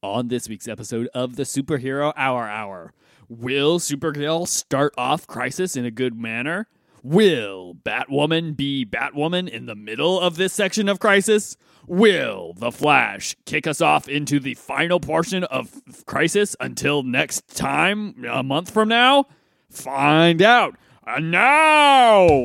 On 0.00 0.28
this 0.28 0.48
week's 0.48 0.68
episode 0.68 1.08
of 1.12 1.34
the 1.34 1.42
Superhero 1.42 2.12
Hour 2.16 2.48
Hour, 2.48 2.92
will 3.28 3.80
Supergirl 3.80 4.46
start 4.46 4.94
off 4.96 5.26
Crisis 5.26 5.74
in 5.74 5.84
a 5.84 5.90
good 5.90 6.16
manner? 6.16 6.68
Will 7.02 7.74
Batwoman 7.74 8.56
be 8.56 8.86
Batwoman 8.86 9.48
in 9.48 9.66
the 9.66 9.74
middle 9.74 10.20
of 10.20 10.36
this 10.36 10.52
section 10.52 10.88
of 10.88 11.00
Crisis? 11.00 11.56
Will 11.88 12.52
The 12.58 12.70
Flash 12.70 13.34
kick 13.44 13.66
us 13.66 13.80
off 13.80 14.08
into 14.08 14.38
the 14.38 14.54
final 14.54 15.00
portion 15.00 15.42
of 15.42 15.82
Crisis 16.06 16.54
until 16.60 17.02
next 17.02 17.56
time, 17.56 18.24
a 18.24 18.44
month 18.44 18.70
from 18.70 18.88
now? 18.88 19.24
Find 19.68 20.40
out 20.40 20.76
uh, 21.04 21.18
now! 21.18 22.44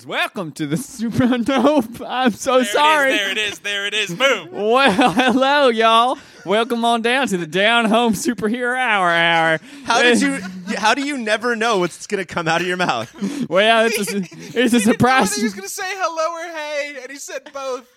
Nerds! 0.00 0.06
Welcome 0.06 0.52
to 0.52 0.66
the 0.66 0.76
Super 0.76 1.26
Nope. 1.38 2.00
I'm 2.06 2.32
so 2.32 2.56
There 2.56 2.64
sorry. 2.64 3.14
It 3.14 3.14
is, 3.14 3.20
there 3.20 3.30
it 3.30 3.38
is, 3.38 3.58
there 3.60 3.86
it 3.86 3.94
is. 3.94 4.14
Boom. 4.14 4.48
Well, 4.70 5.12
hello, 5.12 5.68
y'all. 5.68 6.18
Welcome 6.46 6.84
on 6.84 7.02
down 7.02 7.28
to 7.28 7.36
the 7.36 7.46
Down 7.46 7.86
Home 7.86 8.12
Superhero 8.14 8.76
Hour 8.76 9.10
Hour. 9.10 9.58
How 9.84 10.02
did 10.02 10.20
you? 10.22 10.40
How 10.76 10.94
do 10.94 11.04
you 11.04 11.18
never 11.18 11.56
know 11.56 11.78
what's 11.78 12.06
going 12.06 12.24
to 12.24 12.24
come 12.24 12.48
out 12.48 12.60
of 12.60 12.66
your 12.66 12.76
mouth? 12.76 13.12
Well, 13.48 13.86
it's 13.86 14.12
a, 14.12 14.18
it's 14.18 14.32
a 14.32 14.36
He 14.36 14.52
didn't 14.52 14.72
know 14.72 14.92
surprise. 14.92 15.36
He 15.36 15.42
was 15.42 15.54
going 15.54 15.68
to 15.68 15.74
say 15.74 15.82
hello 15.86 16.32
or 16.32 16.52
hey, 16.56 17.02
and 17.02 17.10
he 17.10 17.18
said 17.18 17.50
both. 17.52 17.88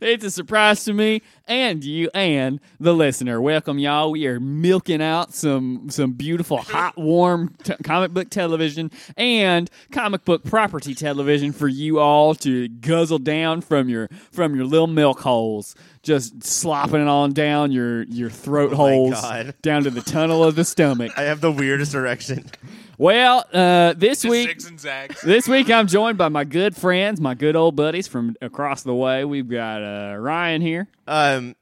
It's 0.00 0.24
a 0.24 0.30
surprise 0.30 0.84
to 0.84 0.92
me 0.92 1.22
and 1.46 1.82
you 1.84 2.10
and 2.14 2.60
the 2.78 2.94
listener. 2.94 3.40
Welcome, 3.40 3.78
y'all. 3.78 4.12
We 4.12 4.26
are 4.26 4.40
milking 4.40 5.02
out 5.02 5.34
some 5.34 5.90
some 5.90 6.12
beautiful, 6.12 6.58
hot, 6.58 6.96
warm 6.96 7.54
t- 7.62 7.74
comic 7.82 8.12
book 8.12 8.30
television 8.30 8.90
and 9.16 9.70
comic 9.90 10.24
book 10.24 10.44
property 10.44 10.94
television 10.94 11.52
for 11.52 11.68
you 11.68 11.98
all 11.98 12.34
to 12.36 12.68
guzzle 12.68 13.18
down 13.18 13.60
from 13.60 13.88
your 13.88 14.08
from 14.30 14.54
your 14.54 14.64
little 14.64 14.86
milk 14.86 15.20
holes. 15.20 15.74
Just 16.02 16.42
slopping 16.42 17.02
it 17.02 17.08
on 17.08 17.32
down 17.32 17.72
your 17.72 18.04
your 18.04 18.30
throat 18.30 18.70
my 18.70 18.76
holes 18.76 19.22
down 19.60 19.84
to 19.84 19.90
the 19.90 20.00
tunnel 20.00 20.42
of 20.42 20.54
the 20.54 20.64
stomach. 20.64 21.12
I 21.16 21.22
have 21.24 21.42
the 21.42 21.52
weirdest 21.52 21.94
erection. 21.94 22.50
Well, 22.96 23.44
uh, 23.52 23.92
this 23.94 24.22
Just 24.22 24.30
week 24.30 24.66
and 24.66 24.80
zags. 24.80 25.20
this 25.20 25.46
week 25.46 25.70
I'm 25.70 25.86
joined 25.86 26.16
by 26.16 26.28
my 26.28 26.44
good 26.44 26.74
friends, 26.74 27.20
my 27.20 27.34
good 27.34 27.54
old 27.54 27.76
buddies 27.76 28.08
from 28.08 28.34
across 28.40 28.82
the 28.82 28.94
way. 28.94 29.24
We've 29.26 29.48
got 29.48 29.82
uh, 29.82 30.16
Ryan 30.16 30.62
here. 30.62 30.88
Um, 31.06 31.54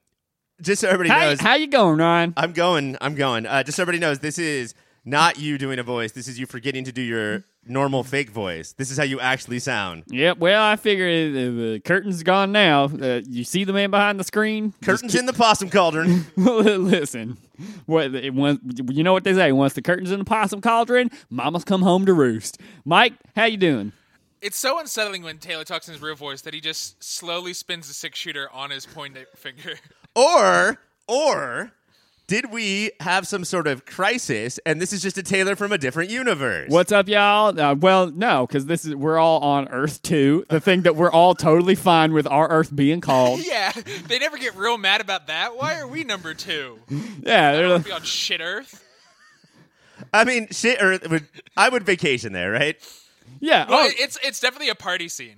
just 0.61 0.81
so 0.81 0.89
everybody 0.89 1.11
How, 1.11 1.29
knows, 1.31 1.41
how 1.41 1.55
you 1.55 1.69
going, 1.69 1.99
Ryan? 1.99 2.35
I'm 2.37 2.53
going. 2.53 2.97
I'm 3.01 3.15
going. 3.15 3.47
Uh, 3.47 3.63
just 3.63 3.77
so 3.77 3.83
everybody 3.83 4.01
knows, 4.01 4.19
this 4.21 4.39
is 4.39 4.75
not 5.09 5.39
you 5.39 5.59
doing 5.59 5.79
a 5.79 5.83
voice. 5.83 6.13
This 6.13 6.29
is 6.29 6.39
you 6.39 6.47
forgetting 6.47 6.85
to 6.85 6.93
do 6.93 7.01
your 7.01 7.45
normal 7.67 8.05
fake 8.05 8.31
voice. 8.31 8.73
This 8.73 8.91
is 8.91 8.99
how 8.99 9.05
you 9.05 9.21
actually 9.21 9.59
sound. 9.59 10.05
Yep. 10.09 10.39
Well, 10.39 10.63
I 10.63 10.77
figured 10.77 11.33
uh, 11.33 11.39
the 11.39 11.81
curtain's 11.85 12.23
gone 12.23 12.53
now. 12.53 12.85
Uh, 12.85 13.21
you 13.27 13.45
see 13.45 13.65
the 13.65 13.73
man 13.73 13.91
behind 13.91 14.21
the 14.21 14.25
screen. 14.25 14.75
Curtains 14.83 15.15
in 15.15 15.27
the 15.27 15.33
possum 15.33 15.71
cauldron. 15.71 16.27
Listen, 16.37 17.39
what 17.87 18.15
it, 18.15 18.35
once, 18.35 18.61
you 18.91 19.03
know 19.03 19.13
what 19.13 19.25
they 19.25 19.35
say? 19.35 19.53
Once 19.53 19.73
the 19.73 19.83
curtains 19.83 20.11
in 20.11 20.19
the 20.19 20.25
possum 20.25 20.61
cauldron, 20.61 21.11
mamas 21.31 21.65
come 21.65 21.83
home 21.83 22.05
to 22.07 22.13
roost. 22.13 22.61
Mike, 22.85 23.15
how 23.35 23.45
you 23.45 23.57
doing? 23.57 23.93
It's 24.41 24.57
so 24.57 24.79
unsettling 24.79 25.23
when 25.23 25.39
Taylor 25.39 25.65
talks 25.65 25.89
in 25.89 25.95
his 25.95 26.03
real 26.03 26.15
voice 26.15 26.43
that 26.43 26.55
he 26.55 26.61
just 26.61 27.03
slowly 27.03 27.53
spins 27.53 27.89
the 27.89 27.95
six 27.95 28.19
shooter 28.19 28.49
on 28.53 28.71
his 28.71 28.87
pointer 28.87 29.27
finger. 29.37 29.75
or, 30.15 30.79
or. 31.09 31.73
Did 32.29 32.53
we 32.53 32.91
have 33.01 33.27
some 33.27 33.43
sort 33.43 33.67
of 33.67 33.87
crisis, 33.87 34.61
and 34.67 34.83
this 34.83 34.93
is 34.93 35.01
just 35.01 35.17
a 35.17 35.23
Taylor 35.23 35.57
from 35.57 35.73
a 35.73 35.79
different 35.79 36.11
universe? 36.11 36.69
What's 36.69 36.93
up, 36.93 37.09
y'all? 37.09 37.59
Uh, 37.59 37.75
well, 37.75 38.11
no, 38.11 38.47
because 38.47 38.67
this 38.67 38.85
is 38.85 38.95
we're 38.95 39.17
all 39.17 39.41
on 39.41 39.67
Earth 39.69 40.03
two, 40.03 40.45
the 40.51 40.61
thing 40.61 40.83
that 40.83 40.95
we're 40.95 41.11
all 41.11 41.35
totally 41.35 41.75
fine 41.75 42.13
with 42.13 42.27
our 42.27 42.47
Earth 42.51 42.77
being 42.77 43.01
called. 43.01 43.41
yeah, 43.47 43.73
they 44.09 44.19
never 44.19 44.37
get 44.37 44.55
real 44.57 44.77
mad 44.77 45.01
about 45.01 45.29
that. 45.29 45.57
Why 45.57 45.81
are 45.81 45.89
we 45.89 46.05
number 46.05 46.35
two? 46.35 46.79
Yeah, 47.23 47.53
they're 47.53 47.69
like- 47.71 47.87
be 47.87 47.93
on 47.93 48.03
shit 48.03 48.43
Earth. 48.43 48.85
I 50.13 50.25
mean, 50.25 50.49
shit. 50.51 50.83
Or 50.83 50.99
would 51.09 51.27
I 51.57 51.71
would 51.71 51.85
vacation 51.85 52.35
there, 52.35 52.53
right? 52.53 52.77
yeah, 53.41 53.67
Well, 53.67 53.87
oh, 53.87 53.91
it's 53.99 54.19
it's 54.23 54.39
definitely 54.39 54.69
a 54.69 54.75
party 54.75 55.09
scene. 55.09 55.37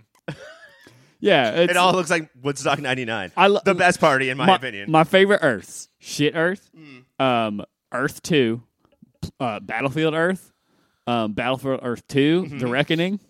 Yeah. 1.21 1.51
It's, 1.63 1.71
It 1.71 1.77
all 1.77 1.93
looks 1.93 2.11
like 2.11 2.29
Woodstock 2.43 2.79
'99. 2.81 3.33
I 3.37 3.47
lo- 3.47 3.61
the 3.65 3.75
best 3.75 4.01
party, 4.01 4.31
in 4.31 4.37
my, 4.39 4.47
my, 4.47 4.57
opinion. 4.57 4.91
my 4.91 5.05
favorite 5.05 5.41
Earths: 5.43 5.89
shit 5.99 6.35
Earth, 6.37 6.71
Mm. 6.77 7.05
um, 7.25 7.65
Earth 7.93 8.23
two, 8.23 8.63
uh, 9.39 9.61
Battlefield 9.61 10.15
Earth, 10.15 10.53
um, 11.07 11.33
Battlefield 11.33 11.81
Earth 11.83 12.07
2 12.09 12.43
Mm-hmm. 12.45 12.59
The 12.59 12.67
Reckoning, 12.69 13.21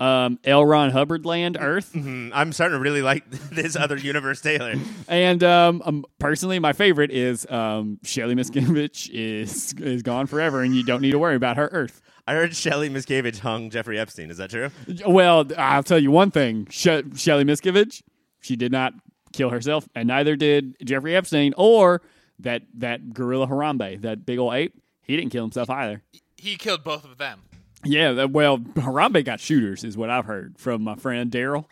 um, 0.00 0.38
L. 0.44 0.64
Ron 0.64 0.90
Hubbard 0.90 1.24
Land 1.24 1.56
Earth, 1.58 1.92
Mm, 1.94 2.30
I'm 2.34 2.52
starting 2.52 2.76
to 2.76 2.80
really 2.82 3.00
like 3.02 3.28
this 3.50 3.76
other 3.76 3.96
universe, 3.96 4.40
Taylor. 4.40 4.74
and 5.08 5.42
um, 5.42 5.82
um, 5.84 6.04
personally, 6.18 6.58
my 6.58 6.72
favorite 6.72 7.10
is 7.10 7.46
um, 7.50 7.98
Shelly 8.02 8.34
Miscavige 8.34 9.08
is 9.12 9.72
is 9.74 10.02
gone 10.02 10.26
forever, 10.26 10.62
and 10.62 10.74
you 10.74 10.82
don't 10.84 11.00
need 11.00 11.12
to 11.12 11.18
worry 11.18 11.36
about 11.36 11.56
her 11.56 11.68
Earth. 11.72 12.00
I 12.26 12.32
heard 12.34 12.56
Shelley 12.56 12.88
Miscavige 12.88 13.40
hung 13.40 13.70
Jeffrey 13.70 13.98
Epstein. 13.98 14.30
Is 14.30 14.38
that 14.38 14.50
true? 14.50 14.70
Well, 15.06 15.46
I'll 15.58 15.82
tell 15.82 15.98
you 15.98 16.10
one 16.10 16.30
thing: 16.30 16.66
she- 16.70 17.02
Shelly 17.16 17.44
Miscavige, 17.44 18.02
she 18.40 18.56
did 18.56 18.72
not 18.72 18.94
kill 19.32 19.50
herself, 19.50 19.88
and 19.94 20.08
neither 20.08 20.36
did 20.36 20.76
Jeffrey 20.84 21.14
Epstein 21.14 21.52
or 21.56 22.00
that 22.38 22.62
that 22.78 23.12
gorilla 23.12 23.46
Harambe, 23.46 24.00
that 24.02 24.24
big 24.24 24.38
old 24.38 24.54
ape. 24.54 24.74
He 25.02 25.16
didn't 25.16 25.30
kill 25.32 25.44
himself 25.44 25.68
either. 25.68 26.02
He 26.36 26.56
killed 26.56 26.82
both 26.82 27.04
of 27.04 27.18
them. 27.18 27.42
Yeah, 27.84 28.12
that- 28.12 28.30
well, 28.30 28.58
Harambe 28.58 29.22
got 29.24 29.40
shooters, 29.40 29.84
is 29.84 29.96
what 29.96 30.08
I've 30.08 30.24
heard 30.24 30.56
from 30.58 30.82
my 30.82 30.94
friend 30.94 31.30
Daryl. 31.30 31.66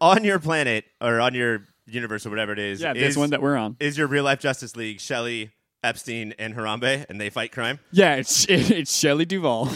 On 0.00 0.24
your 0.24 0.38
planet 0.38 0.84
or 1.00 1.20
on 1.20 1.34
your 1.34 1.64
universe 1.86 2.24
or 2.24 2.30
whatever 2.30 2.52
it 2.52 2.58
is, 2.58 2.80
Yeah, 2.80 2.92
is, 2.94 3.00
this 3.00 3.16
one 3.16 3.30
that 3.30 3.42
we're 3.42 3.56
on. 3.56 3.76
is 3.80 3.98
your 3.98 4.06
real 4.06 4.24
life 4.24 4.38
Justice 4.40 4.76
League 4.76 5.00
Shelley 5.00 5.50
Epstein 5.84 6.34
and 6.38 6.54
Harambe, 6.54 7.04
and 7.08 7.20
they 7.20 7.30
fight 7.30 7.52
crime. 7.52 7.78
Yeah, 7.92 8.14
it's 8.16 8.44
it's 8.48 8.96
Shelley 8.96 9.24
Duvall 9.26 9.68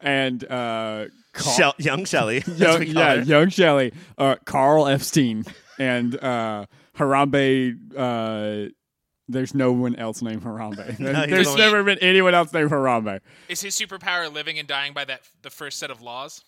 and 0.00 0.44
uh, 0.44 1.06
Carl, 1.32 1.56
Shell, 1.56 1.74
young 1.78 2.04
Shelley. 2.04 2.42
young, 2.56 2.80
we 2.80 2.92
call 2.92 3.02
yeah, 3.02 3.16
her. 3.16 3.22
young 3.22 3.48
Shelley, 3.48 3.92
uh, 4.18 4.36
Carl 4.44 4.86
Epstein, 4.86 5.44
and 5.78 6.22
uh, 6.22 6.66
Harambe. 6.96 7.76
Uh, 7.96 8.70
there's 9.28 9.54
no 9.54 9.72
one 9.72 9.96
else 9.96 10.22
named 10.22 10.42
Harambe. 10.42 10.86
he's 10.96 10.98
there's 10.98 11.48
only- 11.48 11.60
never 11.60 11.82
been 11.82 11.98
anyone 11.98 12.34
else 12.34 12.52
named 12.52 12.70
Harambe. 12.70 13.20
Is 13.48 13.60
his 13.60 13.76
superpower 13.76 14.32
living 14.32 14.58
and 14.58 14.68
dying 14.68 14.92
by 14.92 15.04
that 15.04 15.22
the 15.42 15.50
first 15.50 15.78
set 15.78 15.90
of 15.90 16.00
laws? 16.00 16.44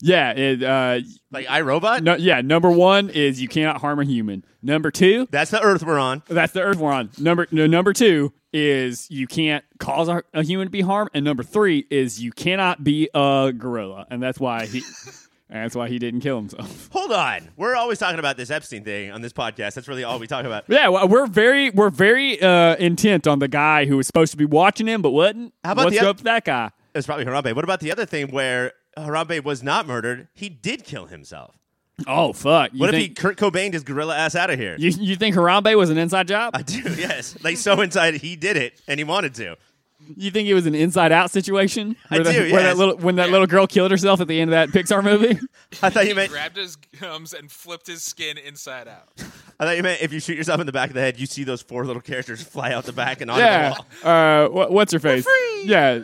Yeah, 0.00 0.30
it, 0.30 0.62
uh, 0.62 1.00
like 1.32 1.46
iRobot. 1.46 2.02
no, 2.02 2.14
yeah. 2.14 2.40
Number 2.40 2.70
one 2.70 3.10
is 3.10 3.42
you 3.42 3.48
cannot 3.48 3.80
harm 3.80 3.98
a 3.98 4.04
human. 4.04 4.44
Number 4.62 4.92
two, 4.92 5.26
That's 5.30 5.50
the 5.50 5.60
Earth 5.60 5.82
we're 5.82 5.98
on. 5.98 6.22
That's 6.28 6.52
the 6.52 6.62
Earth 6.62 6.76
we're 6.76 6.92
on. 6.92 7.10
Number 7.18 7.48
no, 7.50 7.66
number 7.66 7.92
two 7.92 8.32
is 8.52 9.10
you 9.10 9.26
can't 9.26 9.64
cause 9.78 10.08
a, 10.08 10.22
a 10.34 10.42
human 10.42 10.66
to 10.66 10.70
be 10.70 10.80
harmed, 10.80 11.10
and 11.14 11.24
number 11.24 11.42
three 11.42 11.86
is 11.90 12.20
you 12.22 12.32
cannot 12.32 12.82
be 12.82 13.08
a 13.14 13.52
gorilla, 13.56 14.06
and 14.10 14.22
that's 14.22 14.38
why 14.40 14.66
he. 14.66 14.78
and 15.48 15.62
that's 15.62 15.74
why 15.74 15.88
he 15.88 15.98
didn't 15.98 16.20
kill 16.20 16.36
himself. 16.36 16.88
Hold 16.92 17.12
on, 17.12 17.48
we're 17.56 17.74
always 17.74 17.98
talking 17.98 18.18
about 18.18 18.36
this 18.36 18.50
Epstein 18.50 18.84
thing 18.84 19.10
on 19.10 19.20
this 19.22 19.32
podcast. 19.32 19.74
That's 19.74 19.88
really 19.88 20.04
all 20.04 20.18
we 20.18 20.26
talk 20.26 20.44
about. 20.44 20.64
Yeah, 20.68 20.88
well, 20.88 21.08
we're 21.08 21.26
very 21.26 21.70
we're 21.70 21.90
very 21.90 22.40
uh, 22.40 22.76
intent 22.76 23.26
on 23.26 23.38
the 23.38 23.48
guy 23.48 23.84
who 23.84 23.96
was 23.96 24.06
supposed 24.06 24.30
to 24.32 24.38
be 24.38 24.44
watching 24.46 24.86
him, 24.86 25.02
but 25.02 25.10
wasn't. 25.10 25.52
How 25.64 25.72
about 25.72 25.86
What's 25.86 26.00
up 26.00 26.16
with 26.16 26.24
that 26.24 26.44
guy? 26.44 26.70
It's 26.94 27.06
probably 27.06 27.24
Harambe. 27.26 27.54
What 27.54 27.64
about 27.64 27.80
the 27.80 27.92
other 27.92 28.06
thing 28.06 28.28
where 28.28 28.72
Harambe 28.96 29.44
was 29.44 29.62
not 29.62 29.86
murdered? 29.86 30.28
He 30.34 30.48
did 30.48 30.84
kill 30.84 31.06
himself. 31.06 31.57
Oh 32.06 32.32
fuck! 32.32 32.72
You 32.72 32.80
What 32.80 32.90
think, 32.90 33.02
if 33.02 33.08
he 33.08 33.14
Kurt 33.14 33.36
Cobain 33.36 33.72
his 33.72 33.82
gorilla 33.82 34.16
ass 34.16 34.34
out 34.34 34.50
of 34.50 34.58
here? 34.58 34.76
You, 34.78 34.90
you 34.90 35.16
think 35.16 35.34
Harambe 35.34 35.76
was 35.76 35.90
an 35.90 35.98
inside 35.98 36.28
job? 36.28 36.52
I 36.54 36.62
do, 36.62 36.80
yes. 36.96 37.36
Like 37.42 37.56
so 37.56 37.80
inside, 37.80 38.14
he 38.14 38.36
did 38.36 38.56
it, 38.56 38.80
and 38.86 39.00
he 39.00 39.04
wanted 39.04 39.34
to. 39.36 39.56
You 40.16 40.30
think 40.30 40.48
it 40.48 40.54
was 40.54 40.66
an 40.66 40.74
inside 40.76 41.10
out 41.12 41.30
situation? 41.30 41.96
I 42.08 42.16
Where 42.16 42.24
the- 42.24 42.32
do, 42.32 42.38
Where 42.38 42.48
yes. 42.48 42.62
that 42.62 42.76
little 42.78 42.96
when 42.98 43.16
that 43.16 43.30
little 43.30 43.48
girl 43.48 43.66
killed 43.66 43.90
herself 43.90 44.20
at 44.20 44.28
the 44.28 44.40
end 44.40 44.52
of 44.52 44.52
that 44.52 44.68
Pixar 44.68 45.02
movie. 45.02 45.38
I 45.82 45.90
thought 45.90 46.06
you 46.06 46.14
meant. 46.14 46.30
grabbed 46.30 46.56
his 46.56 46.76
gums 46.76 47.34
and 47.34 47.50
flipped 47.50 47.88
his 47.88 48.04
skin 48.04 48.38
inside 48.38 48.86
out. 48.88 49.08
I 49.60 49.64
thought 49.66 49.76
you 49.76 49.82
meant 49.82 50.00
if 50.00 50.12
you 50.12 50.20
shoot 50.20 50.36
yourself 50.36 50.60
in 50.60 50.66
the 50.66 50.72
back 50.72 50.90
of 50.90 50.94
the 50.94 51.00
head, 51.00 51.18
you 51.18 51.26
see 51.26 51.42
those 51.42 51.62
four 51.62 51.84
little 51.84 52.00
characters 52.00 52.40
fly 52.42 52.72
out 52.72 52.84
the 52.84 52.92
back 52.92 53.20
and 53.20 53.30
onto 53.30 53.42
yeah. 53.42 53.74
the 53.74 53.84
wall. 54.04 54.12
Uh, 54.14 54.48
what, 54.48 54.70
what's 54.72 54.92
her 54.92 55.00
face? 55.00 55.24
free! 55.24 55.64
Yeah. 55.64 55.94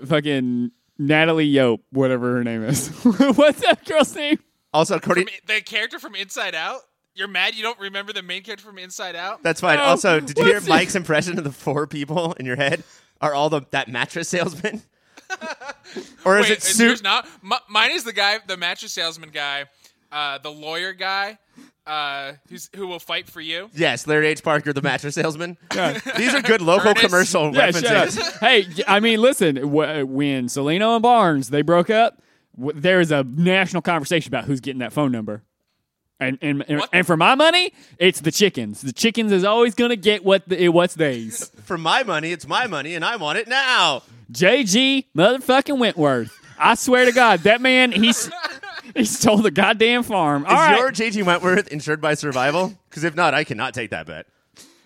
Uh, 0.00 0.06
fucking 0.06 0.72
Natalie 0.98 1.50
Yope, 1.50 1.80
whatever 1.92 2.34
her 2.34 2.44
name 2.44 2.64
is. 2.64 2.88
what's 3.04 3.60
that 3.60 3.84
girl's 3.84 4.14
name? 4.16 4.38
Also, 4.74 4.96
according 4.96 5.26
From, 5.28 5.34
the 5.46 5.60
character 5.62 5.98
from 5.98 6.14
Inside 6.14 6.54
Out. 6.54 6.80
You're 7.14 7.28
mad 7.28 7.54
you 7.54 7.62
don't 7.62 7.78
remember 7.78 8.12
the 8.12 8.22
main 8.22 8.42
character 8.42 8.66
from 8.66 8.76
Inside 8.76 9.14
Out? 9.14 9.42
that's 9.42 9.60
fine. 9.60 9.78
Oh, 9.78 9.82
also, 9.84 10.18
did 10.20 10.36
you 10.36 10.44
hear 10.44 10.56
it- 10.56 10.66
Mike's 10.68 10.96
impression 10.96 11.38
of 11.38 11.44
the 11.44 11.52
four 11.52 11.86
people 11.86 12.32
in 12.34 12.44
your 12.44 12.56
head? 12.56 12.82
Are 13.20 13.32
all 13.34 13.48
the 13.48 13.62
that 13.70 13.88
mattress 13.88 14.28
salesman? 14.28 14.82
or 16.24 16.38
is 16.38 16.44
Wait, 16.48 16.50
it 16.52 16.58
is 16.58 16.76
suit? 16.76 17.02
not? 17.02 17.26
M- 17.44 17.52
mine 17.68 17.92
is 17.92 18.04
the 18.04 18.12
guy, 18.12 18.38
the 18.46 18.56
mattress 18.56 18.92
salesman 18.92 19.30
guy, 19.30 19.66
uh, 20.12 20.38
the 20.38 20.50
lawyer 20.50 20.92
guy, 20.92 21.38
uh, 21.86 22.32
who's, 22.48 22.68
who 22.74 22.86
will 22.86 22.98
fight 22.98 23.28
for 23.28 23.40
you. 23.40 23.70
Yes, 23.74 24.06
Larry 24.06 24.26
H. 24.28 24.42
Parker, 24.42 24.72
the 24.72 24.82
mattress 24.82 25.14
salesman. 25.14 25.56
These 26.16 26.34
are 26.34 26.42
good 26.42 26.60
local 26.62 26.90
Ernest. 26.90 27.04
commercial 27.06 27.54
Yeah, 27.54 27.66
references. 27.66 28.18
up. 28.18 28.34
hey, 28.40 28.66
I 28.88 29.00
mean, 29.00 29.20
listen. 29.20 29.54
W- 29.56 30.04
when 30.06 30.46
Cellino 30.48 30.94
and 30.96 31.02
Barnes 31.02 31.50
they 31.50 31.62
broke 31.62 31.90
up, 31.90 32.20
w- 32.58 32.78
there 32.80 33.00
is 33.00 33.10
a 33.10 33.22
national 33.24 33.82
conversation 33.82 34.28
about 34.30 34.44
who's 34.44 34.60
getting 34.60 34.80
that 34.80 34.92
phone 34.92 35.12
number. 35.12 35.42
And 36.20 36.38
and 36.40 36.64
and, 36.68 36.82
and 36.92 37.06
for 37.06 37.16
my 37.16 37.34
money, 37.34 37.72
it's 37.98 38.20
the 38.20 38.30
chickens. 38.30 38.80
The 38.82 38.92
chickens 38.92 39.32
is 39.32 39.42
always 39.44 39.74
gonna 39.74 39.96
get 39.96 40.24
what 40.24 40.48
the, 40.48 40.68
what's 40.68 40.94
theirs. 40.94 41.50
For 41.64 41.76
my 41.76 42.04
money, 42.04 42.30
it's 42.30 42.46
my 42.46 42.66
money, 42.68 42.94
and 42.94 43.04
I 43.04 43.16
want 43.16 43.38
it 43.38 43.48
now. 43.48 44.02
JG 44.32 45.06
motherfucking 45.16 45.78
Wentworth. 45.78 46.32
I 46.56 46.76
swear 46.76 47.04
to 47.06 47.12
God, 47.12 47.40
that 47.40 47.60
man 47.60 47.90
he's 47.90 48.30
he 48.94 49.04
stole 49.04 49.38
the 49.38 49.50
goddamn 49.50 50.04
farm. 50.04 50.46
All 50.46 50.52
Is 50.52 50.56
right. 50.58 50.78
your 50.78 50.92
JG 50.92 51.24
Wentworth 51.24 51.68
insured 51.68 52.00
by 52.00 52.14
survival? 52.14 52.72
Because 52.88 53.02
if 53.02 53.16
not, 53.16 53.34
I 53.34 53.42
cannot 53.42 53.74
take 53.74 53.90
that 53.90 54.06
bet. 54.06 54.26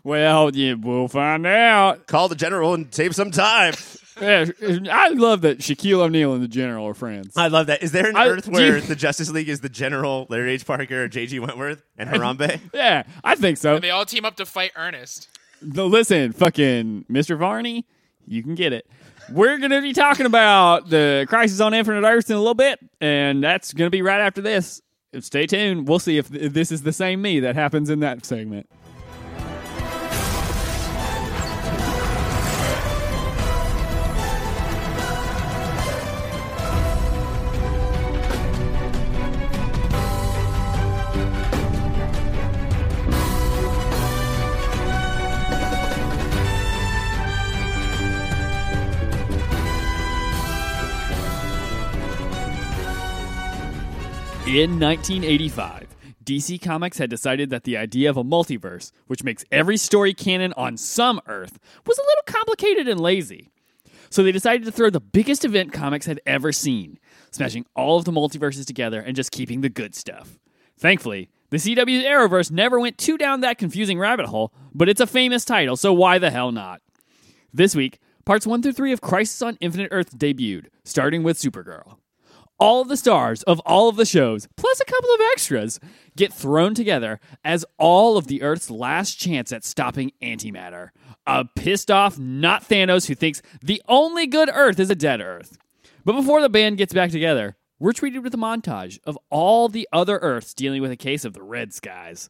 well, 0.02 0.50
yeah, 0.56 0.74
we'll 0.74 1.08
find 1.08 1.46
out. 1.46 2.06
Call 2.06 2.28
the 2.28 2.36
general 2.36 2.72
and 2.72 2.92
save 2.92 3.14
some 3.14 3.30
time. 3.30 3.74
Yeah, 4.20 4.46
I 4.90 5.08
love 5.10 5.42
that 5.42 5.58
Shaquille 5.58 6.00
O'Neal 6.00 6.34
and 6.34 6.42
the 6.42 6.48
General 6.48 6.86
are 6.88 6.94
friends. 6.94 7.36
I 7.36 7.48
love 7.48 7.66
that. 7.68 7.82
Is 7.82 7.92
there 7.92 8.08
an 8.08 8.16
I- 8.16 8.28
Earth 8.28 8.48
where 8.48 8.76
you- 8.76 8.80
the 8.86 8.96
Justice 8.96 9.30
League 9.30 9.48
is 9.48 9.60
the 9.60 9.68
general 9.68 10.26
Larry 10.28 10.52
H. 10.52 10.66
Parker 10.66 11.08
JG 11.08 11.40
Wentworth 11.40 11.82
and 11.96 12.08
Harambe? 12.10 12.60
Yeah, 12.74 13.04
I 13.24 13.34
think 13.34 13.58
so. 13.58 13.76
And 13.76 13.84
they 13.84 13.90
all 13.90 14.04
team 14.04 14.24
up 14.24 14.36
to 14.36 14.46
fight 14.46 14.72
Ernest. 14.76 15.28
No, 15.62 15.86
listen, 15.86 16.32
fucking 16.32 17.06
Mr. 17.10 17.36
Varney, 17.38 17.86
you 18.26 18.42
can 18.42 18.54
get 18.54 18.72
it. 18.72 18.86
We're 19.30 19.58
going 19.58 19.72
to 19.72 19.82
be 19.82 19.92
talking 19.92 20.24
about 20.26 20.88
the 20.88 21.26
Crisis 21.28 21.60
on 21.60 21.74
Infinite 21.74 22.06
Earths 22.06 22.30
in 22.30 22.36
a 22.36 22.38
little 22.38 22.54
bit, 22.54 22.78
and 23.00 23.42
that's 23.44 23.72
going 23.72 23.86
to 23.86 23.90
be 23.90 24.00
right 24.02 24.20
after 24.20 24.40
this. 24.40 24.80
Stay 25.20 25.46
tuned. 25.46 25.88
We'll 25.88 25.98
see 25.98 26.18
if 26.18 26.30
th- 26.30 26.52
this 26.52 26.70
is 26.70 26.82
the 26.82 26.92
same 26.92 27.20
me 27.22 27.40
that 27.40 27.54
happens 27.54 27.90
in 27.90 28.00
that 28.00 28.24
segment. 28.24 28.68
In 54.48 54.80
1985, 54.80 55.88
DC 56.24 56.62
Comics 56.62 56.96
had 56.96 57.10
decided 57.10 57.50
that 57.50 57.64
the 57.64 57.76
idea 57.76 58.08
of 58.08 58.16
a 58.16 58.24
multiverse, 58.24 58.92
which 59.06 59.22
makes 59.22 59.44
every 59.52 59.76
story 59.76 60.14
canon 60.14 60.54
on 60.56 60.78
some 60.78 61.20
Earth, 61.26 61.58
was 61.86 61.98
a 61.98 62.02
little 62.02 62.22
complicated 62.24 62.88
and 62.88 62.98
lazy. 62.98 63.50
So 64.08 64.22
they 64.22 64.32
decided 64.32 64.64
to 64.64 64.72
throw 64.72 64.88
the 64.88 65.00
biggest 65.00 65.44
event 65.44 65.74
comics 65.74 66.06
had 66.06 66.22
ever 66.24 66.50
seen, 66.50 66.98
smashing 67.30 67.66
all 67.76 67.98
of 67.98 68.06
the 68.06 68.10
multiverses 68.10 68.64
together 68.64 69.02
and 69.02 69.14
just 69.14 69.32
keeping 69.32 69.60
the 69.60 69.68
good 69.68 69.94
stuff. 69.94 70.38
Thankfully, 70.78 71.28
the 71.50 71.58
CW's 71.58 72.06
Arrowverse 72.06 72.50
never 72.50 72.80
went 72.80 72.96
too 72.96 73.18
down 73.18 73.42
that 73.42 73.58
confusing 73.58 73.98
rabbit 73.98 74.24
hole, 74.24 74.54
but 74.72 74.88
it's 74.88 75.02
a 75.02 75.06
famous 75.06 75.44
title, 75.44 75.76
so 75.76 75.92
why 75.92 76.18
the 76.18 76.30
hell 76.30 76.52
not? 76.52 76.80
This 77.52 77.76
week, 77.76 77.98
parts 78.24 78.46
1 78.46 78.62
through 78.62 78.72
3 78.72 78.92
of 78.94 79.02
Crisis 79.02 79.42
on 79.42 79.58
Infinite 79.60 79.90
Earth 79.90 80.16
debuted, 80.16 80.68
starting 80.84 81.22
with 81.22 81.38
Supergirl 81.38 81.98
all 82.58 82.84
the 82.84 82.96
stars 82.96 83.42
of 83.44 83.60
all 83.60 83.88
of 83.88 83.96
the 83.96 84.04
shows, 84.04 84.48
plus 84.56 84.80
a 84.80 84.84
couple 84.84 85.10
of 85.10 85.20
extras, 85.32 85.78
get 86.16 86.32
thrown 86.32 86.74
together 86.74 87.20
as 87.44 87.64
all 87.78 88.16
of 88.16 88.26
the 88.26 88.42
Earth's 88.42 88.70
last 88.70 89.14
chance 89.18 89.52
at 89.52 89.64
stopping 89.64 90.12
antimatter. 90.22 90.90
A 91.26 91.44
pissed 91.44 91.90
off, 91.90 92.18
not 92.18 92.68
Thanos, 92.68 93.06
who 93.06 93.14
thinks 93.14 93.42
the 93.62 93.82
only 93.88 94.26
good 94.26 94.50
Earth 94.52 94.80
is 94.80 94.90
a 94.90 94.94
dead 94.94 95.20
Earth. 95.20 95.58
But 96.04 96.14
before 96.14 96.40
the 96.40 96.48
band 96.48 96.78
gets 96.78 96.94
back 96.94 97.10
together, 97.10 97.56
we're 97.78 97.92
treated 97.92 98.24
with 98.24 98.34
a 98.34 98.38
montage 98.38 98.98
of 99.04 99.18
all 99.30 99.68
the 99.68 99.88
other 99.92 100.18
Earths 100.18 100.54
dealing 100.54 100.82
with 100.82 100.90
a 100.90 100.96
case 100.96 101.24
of 101.24 101.34
the 101.34 101.42
red 101.42 101.72
skies. 101.72 102.28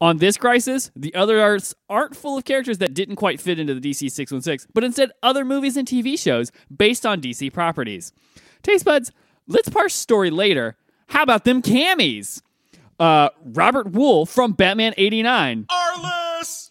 On 0.00 0.18
this 0.18 0.36
crisis, 0.36 0.90
the 0.94 1.14
other 1.14 1.40
Earths 1.40 1.74
aren't 1.88 2.16
full 2.16 2.38
of 2.38 2.44
characters 2.44 2.78
that 2.78 2.94
didn't 2.94 3.16
quite 3.16 3.40
fit 3.40 3.58
into 3.58 3.74
the 3.74 3.80
DC 3.80 4.10
616, 4.10 4.70
but 4.72 4.84
instead 4.84 5.10
other 5.22 5.44
movies 5.44 5.76
and 5.76 5.86
TV 5.86 6.18
shows 6.18 6.52
based 6.74 7.04
on 7.04 7.20
DC 7.20 7.52
properties. 7.52 8.12
Taste 8.62 8.84
buds, 8.84 9.12
let's 9.48 9.68
parse 9.68 9.94
story 9.94 10.30
later. 10.30 10.76
How 11.08 11.22
about 11.22 11.44
them 11.44 11.62
camis? 11.62 12.42
Uh, 13.00 13.30
Robert 13.44 13.90
Wuhl 13.92 14.28
from 14.28 14.52
Batman 14.52 14.94
89. 14.96 15.66
Arliss! 15.70 16.70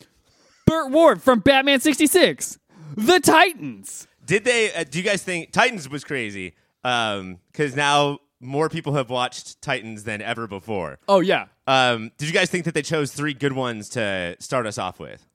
Burt 0.66 0.92
Ward 0.92 1.22
from 1.22 1.40
Batman 1.40 1.80
66. 1.80 2.60
The 2.96 3.20
Titans. 3.20 4.08
Did 4.26 4.44
they? 4.44 4.74
Uh, 4.74 4.84
do 4.84 4.98
you 4.98 5.04
guys 5.04 5.24
think 5.24 5.52
Titans 5.52 5.90
was 5.90 6.04
crazy? 6.04 6.54
Because 6.84 7.76
now 7.76 8.20
more 8.40 8.70
people 8.70 8.94
have 8.94 9.10
watched 9.10 9.62
Titans 9.62 10.04
than 10.04 10.22
ever 10.22 10.48
before. 10.48 11.00
Oh, 11.08 11.22
yeah. 11.22 11.46
Um, 11.66 12.12
did 12.18 12.28
you 12.28 12.34
guys 12.34 12.50
think 12.50 12.66
that 12.66 12.74
they 12.74 12.82
chose 12.82 13.12
three 13.12 13.34
good 13.34 13.54
ones 13.54 13.90
to 13.90 14.36
start 14.40 14.66
us 14.68 14.78
off 14.78 15.00
with? 15.00 15.26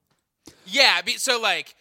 Yeah, 0.67 1.00
so 1.17 1.41
like, 1.41 1.75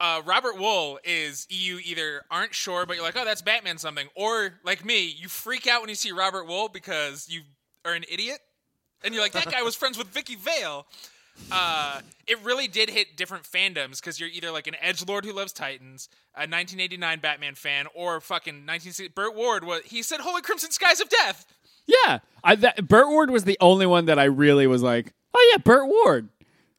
uh, 0.00 0.22
Robert 0.24 0.56
Wuhl 0.56 0.98
is 1.04 1.46
you 1.48 1.78
either 1.84 2.22
aren't 2.30 2.54
sure, 2.54 2.86
but 2.86 2.96
you're 2.96 3.04
like, 3.04 3.16
oh, 3.16 3.24
that's 3.24 3.42
Batman 3.42 3.78
something, 3.78 4.08
or 4.14 4.54
like 4.64 4.84
me, 4.84 5.06
you 5.06 5.28
freak 5.28 5.66
out 5.66 5.80
when 5.80 5.88
you 5.88 5.94
see 5.94 6.12
Robert 6.12 6.46
Wuhl 6.46 6.72
because 6.72 7.28
you 7.28 7.42
are 7.84 7.92
an 7.92 8.04
idiot, 8.10 8.38
and 9.02 9.14
you're 9.14 9.22
like, 9.22 9.32
that 9.32 9.50
guy 9.50 9.62
was 9.62 9.74
friends 9.74 9.96
with 9.98 10.08
Vicki 10.08 10.36
Vale. 10.36 10.86
Uh, 11.50 12.00
it 12.28 12.40
really 12.44 12.68
did 12.68 12.88
hit 12.88 13.16
different 13.16 13.42
fandoms 13.42 14.00
because 14.00 14.20
you're 14.20 14.28
either 14.28 14.52
like 14.52 14.68
an 14.68 14.76
edge 14.80 15.04
lord 15.06 15.24
who 15.24 15.32
loves 15.32 15.52
Titans, 15.52 16.08
a 16.34 16.46
1989 16.46 17.18
Batman 17.18 17.54
fan, 17.54 17.86
or 17.94 18.20
fucking 18.20 18.54
1960. 18.54 19.08
Burt 19.08 19.34
Ward 19.34 19.64
was 19.64 19.82
he 19.84 20.02
said 20.02 20.20
"Holy 20.20 20.42
Crimson 20.42 20.70
Skies 20.70 21.00
of 21.00 21.08
Death." 21.08 21.44
Yeah. 21.86 22.20
I, 22.42 22.54
that, 22.56 22.88
Burt 22.88 23.08
Ward 23.08 23.30
was 23.30 23.44
the 23.44 23.58
only 23.60 23.86
one 23.86 24.06
that 24.06 24.18
I 24.18 24.24
really 24.24 24.66
was 24.66 24.82
like, 24.82 25.12
oh, 25.34 25.50
yeah, 25.52 25.58
Burt 25.58 25.86
Ward. 25.86 26.28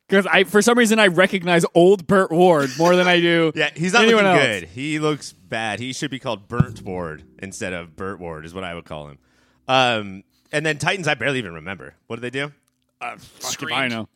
Because 0.08 0.28
I, 0.28 0.44
for 0.44 0.62
some 0.62 0.78
reason, 0.78 1.00
I 1.00 1.08
recognize 1.08 1.66
old 1.74 2.06
Burt 2.06 2.32
Ward 2.32 2.70
more 2.78 2.96
than 2.96 3.08
I 3.08 3.20
do. 3.20 3.52
Yeah, 3.56 3.70
he's 3.76 3.94
not 3.94 4.04
anyone 4.04 4.24
looking 4.26 4.40
else. 4.40 4.48
good. 4.62 4.64
He 4.70 5.00
looks 5.00 5.34
bad. 5.34 5.80
He 5.80 5.94
should 5.94 6.12
be 6.12 6.20
called 6.20 6.48
Burnt 6.48 6.82
Ward 6.84 7.24
instead 7.40 7.74
of 7.74 7.96
Burt 7.96 8.20
Ward, 8.20 8.46
is 8.46 8.54
what 8.54 8.64
I 8.64 8.76
would 8.76 8.86
call 8.86 9.08
him. 9.08 9.18
Um, 9.68 10.24
and 10.52 10.66
then 10.66 10.78
Titans, 10.78 11.08
I 11.08 11.16
barely 11.16 11.40
even 11.40 11.54
remember. 11.56 11.96
What 12.08 12.18
did 12.18 12.22
they 12.22 12.30
do? 12.40 12.52
Uh, 13.02 13.18
fuck 13.18 13.18
if 13.18 13.44
Screamed. 13.52 13.74
I 13.82 13.88
know. 13.88 14.04
D- 14.04 14.10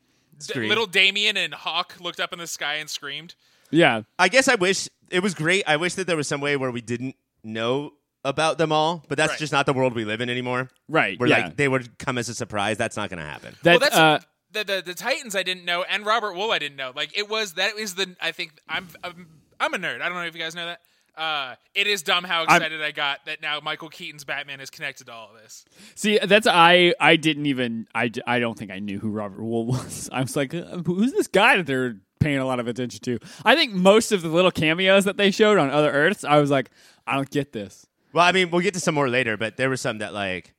Scream. 0.45 0.69
little 0.69 0.85
Damian 0.85 1.37
and 1.37 1.53
Hawk 1.53 1.95
looked 1.99 2.19
up 2.19 2.31
in 2.33 2.39
the 2.39 2.47
sky 2.47 2.75
and 2.75 2.89
screamed. 2.89 3.35
Yeah. 3.71 4.03
I 4.17 4.29
guess 4.29 4.47
I 4.47 4.55
wish 4.55 4.87
it 5.09 5.21
was 5.21 5.33
great. 5.33 5.63
I 5.67 5.75
wish 5.77 5.95
that 5.95 6.07
there 6.07 6.15
was 6.17 6.27
some 6.27 6.39
way 6.39 6.55
where 6.55 6.71
we 6.71 6.81
didn't 6.81 7.15
know 7.43 7.93
about 8.23 8.57
them 8.57 8.71
all, 8.71 9.03
but 9.09 9.17
that's 9.17 9.31
Right. 9.31 9.39
just 9.39 9.51
not 9.51 9.65
the 9.65 9.73
world 9.73 9.93
we 9.95 10.05
live 10.05 10.21
in 10.21 10.29
anymore. 10.29 10.69
Right. 10.87 11.19
Where 11.19 11.27
yeah. 11.29 11.37
like 11.45 11.57
they 11.57 11.67
would 11.67 11.97
come 11.97 12.17
as 12.17 12.29
a 12.29 12.35
surprise. 12.35 12.77
That's 12.77 12.95
not 12.95 13.09
going 13.09 13.19
to 13.19 13.25
happen. 13.25 13.55
that, 13.63 13.71
well, 13.71 13.79
that's 13.79 13.95
uh, 13.95 14.19
the, 14.51 14.63
the 14.63 14.83
the 14.85 14.93
Titans 14.93 15.35
I 15.35 15.43
didn't 15.43 15.65
know, 15.65 15.83
and 15.83 16.05
Robert 16.05 16.35
Wuhl 16.35 16.51
I 16.51 16.59
didn't 16.59 16.77
know. 16.77 16.91
Like 16.95 17.17
it 17.17 17.29
was 17.29 17.53
that 17.53 17.77
is 17.77 17.95
the 17.95 18.15
I 18.21 18.31
think 18.31 18.53
I'm 18.67 18.87
I'm, 19.03 19.27
I'm 19.59 19.73
a 19.73 19.77
nerd. 19.77 20.01
I 20.01 20.09
don't 20.09 20.15
know 20.17 20.25
if 20.25 20.35
you 20.35 20.41
guys 20.41 20.55
know 20.55 20.65
that. 20.65 20.81
Uh, 21.19 21.55
it 21.75 21.85
is 21.85 22.01
dumb 22.01 22.23
how 22.23 22.43
excited 22.43 22.81
i 22.81 22.91
got 22.91 23.25
that 23.25 23.41
now 23.41 23.59
Michael 23.59 23.89
Keaton's 23.89 24.23
Batman 24.23 24.61
is 24.61 24.69
connected 24.69 25.07
to 25.07 25.13
all 25.13 25.31
of 25.35 25.41
this. 25.41 25.65
See, 25.95 26.17
that's 26.17 26.47
I. 26.47 26.93
I 26.97 27.17
didn't 27.17 27.45
even. 27.45 27.87
I 27.93 28.09
I 28.25 28.39
don't 28.39 28.57
think 28.57 28.71
I 28.71 28.79
knew 28.79 28.99
who 28.99 29.09
Robert 29.09 29.41
Wuhl 29.41 29.65
was. 29.67 30.09
I 30.13 30.21
was 30.21 30.37
like, 30.37 30.53
uh, 30.53 30.77
who's 30.85 31.11
this 31.11 31.27
guy 31.27 31.57
that 31.57 31.65
they're 31.65 31.97
paying 32.21 32.37
a 32.37 32.45
lot 32.45 32.61
of 32.61 32.67
attention 32.67 33.01
to? 33.01 33.19
I 33.43 33.55
think 33.55 33.73
most 33.73 34.13
of 34.13 34.21
the 34.21 34.29
little 34.29 34.51
cameos 34.51 35.03
that 35.05 35.17
they 35.17 35.29
showed 35.29 35.57
on 35.57 35.69
other 35.69 35.91
Earths, 35.91 36.23
I 36.23 36.39
was 36.39 36.49
like, 36.49 36.71
I 37.05 37.15
don't 37.15 37.29
get 37.29 37.51
this. 37.51 37.85
Well, 38.13 38.23
I 38.23 38.31
mean, 38.31 38.49
we'll 38.49 38.61
get 38.61 38.73
to 38.75 38.79
some 38.79 38.95
more 38.95 39.09
later, 39.09 39.35
but 39.35 39.57
there 39.57 39.67
were 39.69 39.77
some 39.77 39.97
that 39.97 40.13
like, 40.13 40.53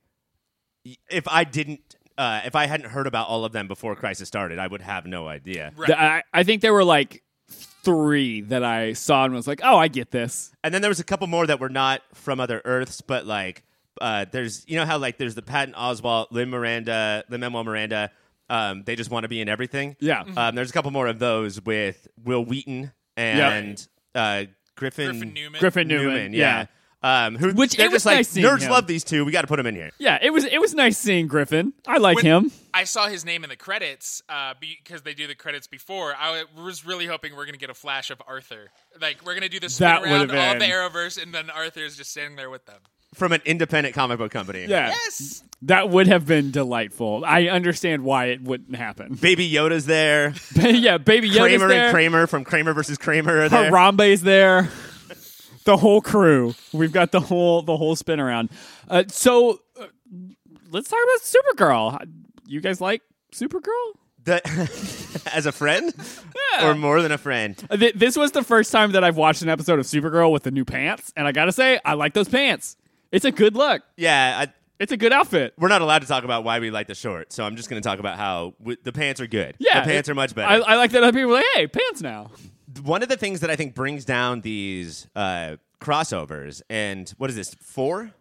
if 1.09 1.27
I 1.27 1.43
didn't, 1.43 1.95
uh, 2.21 2.41
if 2.45 2.55
I 2.55 2.67
hadn't 2.67 2.89
heard 2.91 3.07
about 3.07 3.27
all 3.27 3.45
of 3.45 3.51
them 3.51 3.67
before 3.67 3.95
Crisis 3.95 4.27
started, 4.27 4.59
I 4.59 4.67
would 4.67 4.81
have 4.83 5.07
no 5.07 5.27
idea. 5.27 5.73
Right. 5.75 5.87
The- 5.87 5.99
I, 5.99 6.23
I 6.31 6.43
think 6.43 6.61
there 6.61 6.71
were 6.73 6.83
like 6.83 7.23
three 7.49 8.41
that 8.41 8.63
I 8.63 8.93
saw 8.93 9.25
and 9.25 9.33
was 9.33 9.47
like, 9.47 9.61
oh, 9.63 9.75
I 9.77 9.87
get 9.87 10.11
this. 10.11 10.51
And 10.63 10.71
then 10.71 10.81
there 10.83 10.89
was 10.89 10.99
a 10.99 11.03
couple 11.03 11.25
more 11.25 11.47
that 11.47 11.59
were 11.59 11.69
not 11.69 12.01
from 12.13 12.39
other 12.39 12.61
Earths, 12.63 13.01
but 13.01 13.25
like, 13.25 13.63
uh, 13.99 14.25
there's, 14.31 14.63
you 14.67 14.77
know 14.77 14.85
how 14.85 14.99
like 14.99 15.17
there's 15.17 15.33
the 15.33 15.41
Patton 15.41 15.73
Oswalt, 15.73 16.27
Lin 16.29 16.49
Miranda, 16.51 17.23
Lin 17.27 17.41
Manuel 17.41 17.63
Miranda. 17.63 18.11
Um, 18.49 18.83
they 18.83 18.95
just 18.95 19.09
want 19.09 19.23
to 19.23 19.27
be 19.27 19.41
in 19.41 19.49
everything. 19.49 19.95
Yeah. 19.99 20.23
Um, 20.37 20.53
there's 20.53 20.69
a 20.69 20.73
couple 20.73 20.91
more 20.91 21.07
of 21.07 21.17
those 21.17 21.59
with 21.59 22.07
Wil 22.23 22.45
Wheaton 22.45 22.91
and 23.17 23.87
uh, 24.13 24.45
Griffin, 24.75 25.11
Griffin 25.11 25.33
Newman. 25.33 25.59
Griffin 25.59 25.87
Newman. 25.87 26.07
Newman. 26.07 26.33
yeah. 26.33 26.59
yeah. 26.59 26.65
Um, 27.03 27.35
who 27.35 27.51
Which 27.53 27.75
they're 27.77 27.87
it 27.87 27.89
was 27.91 28.03
just 28.03 28.05
like 28.05 28.17
nice 28.17 28.29
seeing 28.29 28.45
nerds 28.45 28.61
him. 28.61 28.71
love 28.71 28.85
these 28.85 29.03
two. 29.03 29.25
We 29.25 29.31
got 29.31 29.41
to 29.41 29.47
put 29.47 29.57
them 29.57 29.65
in 29.65 29.73
here. 29.75 29.89
Yeah, 29.97 30.19
it 30.21 30.29
was 30.31 30.45
it 30.45 30.61
was 30.61 30.75
nice 30.75 30.97
seeing 30.99 31.25
Griffin. 31.27 31.73
I 31.87 31.97
like 31.97 32.17
When- 32.17 32.25
him. 32.25 32.51
I 32.73 32.85
saw 32.85 33.07
his 33.07 33.25
name 33.25 33.43
in 33.43 33.49
the 33.49 33.55
credits 33.57 34.23
uh, 34.29 34.53
because 34.59 35.01
they 35.01 35.13
do 35.13 35.27
the 35.27 35.35
credits 35.35 35.67
before. 35.67 36.13
I 36.17 36.45
was 36.55 36.85
really 36.85 37.05
hoping 37.07 37.35
we're 37.35 37.45
gonna 37.45 37.57
get 37.57 37.69
a 37.69 37.73
flash 37.73 38.11
of 38.11 38.21
Arthur. 38.27 38.69
Like 39.01 39.25
we're 39.25 39.33
gonna 39.33 39.49
do 39.49 39.59
the 39.59 39.69
spin 39.69 39.87
That 39.87 40.03
around 40.03 40.19
would've 40.21 40.35
all 40.35 40.53
the 40.53 40.59
been- 40.59 40.69
Arrowverse, 40.69 41.21
and 41.21 41.33
then 41.33 41.49
Arthur's 41.49 41.97
just 41.97 42.11
standing 42.11 42.35
there 42.37 42.49
with 42.51 42.65
them. 42.67 42.77
From 43.15 43.33
an 43.33 43.41
independent 43.43 43.93
comic 43.93 44.19
book 44.19 44.31
company. 44.31 44.65
Yeah, 44.69 44.87
Yes. 44.89 45.43
that 45.63 45.89
would 45.89 46.07
have 46.07 46.25
been 46.25 46.51
delightful. 46.51 47.23
I 47.25 47.47
understand 47.47 48.03
why 48.05 48.27
it 48.27 48.41
wouldn't 48.41 48.75
happen. 48.77 49.15
Baby 49.15 49.51
Yoda's 49.51 49.85
there. 49.85 50.33
yeah, 50.55 50.97
Baby 50.97 51.29
Yoda's 51.29 51.39
Kramer 51.39 51.67
there. 51.67 51.85
and 51.87 51.93
Kramer 51.93 52.25
from 52.27 52.45
Kramer 52.45 52.73
versus 52.73 52.97
Kramer 52.97 53.41
are 53.41 53.49
there. 53.49 53.69
Harambe's 53.69 54.21
there. 54.21 54.69
The 55.65 55.77
whole 55.77 56.01
crew. 56.01 56.55
We've 56.73 56.91
got 56.91 57.11
the 57.11 57.19
whole 57.19 57.61
the 57.61 57.77
whole 57.77 57.95
spin 57.95 58.19
around. 58.19 58.49
Uh, 58.89 59.03
so 59.07 59.59
uh, 59.79 59.85
let's 60.71 60.89
talk 60.89 60.99
about 61.03 61.21
Supergirl. 61.57 62.07
You 62.47 62.61
guys 62.61 62.81
like 62.81 63.01
Supergirl? 63.33 63.93
The- 64.23 64.41
as 65.33 65.45
a 65.47 65.51
friend, 65.51 65.93
or 66.61 66.75
more 66.75 67.01
than 67.01 67.11
a 67.11 67.17
friend. 67.17 67.55
Uh, 67.69 67.77
th- 67.77 67.95
This 67.95 68.15
was 68.15 68.31
the 68.31 68.43
first 68.43 68.71
time 68.71 68.91
that 68.91 69.03
I've 69.03 69.17
watched 69.17 69.41
an 69.41 69.49
episode 69.49 69.79
of 69.79 69.85
Supergirl 69.85 70.31
with 70.31 70.43
the 70.43 70.51
new 70.51 70.63
pants, 70.65 71.11
and 71.15 71.27
I 71.27 71.31
gotta 71.31 71.51
say, 71.51 71.79
I 71.85 71.93
like 71.93 72.13
those 72.13 72.29
pants. 72.29 72.77
It's 73.11 73.25
a 73.25 73.31
good 73.31 73.55
look. 73.55 73.81
Yeah, 73.97 74.45
I, 74.45 74.53
It's 74.79 74.91
a 74.91 74.97
good 74.97 75.11
outfit. 75.11 75.53
we're 75.57 75.69
not 75.69 75.81
allowed 75.81 76.03
to 76.03 76.07
talk 76.07 76.23
about 76.23 76.43
why 76.43 76.59
we 76.59 76.69
like 76.71 76.85
the 76.87 76.93
short, 76.95 77.33
so 77.33 77.43
I'm 77.43 77.55
just 77.55 77.67
going 77.69 77.81
to 77.81 77.87
talk 77.87 77.99
about 77.99 78.17
how 78.17 78.53
w- 78.59 78.77
the 78.83 78.91
pants 78.93 79.19
are 79.21 79.27
good. 79.27 79.55
Yeah, 79.59 79.81
the 79.81 79.87
pants 79.91 80.07
it- 80.07 80.11
are 80.11 80.15
much 80.15 80.33
better. 80.35 80.47
I, 80.63 80.73
I 80.73 80.75
like 80.75 80.91
that 80.91 81.01
other 81.03 81.13
people 81.17 81.31
are 81.31 81.35
like, 81.35 81.45
hey, 81.55 81.67
pants 81.67 82.01
now. 82.01 82.29
One 82.83 83.03
of 83.03 83.09
the 83.09 83.17
things 83.17 83.39
that 83.41 83.49
I 83.49 83.55
think 83.55 83.75
brings 83.75 84.05
down 84.05 84.41
these 84.41 85.07
uh, 85.15 85.57
crossovers, 85.79 86.61
and 86.69 87.09
what 87.17 87.29
is 87.29 87.35
this 87.35 87.53
four, 87.55 88.11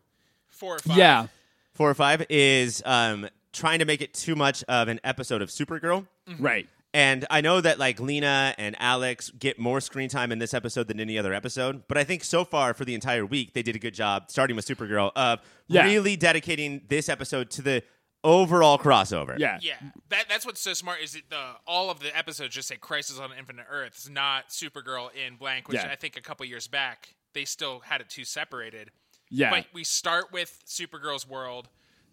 Four 0.49 0.76
or 0.76 0.78
five. 0.80 0.97
Yeah, 0.97 1.26
four 1.75 1.88
or 1.88 1.95
five, 1.95 2.25
is 2.28 2.83
um, 2.85 3.28
trying 3.52 3.78
to 3.78 3.85
make 3.85 4.02
it 4.02 4.12
too 4.12 4.35
much 4.37 4.62
of 4.64 4.88
an 4.88 5.00
episode 5.04 5.40
of 5.42 5.49
Supergirl. 5.49 6.07
right. 6.38 6.69
And 6.92 7.25
I 7.30 7.40
know 7.40 7.61
that 7.61 7.78
like 7.78 8.00
Lena 8.00 8.52
and 8.59 8.75
Alex 8.80 9.30
get 9.30 9.61
more 9.61 9.80
screen 9.80 10.09
time 10.09 10.33
in 10.33 10.40
this 10.40 10.52
episode 10.52 10.88
than 10.88 10.99
any 10.99 11.16
other 11.19 11.33
episode, 11.33 11.85
but 11.87 11.97
I 11.97 12.02
think 12.02 12.25
so 12.25 12.45
far 12.45 12.75
for 12.75 12.85
the 12.85 12.97
entire 12.97 13.25
week 13.25 13.52
they 13.52 13.62
did 13.62 13.76
a 13.76 13.78
good 13.78 13.95
job 13.95 14.25
starting 14.28 14.57
with 14.57 14.66
Supergirl 14.66 15.12
of 15.14 15.38
Yeah. 15.69 15.85
really 15.85 16.16
dedicating 16.16 16.83
this 16.88 17.09
episode 17.09 17.49
to 17.52 17.62
the 17.62 17.85
overall 18.25 18.79
crossover. 18.79 19.39
Yeah. 19.39 19.59
Yeah, 19.62 19.77
that 20.11 20.27
that's 20.29 20.45
what's 20.47 20.61
so 20.61 20.73
smart 20.75 21.00
is 21.03 21.12
that 21.12 21.29
the 21.31 21.43
all 21.67 21.91
of 21.91 22.00
the 22.00 22.17
episodes 22.17 22.55
just 22.55 22.69
say 22.69 22.77
"Crisis 22.77 23.19
on 23.19 23.31
Infinite 23.39 23.67
Earths," 23.71 24.09
not 24.09 24.49
Supergirl 24.49 25.09
in 25.15 25.37
blank, 25.37 25.69
which 25.69 25.77
Yeah. 25.79 25.89
I 25.91 25.97
think 25.97 26.17
a 26.17 26.21
couple 26.21 26.45
years 26.47 26.69
back 26.69 27.15
they 27.33 27.45
still 27.45 27.81
had 27.81 28.00
it 28.00 28.09
two 28.11 28.25
separated. 28.25 28.91
Yeah. 29.31 29.50
But 29.50 29.67
we 29.73 29.85
start 29.85 30.33
with 30.33 30.62
Supergirl's 30.67 31.29
world. 31.29 31.69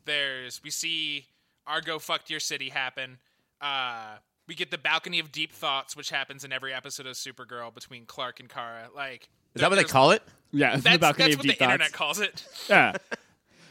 There's 0.05 0.61
we 0.63 0.69
see 0.69 1.25
Argo 1.65 1.99
fucked 1.99 2.29
your 2.29 2.39
city 2.39 2.69
happen. 2.69 3.17
Uh, 3.59 4.17
we 4.47 4.55
get 4.55 4.71
the 4.71 4.77
balcony 4.77 5.19
of 5.19 5.31
deep 5.31 5.51
thoughts, 5.51 5.95
which 5.95 6.09
happens 6.09 6.43
in 6.45 6.53
every 6.53 6.73
episode 6.73 7.05
of 7.05 7.15
Supergirl 7.15 7.73
between 7.73 8.05
Clark 8.05 8.39
and 8.39 8.47
Kara. 8.47 8.87
Like, 8.95 9.27
Is 9.55 9.61
that 9.61 9.69
what 9.69 9.75
they 9.75 9.83
call 9.83 10.11
it? 10.11 10.21
Yeah. 10.51 10.75
the 10.77 10.81
That's, 10.83 10.97
balcony 10.99 11.23
that's 11.25 11.33
of 11.35 11.39
what 11.39 11.43
deep 11.47 11.57
the 11.57 11.63
internet 11.65 11.87
thoughts. 11.87 11.97
calls 11.97 12.19
it. 12.21 12.45
Yeah. 12.69 12.93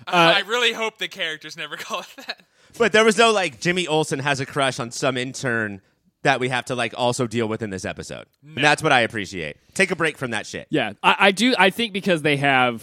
Uh, 0.07 0.35
I 0.37 0.41
really 0.49 0.73
hope 0.73 0.99
the 0.99 1.09
characters 1.09 1.57
never 1.57 1.77
call 1.79 2.01
it 2.01 2.27
that. 2.27 2.43
But 2.79 2.93
there 2.93 3.05
was 3.05 3.17
no 3.19 3.33
like 3.33 3.61
Jimmy 3.61 3.87
Olsen 3.87 4.19
has 4.21 4.41
a 4.41 4.47
crush 4.47 4.79
on 4.79 4.91
some 4.91 5.17
intern 5.17 5.81
that 6.23 6.41
we 6.41 6.49
have 6.49 6.65
to 6.67 6.75
like 6.75 6.93
also 6.97 7.27
deal 7.27 7.47
with 7.49 7.63
in 7.63 7.71
this 7.71 7.85
episode. 7.85 8.27
And 8.45 8.63
that's 8.65 8.83
what 8.83 8.93
I 8.93 9.01
appreciate. 9.01 9.57
Take 9.75 9.91
a 9.91 9.97
break 9.97 10.19
from 10.19 10.33
that 10.33 10.47
shit. 10.47 10.67
Yeah, 10.71 10.93
I, 11.03 11.17
I 11.19 11.31
do. 11.33 11.55
I 11.59 11.71
think 11.71 11.93
because 11.93 12.23
they 12.23 12.37
have, 12.39 12.83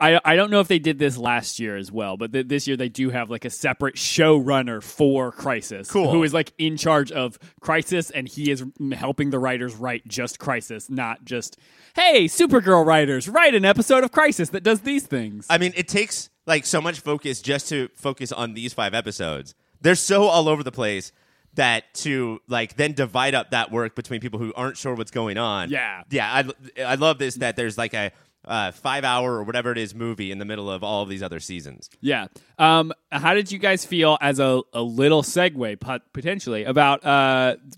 I 0.00 0.20
I 0.24 0.34
don't 0.36 0.50
know 0.50 0.58
if 0.60 0.66
they 0.68 0.80
did 0.80 0.98
this 0.98 1.16
last 1.16 1.60
year 1.60 1.76
as 1.76 1.92
well, 1.92 2.16
but 2.16 2.32
th- 2.32 2.48
this 2.48 2.66
year 2.66 2.76
they 2.76 2.88
do 2.88 3.10
have 3.10 3.30
like 3.30 3.44
a 3.44 3.50
separate 3.50 3.94
showrunner 3.94 4.82
for 4.82 5.30
Crisis, 5.32 5.88
Cool. 5.90 6.10
who 6.10 6.22
is 6.24 6.34
like 6.34 6.52
in 6.58 6.76
charge 6.76 7.12
of 7.12 7.38
Crisis, 7.60 8.10
and 8.10 8.28
he 8.28 8.50
is 8.50 8.62
m- 8.80 8.90
helping 8.90 9.30
the 9.30 9.38
writers 9.38 9.74
write 9.76 10.06
just 10.08 10.38
Crisis, 10.40 10.90
not 10.90 11.24
just 11.24 11.56
hey, 11.94 12.24
Supergirl 12.24 12.84
writers 12.84 13.28
write 13.28 13.54
an 13.54 13.64
episode 13.64 14.02
of 14.04 14.10
Crisis 14.10 14.48
that 14.50 14.64
does 14.64 14.80
these 14.80 15.06
things. 15.06 15.46
I 15.48 15.58
mean, 15.58 15.72
it 15.76 15.86
takes 15.86 16.28
like 16.46 16.66
so 16.66 16.80
much 16.80 17.00
focus 17.00 17.40
just 17.40 17.68
to 17.68 17.88
focus 17.94 18.32
on 18.32 18.54
these 18.54 18.72
five 18.72 18.94
episodes. 18.94 19.54
They're 19.80 19.94
so 19.94 20.24
all 20.24 20.48
over 20.48 20.62
the 20.62 20.72
place 20.72 21.12
that 21.54 21.92
to 21.94 22.40
like 22.48 22.76
then 22.76 22.92
divide 22.92 23.34
up 23.34 23.50
that 23.50 23.70
work 23.70 23.94
between 23.94 24.20
people 24.20 24.38
who 24.38 24.52
aren't 24.54 24.76
sure 24.76 24.94
what's 24.94 25.10
going 25.10 25.38
on. 25.38 25.70
Yeah. 25.70 26.02
yeah. 26.10 26.44
I 26.78 26.82
I 26.82 26.94
love 26.96 27.18
this 27.18 27.36
that 27.36 27.56
there's 27.56 27.78
like 27.78 27.94
a 27.94 28.12
uh, 28.46 28.70
five 28.72 29.04
hour 29.04 29.34
or 29.34 29.44
whatever 29.44 29.72
it 29.72 29.78
is 29.78 29.94
movie 29.94 30.30
in 30.30 30.38
the 30.38 30.44
middle 30.44 30.70
of 30.70 30.82
all 30.84 31.02
of 31.02 31.08
these 31.08 31.22
other 31.22 31.40
seasons. 31.40 31.88
Yeah. 32.00 32.26
Um, 32.58 32.92
how 33.10 33.34
did 33.34 33.50
you 33.52 33.58
guys 33.58 33.84
feel 33.84 34.18
as 34.20 34.38
a, 34.38 34.62
a 34.72 34.82
little 34.82 35.22
segue 35.22 35.80
pot- 35.80 36.12
potentially 36.12 36.64
about 36.64 37.00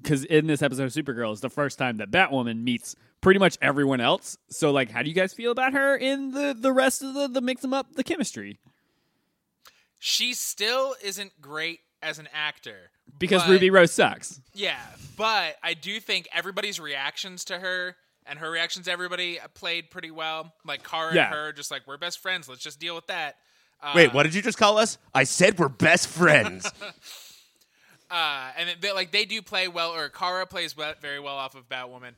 because 0.02 0.25
in 0.25 0.46
this 0.46 0.62
episode 0.62 0.85
of 0.85 0.92
Supergirl 0.92 1.32
is 1.32 1.40
the 1.40 1.50
first 1.50 1.78
time 1.78 1.99
that 1.99 2.11
Batwoman 2.11 2.62
meets 2.62 2.96
pretty 3.20 3.38
much 3.40 3.56
everyone 3.62 4.00
else. 4.00 4.37
So 4.50 4.70
like, 4.70 4.90
how 4.90 5.02
do 5.02 5.08
you 5.08 5.14
guys 5.14 5.32
feel 5.35 5.50
about 5.52 5.73
her 5.73 5.96
in 5.96 6.32
the 6.32 6.56
the 6.58 6.73
rest 6.73 7.02
of 7.02 7.14
the 7.14 7.28
the 7.28 7.40
mix 7.40 7.62
them 7.62 7.73
up 7.75 7.94
the 7.94 8.04
chemistry? 8.04 8.58
She 9.99 10.35
still 10.35 10.94
isn't 11.02 11.40
great 11.40 11.80
as 12.02 12.18
an 12.18 12.28
actor 12.32 12.90
Because 13.18 13.42
but- 13.42 13.50
Ruby 13.50 13.70
Rose 13.70 13.92
sucks. 13.92 14.40
Yeah, 14.54 14.78
but 15.16 15.56
I 15.62 15.75
do 15.75 15.99
think 16.00 16.28
everybody's 16.32 16.78
reactions 16.78 17.44
to 17.46 17.58
her 17.58 17.96
and 18.28 18.38
her 18.38 18.50
reactions 18.50 18.87
to 18.87 18.92
everybody 18.92 19.38
played 19.54 19.90
pretty 19.90 20.11
well. 20.11 20.52
Like 20.64 20.83
Kara 20.88 21.14
Yeah. 21.14 21.26
and 21.26 21.35
her, 21.35 21.52
just 21.52 21.71
like 21.71 21.87
we're 21.87 21.97
best 21.99 22.18
friends. 22.21 22.49
Let's 22.49 22.62
just 22.62 22.78
deal 22.80 22.95
with 22.95 23.06
that. 23.09 23.37
Uh, 23.83 23.92
Wait, 23.95 24.14
what 24.14 24.23
did 24.23 24.35
you 24.35 24.42
just 24.42 24.59
call 24.59 24.78
us? 24.78 24.99
I 25.14 25.25
said 25.25 25.59
we're 25.59 25.68
best 25.68 26.09
friends. 26.09 26.71
Uh, 28.11 28.50
and 28.56 28.71
they, 28.80 28.92
like 28.92 29.11
they 29.11 29.25
do 29.25 29.42
play 29.42 29.66
well, 29.66 29.90
or 29.92 30.09
Kara 30.09 30.47
plays 30.47 30.76
well, 30.76 30.95
very 31.00 31.18
well 31.18 31.35
off 31.35 31.56
of 31.56 31.68
Batwoman. 31.68 32.12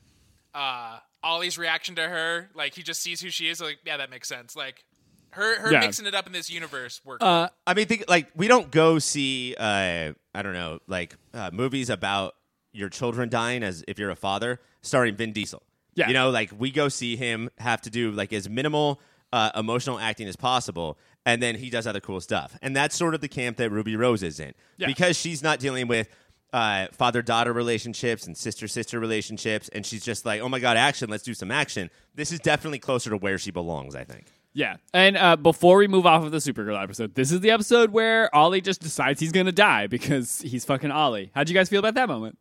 Uh, 0.54 0.98
Ollie's 1.22 1.56
reaction 1.56 1.94
to 1.94 2.02
her, 2.06 2.50
like 2.54 2.74
he 2.74 2.82
just 2.82 3.00
sees 3.00 3.20
who 3.22 3.30
she 3.30 3.48
is. 3.48 3.60
Like, 3.60 3.78
yeah, 3.86 3.96
that 3.96 4.10
makes 4.10 4.28
sense. 4.28 4.54
Like 4.54 4.84
her, 5.30 5.58
her 5.60 5.72
Yeah. 5.72 5.80
mixing 5.80 6.04
it 6.06 6.14
up 6.14 6.26
in 6.26 6.32
this 6.32 6.50
universe 6.50 7.00
works. 7.06 7.24
Uh, 7.24 7.48
I 7.66 7.72
mean, 7.72 7.86
think 7.86 8.04
like 8.06 8.28
we 8.36 8.48
don't 8.48 8.70
go 8.70 8.98
see, 8.98 9.54
uh, 9.58 10.12
I 10.34 10.42
don't 10.42 10.52
know, 10.52 10.80
like 10.86 11.16
uh, 11.32 11.50
movies 11.54 11.88
about 11.88 12.34
your 12.72 12.90
children 12.90 13.30
dying 13.30 13.62
as 13.62 13.82
if 13.88 13.98
you're 13.98 14.10
a 14.10 14.16
father, 14.16 14.60
starring 14.82 15.16
Vin 15.16 15.32
Diesel. 15.32 15.62
Yeah. 15.94 16.08
you 16.08 16.14
know, 16.14 16.30
like 16.30 16.50
we 16.56 16.70
go 16.70 16.88
see 16.88 17.16
him 17.16 17.50
have 17.58 17.80
to 17.82 17.90
do 17.90 18.10
like 18.12 18.32
as 18.32 18.48
minimal 18.48 19.00
uh, 19.32 19.50
emotional 19.56 19.98
acting 19.98 20.28
as 20.28 20.36
possible, 20.36 20.96
and 21.26 21.42
then 21.42 21.54
he 21.56 21.70
does 21.70 21.86
other 21.86 22.00
cool 22.00 22.20
stuff, 22.20 22.56
and 22.62 22.74
that's 22.76 22.96
sort 22.96 23.14
of 23.14 23.20
the 23.20 23.28
camp 23.28 23.56
that 23.58 23.70
Ruby 23.70 23.96
Rose 23.96 24.22
is 24.22 24.38
in 24.40 24.54
Yeah. 24.76 24.86
because 24.86 25.16
she's 25.18 25.42
not 25.42 25.58
dealing 25.60 25.88
with. 25.88 26.08
Uh, 26.50 26.86
father 26.92 27.20
daughter 27.20 27.52
relationships 27.52 28.26
and 28.26 28.34
sister 28.34 28.66
sister 28.66 28.98
relationships, 28.98 29.68
and 29.74 29.84
she's 29.84 30.02
just 30.02 30.24
like, 30.24 30.40
oh 30.40 30.48
my 30.48 30.58
god, 30.58 30.78
action, 30.78 31.10
let's 31.10 31.22
do 31.22 31.34
some 31.34 31.50
action. 31.50 31.90
This 32.14 32.32
is 32.32 32.40
definitely 32.40 32.78
closer 32.78 33.10
to 33.10 33.18
where 33.18 33.36
she 33.36 33.50
belongs, 33.50 33.94
I 33.94 34.04
think. 34.04 34.28
yeah. 34.54 34.76
And 34.94 35.18
uh, 35.18 35.36
before 35.36 35.76
we 35.76 35.88
move 35.88 36.06
off 36.06 36.24
of 36.24 36.30
the 36.32 36.38
Supergirl 36.38 36.82
episode, 36.82 37.14
this 37.14 37.30
is 37.32 37.40
the 37.40 37.50
episode 37.50 37.90
where 37.92 38.34
Ollie 38.34 38.62
just 38.62 38.80
decides 38.80 39.20
he's 39.20 39.30
gonna 39.30 39.52
die 39.52 39.88
because 39.88 40.40
he's 40.40 40.64
fucking 40.64 40.90
Ollie. 40.90 41.30
How'd 41.34 41.50
you 41.50 41.54
guys 41.54 41.68
feel 41.68 41.80
about 41.80 41.96
that 41.96 42.08
moment? 42.08 42.38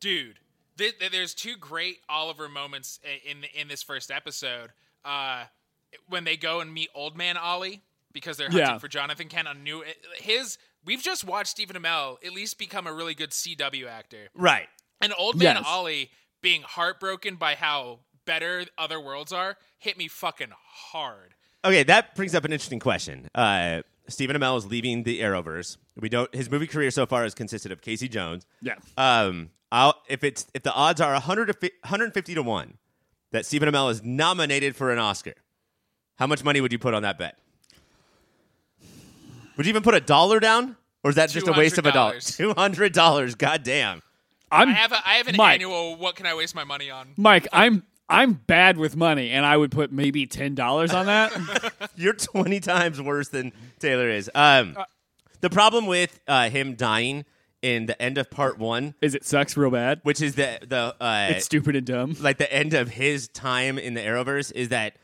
dude 0.00 0.26
th- 0.26 0.36
th- 0.36 0.36
there's 1.12 1.34
two 1.34 1.56
great 1.56 1.98
oliver 2.08 2.48
moments 2.48 3.00
in 3.24 3.44
in 3.54 3.68
this 3.68 3.82
first 3.82 4.10
episode 4.10 4.70
uh 5.04 5.44
when 6.08 6.24
they 6.24 6.36
go 6.36 6.60
and 6.60 6.72
meet 6.72 6.88
old 6.94 7.16
man 7.16 7.36
ollie 7.36 7.82
because 8.12 8.36
they're 8.36 8.48
hunting 8.48 8.66
Yeah. 8.66 8.78
for 8.78 8.88
jonathan 8.88 9.28
kent 9.28 9.48
on 9.48 9.62
new 9.62 9.82
his 10.18 10.58
we've 10.84 11.02
just 11.02 11.24
watched 11.24 11.50
stephen 11.50 11.76
amell 11.76 12.16
at 12.24 12.32
least 12.32 12.58
become 12.58 12.86
a 12.86 12.92
really 12.92 13.14
good 13.14 13.30
cw 13.30 13.86
actor 13.88 14.28
Right. 14.34 14.68
and 15.00 15.12
old 15.18 15.36
man 15.36 15.56
Yes. 15.56 15.64
ollie 15.66 16.10
being 16.42 16.62
heartbroken 16.62 17.36
by 17.36 17.54
how 17.54 18.00
better 18.24 18.64
other 18.76 19.00
worlds 19.00 19.32
are 19.32 19.56
hit 19.78 19.96
me 19.98 20.08
fucking 20.08 20.52
hard 20.92 21.34
Okay, 21.64 21.82
that 21.82 22.14
brings 22.14 22.36
up 22.36 22.44
an 22.44 22.52
interesting 22.52 22.78
question. 22.78 23.28
Uh, 23.34 23.82
Stephen 24.08 24.36
Amell 24.36 24.56
is 24.56 24.66
leaving 24.66 25.02
the 25.02 25.20
Arrowverse. 25.20 25.76
We 25.98 26.08
don't. 26.08 26.32
His 26.34 26.50
movie 26.50 26.66
career 26.66 26.90
so 26.90 27.06
far 27.06 27.22
has 27.22 27.34
consisted 27.34 27.72
of 27.72 27.80
Casey 27.80 28.08
Jones. 28.08 28.46
Yeah. 28.60 28.74
Um, 28.96 29.50
I'll, 29.70 29.94
if 30.08 30.24
it's 30.24 30.46
if 30.54 30.62
the 30.62 30.72
odds 30.72 31.00
are 31.00 31.12
100 31.12 31.46
to 31.46 31.52
fi- 31.54 31.72
150 31.82 32.34
to 32.34 32.42
one 32.42 32.78
that 33.32 33.44
Stephen 33.44 33.68
Amell 33.68 33.90
is 33.90 34.02
nominated 34.02 34.74
for 34.74 34.90
an 34.90 34.98
Oscar, 34.98 35.34
how 36.16 36.26
much 36.26 36.42
money 36.42 36.60
would 36.60 36.72
you 36.72 36.78
put 36.78 36.94
on 36.94 37.02
that 37.02 37.18
bet? 37.18 37.38
Would 39.56 39.66
you 39.66 39.70
even 39.70 39.82
put 39.82 39.94
a 39.94 40.00
dollar 40.00 40.40
down, 40.40 40.76
or 41.02 41.10
is 41.10 41.16
that 41.16 41.30
just 41.30 41.48
a 41.48 41.52
waste 41.52 41.78
of 41.78 41.86
a 41.86 41.92
dollar? 41.92 42.16
$200. 42.16 42.36
Two 42.36 42.54
hundred. 42.54 42.94
God 43.38 43.62
damn. 43.62 44.02
I'm 44.50 44.68
i 44.68 44.72
have 44.72 44.92
a, 44.92 45.06
i 45.06 45.14
have 45.14 45.28
an 45.28 45.36
Mike. 45.36 45.54
annual 45.56 45.96
what 45.96 46.16
can 46.16 46.24
i 46.24 46.34
waste 46.34 46.54
my 46.54 46.64
money 46.64 46.90
on 46.90 47.08
Mike, 47.18 47.46
I'm 47.52 47.82
I'm 48.10 48.32
bad 48.32 48.78
with 48.78 48.96
money, 48.96 49.30
and 49.30 49.44
I 49.44 49.56
would 49.56 49.70
put 49.70 49.92
maybe 49.92 50.26
ten 50.26 50.54
dollars 50.54 50.92
on 50.94 51.06
that. 51.06 51.32
You're 51.96 52.14
20 52.14 52.60
times 52.60 53.02
worse 53.02 53.28
than 53.28 53.52
Taylor 53.78 54.08
is. 54.08 54.30
Um, 54.34 54.76
the 55.40 55.50
problem 55.50 55.86
with 55.86 56.18
uh, 56.26 56.48
him 56.50 56.74
dying 56.74 57.24
in 57.60 57.86
the 57.86 58.00
end 58.00 58.18
of 58.18 58.30
part 58.30 58.56
one, 58.58 58.94
Is 59.00 59.14
it 59.14 59.24
sucks 59.24 59.56
real 59.56 59.70
bad? 59.70 60.00
which 60.04 60.22
is 60.22 60.36
the 60.36 60.58
the 60.66 60.94
uh, 61.00 61.26
It's 61.30 61.44
stupid 61.44 61.76
and 61.76 61.86
dumb. 61.86 62.16
like 62.20 62.38
the 62.38 62.50
end 62.52 62.72
of 62.74 62.88
his 62.90 63.28
time 63.28 63.78
in 63.78 63.94
the 63.94 64.00
Arrowverse, 64.00 64.52
is 64.52 64.68
that 64.70 64.94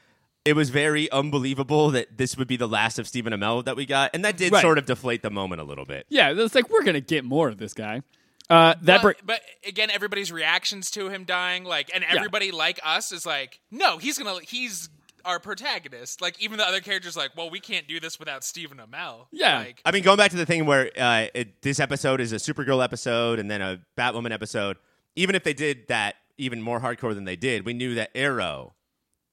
it 0.44 0.54
was 0.54 0.70
very 0.70 1.10
unbelievable 1.10 1.90
that 1.90 2.16
this 2.18 2.36
would 2.36 2.46
be 2.48 2.56
the 2.56 2.68
last 2.68 2.98
of 2.98 3.08
Stephen 3.08 3.32
Amell 3.32 3.64
that 3.64 3.76
we 3.76 3.86
got, 3.86 4.10
and 4.14 4.24
that 4.24 4.36
did 4.36 4.52
Right. 4.52 4.62
sort 4.62 4.78
of 4.78 4.86
deflate 4.86 5.22
the 5.22 5.30
moment 5.30 5.60
a 5.60 5.64
little 5.64 5.84
bit. 5.84 6.06
Yeah, 6.08 6.32
it's 6.36 6.54
like 6.54 6.70
we're 6.70 6.84
gonna 6.84 7.00
get 7.00 7.24
more 7.24 7.48
of 7.48 7.58
this 7.58 7.74
guy. 7.74 8.02
Uh, 8.50 8.74
that 8.82 9.02
br- 9.02 9.08
but, 9.08 9.26
but 9.26 9.40
again, 9.66 9.90
everybody's 9.90 10.30
reactions 10.30 10.90
to 10.92 11.08
him 11.08 11.24
dying, 11.24 11.64
like, 11.64 11.90
and 11.94 12.04
everybody 12.04 12.50
like 12.52 12.78
us 12.84 13.12
is 13.12 13.24
like, 13.24 13.60
no, 13.70 13.98
he's 13.98 14.18
gonna, 14.18 14.38
he's 14.42 14.90
our 15.24 15.40
protagonist. 15.40 16.20
Like, 16.20 16.40
even 16.42 16.58
the 16.58 16.66
other 16.68 16.80
characters, 16.80 17.16
like, 17.16 17.30
well, 17.36 17.48
we 17.48 17.60
can't 17.60 17.88
do 17.88 18.00
this 18.00 18.18
without 18.18 18.44
Stephen 18.44 18.78
Amell. 18.78 19.26
Yeah. 19.32 19.58
like, 19.60 19.80
I 19.84 19.92
mean, 19.92 20.02
going 20.02 20.18
back 20.18 20.30
to 20.32 20.36
the 20.36 20.46
thing 20.46 20.66
where 20.66 20.90
uh, 20.98 21.26
it, 21.34 21.62
this 21.62 21.80
episode 21.80 22.20
is 22.20 22.32
a 22.32 22.36
Supergirl 22.36 22.84
episode 22.84 23.38
and 23.38 23.50
then 23.50 23.62
a 23.62 23.80
Batwoman 23.96 24.32
episode, 24.32 24.76
even 25.16 25.34
if 25.34 25.42
they 25.42 25.54
did 25.54 25.88
that 25.88 26.16
even 26.36 26.60
more 26.60 26.80
hardcore 26.80 27.14
than 27.14 27.24
they 27.24 27.36
did, 27.36 27.64
we 27.64 27.72
knew 27.72 27.94
that 27.94 28.10
Arrow, 28.14 28.74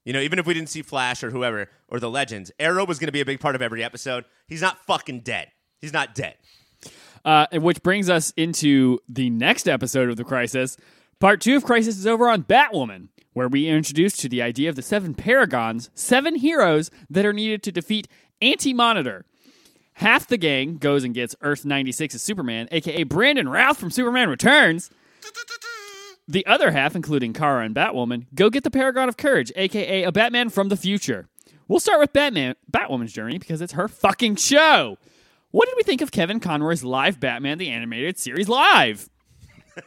you 0.05 0.13
know, 0.13 0.21
even 0.21 0.39
if 0.39 0.45
we 0.45 0.53
didn't 0.53 0.69
see 0.69 0.81
Flash 0.81 1.23
or 1.23 1.31
whoever 1.31 1.69
or 1.87 1.99
the 1.99 2.09
Legends, 2.09 2.51
Arrow 2.59 2.85
was 2.85 2.99
going 2.99 3.07
to 3.07 3.11
be 3.11 3.21
a 3.21 3.25
big 3.25 3.39
part 3.39 3.55
of 3.55 3.61
every 3.61 3.83
episode. 3.83 4.23
He's 4.47 4.61
not 4.61 4.83
fucking 4.85 5.21
dead. 5.21 5.51
He's 5.79 5.93
not 5.93 6.15
dead. 6.15 6.35
Uh, 7.23 7.45
which 7.53 7.83
brings 7.83 8.09
us 8.09 8.33
into 8.35 8.97
the 9.07 9.29
next 9.29 9.67
episode 9.67 10.09
of 10.09 10.17
the 10.17 10.23
Crisis. 10.23 10.75
Part 11.19 11.39
two 11.39 11.55
of 11.55 11.63
Crisis 11.63 11.97
is 11.97 12.07
over 12.07 12.27
on 12.27 12.43
Batwoman, 12.43 13.09
where 13.33 13.47
we 13.47 13.69
are 13.69 13.77
introduced 13.77 14.19
to 14.21 14.29
the 14.29 14.41
idea 14.41 14.69
of 14.69 14.75
the 14.75 14.81
seven 14.81 15.13
paragons, 15.13 15.91
seven 15.93 16.35
heroes 16.35 16.89
that 17.09 17.25
are 17.25 17.33
needed 17.33 17.61
to 17.63 17.71
defeat 17.71 18.07
Anti 18.41 18.73
Monitor. 18.73 19.25
Half 19.93 20.27
the 20.27 20.37
gang 20.37 20.77
goes 20.77 21.03
and 21.03 21.13
gets 21.13 21.35
Earth 21.41 21.63
96's 21.63 22.21
Superman, 22.23 22.67
aka 22.71 23.03
Brandon 23.03 23.47
Routh 23.47 23.77
from 23.77 23.91
Superman 23.91 24.29
Returns. 24.29 24.89
The 26.27 26.45
other 26.45 26.71
half, 26.71 26.95
including 26.95 27.33
Kara 27.33 27.65
and 27.65 27.75
Batwoman, 27.75 28.25
go 28.33 28.49
get 28.49 28.63
the 28.63 28.71
Paragon 28.71 29.09
of 29.09 29.17
Courage, 29.17 29.51
aka 29.55 30.03
a 30.03 30.11
Batman 30.11 30.49
from 30.49 30.69
the 30.69 30.77
future. 30.77 31.27
We'll 31.67 31.79
start 31.79 31.99
with 31.99 32.13
Batman, 32.13 32.55
Batwoman's 32.71 33.13
journey 33.13 33.37
because 33.37 33.61
it's 33.61 33.73
her 33.73 33.87
fucking 33.87 34.37
show. 34.37 34.97
What 35.51 35.67
did 35.67 35.75
we 35.77 35.83
think 35.83 36.01
of 36.01 36.11
Kevin 36.11 36.39
Conroy's 36.39 36.83
live 36.83 37.19
Batman 37.19 37.57
the 37.57 37.69
Animated 37.69 38.17
Series 38.17 38.49
live? 38.49 39.09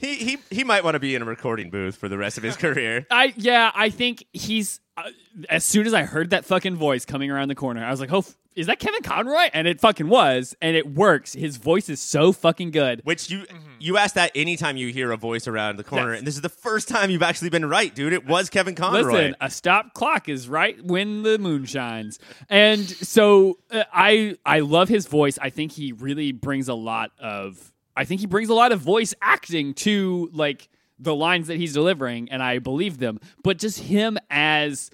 He, 0.00 0.14
he, 0.14 0.38
he 0.48 0.62
might 0.62 0.84
want 0.84 0.94
to 0.94 1.00
be 1.00 1.16
in 1.16 1.22
a 1.22 1.24
recording 1.24 1.70
booth 1.70 1.96
for 1.96 2.08
the 2.08 2.16
rest 2.16 2.38
of 2.38 2.44
his 2.44 2.56
career. 2.64 3.04
I 3.10 3.34
yeah, 3.36 3.72
I 3.74 3.90
think 3.90 4.24
he's. 4.32 4.78
Uh, 4.96 5.10
as 5.50 5.64
soon 5.64 5.88
as 5.88 5.92
I 5.92 6.02
heard 6.04 6.30
that 6.30 6.44
fucking 6.44 6.76
voice 6.76 7.04
coming 7.04 7.32
around 7.32 7.48
the 7.48 7.56
corner, 7.56 7.84
I 7.84 7.90
was 7.90 7.98
like, 7.98 8.12
"Oh, 8.12 8.24
is 8.58 8.66
that 8.66 8.78
Kevin 8.78 9.02
Conroy?" 9.02 9.48
And 9.52 9.66
it 9.66 9.80
fucking 9.80 10.08
was, 10.08 10.54
and 10.60 10.76
it 10.76 10.94
works. 10.94 11.32
His 11.32 11.56
voice 11.56 11.88
is 11.88 12.00
so 12.00 12.32
fucking 12.32 12.70
good. 12.72 13.00
Which 13.04 13.30
you 13.30 13.46
you 13.80 13.96
ask 13.96 14.14
that 14.16 14.32
anytime 14.34 14.76
you 14.76 14.88
hear 14.92 15.12
a 15.12 15.16
voice 15.16 15.46
around 15.46 15.76
the 15.76 15.84
corner, 15.84 16.10
Yes. 16.10 16.18
and 16.18 16.26
this 16.26 16.34
is 16.34 16.40
the 16.42 16.48
first 16.48 16.88
time 16.88 17.10
you've 17.10 17.22
actually 17.22 17.50
been 17.50 17.64
right, 17.64 17.94
dude. 17.94 18.12
It 18.12 18.26
was 18.26 18.50
Kevin 18.50 18.74
Conroy. 18.74 19.02
Listen, 19.12 19.36
a 19.40 19.50
stop 19.50 19.94
clock 19.94 20.28
is 20.28 20.48
right 20.48 20.82
when 20.84 21.22
the 21.22 21.38
moon 21.38 21.64
shines, 21.64 22.18
and 22.48 22.80
so 22.88 23.58
uh, 23.70 23.84
I 23.92 24.36
I 24.44 24.60
love 24.60 24.88
his 24.88 25.06
voice. 25.06 25.38
I 25.40 25.50
think 25.50 25.72
he 25.72 25.92
really 25.92 26.32
brings 26.32 26.68
a 26.68 26.74
lot 26.74 27.12
of. 27.20 27.72
I 27.96 28.04
think 28.04 28.20
he 28.20 28.26
brings 28.26 28.48
a 28.48 28.54
lot 28.54 28.70
of 28.72 28.80
voice 28.80 29.14
acting 29.22 29.74
to 29.74 30.28
like 30.32 30.68
the 31.00 31.14
lines 31.14 31.46
that 31.46 31.56
he's 31.56 31.72
delivering, 31.72 32.28
and 32.30 32.42
I 32.42 32.58
believe 32.58 32.98
them. 32.98 33.20
But 33.44 33.58
just 33.58 33.78
him 33.80 34.18
as, 34.30 34.90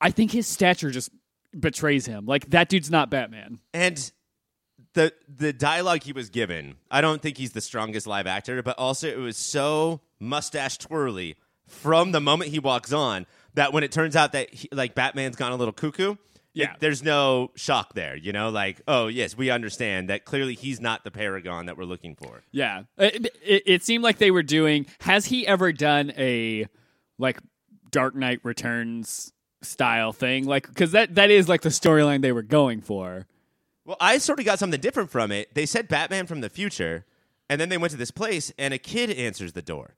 I 0.00 0.10
think 0.12 0.30
his 0.30 0.46
stature 0.46 0.90
just 0.90 1.10
betrays 1.58 2.06
him. 2.06 2.26
Like 2.26 2.50
that 2.50 2.68
dude's 2.68 2.90
not 2.90 3.10
Batman. 3.10 3.58
and 3.74 4.12
the 4.94 5.12
the 5.28 5.52
dialogue 5.52 6.02
he 6.02 6.12
was 6.12 6.30
given, 6.30 6.76
I 6.90 7.00
don't 7.00 7.20
think 7.20 7.36
he's 7.36 7.52
the 7.52 7.60
strongest 7.60 8.06
live 8.06 8.26
actor, 8.26 8.62
but 8.62 8.78
also 8.78 9.06
it 9.08 9.18
was 9.18 9.36
so 9.36 10.00
mustache 10.18 10.78
twirly 10.78 11.36
from 11.66 12.12
the 12.12 12.20
moment 12.20 12.50
he 12.50 12.58
walks 12.58 12.92
on 12.92 13.26
that 13.54 13.72
when 13.72 13.84
it 13.84 13.92
turns 13.92 14.16
out 14.16 14.32
that 14.32 14.52
he, 14.52 14.68
like 14.72 14.94
Batman's 14.94 15.36
gone 15.36 15.52
a 15.52 15.56
little 15.56 15.72
cuckoo, 15.72 16.16
Yeah. 16.54 16.72
it- 16.72 16.80
there's 16.80 17.02
no 17.02 17.50
shock 17.54 17.92
there. 17.94 18.16
You 18.16 18.32
know, 18.32 18.48
like 18.48 18.80
oh 18.88 19.08
yes, 19.08 19.36
we 19.36 19.50
understand 19.50 20.08
that 20.08 20.24
clearly 20.24 20.54
he's 20.54 20.80
not 20.80 21.04
the 21.04 21.10
paragon 21.10 21.66
that 21.66 21.76
we're 21.76 21.84
looking 21.84 22.14
for. 22.16 22.42
Yeah, 22.50 22.84
it, 22.96 23.26
it, 23.44 23.62
it 23.66 23.82
seemed 23.84 24.02
like 24.02 24.16
they 24.18 24.30
were 24.30 24.42
doing. 24.42 24.86
Has 25.00 25.26
he 25.26 25.46
ever 25.46 25.72
done 25.72 26.12
a 26.16 26.66
like 27.18 27.38
Dark 27.90 28.14
Knight 28.16 28.40
Returns 28.42 29.32
style 29.62 30.12
thing? 30.12 30.46
Like, 30.46 30.68
because 30.68 30.92
that 30.92 31.14
that 31.16 31.30
is 31.30 31.48
like 31.48 31.62
the 31.62 31.68
storyline 31.68 32.22
they 32.22 32.32
were 32.32 32.42
going 32.42 32.80
for. 32.80 33.26
Well, 33.84 33.96
I 34.00 34.18
sort 34.18 34.38
of 34.38 34.44
got 34.44 34.58
something 34.58 34.80
different 34.80 35.10
from 35.10 35.32
it. 35.32 35.54
They 35.54 35.64
said 35.66 35.88
Batman 35.88 36.26
from 36.26 36.42
the 36.42 36.50
future, 36.50 37.06
and 37.48 37.60
then 37.60 37.68
they 37.68 37.78
went 37.78 37.92
to 37.92 37.96
this 37.96 38.10
place, 38.10 38.52
and 38.58 38.74
a 38.74 38.78
kid 38.78 39.10
answers 39.10 39.54
the 39.54 39.62
door. 39.62 39.94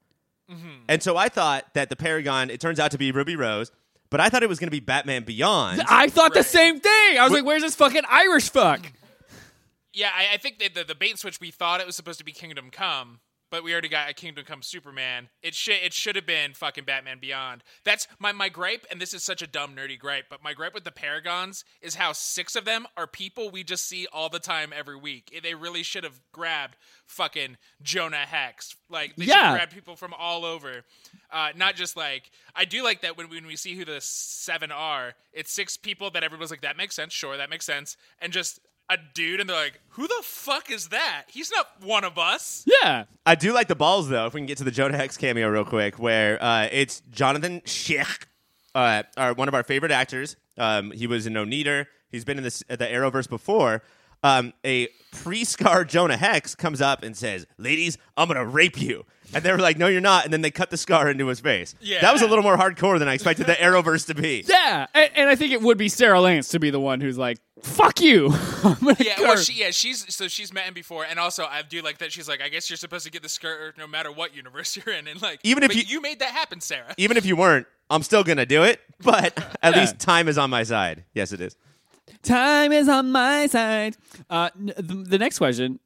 Mm-hmm. 0.51 0.85
And 0.89 1.03
so 1.03 1.17
I 1.17 1.29
thought 1.29 1.75
that 1.75 1.89
the 1.91 1.97
Paragon, 1.97 2.51
it 2.51 2.61
turns 2.61 2.81
out 2.81 2.91
to 2.93 2.99
be 2.99 3.13
Ruby 3.13 3.37
Rose, 3.37 3.71
but 4.11 4.21
I 4.21 4.29
thought 4.29 4.43
it 4.43 4.49
was 4.49 4.59
going 4.59 4.69
to 4.69 4.73
be 4.73 4.81
Batman 4.81 5.25
Beyond. 5.25 5.83
I 5.89 6.09
thought 6.09 6.35
the 6.35 6.43
same 6.43 6.81
thing. 6.81 7.19
I 7.19 7.23
was 7.23 7.33
like, 7.33 7.45
"Where's 7.45 7.63
this 7.63 7.75
fucking 7.77 8.03
Irish 8.09 8.51
fuck?" 8.51 8.93
Yeah, 9.93 10.11
I, 10.15 10.35
I 10.35 10.37
think 10.37 10.59
that 10.61 10.75
the, 10.75 10.85
the 10.85 10.95
bait 10.95 11.11
and 11.11 11.19
switch 11.19 11.41
we 11.41 11.51
thought 11.51 11.81
it 11.81 11.87
was 11.87 11.97
supposed 11.97 12.19
to 12.19 12.25
be 12.25 12.33
Kingdom 12.33 12.71
Come, 12.71 13.21
but 13.51 13.63
we 13.65 13.73
already 13.73 13.89
got 13.89 14.09
a 14.11 14.15
Kingdom 14.15 14.45
Come 14.45 14.63
Superman. 14.63 15.29
It 15.43 15.55
should 15.55 15.77
it 15.83 15.93
should 15.93 16.17
have 16.17 16.27
been 16.27 16.55
fucking 16.55 16.85
Batman 16.85 17.19
Beyond. 17.21 17.63
That's 17.85 18.07
my 18.19 18.33
my 18.33 18.49
gripe, 18.49 18.87
and 18.91 19.01
this 19.01 19.13
is 19.15 19.23
such 19.25 19.43
a 19.43 19.47
dumb 19.47 19.75
nerdy 19.75 19.99
gripe, 19.99 20.27
but 20.31 20.43
my 20.43 20.55
gripe 20.55 20.75
with 20.75 20.85
the 20.85 20.91
Paragons 20.91 21.65
is 21.83 21.95
how 21.97 22.13
six 22.13 22.57
of 22.57 22.65
them 22.65 22.87
are 22.97 23.07
people 23.07 23.51
we 23.51 23.65
just 23.65 23.87
see 23.87 24.07
all 24.13 24.29
the 24.29 24.39
time 24.39 24.73
every 24.77 24.97
week. 24.97 25.39
They 25.43 25.55
really 25.55 25.83
should 25.83 26.05
have 26.05 26.21
grabbed 26.33 26.77
fucking 27.07 27.57
Jonah 27.83 28.19
Hex. 28.27 28.75
Like 28.89 29.17
they 29.17 29.27
Yeah. 29.27 29.47
have 29.51 29.57
grabbed 29.57 29.73
people 29.73 29.97
from 29.97 30.15
all 30.15 30.45
over. 30.45 30.85
Uh, 31.31 31.51
not 31.57 31.75
just 31.77 31.97
like 31.97 32.31
I 32.55 32.65
do 32.65 32.83
like 32.83 33.03
that 33.03 33.17
when 33.17 33.29
when 33.29 33.47
we 33.47 33.57
see 33.57 33.75
who 33.77 33.85
the 33.85 34.01
seven 34.01 34.71
are, 34.71 35.15
it's 35.33 35.53
six 35.53 35.77
people 35.77 36.11
that 36.13 36.23
everyone's 36.25 36.51
like 36.51 36.63
that 36.63 36.77
makes 36.77 36.95
sense. 36.95 37.13
Sure, 37.13 37.37
that 37.37 37.51
makes 37.51 37.65
sense, 37.67 37.97
and 38.21 38.33
just 38.33 38.61
a 38.91 38.99
dude, 39.15 39.41
and 39.41 39.49
they're 39.49 39.57
like, 39.57 39.81
"Who 39.91 40.07
the 40.07 40.21
fuck 40.23 40.71
is 40.71 40.89
that? 40.89 41.25
He's 41.29 41.51
not 41.51 41.67
one 41.83 42.05
of 42.05 42.19
us." 42.19 42.67
Yeah, 42.83 43.05
I 43.25 43.35
do 43.37 43.53
like 43.53 43.69
the 43.69 43.75
balls, 43.77 44.09
though, 44.09 44.27
if 44.27 44.35
we 44.35 44.41
can 44.41 44.47
get 44.47 44.59
to 44.59 44.65
the 44.65 44.71
Jonah 44.71 44.97
Hex 44.99 45.17
cameo 45.17 45.49
real 45.49 45.65
quick, 45.65 45.99
where 45.99 46.43
uh, 46.43 46.69
it's 46.71 47.01
Jonathan 47.11 47.63
Schaech, 47.63 48.27
uh, 48.75 49.05
our, 49.17 49.33
one 49.35 49.49
of 49.49 49.55
our 49.55 49.63
favorite 49.63 49.93
actors. 49.93 50.37
Um, 50.59 50.91
he 50.91 51.07
was 51.07 51.27
in 51.27 51.33
No 51.33 51.45
Neater. 51.45 51.87
He's 52.11 52.25
been 52.25 52.37
in 52.37 52.45
this, 52.45 52.63
the 52.69 52.77
Arrowverse 52.77 53.29
before. 53.29 53.83
Um, 54.23 54.53
a 54.65 54.89
pre-scar 55.13 55.85
Jonah 55.85 56.17
Hex 56.17 56.55
comes 56.55 56.81
up 56.81 57.03
and 57.03 57.17
says, 57.17 57.47
"Ladies, 57.59 57.99
I'm 58.17 58.29
gonna 58.29 58.45
rape 58.45 58.81
you," 58.81 59.07
and 59.33 59.43
they 59.43 59.51
were 59.51 59.59
like, 59.59 59.79
"No, 59.79 59.87
you're 59.89 60.01
not," 60.01 60.25
and 60.25 60.33
then 60.33 60.41
they 60.43 60.51
cut 60.51 60.71
the 60.71 60.77
scar 60.77 61.09
into 61.11 61.27
his 61.29 61.41
face. 61.41 61.75
Yeah. 61.81 62.01
that 62.03 62.13
was 62.13 62.21
a 62.23 62.27
little 62.27 62.43
more 62.45 62.57
hardcore 62.57 62.99
than 62.99 63.09
I 63.09 63.15
expected 63.15 63.47
the 63.47 63.55
Arrowverse 63.55 64.07
to 64.09 64.15
be. 64.15 64.45
yeah, 64.49 64.87
and, 64.95 65.11
and 65.17 65.29
I 65.31 65.37
think 65.37 65.53
it 65.53 65.63
would 65.63 65.79
be 65.79 65.89
Sara 65.89 66.21
Lance 66.21 66.49
to 66.51 66.59
be 66.61 66.71
the 66.71 66.79
one 66.81 67.01
who's 67.01 67.17
like, 67.19 67.39
"Fuck 67.63 68.01
you." 68.01 68.33
Yeah, 68.99 69.15
well, 69.21 69.37
she, 69.39 69.55
yeah, 69.55 69.71
she's 69.71 70.15
so 70.15 70.29
she's 70.29 70.53
met 70.53 70.65
him 70.65 70.75
before, 70.75 71.05
and 71.05 71.19
also 71.19 71.45
I 71.45 71.63
do 71.63 71.81
like 71.81 71.99
that 71.99 72.13
she's 72.13 72.29
like, 72.29 72.43
I 72.43 72.51
guess 72.51 72.69
you're 72.69 72.77
supposed 72.77 73.07
to 73.07 73.11
get 73.11 73.23
the 73.23 73.29
skirt 73.31 73.79
no 73.79 73.87
matter 73.87 74.13
what 74.13 74.37
universe 74.37 74.77
you're 74.85 74.95
in, 74.95 75.09
and 75.09 75.21
like, 75.23 75.41
Even 75.45 75.63
if 75.63 75.69
but 75.71 75.77
you- 75.77 75.85
you 75.87 76.01
made 76.03 76.19
that 76.19 76.33
happen, 76.33 76.61
Sarah. 76.61 76.95
Even 76.99 77.17
if 77.17 77.25
you 77.25 77.37
weren't, 77.37 77.67
I'm 77.89 78.03
still 78.03 78.23
gonna 78.23 78.45
do 78.47 78.63
it. 78.65 78.81
But 79.03 79.39
at 79.63 79.75
Yeah. 79.75 79.81
least 79.81 79.99
time 79.99 80.29
is 80.29 80.37
on 80.37 80.51
my 80.51 80.63
side. 80.63 81.05
Yes, 81.15 81.33
it 81.33 81.41
is. 81.41 81.57
Time 82.23 82.73
is 82.73 82.89
on 82.89 83.11
my 83.13 83.47
side. 83.47 83.97
Uh, 84.29 84.51
n- 84.59 84.73
the, 84.77 84.95
the 84.95 85.19
next 85.19 85.39
question 85.39 85.79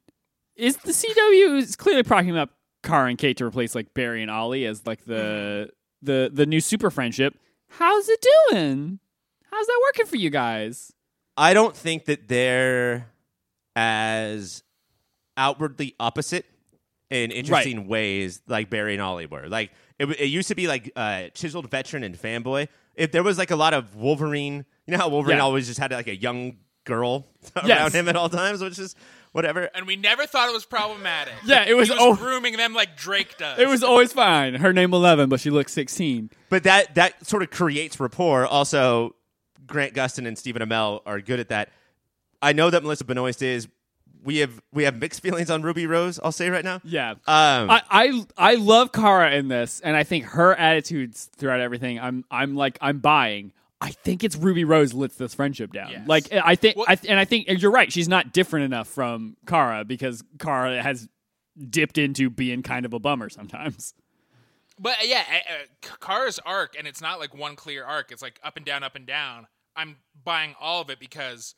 is: 0.55 0.77
the 0.77 0.91
CW 0.91 1.57
is 1.57 1.75
clearly 1.75 2.03
propping 2.03 2.37
up 2.37 2.51
Kara 2.83 3.09
and 3.09 3.17
Kate 3.17 3.37
to 3.37 3.45
replace 3.45 3.75
like 3.75 3.93
Barry 3.93 4.21
and 4.21 4.31
Ollie 4.31 4.65
as 4.65 4.85
like 4.85 5.05
the 5.05 5.69
the 6.01 6.29
the 6.31 6.45
new 6.45 6.61
super 6.61 6.89
friendship. 6.91 7.37
How's 7.67 8.07
it 8.09 8.25
doing? 8.49 8.99
How's 9.51 9.67
that 9.67 9.81
working 9.87 10.05
for 10.05 10.17
you 10.17 10.29
guys? 10.29 10.91
I 11.37 11.53
don't 11.53 11.75
think 11.75 12.05
that 12.05 12.27
they're 12.27 13.07
as 13.75 14.63
outwardly 15.37 15.95
opposite 15.99 16.45
in 17.09 17.31
interesting 17.31 17.87
ways 17.87 18.41
like 18.47 18.69
Barry 18.69 18.93
and 18.93 19.01
Ollie 19.01 19.25
were. 19.25 19.47
Like 19.47 19.71
it, 19.99 20.05
it 20.19 20.25
used 20.25 20.47
to 20.49 20.55
be 20.55 20.67
like 20.67 20.91
uh, 20.95 21.27
chiseled 21.33 21.69
veteran 21.69 22.03
and 22.03 22.17
fanboy. 22.17 22.67
If 22.95 23.11
there 23.11 23.23
was 23.23 23.37
like 23.37 23.51
a 23.51 23.55
lot 23.55 23.73
of 23.73 23.95
Wolverine, 23.95 24.65
you 24.87 24.91
know 24.91 24.97
how 24.97 25.09
Wolverine 25.09 25.37
Yeah. 25.37 25.43
always 25.43 25.67
just 25.67 25.79
had 25.79 25.91
like 25.91 26.07
a 26.07 26.15
young 26.15 26.57
girl 26.85 27.27
around 27.55 27.67
Yes. 27.67 27.93
him 27.93 28.07
at 28.07 28.15
all 28.15 28.29
times, 28.29 28.61
which 28.61 28.77
is 28.79 28.95
whatever. 29.31 29.69
And 29.73 29.85
we 29.87 29.95
never 29.95 30.25
thought 30.25 30.49
it 30.49 30.53
was 30.53 30.65
problematic. 30.65 31.33
Yeah, 31.45 31.65
it 31.67 31.73
was 31.73 31.89
He 31.89 31.93
was 31.95 32.01
oh- 32.01 32.15
grooming 32.15 32.57
them 32.57 32.73
like 32.73 32.95
Drake 32.95 33.37
does. 33.37 33.59
It 33.59 33.67
was 33.67 33.83
always 33.83 34.13
fine. 34.13 34.55
Her 34.55 34.71
name 34.71 34.93
eleven, 34.93 35.29
but 35.29 35.39
she 35.39 35.49
looks 35.49 35.73
sixteen. 35.73 36.29
But 36.49 36.63
that 36.63 36.95
that 36.95 37.25
sort 37.25 37.43
of 37.43 37.49
creates 37.49 37.99
rapport. 37.99 38.45
Also, 38.45 39.15
Grant 39.65 39.93
Gustin 39.93 40.27
and 40.27 40.37
Stephen 40.37 40.61
Amell 40.61 41.01
are 41.05 41.19
good 41.21 41.39
at 41.39 41.49
that. 41.49 41.69
I 42.41 42.53
know 42.53 42.69
that 42.69 42.83
Melissa 42.83 43.05
Benoist 43.05 43.41
is. 43.41 43.67
We 44.25 44.37
have 44.37 44.59
we 44.73 44.83
have 44.83 44.97
mixed 44.99 45.21
feelings 45.21 45.49
on 45.49 45.61
Ruby 45.61 45.85
Rose. 45.85 46.19
I'll 46.23 46.31
say 46.31 46.49
right 46.49 46.63
now. 46.65 46.81
Yeah. 46.83 47.11
Um, 47.11 47.17
I, 47.27 47.81
I 47.89 48.25
I 48.37 48.55
love 48.55 48.91
Kara 48.91 49.31
in 49.35 49.47
this, 49.47 49.79
and 49.81 49.95
I 49.95 50.03
think 50.03 50.25
her 50.25 50.53
attitudes 50.55 51.29
throughout 51.37 51.59
everything. 51.61 51.99
I'm 51.99 52.25
I'm 52.31 52.55
like 52.55 52.77
I'm 52.81 52.99
buying. 52.99 53.53
I 53.79 53.91
think 53.91 54.23
it's 54.23 54.35
Ruby 54.35 54.63
Rose 54.63 54.93
lets 54.93 55.15
this 55.17 55.35
friendship 55.35 55.71
down. 55.71 55.91
Yes. 55.91 56.07
Like 56.07 56.33
I 56.33 56.55
think, 56.55 56.75
Well- 56.77 56.85
I, 56.87 56.97
and 57.07 57.19
I 57.19 57.25
think 57.25 57.47
you're 57.61 57.71
right. 57.71 57.91
She's 57.91 58.07
not 58.07 58.33
different 58.33 58.65
enough 58.65 58.87
from 58.87 59.37
Kara 59.45 59.85
because 59.85 60.23
Kara 60.39 60.81
has 60.81 61.07
dipped 61.69 61.97
into 61.97 62.29
being 62.29 62.63
kind 62.63 62.85
of 62.85 62.93
a 62.93 62.99
bummer 62.99 63.29
sometimes. 63.29 63.93
But 64.79 64.93
uh, 64.93 65.05
yeah, 65.05 65.23
uh, 65.31 65.53
uh, 65.53 65.95
Kara's 66.01 66.39
arc, 66.39 66.75
and 66.77 66.87
it's 66.87 67.01
not 67.01 67.19
like 67.19 67.33
one 67.37 67.55
clear 67.55 67.85
arc. 67.85 68.11
It's 68.11 68.21
like 68.21 68.39
up 68.43 68.57
and 68.57 68.65
down, 68.65 68.83
up 68.83 68.95
and 68.95 69.05
down. 69.05 69.47
I'm 69.75 69.97
buying 70.23 70.55
all 70.59 70.81
of 70.81 70.89
it 70.89 70.99
because 70.99 71.55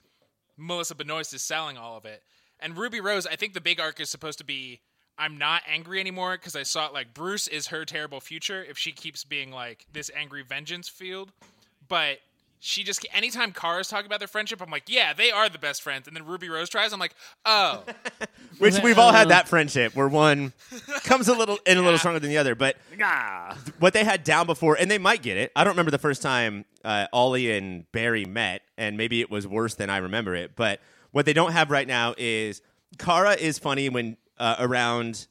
Melissa 0.58 0.96
Benoist 0.96 1.34
is 1.34 1.42
selling 1.42 1.78
all 1.78 1.98
of 1.98 2.06
it. 2.06 2.22
And 2.60 2.78
Ruby 2.78 3.00
Rose, 3.00 3.28
I 3.28 3.36
think 3.36 3.54
the 3.54 3.62
big 3.62 3.80
arc 3.80 4.00
is 4.00 4.10
supposed 4.10 4.38
to 4.40 4.44
be 4.44 4.82
I'm 5.18 5.38
not 5.38 5.64
angry 5.68 6.00
anymore 6.00 6.38
because 6.38 6.56
I 6.56 6.64
saw 6.64 6.88
it 6.88 6.94
like 6.94 7.14
Bruce 7.14 7.48
is 7.48 7.68
her 7.68 7.86
terrible 7.86 8.20
future 8.20 8.64
if 8.64 8.78
she 8.78 8.92
keeps 8.92 9.24
being 9.24 9.52
like 9.52 9.86
this 9.92 10.12
angry 10.16 10.44
vengeance 10.44 10.88
field. 10.88 11.32
But 11.88 12.20
she 12.60 12.84
just 12.84 13.06
anytime 13.14 13.52
Kara's 13.52 13.88
talking 13.88 14.06
about 14.06 14.20
their 14.20 14.28
friendship, 14.28 14.62
I'm 14.62 14.70
like, 14.70 14.84
yeah, 14.88 15.14
they 15.14 15.32
are 15.32 15.50
the 15.50 15.58
best 15.58 15.82
friends. 15.82 16.08
And 16.08 16.16
then 16.16 16.26
Ruby 16.26 16.50
Rose 16.50 16.70
tries, 16.70 16.94
I'm 16.94 17.00
like, 17.00 17.16
oh, 17.46 17.84
Which 18.60 18.80
we've 18.82 18.98
all 19.00 19.12
had 19.12 19.30
that 19.30 19.48
friendship 19.48 19.96
where 19.96 20.08
one 20.08 20.54
comes 21.04 21.28
a 21.28 21.34
little 21.34 21.58
in 21.66 21.78
a 21.78 21.82
little 21.82 22.00
stronger 22.00 22.20
than 22.20 22.30
the 22.30 22.38
other. 22.38 22.56
But 22.56 22.78
what 23.80 23.94
they 23.94 24.04
had 24.04 24.24
down 24.24 24.46
before, 24.46 24.76
and 24.76 24.90
they 24.90 24.98
might 24.98 25.22
get 25.22 25.38
it. 25.38 25.52
I 25.56 25.64
don't 25.64 25.74
remember 25.74 25.92
the 25.92 25.98
first 26.00 26.22
time 26.22 26.66
uh, 26.84 27.08
Ollie 27.14 27.52
and 27.52 27.92
Barry 27.92 28.26
met, 28.26 28.62
and 28.78 28.98
maybe 28.98 29.22
it 29.22 29.32
was 29.32 29.48
worse 29.48 29.76
than 29.76 29.90
I 29.90 29.98
remember 29.98 30.36
it. 30.36 30.56
But 30.56 30.80
what 31.18 31.26
they 31.26 31.34
don't 31.34 31.54
have 31.54 31.72
right 31.72 31.88
now 31.88 32.14
is 32.16 32.62
Kara 33.00 33.34
is 33.34 33.58
funny 33.58 33.90
when 33.90 34.18
uh, 34.38 34.58
around 34.60 35.26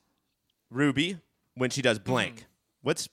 Ruby 0.69 1.21
when 1.55 1.71
she 1.71 1.81
does 1.81 2.01
blank. 2.01 2.47
What's 2.83 3.09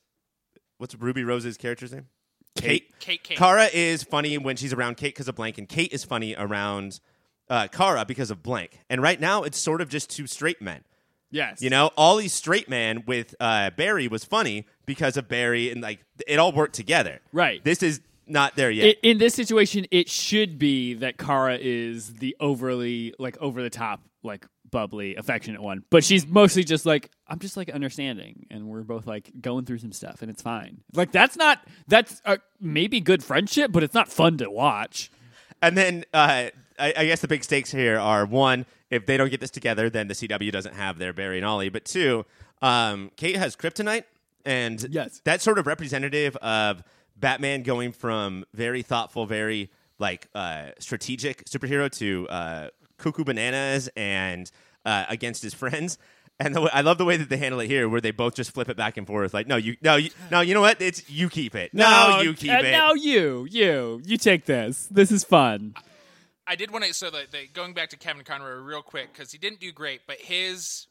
what's 0.80 0.96
Ruby 0.96 1.24
Rose's 1.24 1.56
character's 1.56 1.94
name? 1.94 2.08
Kate. 2.56 2.92
Kate 3.00 3.24
Kate. 3.24 3.38
Kara 3.38 3.70
is 3.72 4.02
funny 4.02 4.40
when 4.40 4.56
she's 4.56 4.74
around 4.74 4.98
Kate 4.98 5.14
because 5.14 5.28
of 5.28 5.36
blank, 5.36 5.60
and 5.60 5.70
Kate 5.70 5.94
is 5.94 6.04
funny 6.04 6.34
around 6.36 7.00
uh, 7.48 7.68
Kara 7.68 8.06
because 8.06 8.32
of 8.32 8.42
blank. 8.42 8.80
And 8.90 9.04
right 9.04 9.22
now, 9.22 9.44
it's 9.44 9.60
sort 9.60 9.80
of 9.80 9.88
just 9.88 10.10
two 10.10 10.26
straight 10.26 10.60
men. 10.60 10.84
Yes. 11.30 11.62
You 11.62 11.70
know, 11.70 11.92
Ollie's 11.96 12.34
straight 12.34 12.70
man 12.70 13.04
with 13.06 13.36
uh, 13.40 13.70
Barry 13.70 14.08
was 14.08 14.26
funny 14.26 14.66
because 14.88 15.16
of 15.16 15.28
Barry, 15.28 15.70
and 15.70 15.80
like 15.80 16.04
it 16.26 16.40
all 16.40 16.52
worked 16.52 16.74
together. 16.74 17.22
Right. 17.32 17.64
This 17.64 17.84
is 17.84 18.02
not 18.28 18.56
there 18.56 18.72
yet. 18.72 18.86
I- 19.04 19.08
in 19.08 19.18
this 19.18 19.34
situation, 19.34 19.86
it 19.92 20.10
should 20.10 20.58
be 20.60 20.94
that 20.96 21.18
Kara 21.18 21.58
is 21.60 22.14
the 22.16 22.36
overly, 22.40 23.14
like, 23.20 23.38
over 23.42 23.62
the 23.62 23.70
top, 23.70 24.02
like, 24.24 24.46
bubbly, 24.70 25.16
affectionate 25.16 25.62
one. 25.62 25.84
But 25.92 26.04
she's 26.04 26.26
mostly 26.26 26.64
just 26.64 26.86
like, 26.86 27.12
I'm 27.28 27.38
just 27.40 27.56
like 27.58 27.70
understanding, 27.70 28.48
and 28.50 28.68
we're 28.68 28.82
both 28.82 29.06
like 29.06 29.32
going 29.40 29.66
through 29.66 29.78
some 29.78 29.92
stuff, 29.92 30.22
and 30.24 30.32
it's 30.32 30.42
fine. 30.42 30.80
Like, 30.94 31.12
that's 31.12 31.36
not, 31.38 31.60
that's 31.88 32.22
uh, 32.26 32.38
maybe 32.60 33.00
good 33.00 33.24
friendship, 33.24 33.72
but 33.72 33.84
it's 33.84 33.94
not 33.94 34.10
fun 34.10 34.38
to 34.40 34.50
watch. 34.50 35.12
And 35.62 35.78
then 35.78 36.06
uh, 36.14 36.50
I, 36.80 36.94
I 36.98 37.06
guess 37.06 37.22
the 37.22 37.28
big 37.28 37.44
stakes 37.44 37.72
here 37.72 38.00
are 38.00 38.26
one, 38.26 38.66
if 38.90 39.06
they 39.06 39.16
don't 39.16 39.30
get 39.30 39.42
this 39.42 39.52
together, 39.52 39.90
then 39.92 40.08
the 40.08 40.16
CW 40.16 40.52
doesn't 40.52 40.74
have 40.76 40.98
their 40.98 41.14
Barry 41.14 41.38
and 41.38 41.46
Ollie. 41.46 41.70
But 41.70 41.86
two, 41.86 42.26
um, 42.62 43.12
Kate 43.16 43.36
has 43.38 43.56
kryptonite, 43.56 44.06
and 44.44 44.84
Yes. 44.90 45.22
that's 45.24 45.44
sort 45.44 45.60
of 45.60 45.68
representative 45.68 46.36
of 46.38 46.82
Batman 47.24 47.64
going 47.64 47.94
from 47.94 48.44
very 48.54 48.82
thoughtful, 48.82 49.26
very 49.26 49.72
like 49.98 50.28
uh, 50.36 50.72
strategic 50.78 51.46
superhero 51.46 51.90
to 52.00 52.28
uh, 52.28 52.68
cuckoo 52.98 53.24
bananas 53.24 53.90
and 53.96 54.52
uh, 54.86 55.06
against 55.08 55.42
his 55.42 55.54
friends. 55.54 55.98
And 56.40 56.56
the, 56.56 56.62
way- 56.62 56.72
I 56.74 56.82
love 56.82 56.98
the 56.98 57.06
way 57.06 57.16
that 57.16 57.30
they 57.30 57.38
handle 57.38 57.60
it 57.60 57.68
here, 57.68 57.88
where 57.88 58.02
they 58.02 58.10
both 58.10 58.34
just 58.34 58.52
flip 58.56 58.68
it 58.68 58.76
back 58.76 58.98
and 58.98 59.06
forth. 59.06 59.36
Like, 59.36 59.46
no, 59.46 59.56
you, 59.56 59.78
no, 59.84 59.98
you, 59.98 60.10
no, 60.32 60.42
you 60.42 60.56
know 60.56 60.62
what? 60.62 60.82
It's 60.82 61.08
you 61.08 61.30
keep 61.30 61.54
it. 61.54 61.76
No, 61.76 62.22
you 62.22 62.34
keep 62.34 62.50
and 62.50 62.66
it. 62.66 62.72
Now 62.72 62.94
you, 62.94 63.48
you, 63.52 64.02
you 64.04 64.18
take 64.18 64.46
this. 64.46 64.88
This 64.90 65.12
is 65.12 65.24
fun. 65.24 65.76
I 66.48 66.56
did 66.56 66.72
want 66.72 66.86
to 66.86 66.94
so 66.94 67.12
the, 67.12 67.28
the 67.32 67.48
going 67.54 67.76
back 67.76 67.90
to 67.90 67.98
Kevin 67.98 68.24
Conroy 68.24 68.56
real 68.56 68.82
quick 68.82 69.14
because 69.14 69.32
he 69.32 69.38
didn't 69.38 69.60
do 69.60 69.72
great, 69.72 70.02
but 70.08 70.18
his 70.20 70.88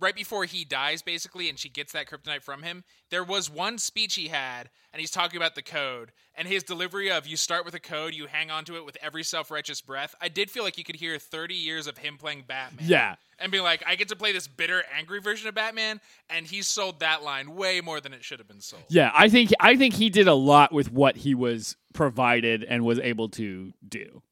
right 0.00 0.14
before 0.14 0.44
he 0.44 0.64
dies 0.64 1.02
basically, 1.02 1.48
and 1.48 1.58
she 1.58 1.68
gets 1.68 1.92
that 1.92 2.06
kryptonite 2.08 2.42
from 2.42 2.62
him. 2.62 2.84
There 3.10 3.24
was 3.24 3.50
one 3.50 3.78
speech 3.78 4.14
he 4.14 4.28
had, 4.28 4.70
and 4.92 5.00
he's 5.00 5.10
talking 5.10 5.36
about 5.36 5.54
the 5.54 5.62
code 5.62 6.12
and 6.36 6.48
his 6.48 6.62
delivery 6.62 7.10
of 7.10 7.26
"you 7.26 7.36
start 7.36 7.64
with 7.64 7.74
a 7.74 7.80
code, 7.80 8.14
you 8.14 8.26
hang 8.26 8.50
on 8.50 8.64
to 8.64 8.76
it 8.76 8.84
with 8.84 8.96
every 9.00 9.22
self 9.22 9.50
righteous 9.50 9.80
breath." 9.80 10.14
I 10.20 10.28
did 10.28 10.50
feel 10.50 10.64
like 10.64 10.76
you 10.78 10.84
could 10.84 10.96
hear 10.96 11.18
thirty 11.18 11.54
years 11.54 11.86
of 11.86 11.98
him 11.98 12.16
playing 12.18 12.44
Batman. 12.46 12.86
Yeah. 12.88 13.16
and 13.38 13.50
be 13.50 13.60
like, 13.60 13.82
I 13.86 13.96
get 13.96 14.08
to 14.08 14.16
play 14.16 14.30
this 14.32 14.46
bitter, 14.46 14.84
angry 14.96 15.20
version 15.20 15.48
of 15.48 15.54
Batman, 15.56 16.00
and 16.30 16.46
he 16.46 16.62
sold 16.62 17.00
that 17.00 17.22
line 17.24 17.56
way 17.56 17.80
more 17.80 18.00
than 18.00 18.12
it 18.14 18.22
should 18.24 18.38
have 18.38 18.46
been 18.46 18.60
sold. 18.60 18.84
Yeah, 18.88 19.10
I 19.14 19.28
think 19.28 19.50
I 19.60 19.76
think 19.76 19.94
he 19.94 20.08
did 20.10 20.28
a 20.28 20.34
lot 20.34 20.72
with 20.72 20.92
what 20.92 21.16
he 21.16 21.34
was 21.34 21.76
provided 21.92 22.64
and 22.64 22.84
was 22.84 22.98
able 23.00 23.28
to 23.30 23.72
do. 23.88 24.22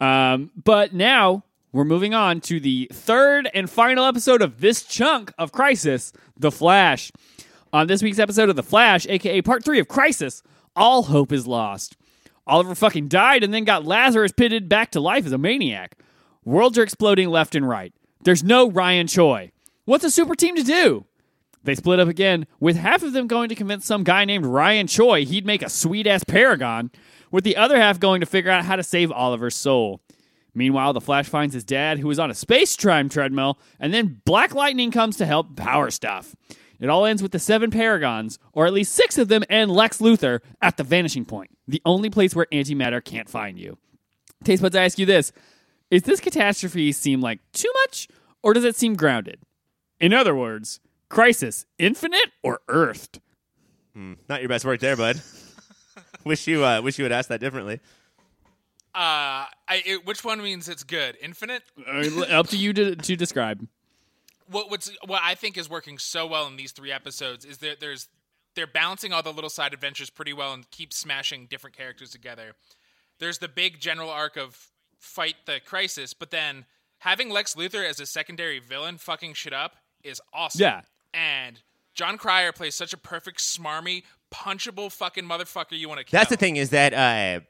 Um, 0.00 0.50
but 0.62 0.92
now 0.94 1.44
we're 1.72 1.84
moving 1.84 2.14
on 2.14 2.40
to 2.42 2.60
the 2.60 2.88
third 2.92 3.48
and 3.52 3.68
final 3.68 4.06
episode 4.06 4.40
of 4.40 4.60
this 4.60 4.82
chunk 4.82 5.32
of 5.38 5.52
Crisis, 5.52 6.12
The 6.36 6.50
Flash. 6.50 7.12
On 7.72 7.86
this 7.86 8.02
week's 8.02 8.18
episode 8.18 8.48
of 8.48 8.56
The 8.56 8.62
Flash, 8.62 9.06
aka 9.06 9.42
Part 9.42 9.64
Three 9.64 9.78
of 9.78 9.88
Crisis, 9.88 10.42
all 10.74 11.04
hope 11.04 11.32
is 11.32 11.46
lost. 11.46 11.96
Oliver 12.46 12.74
fucking 12.74 13.08
died 13.08 13.44
and 13.44 13.52
then 13.52 13.64
got 13.64 13.84
Lazarus 13.84 14.32
pitted 14.32 14.68
back 14.68 14.90
to 14.92 15.00
life 15.00 15.26
as 15.26 15.32
a 15.32 15.38
maniac. 15.38 15.98
Worlds 16.44 16.78
are 16.78 16.82
exploding 16.82 17.28
left 17.28 17.54
and 17.54 17.68
right. 17.68 17.92
There's 18.22 18.42
no 18.42 18.70
Ryan 18.70 19.06
Choi. 19.06 19.52
What's 19.84 20.04
a 20.04 20.10
super 20.10 20.34
team 20.34 20.56
to 20.56 20.62
do? 20.62 21.04
They 21.64 21.74
split 21.74 22.00
up 22.00 22.08
again, 22.08 22.46
with 22.60 22.76
half 22.76 23.02
of 23.02 23.12
them 23.12 23.26
going 23.26 23.50
to 23.50 23.54
convince 23.54 23.84
some 23.84 24.04
guy 24.04 24.24
named 24.24 24.46
Ryan 24.46 24.86
Choi 24.86 25.26
he'd 25.26 25.44
make 25.44 25.62
a 25.62 25.68
sweet 25.68 26.06
ass 26.06 26.24
paragon, 26.24 26.90
with 27.30 27.44
the 27.44 27.56
other 27.58 27.78
half 27.78 28.00
going 28.00 28.20
to 28.20 28.26
figure 28.26 28.50
out 28.50 28.64
how 28.64 28.76
to 28.76 28.82
save 28.82 29.12
Oliver's 29.12 29.56
soul. 29.56 30.00
Meanwhile, 30.54 30.92
the 30.92 31.00
Flash 31.00 31.28
finds 31.28 31.54
his 31.54 31.64
dad, 31.64 31.98
who 31.98 32.10
is 32.10 32.18
on 32.18 32.30
a 32.30 32.34
space 32.34 32.76
time 32.76 33.08
treadmill, 33.08 33.58
and 33.78 33.92
then 33.92 34.20
Black 34.24 34.54
Lightning 34.54 34.90
comes 34.90 35.16
to 35.18 35.26
help 35.26 35.56
power 35.56 35.90
stuff. 35.90 36.34
It 36.80 36.88
all 36.88 37.04
ends 37.04 37.22
with 37.22 37.32
the 37.32 37.38
seven 37.38 37.70
Paragons, 37.70 38.38
or 38.52 38.66
at 38.66 38.72
least 38.72 38.92
six 38.92 39.18
of 39.18 39.28
them, 39.28 39.42
and 39.50 39.70
Lex 39.70 39.98
Luthor 39.98 40.40
at 40.62 40.76
the 40.76 40.84
vanishing 40.84 41.24
point, 41.24 41.50
the 41.66 41.82
only 41.84 42.08
place 42.08 42.34
where 42.34 42.46
antimatter 42.52 43.04
can't 43.04 43.28
find 43.28 43.58
you. 43.58 43.78
Taste 44.44 44.62
buds, 44.62 44.76
I 44.76 44.84
ask 44.84 44.98
you 44.98 45.06
this: 45.06 45.32
Is 45.90 46.02
this 46.02 46.20
catastrophe 46.20 46.92
seem 46.92 47.20
like 47.20 47.40
too 47.52 47.72
much, 47.84 48.08
or 48.42 48.54
does 48.54 48.64
it 48.64 48.76
seem 48.76 48.94
grounded? 48.94 49.40
In 50.00 50.12
other 50.12 50.34
words, 50.34 50.78
Crisis 51.08 51.66
Infinite 51.78 52.30
or 52.42 52.60
Earthed? 52.68 53.20
Not 54.28 54.40
your 54.40 54.48
best 54.48 54.64
work 54.64 54.78
there, 54.78 54.96
bud. 54.96 55.20
wish 56.24 56.46
you 56.46 56.64
uh, 56.64 56.80
wish 56.80 56.98
you 56.98 57.04
would 57.04 57.12
ask 57.12 57.28
that 57.28 57.40
differently. 57.40 57.80
Uh, 58.98 59.46
I, 59.68 59.82
it, 59.86 60.06
which 60.06 60.24
one 60.24 60.42
means 60.42 60.68
it's 60.68 60.82
good? 60.82 61.16
Infinite? 61.22 61.62
Uh, 61.86 62.22
up 62.30 62.48
to 62.48 62.56
you 62.56 62.72
to, 62.72 62.96
to 62.96 63.14
describe. 63.14 63.64
what 64.50 64.70
what's 64.70 64.90
what 65.06 65.20
I 65.22 65.34
think 65.34 65.56
is 65.56 65.70
working 65.70 65.98
so 65.98 66.26
well 66.26 66.46
in 66.48 66.56
these 66.56 66.72
three 66.72 66.90
episodes 66.90 67.44
is 67.44 67.58
that 67.58 67.78
there's 67.78 68.08
they're 68.54 68.66
balancing 68.66 69.12
all 69.12 69.22
the 69.22 69.32
little 69.32 69.50
side 69.50 69.72
adventures 69.72 70.10
pretty 70.10 70.32
well 70.32 70.52
and 70.52 70.68
keep 70.70 70.92
smashing 70.92 71.46
different 71.46 71.76
characters 71.76 72.10
together. 72.10 72.54
There's 73.20 73.38
the 73.38 73.48
big 73.48 73.78
general 73.78 74.10
arc 74.10 74.36
of 74.36 74.70
fight 74.98 75.36
the 75.46 75.60
crisis, 75.64 76.12
but 76.12 76.30
then 76.30 76.64
having 76.98 77.30
Lex 77.30 77.54
Luthor 77.54 77.88
as 77.88 78.00
a 78.00 78.06
secondary 78.06 78.58
villain 78.58 78.98
fucking 78.98 79.34
shit 79.34 79.52
up 79.52 79.76
is 80.02 80.20
awesome. 80.32 80.60
Yeah. 80.62 80.80
And 81.14 81.60
Jon 81.94 82.18
Cryer 82.18 82.50
plays 82.52 82.74
such 82.74 82.92
a 82.92 82.96
perfect 82.96 83.38
smarmy, 83.38 84.02
punchable 84.32 84.90
fucking 84.90 85.24
motherfucker 85.24 85.78
you 85.78 85.88
want 85.88 85.98
to 85.98 86.04
kill. 86.04 86.18
That's 86.18 86.30
the 86.30 86.36
thing 86.36 86.56
is 86.56 86.70
that 86.70 86.94
uh, 86.94 87.44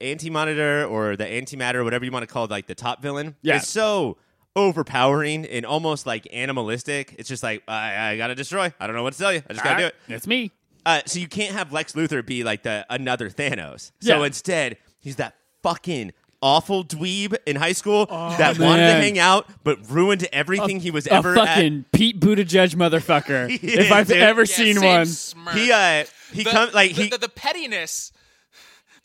anti 0.00 0.30
monitor 0.30 0.84
or 0.84 1.16
the 1.16 1.24
antimatter, 1.24 1.84
whatever 1.84 2.04
you 2.04 2.10
want 2.12 2.22
to 2.26 2.32
call 2.32 2.44
it, 2.44 2.50
like 2.50 2.66
the 2.66 2.74
top 2.74 3.02
villain, 3.02 3.36
Yeah. 3.42 3.56
is 3.56 3.68
so 3.68 4.16
overpowering 4.56 5.44
and 5.46 5.64
almost 5.64 6.06
like 6.06 6.26
animalistic. 6.32 7.14
It's 7.18 7.28
just 7.28 7.42
like 7.42 7.62
I, 7.68 8.10
I 8.12 8.16
gotta 8.16 8.34
destroy. 8.34 8.72
I 8.80 8.86
don't 8.86 8.96
know 8.96 9.02
what 9.02 9.12
to 9.14 9.18
tell 9.18 9.32
you. 9.32 9.42
I 9.48 9.52
just 9.52 9.64
gotta 9.64 9.80
do 9.82 9.86
it. 9.86 9.94
It's 10.08 10.26
me. 10.26 10.50
Uh, 10.84 11.00
so 11.06 11.18
you 11.18 11.28
can't 11.28 11.54
have 11.54 11.72
Lex 11.72 11.92
Luthor 11.92 12.24
be 12.24 12.44
like 12.44 12.62
the 12.62 12.84
another 12.90 13.30
Thanos. 13.30 13.92
So 14.00 14.18
Yeah. 14.20 14.26
instead, 14.26 14.78
he's 15.00 15.16
that 15.16 15.34
fucking 15.62 16.12
awful 16.40 16.84
dweeb 16.84 17.36
in 17.46 17.56
high 17.56 17.72
school 17.72 18.06
that 18.06 18.58
wanted 18.60 18.86
to 18.86 18.92
hang 18.92 19.18
out 19.18 19.48
but 19.64 19.90
ruined 19.90 20.24
everything 20.32 20.78
he 20.78 20.90
was 20.92 21.06
A 21.08 21.14
ever 21.14 21.36
at. 21.36 21.46
fucking 21.46 21.84
Pete 21.92 22.20
Buttigieg 22.20 22.74
motherfucker. 22.76 23.48
He 23.60 23.66
if 23.74 23.86
is, 23.86 23.90
I've 23.92 24.06
dude. 24.08 24.18
ever 24.18 24.42
Yeah, 24.42 24.44
seen 24.46 24.80
one. 24.82 25.06
smirk. 25.06 25.54
He 25.56 25.72
uh 25.72 26.04
he 26.32 26.44
the, 26.44 26.50
comes 26.50 26.74
like 26.74 26.94
the, 26.94 27.02
he 27.04 27.10
the, 27.10 27.18
the 27.18 27.28
pettiness 27.28 28.12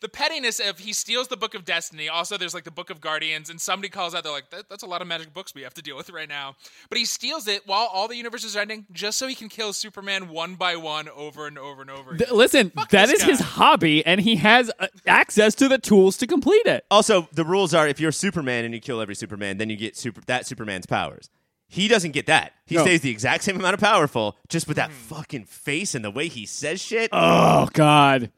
the 0.04 0.08
pettiness 0.10 0.60
of 0.60 0.78
he 0.80 0.92
steals 0.92 1.28
the 1.28 1.36
book 1.36 1.54
of 1.54 1.64
destiny 1.64 2.10
also 2.10 2.36
there's 2.36 2.52
like 2.52 2.64
the 2.64 2.70
book 2.70 2.90
of 2.90 3.00
guardians 3.00 3.48
and 3.48 3.58
somebody 3.58 3.88
calls 3.88 4.14
out 4.14 4.22
they're 4.22 4.30
like 4.30 4.50
that, 4.50 4.68
that's 4.68 4.82
a 4.82 4.86
lot 4.86 5.00
of 5.00 5.08
magic 5.08 5.32
books 5.32 5.54
we 5.54 5.62
have 5.62 5.72
to 5.72 5.80
deal 5.80 5.96
with 5.96 6.10
right 6.10 6.28
now 6.28 6.54
but 6.90 6.98
he 6.98 7.06
steals 7.06 7.48
it 7.48 7.66
while 7.66 7.88
all 7.90 8.06
the 8.06 8.14
universes 8.16 8.54
are 8.54 8.60
ending 8.60 8.84
just 8.92 9.16
so 9.16 9.26
he 9.26 9.34
can 9.34 9.48
kill 9.48 9.72
superman 9.72 10.28
one 10.28 10.56
by 10.56 10.76
one 10.76 11.08
over 11.08 11.46
and 11.46 11.56
over 11.58 11.80
and 11.80 11.90
over 11.90 12.16
Th- 12.18 12.30
listen, 12.30 12.70
that 12.90 12.90
this 12.90 13.12
is 13.12 13.22
his 13.22 13.40
hobby, 13.40 14.04
and 14.04 14.20
he 14.20 14.36
has 14.36 14.70
uh, 14.78 14.88
access 15.06 15.54
to 15.54 15.68
the 15.68 15.78
tools 15.78 16.18
to 16.18 16.26
complete 16.26 16.66
it. 16.66 16.84
Also, 16.90 17.28
the 17.32 17.44
rules 17.44 17.72
are 17.72 17.88
if 17.88 17.98
you're 17.98 18.12
Superman 18.12 18.64
and 18.66 18.74
you 18.74 18.80
kill 18.80 19.00
every 19.00 19.14
Superman, 19.14 19.56
then 19.56 19.70
you 19.70 19.76
get 19.76 19.96
super 19.96 20.20
that 20.26 20.46
Superman's 20.46 20.84
powers. 20.86 21.30
He 21.66 21.88
doesn't 21.88 22.10
get 22.12 22.26
that. 22.26 22.52
He 22.66 22.74
No. 22.76 22.82
stays 22.82 23.00
the 23.00 23.10
exact 23.10 23.42
same 23.44 23.56
amount 23.56 23.74
of 23.74 23.80
powerful, 23.80 24.36
just 24.48 24.68
with 24.68 24.76
that 24.76 24.92
fucking 24.92 25.44
face 25.46 25.94
and 25.94 26.04
the 26.04 26.10
way 26.10 26.28
he 26.28 26.44
says 26.46 26.80
shit. 26.82 27.08
Oh 27.12 27.68
God. 27.72 28.30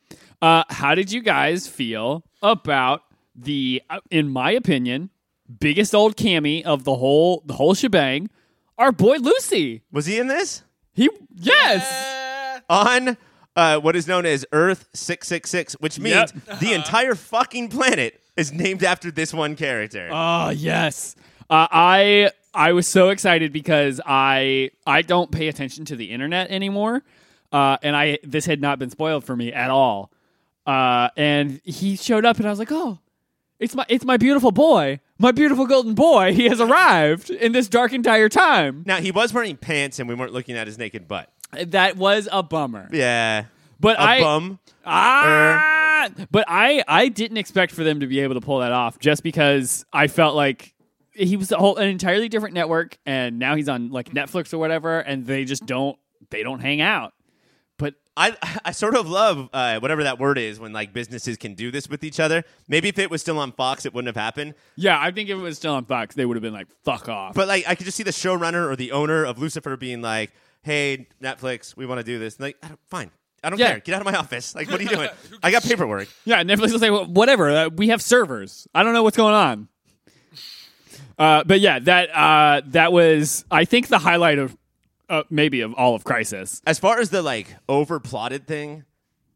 Uh, 0.42 0.64
how 0.68 0.94
did 0.94 1.10
you 1.12 1.20
guys 1.22 1.66
feel 1.66 2.24
about 2.42 3.02
the, 3.34 3.82
uh, 3.90 4.00
in 4.10 4.28
my 4.28 4.50
opinion, 4.50 5.10
biggest 5.60 5.94
old 5.94 6.16
cammy 6.16 6.62
of 6.64 6.84
the 6.84 6.94
whole 6.96 7.42
the 7.46 7.54
whole 7.54 7.74
shebang? 7.74 8.28
Our 8.78 8.92
boy 8.92 9.16
Lucy. 9.16 9.82
Was 9.90 10.06
he 10.06 10.18
in 10.18 10.26
this? 10.28 10.62
He 10.92 11.08
yes. 11.34 12.60
Uh, 12.68 12.72
on 12.72 13.16
uh, 13.54 13.78
what 13.80 13.96
is 13.96 14.06
known 14.06 14.26
as 14.26 14.44
Earth 14.52 14.88
666, 14.92 15.74
which 15.74 15.98
means 15.98 16.32
Yep. 16.48 16.58
the 16.60 16.72
entire 16.74 17.14
fucking 17.14 17.68
planet 17.70 18.20
is 18.36 18.52
named 18.52 18.84
after 18.84 19.10
this 19.10 19.32
one 19.32 19.56
character. 19.56 20.08
Oh 20.12 20.50
yes, 20.50 21.16
uh, 21.48 21.66
I 21.70 22.30
I 22.52 22.72
was 22.72 22.86
so 22.86 23.08
excited 23.08 23.52
because 23.52 24.00
I 24.04 24.70
I 24.86 25.00
don't 25.02 25.30
pay 25.30 25.48
attention 25.48 25.84
to 25.86 25.96
the 25.96 26.10
internet 26.10 26.50
anymore, 26.50 27.02
uh, 27.52 27.78
and 27.82 27.96
I 27.96 28.18
this 28.22 28.44
had 28.44 28.60
not 28.60 28.78
been 28.78 28.90
spoiled 28.90 29.24
for 29.24 29.34
me 29.36 29.52
at 29.52 29.70
all. 29.70 30.10
Uh, 30.66 31.10
and 31.16 31.60
he 31.64 31.96
showed 31.96 32.24
up, 32.24 32.38
and 32.38 32.46
I 32.46 32.50
was 32.50 32.58
like, 32.58 32.72
oh, 32.72 32.98
it's 33.58 33.74
my 33.74 33.86
it's 33.88 34.04
my 34.04 34.16
beautiful 34.16 34.52
boy, 34.52 35.00
my 35.18 35.32
beautiful 35.32 35.66
golden 35.66 35.94
boy. 35.94 36.34
He 36.34 36.46
has 36.48 36.60
arrived 36.60 37.30
in 37.30 37.52
this 37.52 37.68
dark 37.68 37.92
entire 37.92 38.28
time. 38.28 38.82
now, 38.86 38.96
he 38.96 39.10
was 39.10 39.32
wearing 39.32 39.56
pants 39.56 39.98
and 39.98 40.08
we 40.08 40.14
weren't 40.14 40.32
looking 40.32 40.56
at 40.56 40.66
his 40.66 40.78
naked 40.78 41.08
butt. 41.08 41.32
That 41.52 41.96
was 41.96 42.28
a 42.30 42.42
bummer. 42.42 42.88
Yeah. 42.92 43.44
But 43.78 43.98
a 43.98 44.02
I 44.02 44.20
bum. 44.20 44.58
Ah! 44.84 46.08
But 46.30 46.44
I 46.48 46.82
I 46.86 47.08
didn't 47.08 47.36
expect 47.36 47.72
for 47.72 47.84
them 47.84 48.00
to 48.00 48.06
be 48.06 48.20
able 48.20 48.34
to 48.34 48.40
pull 48.40 48.60
that 48.60 48.72
off 48.72 48.98
just 48.98 49.22
because 49.22 49.84
I 49.92 50.06
felt 50.08 50.34
like 50.34 50.74
he 51.12 51.36
was 51.36 51.50
a 51.52 51.56
whole 51.56 51.76
an 51.76 51.88
entirely 51.88 52.28
different 52.28 52.54
network 52.54 52.98
and 53.06 53.38
now 53.38 53.54
he's 53.56 53.68
on 53.68 53.90
like 53.90 54.10
Netflix 54.10 54.52
or 54.52 54.58
whatever 54.58 54.98
and 55.00 55.24
they 55.26 55.44
just 55.44 55.64
don't 55.66 55.98
they 56.30 56.42
don't 56.42 56.60
hang 56.60 56.80
out. 56.80 57.14
But 58.16 58.38
I 58.42 58.58
I 58.66 58.72
sort 58.72 58.96
of 58.96 59.08
love 59.08 59.48
uh, 59.52 59.78
whatever 59.80 60.02
that 60.04 60.18
word 60.18 60.38
is 60.38 60.58
when 60.58 60.72
like 60.72 60.92
businesses 60.92 61.36
can 61.36 61.54
do 61.54 61.70
this 61.70 61.88
with 61.88 62.02
each 62.04 62.18
other. 62.20 62.44
Maybe 62.68 62.88
if 62.88 62.98
it 62.98 63.10
was 63.10 63.20
still 63.20 63.38
on 63.38 63.52
Fox, 63.52 63.84
it 63.86 63.94
wouldn't 63.94 64.14
have 64.14 64.22
happened. 64.22 64.54
yeah, 64.76 64.98
I 65.00 65.10
think 65.10 65.28
if 65.28 65.38
it 65.38 65.42
was 65.42 65.56
still 65.56 65.74
on 65.74 65.84
Fox, 65.84 66.14
they 66.14 66.24
would 66.24 66.36
have 66.36 66.42
been 66.42 66.54
like 66.54 66.68
fuck 66.84 67.08
off. 67.08 67.34
But 67.34 67.48
like, 67.48 67.68
I 67.68 67.74
could 67.74 67.84
just 67.84 67.96
see 67.96 68.02
the 68.02 68.10
showrunner 68.10 68.70
or 68.70 68.76
the 68.76 68.92
owner 68.92 69.24
of 69.24 69.38
Lucifer 69.38 69.76
being 69.76 70.00
like, 70.02 70.32
"Hey, 70.62 71.08
Netflix, 71.22 71.76
we 71.76 71.86
want 71.86 71.98
to 72.00 72.04
do 72.04 72.18
this." 72.18 72.36
And 72.36 72.44
like, 72.44 72.56
I 72.62 72.70
fine, 72.88 73.10
I 73.44 73.50
don't 73.50 73.58
Yeah. 73.58 73.72
care. 73.72 73.80
Get 73.80 73.94
out 73.94 74.00
of 74.00 74.12
my 74.12 74.16
office. 74.18 74.54
Like, 74.54 74.70
what 74.70 74.80
are 74.80 74.82
you 74.82 74.88
doing? 74.88 75.08
I 75.42 75.50
got 75.50 75.62
paperwork. 75.62 76.08
yeah, 76.24 76.42
Netflix 76.42 76.72
will 76.72 76.78
say 76.78 76.90
well, 76.90 77.04
whatever. 77.06 77.50
Uh, 77.50 77.68
we 77.68 77.88
have 77.88 78.00
servers. 78.02 78.66
I 78.74 78.82
don't 78.82 78.92
know 78.94 79.02
what's 79.02 79.16
going 79.16 79.34
on. 79.34 79.68
Uh, 81.18 81.44
but 81.44 81.60
yeah, 81.60 81.78
that 81.78 82.10
uh, 82.14 82.60
that 82.66 82.92
was 82.92 83.44
I 83.50 83.64
think 83.64 83.88
the 83.88 83.98
highlight 83.98 84.38
of 84.38 84.56
uh, 85.08 85.22
maybe 85.30 85.60
of 85.60 85.72
all 85.74 85.94
of 85.94 86.04
Crisis. 86.04 86.60
As 86.66 86.78
far 86.78 86.98
as 87.00 87.10
the 87.10 87.22
like 87.22 87.54
over 87.68 88.00
plotted 88.00 88.46
thing, 88.46 88.84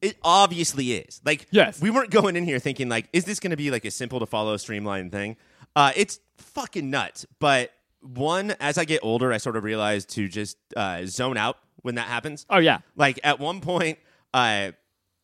it 0.00 0.16
obviously 0.22 0.92
is. 0.92 1.20
Like, 1.24 1.46
Yes. 1.50 1.80
we 1.80 1.90
weren't 1.90 2.10
going 2.10 2.34
in 2.36 2.44
here 2.44 2.58
thinking 2.58 2.88
like, 2.88 3.08
is 3.12 3.24
this 3.24 3.38
going 3.40 3.50
to 3.50 3.56
be 3.56 3.70
like 3.70 3.84
a 3.84 3.90
simple 3.90 4.18
to 4.20 4.26
follow, 4.26 4.56
streamlined 4.56 5.12
thing? 5.12 5.36
Uh, 5.76 5.92
it's 5.94 6.20
fucking 6.38 6.88
nuts. 6.90 7.26
But 7.38 7.70
one, 8.00 8.52
as 8.60 8.78
I 8.78 8.84
get 8.86 9.00
older, 9.02 9.32
I 9.32 9.36
sort 9.36 9.56
of 9.56 9.64
realize 9.64 10.06
to 10.06 10.26
just 10.26 10.56
uh, 10.76 11.04
zone 11.06 11.36
out 11.36 11.58
when 11.82 11.96
that 11.96 12.08
happens. 12.08 12.46
Oh 12.50 12.58
yeah, 12.58 12.78
Like 12.96 13.20
at 13.22 13.38
one 13.38 13.60
point, 13.60 13.98
uh, 14.34 14.72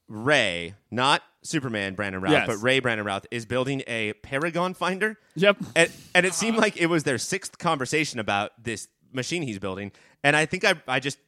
Ray, 0.08 0.74
not 0.90 1.22
Superman 1.42 1.94
Brandon 1.94 2.20
Routh, 2.20 2.32
Yes. 2.32 2.46
but 2.46 2.56
Ray 2.58 2.78
Brandon 2.80 3.04
Routh 3.06 3.26
is 3.30 3.44
building 3.44 3.82
a 3.86 4.12
Paragon 4.14 4.72
finder. 4.74 5.18
Yep. 5.34 5.56
And, 5.74 5.90
and 6.14 6.26
it 6.26 6.32
seemed 6.34 6.56
like 6.58 6.76
it 6.76 6.86
was 6.86 7.02
their 7.04 7.18
sixth 7.18 7.58
conversation 7.58 8.20
about 8.20 8.52
this 8.62 8.88
machine 9.12 9.42
he's 9.42 9.58
building. 9.58 9.92
And 10.22 10.36
I 10.36 10.46
think 10.46 10.64
I, 10.64 10.74
I 10.88 11.00
just 11.00 11.18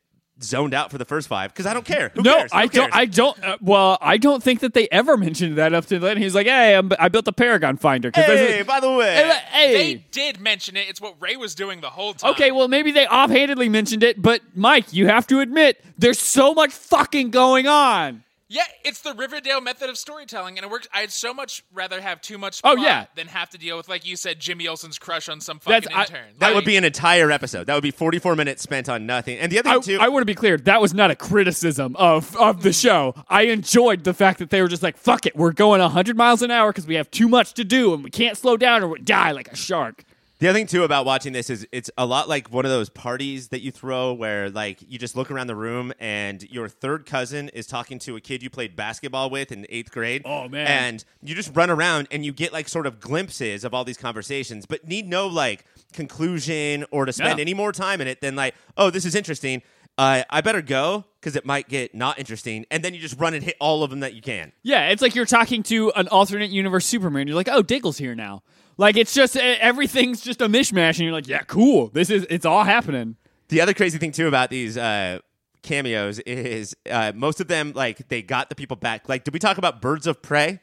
zoned 0.43 0.75
out 0.75 0.91
for 0.91 0.99
the 0.99 1.05
first 1.05 1.29
five 1.29 1.53
because 1.53 1.67
I 1.67 1.75
don't 1.75 1.85
care. 1.85 2.11
Who 2.15 2.23
no, 2.23 2.37
cares? 2.37 2.53
Who 2.53 2.59
I 2.59 2.67
don't. 2.67 2.95
I 2.95 3.05
don't. 3.07 3.45
Uh, 3.45 3.57
well, 3.61 3.99
I 4.01 4.17
don't 4.17 4.43
think 4.43 4.61
that 4.61 4.75
they 4.75 4.89
ever 4.91 5.17
mentioned 5.17 5.57
that 5.57 5.75
up 5.75 5.87
to 5.87 5.99
then. 5.99 6.17
He's 6.17 6.35
like, 6.35 6.47
"Hey, 6.47 6.75
I'm, 6.75 6.91
I 6.99 7.09
built 7.09 7.25
the 7.25 7.33
Paragon 7.33 7.77
Finder." 7.77 8.11
hey, 8.15 8.61
a- 8.61 8.65
by 8.65 8.81
the 8.81 8.93
way, 8.93 9.15
Hey, 9.15 9.41
hey. 9.51 9.73
They 9.73 10.05
did 10.11 10.41
mention 10.41 10.77
it. 10.77 10.89
It's 10.89 11.01
what 11.01 11.15
Ray 11.21 11.37
was 11.37 11.55
doing 11.55 11.81
the 11.81 11.91
whole 11.91 12.15
time. 12.15 12.33
Okay, 12.33 12.51
well, 12.53 12.69
maybe 12.69 12.91
they 12.91 13.07
offhandedly 13.07 13.69
mentioned 13.69 14.03
it, 14.03 14.21
but 14.21 14.43
Mike, 14.55 14.93
you 14.93 15.07
have 15.07 15.27
to 15.29 15.41
admit, 15.41 15.85
there's 15.97 16.19
so 16.19 16.55
much 16.55 16.73
fucking 16.73 17.31
going 17.31 17.67
on. 17.67 18.25
Yeah, 18.51 18.63
it's 18.83 19.03
the 19.03 19.13
Riverdale 19.13 19.61
method 19.61 19.91
of 19.91 19.99
storytelling, 19.99 20.57
and 20.57 20.65
it 20.65 20.71
works. 20.71 20.89
I'd 20.95 21.13
so 21.13 21.35
much 21.35 21.63
rather 21.71 22.01
have 22.01 22.23
too 22.23 22.39
much 22.39 22.63
Oh, 22.65 22.77
yeah. 22.77 23.05
than 23.15 23.27
have 23.27 23.51
to 23.51 23.59
deal 23.59 23.77
with, 23.77 23.91
like 23.91 24.07
you 24.07 24.17
said, 24.17 24.41
Jimmy 24.41 24.67
Olsen's 24.67 24.99
crush 24.99 25.29
on 25.29 25.43
some 25.43 25.61
That's- 25.67 25.85
fucking 25.85 25.97
I- 25.97 26.03
intern. 26.05 26.35
that 26.39 26.47
Like, 26.47 26.55
would 26.55 26.65
be 26.65 26.77
an 26.79 26.85
entire 26.85 27.31
episode. 27.31 27.67
That 27.67 27.75
would 27.75 27.83
be 27.83 27.91
44 27.91 28.37
minutes 28.37 28.63
spent 28.63 28.89
on 28.89 29.05
nothing. 29.05 29.39
And 29.39 29.53
the 29.53 29.59
other 29.59 29.69
I, 29.69 29.73
thing, 29.75 29.83
too, 29.83 29.99
I 30.01 30.09
want 30.09 30.23
to 30.23 30.27
be 30.27 30.35
clear. 30.35 30.57
That 30.57 30.81
was 30.81 30.95
not 30.95 31.11
a 31.11 31.17
criticism 31.17 31.95
of, 31.97 32.35
of 32.39 32.63
the 32.63 32.71
mm. 32.71 32.81
show. 32.83 33.15
I 33.29 33.43
enjoyed 33.43 34.05
the 34.05 34.15
fact 34.15 34.39
that 34.39 34.49
they 34.49 34.63
were 34.63 34.69
just 34.69 34.83
like, 34.83 34.97
fuck 34.97 35.27
it, 35.27 35.37
we're 35.37 35.53
going 35.53 35.83
100 35.83 36.17
miles 36.17 36.41
an 36.41 36.51
hour 36.51 36.71
because 36.73 36.87
we 36.87 36.95
have 36.95 37.11
too 37.11 37.29
much 37.29 37.53
to 37.55 37.65
do 37.65 37.93
and 37.93 38.03
we 38.03 38.09
can't 38.11 38.39
slow 38.39 38.57
down 38.57 38.83
or 38.83 38.89
we 38.89 38.99
die 39.01 39.33
like 39.33 39.49
a 39.49 39.57
shark. 39.57 40.05
The 40.41 40.47
other 40.47 40.57
thing 40.57 40.69
too 40.69 40.85
about 40.85 41.05
watching 41.05 41.33
this 41.33 41.51
is 41.51 41.67
it's 41.73 41.91
a 41.99 42.07
lot 42.07 42.29
like 42.29 42.53
one 42.53 42.65
of 42.65 42.71
those 42.71 42.89
parties 42.89 43.49
that 43.49 43.61
you 43.61 43.73
throw 43.73 44.13
where 44.13 44.51
like 44.51 44.79
you 44.89 44.97
just 44.97 45.17
look 45.17 45.33
around 45.33 45.49
the 45.49 45.57
room 45.57 45.93
and 45.99 46.41
your 46.49 46.69
third 46.69 47.07
cousin 47.07 47.49
is 47.49 47.67
talking 47.67 47.99
to 48.01 48.15
a 48.15 48.21
kid 48.21 48.41
you 48.43 48.49
played 48.49 48.77
basketball 48.77 49.31
with 49.31 49.51
in 49.51 49.67
eighth 49.69 49.91
grade. 49.91 50.23
Oh, 50.25 50.49
man. 50.49 50.67
And 50.69 51.05
you 51.23 51.35
just 51.35 51.57
run 51.57 51.71
around 51.71 52.07
and 52.13 52.25
you 52.25 52.33
get 52.33 52.53
like 52.53 52.69
sort 52.69 52.87
of 52.87 53.01
glimpses 53.01 53.65
of 53.65 53.75
all 53.75 53.85
these 53.85 53.97
conversations, 53.99 54.65
but 54.65 54.87
need 54.87 55.09
no 55.09 55.27
like 55.27 55.65
conclusion 55.93 56.85
or 56.91 57.05
to 57.05 57.13
spend 57.13 57.39
No. 57.39 57.43
any 57.43 57.55
more 57.55 57.73
time 57.73 58.01
in 58.01 58.07
it 58.07 58.21
than 58.21 58.37
like, 58.37 58.55
oh, 58.77 58.91
this 58.91 59.05
is 59.05 59.15
interesting. 59.15 59.63
Uh, 59.97 60.23
I 60.31 60.41
better 60.41 60.63
go 60.63 61.05
because 61.21 61.35
it 61.35 61.45
might 61.45 61.69
get 61.69 61.93
not 61.93 62.21
interesting, 62.21 62.65
and 62.71 62.85
then 62.85 62.95
you 62.95 63.01
just 63.01 63.19
run 63.19 63.35
and 63.35 63.43
hit 63.43 63.57
all 63.61 63.83
of 63.83 63.91
them 63.91 63.99
that 64.01 64.15
you 64.15 64.23
can. 64.23 64.53
Yeah, 64.63 64.91
it's 64.91 65.03
like 65.03 65.17
you're 65.17 65.27
talking 65.27 65.65
to 65.65 65.91
an 65.97 66.07
alternate 66.07 66.51
universe 66.51 66.87
Superman. 66.87 67.27
You're 67.27 67.35
like, 67.35 67.49
oh, 67.51 67.63
Diggle's 67.63 67.99
here 67.99 68.15
now. 68.15 68.45
Like 68.79 68.97
it's 68.97 69.13
just 69.13 69.37
everything's 69.37 70.21
just 70.23 70.41
a 70.41 70.49
mishmash, 70.49 70.91
and 70.91 71.01
you're 71.01 71.13
like, 71.13 71.29
yeah, 71.29 71.43
cool. 71.43 71.89
This 71.89 72.09
is 72.11 72.27
it's 72.31 72.47
all 72.47 72.65
happening. 72.65 73.17
The 73.49 73.61
other 73.61 73.75
crazy 73.75 73.99
thing 73.99 74.13
too 74.13 74.29
about 74.29 74.51
these 74.51 74.79
uh, 74.79 75.19
cameos 75.63 76.21
is 76.21 76.77
uh, 76.91 77.13
most 77.15 77.41
of 77.41 77.49
them 77.49 77.73
like 77.75 78.09
they 78.09 78.23
got 78.23 78.49
the 78.49 78.55
people 78.55 78.77
back. 78.77 79.09
Like, 79.09 79.25
did 79.25 79.35
we 79.35 79.41
talk 79.41 79.59
about 79.59 79.83
Birds 79.83 80.07
of 80.07 80.23
Prey? 80.23 80.61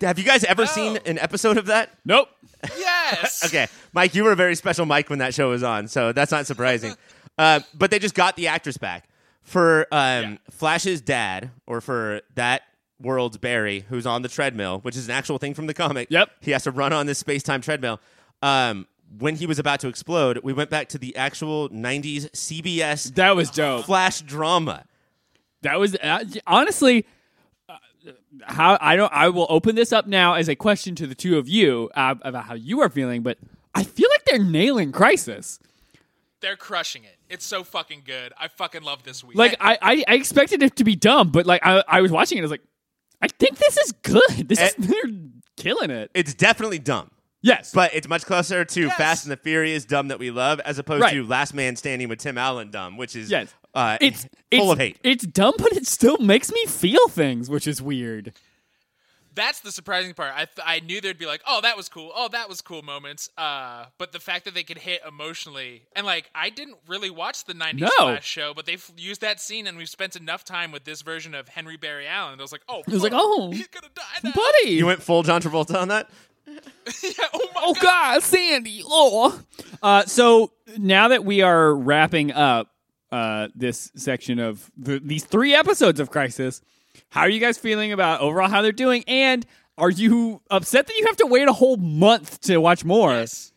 Have 0.00 0.18
you 0.18 0.24
guys 0.24 0.44
ever 0.44 0.62
No. 0.62 0.66
seen 0.66 0.98
an 1.06 1.18
episode 1.18 1.56
of 1.56 1.66
that? 1.66 1.90
Nope. 2.04 2.28
yes. 2.78 3.42
Okay, 3.46 3.66
Mike, 3.92 4.14
you 4.14 4.24
were 4.24 4.32
a 4.32 4.36
very 4.36 4.54
special 4.54 4.84
Mike 4.86 5.08
when 5.10 5.18
that 5.20 5.32
show 5.34 5.50
was 5.50 5.62
on, 5.62 5.88
so 5.88 6.12
that's 6.12 6.30
not 6.32 6.46
surprising. 6.46 6.94
uh, 7.38 7.60
but 7.74 7.90
they 7.90 7.98
just 7.98 8.14
got 8.14 8.36
the 8.36 8.48
actress 8.48 8.76
back 8.76 9.08
for 9.42 9.86
um, 9.92 10.38
Flash's 10.50 11.00
dad, 11.00 11.50
or 11.66 11.80
for 11.80 12.20
that 12.34 12.62
world's 13.00 13.36
Barry, 13.36 13.84
who's 13.88 14.06
on 14.06 14.22
the 14.22 14.28
treadmill, 14.28 14.80
which 14.80 14.96
is 14.96 15.06
an 15.06 15.12
actual 15.12 15.38
thing 15.38 15.54
from 15.54 15.66
the 15.66 15.74
comic. 15.74 16.08
Yep. 16.10 16.30
he 16.40 16.50
has 16.52 16.64
to 16.64 16.70
run 16.70 16.92
on 16.92 17.06
this 17.06 17.18
space 17.18 17.42
time 17.42 17.60
treadmill. 17.60 18.00
Um, 18.42 18.86
when 19.18 19.36
he 19.36 19.46
was 19.46 19.58
about 19.58 19.80
to 19.80 19.88
explode, 19.88 20.40
we 20.42 20.52
went 20.52 20.70
back 20.70 20.88
to 20.90 20.98
the 20.98 21.16
actual 21.16 21.68
'90s 21.70 22.30
CBS 22.30 23.14
That 23.14 23.36
was 23.36 23.50
dope. 23.50 23.84
Flash 23.84 24.20
drama. 24.20 24.84
That 25.62 25.78
was 25.78 25.96
uh, 25.96 26.24
honestly 26.46 27.06
uh, 27.68 27.76
how 28.42 28.76
I 28.80 28.96
don't. 28.96 29.12
I 29.12 29.28
will 29.28 29.46
open 29.48 29.74
this 29.74 29.92
up 29.92 30.06
now 30.06 30.34
as 30.34 30.48
a 30.48 30.56
question 30.56 30.94
to 30.96 31.06
the 31.06 31.14
two 31.14 31.38
of 31.38 31.48
you 31.48 31.90
uh, 31.94 32.16
about 32.22 32.44
how 32.46 32.54
you 32.54 32.80
are 32.80 32.90
feeling, 32.90 33.22
but 33.22 33.38
I 33.74 33.84
feel 33.84 34.08
like 34.10 34.24
they're 34.24 34.44
nailing 34.44 34.92
Crisis. 34.92 35.58
They're 36.40 36.56
crushing 36.56 37.04
it. 37.04 37.16
It's 37.28 37.46
so 37.46 37.64
fucking 37.64 38.02
good. 38.04 38.32
I 38.38 38.48
fucking 38.48 38.82
love 38.82 39.02
this 39.02 39.24
week. 39.24 39.36
Like 39.36 39.56
I, 39.60 39.78
I, 39.80 40.04
I 40.06 40.14
expected 40.14 40.62
it 40.62 40.76
to 40.76 40.84
be 40.84 40.94
dumb, 40.94 41.30
but 41.30 41.46
like 41.46 41.64
I, 41.64 41.82
I 41.88 42.00
was 42.02 42.12
watching 42.12 42.38
it, 42.38 42.42
I 42.42 42.44
was 42.44 42.50
like, 42.50 42.62
I 43.22 43.28
think 43.28 43.58
this 43.58 43.76
is 43.78 43.92
good. 44.02 44.48
This 44.48 44.60
is 44.60 44.70
Eh. 44.70 44.72
they're 44.78 45.12
killing 45.56 45.90
it. 45.90 46.10
It's 46.14 46.34
definitely 46.34 46.78
dumb. 46.78 47.10
Yes, 47.42 47.70
But 47.72 47.94
it's 47.94 48.08
much 48.08 48.24
closer 48.24 48.64
to 48.64 48.80
Yes. 48.80 48.96
Fast 48.96 49.24
and 49.24 49.30
the 49.30 49.36
Furious 49.36 49.84
dumb 49.84 50.08
that 50.08 50.18
we 50.18 50.32
love, 50.32 50.58
as 50.60 50.78
opposed 50.80 51.02
Right. 51.02 51.12
to 51.14 51.24
Last 51.24 51.54
Man 51.54 51.76
Standing 51.76 52.08
with 52.08 52.18
Tim 52.18 52.36
Allen 52.38 52.72
dumb, 52.72 52.96
which 52.96 53.14
is 53.14 53.30
yes, 53.30 53.54
uh, 53.72 53.98
it's 54.00 54.22
full 54.22 54.30
it's, 54.50 54.72
of 54.72 54.78
hate. 54.78 54.98
It's 55.04 55.24
dumb, 55.24 55.54
but 55.56 55.72
it 55.76 55.86
still 55.86 56.18
makes 56.18 56.50
me 56.50 56.66
feel 56.66 57.06
things, 57.08 57.48
which 57.48 57.68
is 57.68 57.80
weird. 57.80 58.32
That's 59.36 59.60
the 59.60 59.70
surprising 59.70 60.14
part. 60.14 60.32
I 60.34 60.46
th- 60.46 60.66
I 60.66 60.80
knew 60.80 61.00
there'd 61.00 61.18
be 61.18 61.26
like, 61.26 61.42
oh, 61.46 61.60
that 61.60 61.76
was 61.76 61.88
cool. 61.88 62.10
Oh, 62.14 62.28
that 62.32 62.48
was 62.48 62.60
cool 62.60 62.82
moments. 62.82 63.30
Uh, 63.38 63.84
but 63.98 64.10
the 64.12 64.18
fact 64.18 64.46
that 64.46 64.54
they 64.54 64.64
could 64.64 64.78
hit 64.78 65.02
emotionally 65.06 65.82
and 65.94 66.04
like 66.04 66.28
I 66.34 66.50
didn't 66.50 66.78
really 66.88 67.10
watch 67.10 67.44
the 67.44 67.52
'90s 67.54 67.78
No. 67.80 67.88
Flash 67.98 68.26
show, 68.26 68.52
but 68.54 68.66
they've 68.66 68.84
used 68.96 69.20
that 69.20 69.40
scene 69.40 69.66
and 69.68 69.78
we've 69.78 69.88
spent 69.88 70.16
enough 70.16 70.42
time 70.44 70.72
with 70.72 70.84
this 70.84 71.02
version 71.02 71.34
of 71.34 71.48
Henry 71.48 71.76
Barry 71.76 72.06
Allen. 72.08 72.38
I 72.40 72.42
was 72.42 72.50
like, 72.52 72.62
oh, 72.68 72.80
It 72.80 72.92
was 72.92 73.02
like, 73.02 73.12
fuck, 73.12 73.22
oh, 73.24 73.50
he's 73.52 73.68
gonna 73.68 73.88
die 73.94 74.02
now. 74.24 74.32
buddy. 74.34 74.70
You 74.70 74.86
went 74.86 75.02
full 75.02 75.22
John 75.22 75.40
Travolta 75.40 75.80
on 75.80 75.88
that? 75.88 76.08
yeah, 76.46 77.10
oh 77.34 77.48
my 77.54 77.60
oh 77.64 77.74
God, 77.80 78.22
Sandy. 78.22 78.82
Oh. 78.84 79.40
Uh, 79.82 80.04
so 80.04 80.52
now 80.78 81.08
that 81.08 81.24
we 81.24 81.42
are 81.42 81.74
wrapping 81.74 82.32
up 82.32 82.70
uh, 83.12 83.48
this 83.54 83.90
section 83.96 84.38
of 84.38 84.70
the, 84.76 85.00
these 85.04 85.24
three 85.24 85.54
episodes 85.54 86.00
of 86.00 86.10
Crisis, 86.10 86.60
how 87.16 87.22
are 87.22 87.28
you 87.30 87.40
guys 87.40 87.56
feeling 87.58 87.92
about 87.92 88.20
overall 88.20 88.48
how 88.48 88.60
they're 88.62 88.72
doing? 88.72 89.02
And 89.08 89.46
are 89.78 89.90
you 89.90 90.40
upset 90.50 90.86
that 90.86 90.96
you 90.98 91.06
have 91.06 91.16
to 91.16 91.26
wait 91.26 91.48
a 91.48 91.52
whole 91.52 91.76
month 91.78 92.40
to 92.42 92.58
watch 92.58 92.84
more? 92.84 93.12
Yes. 93.14 93.52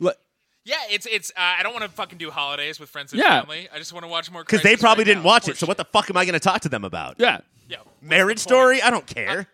Look, 0.00 0.16
Yeah, 0.64 0.76
it's 0.90 1.06
it's. 1.06 1.30
Uh, 1.30 1.40
I 1.58 1.62
don't 1.62 1.72
want 1.72 1.84
to 1.84 1.90
fucking 1.90 2.18
do 2.18 2.30
holidays 2.30 2.80
with 2.80 2.90
friends 2.90 3.12
and 3.12 3.22
Yeah. 3.22 3.40
family. 3.40 3.68
I 3.72 3.78
just 3.78 3.92
want 3.92 4.02
to 4.04 4.08
watch 4.08 4.30
more 4.30 4.42
Because 4.42 4.62
they 4.62 4.76
probably 4.76 5.02
right 5.02 5.06
didn't 5.08 5.22
now. 5.22 5.28
watch 5.28 5.48
it. 5.48 5.56
So 5.56 5.66
what 5.66 5.76
the 5.76 5.84
fuck 5.84 6.10
am 6.10 6.16
I 6.16 6.24
going 6.24 6.32
to 6.34 6.40
talk 6.40 6.62
to 6.62 6.68
them 6.68 6.84
about? 6.84 7.16
yeah. 7.18 7.40
Yeah. 7.68 7.78
Marriage 8.02 8.38
What's 8.38 8.44
the 8.44 8.50
point? 8.54 8.60
story? 8.60 8.82
I 8.82 8.90
don't 8.90 9.06
care. 9.06 9.46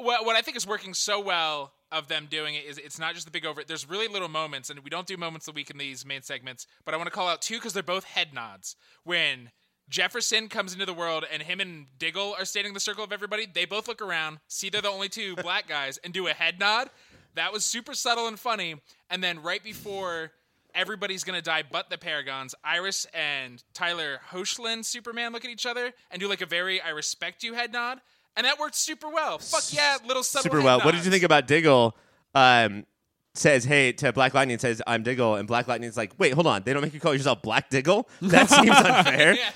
what, 0.00 0.24
what 0.26 0.36
I 0.36 0.42
think 0.42 0.56
is 0.56 0.66
working 0.66 0.94
so 0.94 1.20
well 1.20 1.72
of 1.90 2.08
them 2.08 2.26
doing 2.30 2.54
it 2.54 2.64
is 2.64 2.78
it's 2.78 2.98
not 2.98 3.14
just 3.14 3.26
the 3.26 3.32
big 3.32 3.46
over. 3.46 3.62
There's 3.64 3.88
really 3.88 4.08
little 4.08 4.28
moments, 4.28 4.70
and 4.70 4.78
we 4.80 4.90
don't 4.90 5.06
do 5.06 5.16
moments 5.16 5.48
of 5.48 5.54
the 5.54 5.58
week 5.58 5.70
in 5.70 5.78
these 5.78 6.04
main 6.06 6.22
segments. 6.22 6.66
But 6.84 6.94
I 6.94 6.96
want 6.96 7.06
to 7.06 7.10
call 7.10 7.28
out 7.28 7.40
two 7.42 7.54
because 7.56 7.72
they're 7.72 7.82
both 7.82 8.04
head 8.04 8.32
nods. 8.34 8.76
When 9.04 9.50
Jefferson 9.88 10.48
comes 10.48 10.72
into 10.72 10.84
the 10.86 10.94
world 10.94 11.24
and 11.32 11.42
him 11.42 11.60
and 11.60 11.86
Diggle 11.98 12.34
are 12.38 12.44
standing 12.44 12.70
in 12.70 12.74
the 12.74 12.80
circle 12.80 13.02
of 13.04 13.12
everybody, 13.12 13.46
they 13.46 13.64
both 13.64 13.88
look 13.88 14.02
around, 14.02 14.38
see 14.48 14.68
they're 14.68 14.82
the 14.82 14.88
only 14.88 15.08
two 15.08 15.34
black 15.42 15.68
guys, 15.68 15.98
and 15.98 16.12
do 16.12 16.26
a 16.26 16.32
head 16.32 16.58
nod. 16.58 16.90
That 17.34 17.52
was 17.52 17.64
super 17.64 17.94
subtle 17.94 18.26
and 18.26 18.38
funny. 18.38 18.76
And 19.10 19.22
then 19.22 19.42
right 19.42 19.62
before 19.62 20.32
everybody's 20.74 21.24
gonna 21.24 21.42
die 21.42 21.62
but 21.70 21.90
the 21.90 21.96
Paragons, 21.96 22.54
Iris 22.62 23.06
and 23.14 23.62
Tyler 23.72 24.20
Hoechlin 24.30 24.84
Superman 24.84 25.32
look 25.32 25.44
at 25.44 25.50
each 25.50 25.66
other 25.66 25.92
and 26.10 26.20
do 26.20 26.28
like 26.28 26.40
a 26.40 26.46
very 26.46 26.80
I 26.80 26.90
respect 26.90 27.42
you 27.42 27.54
head 27.54 27.72
nod. 27.72 28.00
And 28.36 28.44
that 28.44 28.58
worked 28.58 28.76
super 28.76 29.08
well. 29.08 29.38
Fuck 29.38 29.72
yeah, 29.72 29.96
little 30.06 30.22
subtle 30.22 30.44
Super 30.44 30.62
well. 30.62 30.80
What 30.80 30.94
did 30.94 31.04
you 31.04 31.10
think 31.10 31.24
about 31.24 31.48
Diggle? 31.48 31.96
Um, 32.36 32.86
says, 33.34 33.64
hey, 33.64 33.92
to 33.92 34.12
Black 34.12 34.34
Lightning 34.34 34.58
says, 34.58 34.82
I'm 34.86 35.02
Diggle. 35.02 35.36
And 35.36 35.48
Black 35.48 35.66
Lightning's 35.66 35.96
like, 35.96 36.12
wait, 36.18 36.34
hold 36.34 36.46
on. 36.46 36.62
They 36.62 36.72
don't 36.72 36.82
make 36.82 36.94
you 36.94 37.00
call 37.00 37.14
yourself 37.14 37.42
Black 37.42 37.70
Diggle? 37.70 38.08
That 38.22 38.48
seems 38.48 38.70
unfair. 38.76 39.34
Yeah. 39.34 39.50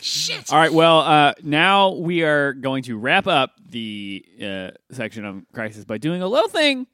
Shit. 0.00 0.52
All 0.52 0.58
right. 0.58 0.72
Well, 0.72 1.00
uh, 1.00 1.34
now 1.42 1.90
we 1.90 2.22
are 2.22 2.52
going 2.52 2.82
to 2.84 2.96
wrap 2.96 3.26
up 3.26 3.52
the 3.68 4.24
uh, 4.42 4.70
section 4.90 5.24
of 5.24 5.44
Crisis 5.52 5.84
by 5.84 5.98
doing 5.98 6.22
a 6.22 6.28
little 6.28 6.48
thing 6.48 6.86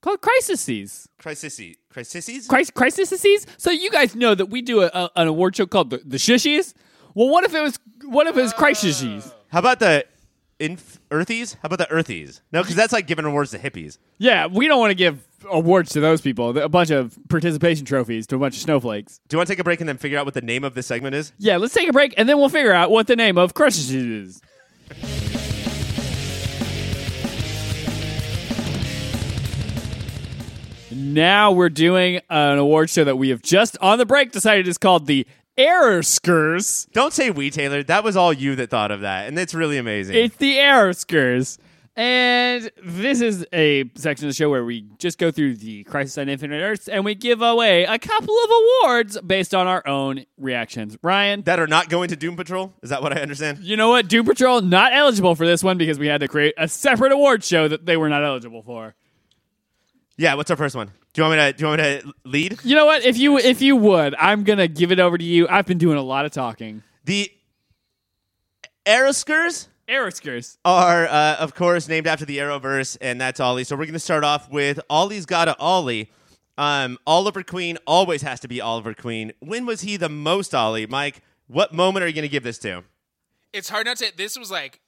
called 0.00 0.20
Crises. 0.20 1.08
Crisisy. 1.20 1.76
Crisisies? 1.92 2.48
Crisis 2.48 2.70
Crises. 2.70 3.46
So 3.58 3.70
you 3.70 3.90
guys 3.90 4.14
know 4.14 4.34
that 4.34 4.46
we 4.46 4.62
do 4.62 4.82
a, 4.82 4.86
a, 4.86 5.10
an 5.16 5.28
award 5.28 5.56
show 5.56 5.66
called 5.66 5.90
the, 5.90 5.98
the 5.98 6.16
Shushies. 6.16 6.74
Well, 7.14 7.28
what 7.28 7.44
if 7.44 7.54
it 7.54 7.60
was 7.60 7.78
what 8.04 8.26
if 8.26 8.36
it 8.36 8.42
was 8.42 8.52
Crises? 8.52 9.34
How 9.48 9.58
about 9.58 9.80
the 9.80 10.06
inf- 10.60 11.00
Earthies? 11.10 11.54
How 11.62 11.66
about 11.66 11.78
the 11.78 11.86
Earthies? 11.94 12.40
No, 12.52 12.62
because 12.62 12.76
that's 12.76 12.92
like 12.92 13.06
giving 13.06 13.24
awards 13.24 13.50
to 13.50 13.58
hippies. 13.58 13.98
Yeah, 14.18 14.46
we 14.46 14.68
don't 14.68 14.78
want 14.78 14.90
to 14.90 14.94
give 14.94 15.26
awards 15.50 15.90
to 15.92 16.00
those 16.00 16.20
people. 16.20 16.56
A 16.56 16.68
bunch 16.68 16.90
of 16.90 17.18
participation 17.28 17.84
trophies 17.86 18.26
to 18.28 18.36
a 18.36 18.38
bunch 18.38 18.56
of 18.56 18.62
snowflakes. 18.62 19.20
Do 19.28 19.34
you 19.34 19.38
want 19.38 19.48
to 19.48 19.52
take 19.54 19.58
a 19.58 19.64
break 19.64 19.80
and 19.80 19.88
then 19.88 19.96
figure 19.98 20.18
out 20.18 20.24
what 20.26 20.34
the 20.34 20.42
name 20.42 20.62
of 20.62 20.74
this 20.74 20.86
segment 20.86 21.14
is? 21.14 21.32
Yeah, 21.38 21.56
let's 21.56 21.74
take 21.74 21.88
a 21.88 21.92
break 21.92 22.14
and 22.16 22.28
then 22.28 22.36
we'll 22.38 22.48
figure 22.48 22.72
out 22.72 22.90
what 22.90 23.06
the 23.06 23.16
name 23.16 23.38
of 23.38 23.54
Crisis 23.54 23.90
is. 23.90 24.40
Now 30.92 31.52
we're 31.52 31.68
doing 31.68 32.20
an 32.28 32.58
award 32.58 32.90
show 32.90 33.04
that 33.04 33.16
we 33.16 33.28
have 33.28 33.42
just 33.42 33.78
on 33.80 33.98
the 33.98 34.06
break 34.06 34.32
decided 34.32 34.66
is 34.66 34.76
called 34.76 35.06
the 35.06 35.26
Error 35.60 36.00
Skers. 36.02 36.90
Don't 36.92 37.12
say 37.12 37.30
we, 37.30 37.50
Taylor. 37.50 37.82
That 37.82 38.02
was 38.02 38.16
all 38.16 38.32
you 38.32 38.56
that 38.56 38.70
thought 38.70 38.90
of 38.90 39.02
that. 39.02 39.28
And 39.28 39.38
it's 39.38 39.54
really 39.54 39.76
amazing. 39.76 40.16
It's 40.16 40.36
the 40.36 40.58
Error 40.58 40.92
Skers. 40.92 41.58
And 41.96 42.70
this 42.82 43.20
is 43.20 43.44
a 43.52 43.90
section 43.96 44.26
of 44.26 44.30
the 44.30 44.34
show 44.34 44.48
where 44.48 44.64
we 44.64 44.86
just 44.98 45.18
go 45.18 45.30
through 45.30 45.56
the 45.56 45.84
Crisis 45.84 46.16
on 46.16 46.30
Infinite 46.30 46.62
Earths 46.62 46.88
and 46.88 47.04
we 47.04 47.14
give 47.14 47.42
away 47.42 47.84
a 47.84 47.98
couple 47.98 48.34
of 48.42 48.50
awards 48.50 49.20
based 49.20 49.54
on 49.54 49.66
our 49.66 49.86
own 49.86 50.24
reactions. 50.38 50.96
Ryan, 51.02 51.42
that 51.42 51.60
are 51.60 51.66
not 51.66 51.90
going 51.90 52.08
to 52.08 52.16
Doom 52.16 52.36
Patrol? 52.36 52.72
Is 52.82 52.88
that 52.88 53.02
what 53.02 53.12
I 53.14 53.20
understand? 53.20 53.58
you 53.58 53.76
know 53.76 53.90
what? 53.90 54.08
Doom 54.08 54.24
Patrol 54.24 54.62
not 54.62 54.94
eligible 54.94 55.34
for 55.34 55.46
this 55.46 55.62
one 55.62 55.76
because 55.76 55.98
we 55.98 56.06
had 56.06 56.20
to 56.22 56.28
create 56.28 56.54
a 56.56 56.68
separate 56.68 57.12
award 57.12 57.44
show 57.44 57.68
that 57.68 57.84
they 57.84 57.98
were 57.98 58.08
not 58.08 58.24
eligible 58.24 58.62
for. 58.62 58.94
Yeah, 60.16 60.34
what's 60.34 60.50
our 60.50 60.56
first 60.56 60.76
one? 60.76 60.92
Do 61.12 61.22
you 61.22 61.28
want 61.28 61.40
me 61.40 61.46
to 61.46 61.52
do 61.52 61.62
you 61.62 61.68
want 61.68 61.80
me 61.82 62.00
to 62.00 62.12
lead? 62.24 62.58
You 62.64 62.76
know 62.76 62.86
what? 62.86 63.04
If 63.04 63.18
you 63.18 63.38
if 63.38 63.60
you 63.60 63.76
would, 63.76 64.14
I'm 64.16 64.44
gonna 64.44 64.68
give 64.68 64.92
it 64.92 65.00
over 65.00 65.18
to 65.18 65.24
you. 65.24 65.48
I've 65.48 65.66
been 65.66 65.78
doing 65.78 65.98
a 65.98 66.02
lot 66.02 66.24
of 66.24 66.32
talking. 66.32 66.82
The 67.04 67.30
Aeroskers 68.86 69.68
Eriskers. 69.88 70.56
are, 70.64 71.06
uh, 71.06 71.36
of 71.36 71.54
course, 71.54 71.88
named 71.88 72.06
after 72.06 72.24
the 72.24 72.38
Arrowverse, 72.38 72.96
and 73.00 73.20
that's 73.20 73.40
Ollie. 73.40 73.64
So 73.64 73.74
we're 73.74 73.86
going 73.86 73.92
to 73.94 73.98
start 73.98 74.22
off 74.22 74.48
with 74.50 74.78
Ollie's 74.88 75.26
Gotta 75.26 75.58
Ollie. 75.58 76.12
Um, 76.56 76.98
Oliver 77.06 77.42
Queen 77.42 77.76
always 77.86 78.22
has 78.22 78.38
to 78.40 78.48
be 78.48 78.60
Oliver 78.60 78.94
Queen. 78.94 79.32
When 79.40 79.66
was 79.66 79.80
he 79.80 79.96
the 79.96 80.08
most 80.08 80.54
Ollie? 80.54 80.86
Mike, 80.86 81.22
what 81.48 81.72
moment 81.74 82.04
are 82.04 82.06
you 82.06 82.14
going 82.14 82.22
to 82.22 82.28
give 82.28 82.44
this 82.44 82.58
to? 82.58 82.84
it's 83.52 83.68
hard 83.68 83.86
not 83.86 83.96
to. 83.96 84.12
This 84.16 84.38
was 84.38 84.50
like 84.50 84.80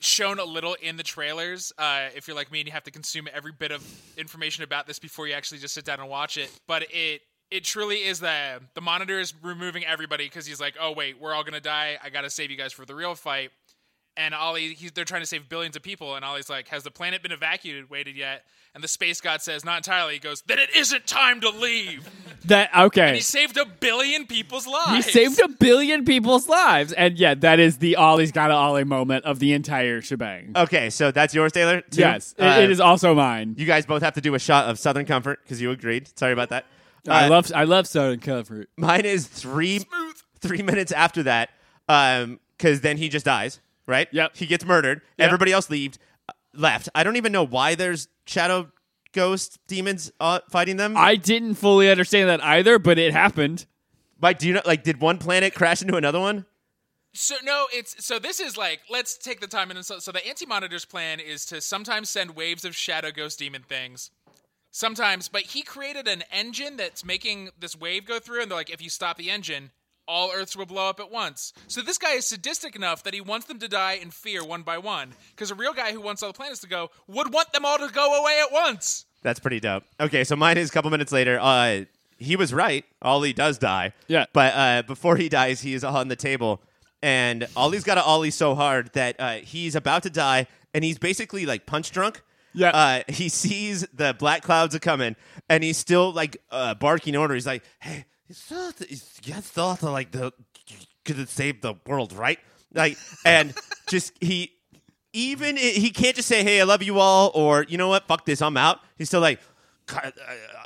shown 0.00 0.38
a 0.38 0.44
little 0.44 0.74
in 0.74 0.96
the 0.96 1.02
trailers. 1.02 1.72
Uh, 1.78 2.08
if 2.14 2.28
you're 2.28 2.36
like 2.36 2.50
me 2.52 2.60
and 2.60 2.66
you 2.66 2.72
have 2.72 2.84
to 2.84 2.90
consume 2.90 3.28
every 3.32 3.52
bit 3.52 3.70
of 3.70 3.82
information 4.16 4.64
about 4.64 4.86
this 4.86 4.98
before 4.98 5.26
you 5.26 5.34
actually 5.34 5.58
just 5.58 5.74
sit 5.74 5.84
down 5.84 6.00
and 6.00 6.08
watch 6.08 6.36
it, 6.36 6.50
but 6.66 6.84
it 6.90 7.22
it 7.50 7.64
truly 7.64 7.96
is 7.96 8.20
the 8.20 8.60
the 8.74 8.80
monitor 8.80 9.20
is 9.20 9.32
removing 9.42 9.84
everybody 9.84 10.24
because 10.24 10.46
he's 10.46 10.60
like, 10.60 10.74
oh 10.80 10.92
wait, 10.92 11.20
we're 11.20 11.32
all 11.32 11.44
gonna 11.44 11.60
die. 11.60 11.96
I 12.02 12.10
gotta 12.10 12.30
save 12.30 12.50
you 12.50 12.56
guys 12.56 12.72
for 12.72 12.84
the 12.84 12.94
real 12.94 13.14
fight. 13.14 13.50
And 14.16 14.32
Ollie, 14.32 14.74
he's, 14.74 14.92
they're 14.92 15.04
trying 15.04 15.22
to 15.22 15.26
save 15.26 15.48
billions 15.48 15.74
of 15.74 15.82
people, 15.82 16.14
and 16.14 16.24
Ollie's 16.24 16.48
like, 16.48 16.68
"Has 16.68 16.84
the 16.84 16.90
planet 16.90 17.20
been 17.22 17.32
evacuated 17.32 18.16
yet?" 18.16 18.44
And 18.74 18.82
the 18.82 18.88
space 18.88 19.20
god 19.20 19.42
says, 19.42 19.64
"Not 19.64 19.78
entirely." 19.78 20.14
He 20.14 20.18
goes, 20.20 20.42
"Then 20.42 20.58
it 20.60 20.70
isn't 20.74 21.06
time 21.06 21.40
to 21.40 21.50
leave." 21.50 22.08
That 22.46 22.68
okay. 22.76 23.14
He 23.14 23.20
saved 23.22 23.56
a 23.56 23.64
billion 23.64 24.26
people's 24.26 24.66
lives. 24.66 25.06
He 25.06 25.12
saved 25.12 25.40
a 25.40 25.48
billion 25.48 26.04
people's 26.04 26.46
lives, 26.46 26.92
and 26.92 27.18
yeah, 27.18 27.32
that 27.36 27.58
is 27.58 27.78
the 27.78 27.96
Ollie's 27.96 28.32
got 28.32 28.50
a 28.50 28.54
Ollie 28.54 28.84
moment 28.84 29.24
of 29.24 29.38
the 29.38 29.54
entire 29.54 30.02
shebang. 30.02 30.52
Okay, 30.54 30.90
so 30.90 31.10
that's 31.10 31.34
yours, 31.34 31.52
Taylor? 31.52 31.80
too? 31.80 32.00
yes, 32.02 32.34
Uh, 32.38 32.58
it 32.62 32.70
is 32.70 32.80
also 32.80 33.14
mine. 33.14 33.54
You 33.56 33.64
guys 33.64 33.86
both 33.86 34.02
have 34.02 34.12
to 34.16 34.20
do 34.20 34.34
a 34.34 34.38
shot 34.38 34.68
of 34.68 34.78
Southern 34.78 35.06
Comfort 35.06 35.40
because 35.42 35.62
you 35.62 35.70
agreed. 35.70 36.10
Sorry 36.18 36.34
about 36.34 36.50
that. 36.50 36.66
I 37.08 37.24
Uh, 37.24 37.30
love 37.30 37.50
I 37.54 37.64
love 37.64 37.86
Southern 37.86 38.20
Comfort. 38.20 38.68
Mine 38.76 39.06
is 39.06 39.26
three 39.26 39.78
Smooth. 39.78 40.16
three 40.40 40.60
minutes 40.62 40.92
after 40.92 41.22
that, 41.22 41.48
because 41.86 42.82
then 42.82 42.98
he 42.98 43.08
just 43.08 43.24
dies. 43.24 43.58
Right? 43.86 44.08
Yep. 44.12 44.36
He 44.36 44.46
gets 44.46 44.64
murdered. 44.64 45.02
Yep. 45.18 45.26
Everybody 45.26 45.52
else 45.52 45.68
leaved, 45.68 45.98
left. 46.54 46.88
I 46.94 47.04
don't 47.04 47.16
even 47.16 47.32
know 47.32 47.44
why 47.44 47.74
there's 47.74 48.08
shadow 48.26 48.70
ghost 49.12 49.58
demons 49.66 50.12
uh, 50.20 50.40
fighting 50.50 50.76
them. 50.76 50.96
I 50.96 51.16
didn't 51.16 51.54
fully 51.54 51.90
understand 51.90 52.28
that 52.28 52.42
either, 52.42 52.78
but 52.78 52.98
it 52.98 53.12
happened. 53.12 53.66
Mike, 54.20 54.38
do 54.38 54.48
you 54.48 54.54
know? 54.54 54.62
Like, 54.64 54.84
did 54.84 55.00
one 55.00 55.18
planet 55.18 55.54
crash 55.54 55.82
into 55.82 55.96
another 55.96 56.20
one? 56.20 56.46
So 57.12 57.36
no, 57.44 57.66
it's 57.72 58.04
so 58.04 58.18
this 58.18 58.40
is 58.40 58.56
like 58.56 58.80
let's 58.90 59.16
take 59.16 59.40
the 59.40 59.46
time 59.46 59.70
and 59.70 59.86
so, 59.86 60.00
so 60.00 60.10
the 60.10 60.26
anti 60.26 60.46
monitors 60.46 60.84
plan 60.84 61.20
is 61.20 61.46
to 61.46 61.60
sometimes 61.60 62.10
send 62.10 62.34
waves 62.34 62.64
of 62.64 62.74
shadow 62.74 63.12
ghost 63.12 63.38
demon 63.38 63.62
things. 63.62 64.10
Sometimes, 64.72 65.28
but 65.28 65.42
he 65.42 65.62
created 65.62 66.08
an 66.08 66.24
engine 66.32 66.76
that's 66.76 67.04
making 67.04 67.50
this 67.60 67.76
wave 67.76 68.06
go 68.06 68.18
through, 68.18 68.42
and 68.42 68.50
they're 68.50 68.58
like, 68.58 68.70
if 68.70 68.82
you 68.82 68.90
stop 68.90 69.16
the 69.16 69.30
engine, 69.30 69.70
all 70.06 70.30
Earths 70.34 70.56
will 70.56 70.66
blow 70.66 70.88
up 70.88 71.00
at 71.00 71.10
once. 71.10 71.52
So 71.66 71.80
this 71.80 71.98
guy 71.98 72.12
is 72.12 72.26
sadistic 72.26 72.76
enough 72.76 73.02
that 73.04 73.14
he 73.14 73.20
wants 73.20 73.46
them 73.46 73.58
to 73.60 73.68
die 73.68 73.94
in 73.94 74.10
fear 74.10 74.44
one 74.44 74.62
by 74.62 74.78
one. 74.78 75.14
Because 75.30 75.50
a 75.50 75.54
real 75.54 75.72
guy 75.72 75.92
who 75.92 76.00
wants 76.00 76.22
all 76.22 76.30
the 76.30 76.36
planets 76.36 76.60
to 76.60 76.68
go 76.68 76.90
would 77.06 77.32
want 77.32 77.52
them 77.52 77.64
all 77.64 77.78
to 77.78 77.88
go 77.88 78.20
away 78.20 78.40
at 78.44 78.52
once. 78.52 79.06
That's 79.22 79.40
pretty 79.40 79.60
dope. 79.60 79.84
Okay, 79.98 80.24
so 80.24 80.36
mine 80.36 80.58
is 80.58 80.68
a 80.70 80.72
couple 80.72 80.90
minutes 80.90 81.12
later. 81.12 81.38
Uh, 81.40 81.84
he 82.18 82.36
was 82.36 82.52
right. 82.52 82.84
Ollie 83.02 83.32
does 83.32 83.58
die. 83.58 83.92
Yeah. 84.06 84.26
But 84.32 84.54
uh, 84.54 84.82
before 84.82 85.16
he 85.16 85.28
dies, 85.28 85.60
he 85.62 85.74
is 85.74 85.82
on 85.84 86.08
the 86.08 86.16
table, 86.16 86.60
and 87.02 87.46
Ollie's 87.56 87.84
got 87.84 87.94
to 87.96 88.02
Ollie 88.02 88.30
so 88.30 88.54
hard 88.54 88.92
that 88.92 89.16
uh, 89.18 89.32
he's 89.36 89.74
about 89.74 90.02
to 90.04 90.10
die, 90.10 90.46
and 90.72 90.84
he's 90.84 90.98
basically 90.98 91.46
like 91.46 91.66
punch 91.66 91.90
drunk. 91.90 92.22
Yeah. 92.52 92.70
Uh, 92.70 93.02
he 93.12 93.28
sees 93.28 93.86
the 93.92 94.14
black 94.18 94.42
clouds 94.42 94.74
are 94.74 94.80
coming, 94.80 95.16
and 95.48 95.64
he's 95.64 95.76
still 95.78 96.12
like 96.12 96.36
uh, 96.50 96.74
barking 96.74 97.16
order. 97.16 97.34
He's 97.34 97.46
like, 97.46 97.64
"Hey, 97.80 98.04
you 98.34 98.56
thought, 98.56 98.90
you 98.90 99.34
thought 99.34 99.82
like 99.82 100.10
the 100.10 100.32
could 101.04 101.16
have 101.16 101.30
saved 101.30 101.62
the 101.62 101.74
world, 101.86 102.12
right?" 102.12 102.38
Like, 102.72 102.98
and 103.24 103.54
just 103.88 104.12
he 104.20 104.52
even 105.12 105.56
he 105.56 105.90
can't 105.90 106.16
just 106.16 106.28
say, 106.28 106.42
"Hey, 106.42 106.60
I 106.60 106.64
love 106.64 106.82
you 106.82 106.98
all," 106.98 107.30
or 107.34 107.64
you 107.64 107.78
know 107.78 107.88
what, 107.88 108.06
fuck 108.08 108.24
this, 108.24 108.42
I'm 108.42 108.56
out. 108.56 108.80
He's 108.96 109.08
still 109.08 109.20
like, 109.20 109.40
uh, 109.92 110.10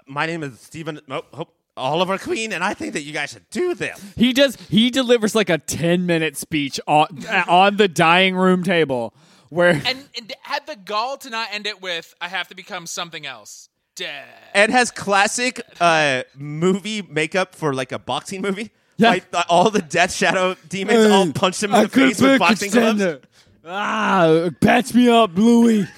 my 0.07 0.27
name 0.27 0.43
is 0.43 0.59
Stephen 0.61 1.01
oh, 1.11 1.23
oh, 1.35 1.49
Oliver 1.77 2.17
Queen, 2.17 2.53
and 2.53 2.65
I 2.65 2.75
think 2.75 2.95
that 2.95 3.03
you 3.03 3.13
guys 3.13 3.31
should 3.31 3.49
do 3.51 3.75
this. 3.75 4.03
He 4.17 4.33
does. 4.33 4.57
He 4.69 4.91
delivers 4.91 5.35
like 5.35 5.51
a 5.51 5.59
ten 5.59 6.07
minute 6.07 6.37
speech 6.37 6.81
on 6.87 7.27
on 7.49 7.77
the 7.77 7.89
dying 7.89 8.35
room 8.35 8.63
table 8.63 9.15
where 9.51 9.71
And, 9.71 10.09
and 10.17 10.35
had 10.43 10.67
the 10.67 10.77
gall 10.77 11.17
to 11.19 11.31
not 11.31 11.49
end 11.53 11.67
it 11.67 11.81
with, 11.83 12.15
I 12.21 12.29
have 12.29 12.49
to 12.49 12.55
become 12.55 12.87
something 12.87 13.27
else. 13.27 13.69
Dead. 13.99 14.25
And 14.55 14.73
has 14.73 14.91
classic 14.91 15.61
uh, 15.81 16.23
movie 16.37 17.03
makeup 17.03 17.55
for 17.55 17.75
like 17.75 17.93
a 17.93 17.99
boxing 17.99 18.41
movie. 18.43 18.71
Yeah. 18.97 19.11
Like 19.11 19.27
uh, 19.33 19.45
all 19.49 19.71
the 19.71 19.83
Death 19.83 20.13
Shadow 20.13 20.57
demons 20.69 21.07
all 21.11 21.31
punched 21.33 21.63
him 21.63 21.75
in 21.75 21.83
the 21.83 21.89
face 21.89 22.21
with 22.21 22.39
boxing 22.39 22.71
gloves. 22.71 23.27
Ah, 23.65 24.49
patch 24.61 24.95
me 24.95 25.09
up, 25.09 25.35
Bluey. 25.35 25.87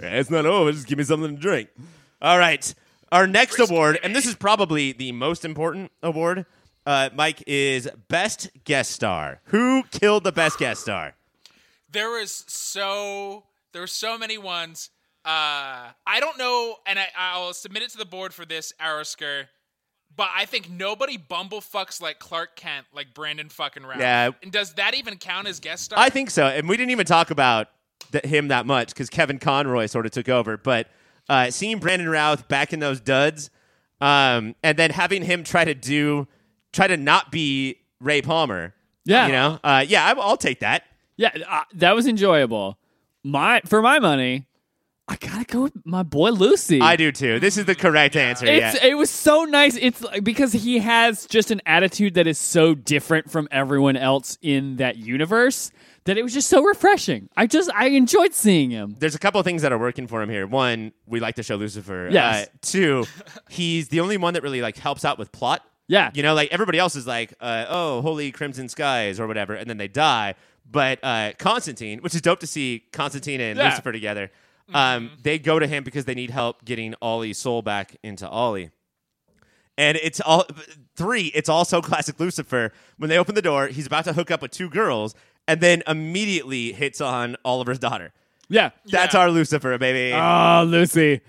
Yeah, 0.00 0.18
it's 0.18 0.30
not 0.30 0.46
over. 0.46 0.72
Just 0.72 0.86
give 0.86 0.96
me 0.96 1.04
something 1.04 1.36
to 1.36 1.40
drink. 1.40 1.68
All 2.22 2.38
right. 2.38 2.74
Our 3.12 3.26
next 3.26 3.58
award, 3.58 3.98
and 4.02 4.16
this 4.16 4.24
is 4.24 4.34
probably 4.34 4.92
the 4.92 5.12
most 5.12 5.44
important 5.44 5.92
award, 6.02 6.46
uh, 6.86 7.10
Mike, 7.14 7.44
is 7.46 7.86
Best 8.08 8.48
Guest 8.64 8.92
Star. 8.92 9.42
Who 9.46 9.82
killed 9.90 10.24
the 10.24 10.32
best 10.32 10.58
guest 10.58 10.80
star? 10.80 11.16
there 11.92 12.08
was 12.10 12.44
so 12.46 13.44
there 13.72 13.82
were 13.82 13.86
so 13.86 14.16
many 14.16 14.38
ones. 14.38 14.88
Uh, 15.24 15.92
I 16.06 16.18
don't 16.20 16.38
know, 16.38 16.76
and 16.86 16.98
I, 16.98 17.06
I'll 17.16 17.52
submit 17.52 17.82
it 17.82 17.90
to 17.90 17.98
the 17.98 18.04
board 18.06 18.32
for 18.32 18.44
this 18.46 18.72
Arrowsker. 18.80 19.46
But 20.16 20.28
I 20.34 20.44
think 20.44 20.68
nobody 20.68 21.18
bumblefucks 21.18 22.02
like 22.02 22.18
Clark 22.18 22.56
Kent, 22.56 22.86
like 22.92 23.14
Brandon 23.14 23.48
fucking 23.48 23.84
Routh. 23.84 24.00
Yeah. 24.00 24.32
And 24.42 24.50
does 24.50 24.74
that 24.74 24.94
even 24.94 25.16
count 25.18 25.46
as 25.46 25.60
guest 25.60 25.84
star? 25.84 25.98
I 25.98 26.10
think 26.10 26.30
so. 26.30 26.46
And 26.46 26.68
we 26.68 26.76
didn't 26.76 26.90
even 26.90 27.06
talk 27.06 27.30
about 27.30 27.68
th- 28.10 28.24
him 28.24 28.48
that 28.48 28.66
much 28.66 28.88
because 28.88 29.08
Kevin 29.08 29.38
Conroy 29.38 29.86
sort 29.86 30.06
of 30.06 30.12
took 30.12 30.28
over. 30.28 30.56
But 30.56 30.88
uh, 31.28 31.50
seeing 31.50 31.78
Brandon 31.78 32.08
Routh 32.08 32.48
back 32.48 32.72
in 32.72 32.80
those 32.80 33.00
duds, 33.00 33.50
um, 34.00 34.56
and 34.62 34.76
then 34.76 34.90
having 34.90 35.22
him 35.22 35.44
try 35.44 35.64
to 35.64 35.74
do, 35.74 36.26
try 36.72 36.86
to 36.88 36.96
not 36.96 37.30
be 37.30 37.76
Ray 38.00 38.20
Palmer. 38.20 38.74
Yeah. 39.04 39.26
you 39.26 39.32
know, 39.32 39.58
uh, 39.62 39.84
yeah, 39.86 40.06
I, 40.06 40.12
I'll 40.12 40.36
take 40.36 40.60
that. 40.60 40.84
Yeah, 41.16 41.30
uh, 41.48 41.62
that 41.74 41.94
was 41.94 42.06
enjoyable. 42.06 42.78
My 43.22 43.60
for 43.66 43.82
my 43.82 43.98
money, 43.98 44.46
I 45.10 45.16
gotta 45.16 45.44
go 45.44 45.62
with 45.62 45.72
my 45.84 46.04
boy 46.04 46.30
Lucy. 46.30 46.80
I 46.80 46.94
do 46.94 47.10
too. 47.10 47.40
This 47.40 47.58
is 47.58 47.64
the 47.64 47.74
correct 47.74 48.14
answer. 48.14 48.46
It's 48.46 48.80
yeah. 48.80 48.90
it 48.90 48.94
was 48.96 49.10
so 49.10 49.44
nice. 49.44 49.76
It's 49.76 50.00
like, 50.00 50.22
because 50.22 50.52
he 50.52 50.78
has 50.78 51.26
just 51.26 51.50
an 51.50 51.60
attitude 51.66 52.14
that 52.14 52.28
is 52.28 52.38
so 52.38 52.76
different 52.76 53.28
from 53.28 53.48
everyone 53.50 53.96
else 53.96 54.38
in 54.40 54.76
that 54.76 54.98
universe 54.98 55.72
that 56.04 56.16
it 56.16 56.22
was 56.22 56.32
just 56.32 56.48
so 56.48 56.62
refreshing. 56.62 57.28
I 57.36 57.48
just 57.48 57.72
I 57.74 57.88
enjoyed 57.88 58.34
seeing 58.34 58.70
him. 58.70 58.94
There's 59.00 59.16
a 59.16 59.18
couple 59.18 59.40
of 59.40 59.44
things 59.44 59.62
that 59.62 59.72
are 59.72 59.78
working 59.78 60.06
for 60.06 60.22
him 60.22 60.30
here. 60.30 60.46
One, 60.46 60.92
we 61.06 61.18
like 61.18 61.34
the 61.34 61.42
show 61.42 61.56
Lucifer. 61.56 62.08
Yes. 62.12 62.46
Uh, 62.46 62.50
two, 62.62 63.04
he's 63.48 63.88
the 63.88 63.98
only 63.98 64.16
one 64.16 64.34
that 64.34 64.44
really 64.44 64.62
like 64.62 64.76
helps 64.76 65.04
out 65.04 65.18
with 65.18 65.32
plot. 65.32 65.64
Yeah. 65.88 66.12
You 66.14 66.22
know, 66.22 66.34
like 66.34 66.52
everybody 66.52 66.78
else 66.78 66.94
is 66.94 67.04
like, 67.04 67.34
uh, 67.40 67.66
oh, 67.68 68.00
holy 68.00 68.30
crimson 68.30 68.68
skies 68.68 69.18
or 69.18 69.26
whatever, 69.26 69.54
and 69.54 69.68
then 69.68 69.76
they 69.76 69.88
die. 69.88 70.36
But 70.70 71.00
uh, 71.02 71.32
Constantine, 71.36 71.98
which 71.98 72.14
is 72.14 72.22
dope 72.22 72.38
to 72.40 72.46
see 72.46 72.84
Constantine 72.92 73.40
and 73.40 73.58
Yeah. 73.58 73.70
Lucifer 73.70 73.90
together, 73.90 74.30
um, 74.74 75.10
they 75.22 75.38
go 75.38 75.58
to 75.58 75.66
him 75.66 75.84
because 75.84 76.04
they 76.04 76.14
need 76.14 76.30
help 76.30 76.64
getting 76.64 76.94
Ollie's 77.02 77.38
soul 77.38 77.62
back 77.62 77.96
into 78.02 78.28
Ollie. 78.28 78.70
And 79.78 79.96
it's 79.96 80.20
all 80.20 80.46
three. 80.96 81.26
It's 81.34 81.48
also 81.48 81.80
classic 81.80 82.20
Lucifer. 82.20 82.72
When 82.98 83.08
they 83.08 83.18
open 83.18 83.34
the 83.34 83.42
door, 83.42 83.68
he's 83.68 83.86
about 83.86 84.04
to 84.04 84.12
hook 84.12 84.30
up 84.30 84.42
with 84.42 84.50
two 84.50 84.68
girls, 84.68 85.14
and 85.48 85.60
then 85.60 85.82
immediately 85.86 86.72
hits 86.72 87.00
on 87.00 87.36
Oliver's 87.44 87.78
daughter. 87.78 88.12
Yeah. 88.48 88.70
That's 88.86 89.14
Yeah. 89.14 89.20
our 89.20 89.30
Lucifer, 89.30 89.78
baby. 89.78 90.12
Oh, 90.14 90.64
Lucy. 90.66 91.20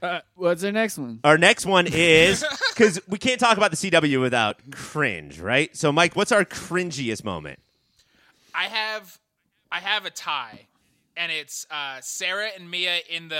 Uh, 0.00 0.20
what's 0.34 0.62
our 0.64 0.72
next 0.72 0.98
one? 0.98 1.18
Our 1.24 1.38
next 1.38 1.64
one 1.66 1.86
is 1.86 2.44
because 2.74 3.00
we 3.08 3.18
can't 3.18 3.40
talk 3.40 3.56
about 3.56 3.70
the 3.70 3.76
CW 3.76 4.20
without 4.20 4.58
cringe, 4.70 5.40
right? 5.40 5.74
So, 5.76 5.92
Mike, 5.92 6.14
what's 6.14 6.30
our 6.32 6.44
cringiest 6.44 7.24
moment? 7.24 7.58
I 8.54 8.64
have 8.64 9.18
I 9.72 9.80
have 9.80 10.04
a 10.04 10.10
tie, 10.10 10.66
and 11.16 11.30
it's 11.32 11.66
uh, 11.70 11.98
Sara 12.00 12.48
and 12.56 12.70
Mia 12.70 12.98
in 13.10 13.28
the. 13.28 13.36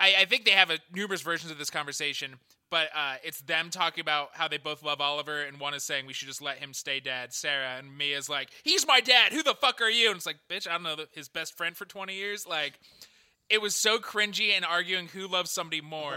I, 0.00 0.14
I 0.20 0.24
think 0.24 0.44
they 0.44 0.52
have 0.52 0.70
a, 0.70 0.78
numerous 0.92 1.20
versions 1.20 1.52
of 1.52 1.58
this 1.58 1.70
conversation, 1.70 2.36
but 2.70 2.88
uh, 2.94 3.16
it's 3.22 3.40
them 3.42 3.70
talking 3.70 4.00
about 4.00 4.30
how 4.32 4.48
they 4.48 4.58
both 4.58 4.82
love 4.82 5.00
Oliver, 5.00 5.42
and 5.42 5.60
one 5.60 5.74
is 5.74 5.84
saying 5.84 6.06
we 6.06 6.12
should 6.12 6.28
just 6.28 6.42
let 6.42 6.58
him 6.58 6.72
stay 6.72 6.98
dad, 6.98 7.32
Sara, 7.32 7.76
and 7.78 7.96
Mia's 7.96 8.28
like, 8.28 8.50
"He's 8.64 8.86
my 8.86 9.00
dad. 9.00 9.32
Who 9.32 9.42
the 9.42 9.54
fuck 9.54 9.80
are 9.80 9.90
you?" 9.90 10.08
And 10.08 10.16
it's 10.16 10.26
like, 10.26 10.38
"Bitch, 10.50 10.66
I 10.66 10.72
don't 10.72 10.82
know 10.82 10.96
his 11.12 11.28
best 11.28 11.56
friend 11.56 11.76
for 11.76 11.84
twenty 11.84 12.14
years." 12.14 12.46
Like, 12.46 12.78
it 13.48 13.60
was 13.60 13.74
so 13.74 13.98
cringy 13.98 14.50
and 14.56 14.64
arguing 14.64 15.08
who 15.08 15.28
loves 15.28 15.50
somebody 15.50 15.80
more. 15.80 16.16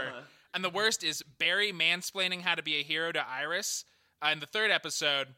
And 0.54 0.64
the 0.64 0.70
worst 0.70 1.04
is 1.04 1.22
Barry 1.38 1.70
mansplaining 1.70 2.40
how 2.40 2.54
to 2.54 2.62
be 2.62 2.76
a 2.76 2.82
hero 2.82 3.12
to 3.12 3.28
Iris 3.28 3.84
uh, 4.24 4.30
in 4.32 4.40
the 4.40 4.46
third 4.46 4.70
episode 4.70 5.28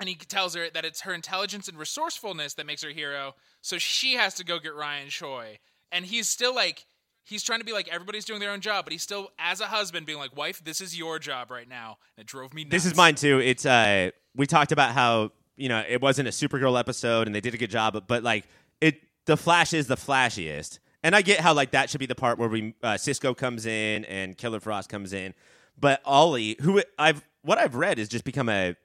and 0.00 0.08
he 0.08 0.14
tells 0.14 0.54
her 0.54 0.68
that 0.70 0.84
it's 0.84 1.02
her 1.02 1.14
intelligence 1.14 1.68
and 1.68 1.78
resourcefulness 1.78 2.54
that 2.54 2.66
makes 2.66 2.82
her 2.82 2.90
a 2.90 2.92
hero. 2.92 3.34
So 3.60 3.78
she 3.78 4.14
has 4.14 4.34
to 4.34 4.44
go 4.44 4.58
get 4.58 4.74
Ryan 4.74 5.08
Choi, 5.08 5.58
and 5.92 6.04
he's 6.04 6.28
still 6.28 6.54
like 6.54 6.86
he's 7.24 7.42
trying 7.42 7.60
to 7.60 7.64
be 7.64 7.72
like 7.72 7.88
everybody's 7.88 8.24
doing 8.24 8.40
their 8.40 8.50
own 8.50 8.60
job, 8.60 8.84
but 8.84 8.92
he's 8.92 9.02
still 9.02 9.30
as 9.38 9.60
a 9.60 9.66
husband 9.66 10.06
being 10.06 10.18
like, 10.18 10.36
"Wife, 10.36 10.62
this 10.64 10.80
is 10.80 10.96
your 10.96 11.18
job 11.18 11.50
right 11.50 11.68
now." 11.68 11.98
And 12.16 12.24
it 12.24 12.28
drove 12.28 12.54
me. 12.54 12.64
Nuts. 12.64 12.72
This 12.72 12.86
is 12.86 12.96
mine 12.96 13.14
too. 13.14 13.40
It's 13.40 13.66
uh, 13.66 14.10
we 14.36 14.46
talked 14.46 14.72
about 14.72 14.92
how 14.92 15.32
you 15.56 15.68
know 15.68 15.82
it 15.88 16.00
wasn't 16.00 16.28
a 16.28 16.32
Supergirl 16.32 16.78
episode, 16.78 17.26
and 17.26 17.34
they 17.34 17.40
did 17.40 17.54
a 17.54 17.58
good 17.58 17.70
job, 17.70 17.94
but, 17.94 18.06
but 18.06 18.22
like 18.22 18.46
it, 18.80 19.00
the 19.26 19.36
Flash 19.36 19.72
is 19.72 19.86
the 19.86 19.96
flashiest, 19.96 20.78
and 21.02 21.14
I 21.14 21.22
get 21.22 21.40
how 21.40 21.54
like 21.54 21.70
that 21.72 21.90
should 21.90 22.00
be 22.00 22.06
the 22.06 22.14
part 22.14 22.38
where 22.38 22.48
we 22.48 22.74
uh, 22.82 22.96
Cisco 22.96 23.34
comes 23.34 23.66
in 23.66 24.04
and 24.04 24.36
Killer 24.36 24.60
Frost 24.60 24.88
comes 24.88 25.12
in, 25.12 25.34
but 25.78 26.00
Ollie, 26.04 26.56
who 26.60 26.82
I've 26.98 27.26
what 27.42 27.58
I've 27.58 27.74
read 27.74 27.98
has 27.98 28.08
just 28.08 28.24
become 28.24 28.48
a 28.48 28.76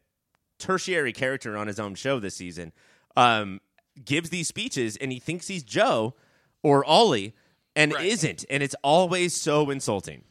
tertiary 0.60 1.14
character 1.14 1.58
on 1.58 1.68
his 1.68 1.80
own 1.80 1.96
show 1.96 2.20
this 2.20 2.36
season, 2.36 2.72
um, 3.16 3.62
gives 4.06 4.30
these 4.30 4.48
speeches 4.48 4.96
and 4.98 5.12
he 5.12 5.20
thinks 5.20 5.48
he's 5.48 5.64
Joe 5.64 6.14
or 6.64 6.84
Ollie 6.86 7.34
and 7.76 7.94
Right. 7.94 8.06
isn't, 8.06 8.46
and 8.50 8.62
it's 8.62 8.76
always 8.84 9.36
so 9.36 9.70
insulting. 9.70 10.24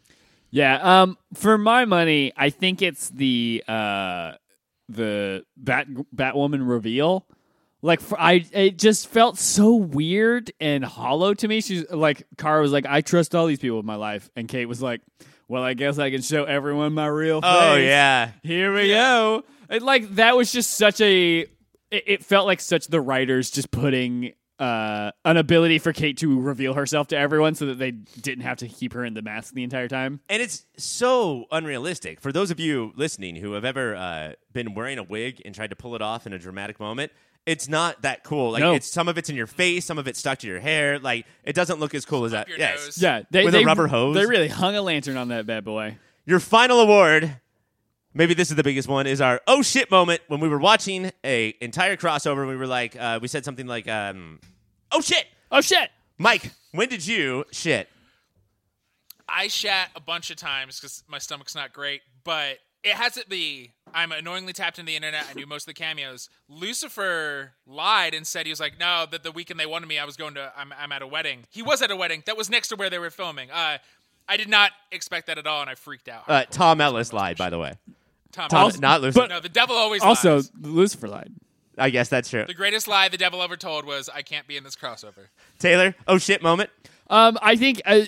Yeah. 0.51 1.03
Um. 1.03 1.19
For 1.35 1.59
my 1.59 1.85
money, 1.85 2.33
I 2.37 2.51
think 2.51 2.81
it's 2.83 3.11
the 3.11 3.63
uh 3.69 4.33
the 4.89 5.45
Bat 5.57 5.89
Batwoman 6.15 6.69
reveal. 6.69 7.27
Like 7.83 8.01
for, 8.01 8.19
I, 8.21 8.45
it 8.53 8.77
just 8.79 9.07
felt 9.07 9.39
so 9.39 9.75
weird 9.75 10.51
and 10.59 10.85
hollow 10.85 11.33
to 11.35 11.47
me. 11.47 11.61
She's 11.61 11.89
like, 11.91 12.25
Kara 12.37 12.61
was 12.61 12.73
like, 12.73 12.87
I 12.87 13.03
trust 13.03 13.35
all 13.37 13.47
these 13.47 13.61
people 13.61 13.79
in 13.79 13.87
my 13.87 13.95
life, 13.95 14.29
and 14.35 14.49
Kate 14.49 14.67
was 14.67 14.83
like, 14.83 15.01
Well, 15.47 15.63
I 15.63 15.75
guess 15.75 15.99
I 15.99 16.11
can 16.11 16.23
show 16.23 16.43
everyone 16.45 16.95
my 16.95 17.07
real 17.07 17.41
face. 17.41 17.51
Oh 17.53 17.77
yeah, 17.77 18.31
Here 18.43 18.75
we 18.75 18.89
go. 18.89 19.45
And 19.69 19.83
like 19.83 20.15
that 20.17 20.37
was 20.37 20.53
just 20.53 20.73
such 20.77 21.01
a. 21.01 21.41
It, 21.41 21.51
it 22.07 22.25
felt 22.25 22.47
like 22.47 22.61
such 22.61 22.87
the 22.89 23.01
writers 23.01 23.51
just 23.51 23.71
putting 23.71 24.33
uh, 24.59 25.11
an 25.25 25.37
ability 25.37 25.79
for 25.79 25.93
Kate 25.93 26.17
to 26.19 26.41
reveal 26.41 26.75
herself 26.75 27.09
to 27.09 27.17
everyone, 27.17 27.55
so 27.55 27.67
that 27.67 27.79
they 27.79 27.91
didn't 27.93 28.43
have 28.45 28.59
to 28.59 28.69
keep 28.69 28.93
her 28.93 29.05
in 29.05 29.15
the 29.15 29.23
mask 29.23 29.55
the 29.55 29.63
entire 29.63 29.89
time. 29.89 30.21
And 30.29 30.43
it's 30.43 30.67
so 30.77 31.45
unrealistic. 31.53 32.21
For 32.21 32.33
those 32.33 32.51
of 32.51 32.59
you 32.61 32.93
listening 32.97 33.37
who 33.37 33.53
have 33.53 33.65
ever 33.65 33.95
uh, 33.97 34.33
been 34.53 34.75
wearing 34.75 34.99
a 34.99 35.03
wig 35.03 35.41
and 35.45 35.55
tried 35.55 35.71
to 35.71 35.77
pull 35.77 35.95
it 35.95 36.03
off 36.03 36.27
in 36.27 36.33
a 36.33 36.39
dramatic 36.39 36.81
moment, 36.81 37.13
it's 37.47 37.69
not 37.69 38.03
that 38.03 38.25
cool. 38.25 38.51
Like 38.53 38.61
No. 38.61 38.75
it's 38.75 38.91
some 38.91 39.09
of 39.09 39.17
it's 39.17 39.31
in 39.31 39.37
your 39.37 39.47
face, 39.47 39.85
some 39.87 39.97
of 39.97 40.07
it's 40.09 40.19
stuck 40.19 40.41
to 40.41 40.47
your 40.47 40.61
hair. 40.61 40.99
Like 40.99 41.25
it 41.45 41.55
doesn't 41.55 41.79
look 41.81 41.95
as 41.95 42.05
cool 42.05 42.25
as 42.25 42.33
that. 42.33 42.49
your 42.49 42.59
Yes. 42.59 42.85
nose. 42.85 42.99
Yeah, 43.03 43.23
they, 43.31 43.45
With 43.45 43.55
a 43.55 43.65
rubber 43.65 43.87
hose? 43.87 44.15
They 44.17 44.27
really 44.27 44.49
hung 44.49 44.75
a 44.77 44.83
lantern 44.83 45.17
on 45.17 45.29
that 45.29 45.47
bad 45.47 45.65
boy. 45.65 45.97
Your 46.27 46.41
final 46.41 46.81
award, 46.81 47.37
maybe 48.19 48.35
this 48.35 48.51
is 48.51 48.57
the 48.57 48.63
biggest 48.63 48.87
one, 48.89 49.07
is 49.07 49.23
our 49.23 49.41
oh 49.47 49.63
shit 49.63 49.91
moment 49.91 50.21
when 50.29 50.41
we 50.41 50.49
were 50.49 50.59
watching 50.59 51.11
a 51.25 51.55
entire 51.63 51.97
crossover. 51.97 52.41
and 52.41 52.49
We 52.49 52.57
were 52.57 52.67
like, 52.67 52.95
uh, 53.01 53.19
we 53.23 53.29
said 53.29 53.47
something 53.47 53.67
like, 53.67 53.89
um, 53.89 54.41
oh 54.93 55.01
shit, 55.01 55.25
Oh 55.51 55.61
shit! 55.61 55.91
Mike. 56.19 56.53
When 56.73 56.89
did 56.89 57.07
you 57.07 57.45
shit? 57.51 57.89
I 59.29 59.49
shat 59.49 59.91
a 59.95 60.01
bunch 60.01 60.31
of 60.31 60.37
times 60.37 60.79
because 60.79 61.03
my 61.09 61.19
stomach's 61.19 61.55
not 61.55 61.73
great, 61.73 62.03
but 62.25 62.59
it 62.83 62.93
hasn't 62.93 63.29
be. 63.29 63.73
I'm 63.95 64.13
annoyingly 64.13 64.53
tapped 64.53 64.79
into 64.79 64.91
the 64.91 64.97
internet. 64.97 65.27
I 65.31 65.35
knew 65.35 65.47
most 65.47 65.63
of 65.63 65.75
the 65.75 65.75
cameos. 65.75 66.29
Lucifer 66.49 67.53
lied 67.67 68.13
and 68.15 68.27
said 68.27 68.45
he 68.45 68.53
was 68.53 68.61
like, 68.61 68.79
no, 68.79 69.07
that 69.11 69.23
the 69.23 69.33
weekend 69.33 69.59
they 69.59 69.67
wanted 69.67 69.87
me, 69.87 69.99
I 69.99 70.05
was 70.05 70.17
going 70.17 70.35
to. 70.35 70.53
I'm, 70.57 70.73
I'm 70.79 70.93
at 70.93 71.01
a 71.01 71.07
wedding. 71.07 71.45
He 71.51 71.63
was 71.63 71.81
at 71.81 71.91
a 71.91 71.97
wedding 71.97 72.23
that 72.27 72.37
was 72.37 72.51
next 72.51 72.69
to 72.69 72.77
where 72.77 72.91
they 72.91 72.99
were 72.99 73.11
filming. 73.11 73.51
Uh, 73.51 73.79
I 74.29 74.37
did 74.37 74.49
not 74.49 74.73
expect 74.93 75.29
that 75.29 75.39
at 75.39 75.47
all, 75.47 75.63
and 75.63 75.71
I 75.71 75.75
freaked 75.75 76.09
out. 76.09 76.25
Uh, 76.29 76.45
Tom 76.51 76.83
Ellis 76.83 77.15
lied, 77.15 77.39
by 77.39 77.49
the 77.49 77.59
way. 77.59 77.73
Tom, 78.33 78.49
Tom, 78.49 78.65
also- 78.65 78.81
not 78.81 79.01
Lucifer. 79.01 79.27
no, 79.29 79.41
the 79.41 79.49
devil 79.49 79.77
always 79.77 80.03
Also, 80.03 80.37
lies. 80.37 80.51
Lucifer 80.61 81.09
lied. 81.09 81.33
I 81.77 81.91
guess 81.91 82.09
that's 82.09 82.29
true. 82.31 82.45
The 82.47 82.55
greatest 82.55 82.89
lie 82.89 83.09
the 83.09 83.17
devil 83.17 83.41
ever 83.43 83.57
told 83.57 83.85
was, 83.85 84.09
"I 84.13 84.23
can't 84.23 84.47
be 84.49 84.57
in 84.57 84.65
this 84.65 84.75
crossover." 84.77 85.29
Taylor, 85.61 85.95
oh 86.09 86.19
shit 86.19 86.43
moment. 86.43 86.71
Um, 87.09 87.39
I 87.41 87.55
think 87.57 87.81
uh, 87.87 88.01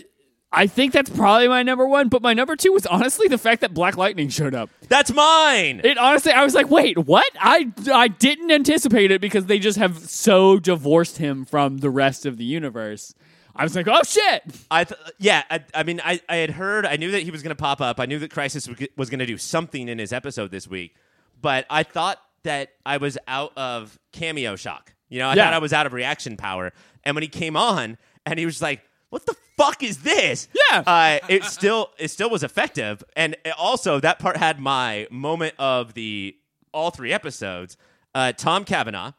I 0.53 0.67
think 0.67 0.93
that's 0.93 1.09
probably 1.09 1.47
my 1.47 1.63
number 1.63 1.87
one, 1.87 2.09
but 2.09 2.21
my 2.21 2.35
number 2.35 2.57
two 2.57 2.73
was 2.73 2.85
honestly 2.87 3.29
the 3.29 3.39
fact 3.39 3.61
that 3.61 3.73
Black 3.73 3.97
Lightning 3.97 4.29
showed 4.29 4.55
up. 4.57 4.71
That's 4.89 5.13
mine. 5.13 5.81
It 5.85 5.97
honestly, 5.99 6.33
I 6.33 6.43
was 6.43 6.55
like, 6.55 6.69
wait, 6.69 6.99
what? 6.99 7.25
I 7.41 7.71
I 7.93 8.09
didn't 8.09 8.51
anticipate 8.51 9.13
it 9.13 9.21
because 9.21 9.47
they 9.47 9.61
just 9.61 9.79
have 9.79 9.99
so 10.11 10.59
divorced 10.59 11.19
him 11.19 11.45
from 11.45 11.79
the 11.79 11.91
rest 11.91 12.27
of 12.27 12.37
the 12.39 12.45
universe. 12.45 13.15
I 13.61 13.65
was 13.65 13.77
like, 13.77 13.87
oh 13.89 14.03
shit! 14.05 14.43
I 14.71 14.85
th- 14.85 15.01
yeah, 15.19 15.43
I, 15.51 15.63
I 15.75 15.83
mean, 15.83 16.01
I, 16.05 16.21
I 16.29 16.37
had 16.37 16.51
heard, 16.51 16.87
I 16.87 16.97
knew 16.97 17.11
that 17.13 17.23
he 17.23 17.31
was 17.31 17.43
going 17.43 17.55
to 17.55 17.61
pop 17.61 17.81
up. 17.81 18.01
I 18.01 18.07
knew 18.07 18.19
that 18.21 18.31
Crisis 18.31 18.69
was 18.97 19.11
going 19.11 19.19
to 19.21 19.27
do 19.27 19.37
something 19.39 19.89
in 19.89 19.99
his 19.99 20.13
episode 20.13 20.51
this 20.51 20.67
week, 20.67 20.95
but 21.41 21.67
I 21.69 21.83
thought 21.83 22.19
that 22.45 22.71
I 22.87 22.97
was 22.97 23.19
out 23.29 23.53
of 23.59 23.99
cameo 24.13 24.57
shock. 24.57 24.95
You 25.11 25.19
know, 25.19 25.29
I 25.29 25.35
Yeah. 25.35 25.45
thought 25.45 25.55
I 25.55 25.59
was 25.59 25.73
out 25.73 25.85
of 25.87 25.93
reaction 25.93 26.37
power. 26.37 26.73
And 27.05 27.15
when 27.15 27.23
he 27.23 27.29
came 27.29 27.57
on, 27.57 27.99
and 28.25 28.39
he 28.39 28.47
was 28.47 28.63
like, 28.63 28.81
"What 29.11 29.27
the 29.27 29.35
fuck 29.57 29.83
is 29.83 29.99
this?" 29.99 30.49
Yeah. 30.71 30.83
uh, 30.87 31.19
it 31.29 31.45
still 31.45 31.91
it 31.99 32.09
still 32.09 32.31
was 32.31 32.43
effective, 32.43 33.05
and 33.15 33.37
also 33.59 34.01
that 34.01 34.19
part 34.19 34.37
had 34.39 34.59
my 34.59 35.07
moment 35.11 35.55
of 35.59 35.93
the 35.95 36.35
all 36.73 36.91
three 36.91 37.13
episodes. 37.13 37.77
Uh, 38.15 38.33
Tom 38.33 38.65
Cavanagh 38.65 39.13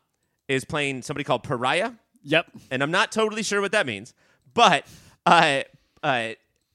is 0.47 0.65
playing 0.65 1.01
somebody 1.03 1.23
called 1.23 1.43
Pariah 1.43 1.91
Yep. 2.23 2.45
and 2.71 2.83
I'm 2.83 2.91
not 2.91 3.11
totally 3.11 3.41
sure 3.43 3.61
what 3.61 3.71
that 3.71 3.85
means. 3.85 4.13
But 4.53 4.85
uh, 5.25 5.61
uh, 6.03 6.29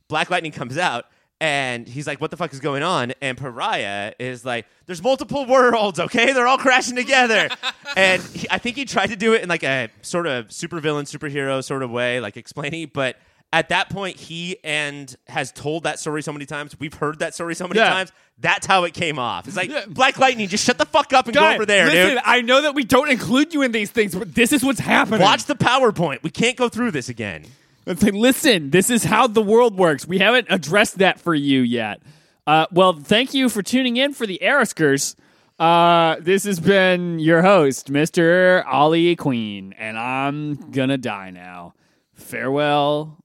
Black 0.09 0.31
Lightning 0.31 0.53
comes 0.53 0.79
out, 0.79 1.07
and 1.41 1.87
he's 1.87 2.07
like, 2.07 2.21
"What 2.21 2.31
the 2.31 2.37
fuck 2.37 2.53
is 2.53 2.61
going 2.61 2.83
on?" 2.83 3.13
And 3.21 3.37
Pariah 3.37 4.13
is 4.19 4.45
like, 4.45 4.67
"There's 4.87 5.03
multiple 5.03 5.45
worlds, 5.47 6.01
okay? 6.01 6.33
They're 6.33 6.47
all 6.47 6.59
crashing 6.59 6.97
together." 6.97 7.49
and 7.97 8.23
he, 8.23 8.47
I 8.51 8.59
think 8.59 8.77
he 8.77 8.85
tried 8.85 9.09
to 9.09 9.17
do 9.17 9.35
it 9.35 9.43
in 9.43 9.49
like 9.49 9.63
a 9.63 9.91
sort 10.03 10.27
of 10.27 10.49
supervillain, 10.49 11.03
superhero 11.05 11.63
sort 11.63 11.83
of 11.83 11.91
way, 11.91 12.21
like 12.21 12.37
explaining. 12.37 12.91
But 12.93 13.17
At 13.53 13.69
that 13.69 13.89
point, 13.91 14.17
he 14.17 14.57
and 14.65 15.15
has 15.29 15.53
told 15.53 15.85
that 15.85 16.01
story 16.01 16.21
so 16.21 16.33
many 16.33 16.47
times. 16.47 16.79
We've 16.81 16.93
heard 16.93 17.21
that 17.21 17.33
story 17.33 17.55
so 17.55 17.69
many 17.69 17.79
Yeah. 17.79 17.91
times. 17.91 18.11
That's 18.39 18.67
how 18.67 18.83
it 18.85 18.93
came 18.93 19.21
off. 19.21 19.47
It's 19.47 19.57
like 19.57 19.71
Yeah. 19.71 19.85
Black 19.87 20.19
Lightning. 20.19 20.49
Just 20.49 20.65
shut 20.65 20.79
the 20.79 20.85
fuck 20.85 21.13
up 21.13 21.27
and 21.27 21.35
go 21.35 21.49
over 21.55 21.65
there, 21.65 21.87
listen, 21.87 22.15
dude. 22.17 22.23
I 22.25 22.43
know 22.43 22.63
that 22.63 22.75
we 22.75 22.83
don't 22.83 23.09
include 23.09 23.55
you 23.55 23.63
in 23.63 23.71
these 23.71 23.91
things, 23.91 24.17
but 24.17 24.35
this 24.35 24.53
is 24.53 24.65
what's 24.65 24.81
happening. 24.81 25.21
Watch 25.21 25.45
the 25.45 25.55
PowerPoint. 25.55 26.25
We 26.25 26.31
can't 26.31 26.57
go 26.57 26.69
through 26.69 26.91
this 26.91 27.09
again. 27.09 27.45
It's 27.87 28.03
like, 28.03 28.15
listen, 28.15 28.71
this 28.71 28.91
is 28.91 29.05
how 29.05 29.27
the 29.29 29.43
world 29.43 29.79
works. 29.79 30.07
We 30.07 30.19
haven't 30.19 30.49
addressed 30.51 30.99
that 30.99 31.21
for 31.21 31.35
you 31.35 31.61
yet. 31.61 32.03
Uh, 32.47 32.67
well, 32.71 32.93
thank 32.95 33.33
you 33.33 33.49
for 33.49 33.63
tuning 33.63 33.97
in 33.97 34.13
for 34.13 34.27
the 34.27 34.41
Ariskers. 34.43 35.15
Uh, 35.59 36.17
this 36.21 36.45
has 36.45 36.61
been 36.61 37.19
your 37.19 37.43
host, 37.43 37.91
Mr. 37.91 38.65
Ollie 38.67 39.17
Queen, 39.17 39.73
and 39.79 39.97
I'm 39.99 40.71
gonna 40.71 40.99
die 40.99 41.31
now. 41.31 41.75
Farewell, 42.13 43.19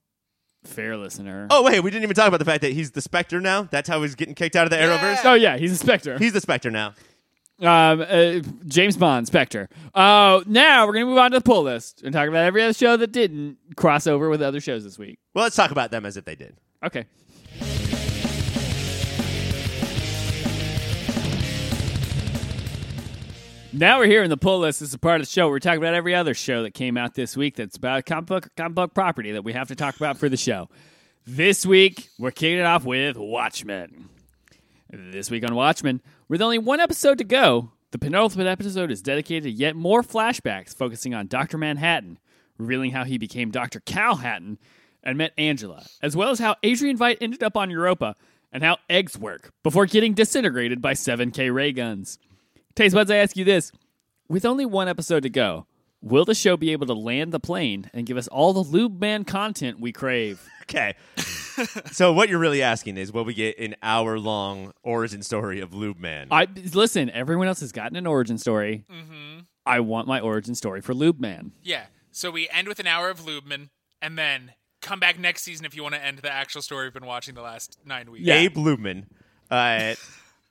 fair 0.64 0.96
listener. 0.96 1.48
Oh 1.50 1.64
wait, 1.64 1.82
we 1.82 1.92
didn't 1.92 2.04
even 2.04 2.16
talk 2.16 2.28
about 2.28 2.40
the 2.40 2.46
fact 2.46 2.62
that 2.62 2.72
he's 2.72 2.92
the 2.92 3.02
Spectre 3.02 3.42
now. 3.42 3.64
That's 3.64 3.90
how 3.90 4.02
he's 4.02 4.16
getting 4.16 4.36
kicked 4.36 4.56
out 4.56 4.64
of 4.64 4.70
the 4.70 4.78
Arrowverse. 4.78 5.26
Oh, 5.26 5.34
yeah, 5.34 5.58
he's 5.58 5.74
a 5.74 5.78
Spectre. 5.78 6.18
He's 6.18 6.34
the 6.34 6.42
Spectre 6.42 6.72
now. 6.72 6.94
Um, 7.62 8.02
uh, 8.02 8.40
James 8.66 8.98
Bond, 8.98 9.28
Spectre. 9.28 9.70
Uh, 9.94 10.42
now 10.46 10.86
we're 10.88 10.94
gonna 10.94 11.06
move 11.06 11.18
on 11.18 11.32
to 11.32 11.40
the 11.40 11.44
pull 11.44 11.64
list 11.64 12.02
and 12.04 12.14
talk 12.14 12.28
about 12.28 12.46
every 12.46 12.64
other 12.64 12.74
show 12.74 12.98
that 12.98 13.12
didn't 13.12 13.58
cross 13.76 14.08
over 14.08 14.30
with 14.30 14.42
other 14.42 14.60
shows 14.60 14.84
this 14.84 14.98
week. 14.98 15.20
Well, 15.34 15.44
let's 15.44 15.56
talk 15.56 15.72
about 15.72 15.92
them 15.92 16.06
as 16.06 16.18
if 16.18 16.26
they 16.26 16.36
did. 16.36 16.56
Okay. 16.84 17.06
Now 23.74 24.00
we're 24.00 24.08
here 24.08 24.22
in 24.22 24.30
the 24.30 24.36
pull 24.36 24.60
list. 24.60 24.82
This 24.82 24.90
is 24.90 24.94
a 24.96 25.00
part 25.00 25.22
of 25.22 25.28
the 25.28 25.32
show. 25.32 25.48
We're 25.48 25.60
talking 25.60 25.78
about 25.78 25.94
every 25.94 26.14
other 26.14 26.34
show 26.34 26.64
that 26.64 26.74
came 26.74 26.98
out 26.98 27.14
this 27.14 27.38
week 27.38 27.56
that's 27.56 27.78
about 27.78 28.00
a 28.00 28.04
comic 28.04 28.26
book, 28.26 28.50
comic 28.58 28.76
book 28.76 28.94
property 28.94 29.32
that 29.32 29.46
we 29.46 29.54
have 29.54 29.70
to 29.70 29.76
talk 29.76 29.96
about 29.96 30.18
for 30.18 30.28
the 30.28 30.36
show. 30.36 30.68
This 31.26 31.66
week, 31.66 32.10
we're 32.20 32.32
kicking 32.32 32.58
it 32.58 32.66
off 32.66 32.84
with 32.84 33.16
Watchmen. 33.16 34.10
This 34.90 35.32
week 35.32 35.46
on 35.46 35.56
Watchmen, 35.56 36.02
with 36.32 36.42
only 36.42 36.58
one 36.58 36.80
episode 36.80 37.18
to 37.18 37.26
go, 37.26 37.74
the 37.92 38.00
penultimate 38.00 38.48
episode 38.48 38.90
is 38.90 39.02
dedicated 39.02 39.44
to 39.44 39.52
yet 39.52 39.76
more 39.76 40.02
flashbacks 40.02 40.74
focusing 40.74 41.14
on 41.14 41.28
Dr. 41.28 41.58
Manhattan, 41.58 42.20
revealing 42.58 42.92
how 42.92 43.04
he 43.04 43.18
became 43.18 43.52
Dr. 43.52 43.82
Cal 43.82 44.16
Hatton 44.16 44.58
and 45.04 45.18
met 45.18 45.34
Angela, 45.38 45.86
as 46.02 46.16
well 46.16 46.30
as 46.30 46.40
how 46.40 46.56
Adrian 46.64 46.98
Veidt 46.98 47.18
ended 47.20 47.44
up 47.44 47.58
on 47.58 47.70
Europa 47.70 48.16
and 48.50 48.64
how 48.64 48.78
eggs 48.90 49.18
work 49.18 49.52
before 49.62 49.86
getting 49.86 50.14
disintegrated 50.14 50.82
by 50.82 50.94
7K 50.94 51.54
ray 51.54 51.74
guns. 51.74 52.18
Taste 52.76 52.96
buds, 52.96 53.12
I 53.12 53.18
ask 53.18 53.36
you 53.36 53.44
this. 53.44 53.74
With 54.30 54.46
only 54.46 54.66
one 54.66 54.88
episode 54.88 55.24
to 55.24 55.30
go, 55.30 55.66
will 56.02 56.26
the 56.26 56.36
show 56.36 56.58
be 56.58 56.72
able 56.72 56.88
to 56.88 56.94
land 56.94 57.32
the 57.32 57.40
plane 57.40 57.90
and 57.94 58.06
give 58.06 58.18
us 58.18 58.28
all 58.28 58.54
the 58.54 58.60
Lube 58.62 59.00
Man 59.00 59.24
content 59.24 59.80
we 59.80 59.92
crave? 59.92 60.48
Okay. 60.72 60.96
so 61.92 62.14
what 62.14 62.30
you're 62.30 62.40
really 62.40 62.62
asking 62.62 62.96
is, 62.96 63.12
will 63.12 63.26
we 63.26 63.34
get 63.34 63.60
an 63.60 63.76
hour 63.84 64.18
long 64.18 64.72
origin 64.84 65.22
story 65.22 65.60
of 65.60 65.74
Lube 65.74 66.00
Man? 66.00 66.30
I 66.32 66.48
listen. 66.74 67.10
Everyone 67.10 67.48
else 67.48 67.60
has 67.60 67.74
gotten 67.74 67.98
an 67.98 68.08
origin 68.08 68.38
story. 68.38 68.86
Mm-hmm. 68.90 69.40
I 69.66 69.82
want 69.82 70.08
my 70.08 70.22
origin 70.22 70.56
story 70.56 70.80
for 70.80 70.94
Lube 70.94 71.20
Man. 71.20 71.52
Yeah. 71.62 71.88
So 72.12 72.32
we 72.32 72.48
end 72.50 72.70
with 72.70 72.80
an 72.80 72.88
hour 72.88 73.10
of 73.10 73.20
Lubeman, 73.22 73.70
and 74.02 74.18
then 74.18 74.54
come 74.82 75.00
back 75.00 75.20
next 75.20 75.44
season 75.44 75.66
if 75.66 75.76
you 75.76 75.84
want 75.84 75.96
to 75.96 76.04
end 76.04 76.20
the 76.20 76.32
actual 76.32 76.62
story 76.62 76.86
we've 76.86 76.94
been 76.94 77.06
watching 77.06 77.36
the 77.36 77.42
last 77.42 77.78
nine 77.86 78.10
weeks. 78.10 78.26
Yeah. 78.26 78.36
Abe 78.36 78.56
Lubeman. 78.56 79.06
Uh, 79.50 79.96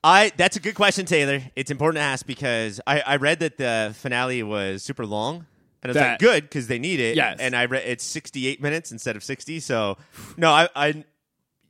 I 0.03 0.32
that's 0.36 0.57
a 0.57 0.61
good 0.61 0.74
question, 0.74 1.05
Taylor. 1.07 1.42
It's 1.57 1.70
important 1.70 1.98
to 1.98 2.03
ask 2.05 2.26
because 2.26 2.80
I, 2.86 3.01
I 3.01 3.16
read 3.16 3.40
that 3.40 3.59
the 3.59 3.94
finale 3.98 4.42
was 4.42 4.82
super 4.82 5.05
long. 5.07 5.46
And 5.82 5.88
I 5.88 5.90
was 5.90 5.94
That- 5.94 6.11
like, 6.11 6.18
good, 6.20 6.42
because 6.42 6.66
they 6.66 6.78
need 6.78 7.01
it. 7.01 7.16
Yes. 7.16 7.38
And 7.40 7.57
I 7.57 7.64
read 7.64 7.84
it's 7.86 8.05
68 8.05 8.61
minutes 8.61 8.92
instead 8.92 9.16
of 9.16 9.24
60. 9.24 9.61
So, 9.61 9.96
no, 10.36 10.51
I, 10.51 10.68
I 10.76 11.05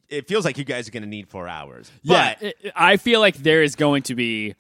it 0.08 0.26
feels 0.26 0.44
like 0.44 0.58
you 0.58 0.64
guys 0.64 0.88
are 0.88 0.90
going 0.90 1.04
to 1.04 1.08
need 1.08 1.28
four 1.28 1.46
hours. 1.46 1.90
Yeah, 2.02 2.34
But 2.34 2.42
it- 2.62 2.72
I 2.74 2.96
feel 2.96 3.20
like 3.20 3.36
there 3.36 3.62
is 3.62 3.76
going 3.76 4.02
to 4.04 4.14
be. 4.16 4.54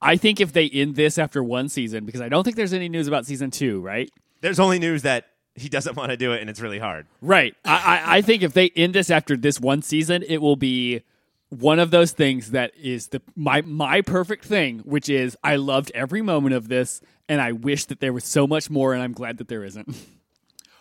I 0.00 0.16
think 0.16 0.40
if 0.40 0.52
they 0.52 0.68
end 0.68 0.96
this 0.96 1.18
after 1.18 1.42
one 1.42 1.68
season, 1.68 2.04
because 2.04 2.20
I 2.20 2.28
don't 2.28 2.44
think 2.44 2.56
there's 2.56 2.72
any 2.74 2.88
news 2.88 3.08
about 3.08 3.26
season 3.26 3.50
two, 3.50 3.80
right? 3.80 4.10
there's 4.42 4.60
only 4.60 4.78
news 4.78 5.00
that 5.02 5.24
he 5.54 5.70
doesn't 5.70 5.96
want 5.96 6.10
to 6.10 6.16
do 6.18 6.32
it 6.32 6.40
and 6.42 6.50
it's 6.50 6.60
really 6.60 6.78
hard. 6.78 7.06
Right. 7.22 7.54
I, 7.64 7.72
I, 8.04 8.16
I 8.18 8.20
think 8.22 8.42
if 8.42 8.52
they 8.52 8.68
end 8.76 8.94
this 8.94 9.08
after 9.10 9.36
this 9.38 9.58
one 9.58 9.80
season, 9.80 10.22
it 10.28 10.42
will 10.42 10.56
be 10.56 11.00
one 11.60 11.78
of 11.78 11.90
those 11.90 12.12
things 12.12 12.50
that 12.52 12.72
is 12.76 13.08
the 13.08 13.22
my 13.36 13.62
my 13.62 14.00
perfect 14.00 14.44
thing, 14.44 14.80
which 14.80 15.08
is 15.08 15.36
I 15.42 15.56
loved 15.56 15.90
every 15.94 16.22
moment 16.22 16.54
of 16.54 16.68
this, 16.68 17.00
and 17.28 17.40
I 17.40 17.52
wish 17.52 17.86
that 17.86 18.00
there 18.00 18.12
was 18.12 18.24
so 18.24 18.46
much 18.46 18.70
more, 18.70 18.92
and 18.94 19.02
I'm 19.02 19.12
glad 19.12 19.38
that 19.38 19.48
there 19.48 19.64
isn't. 19.64 19.94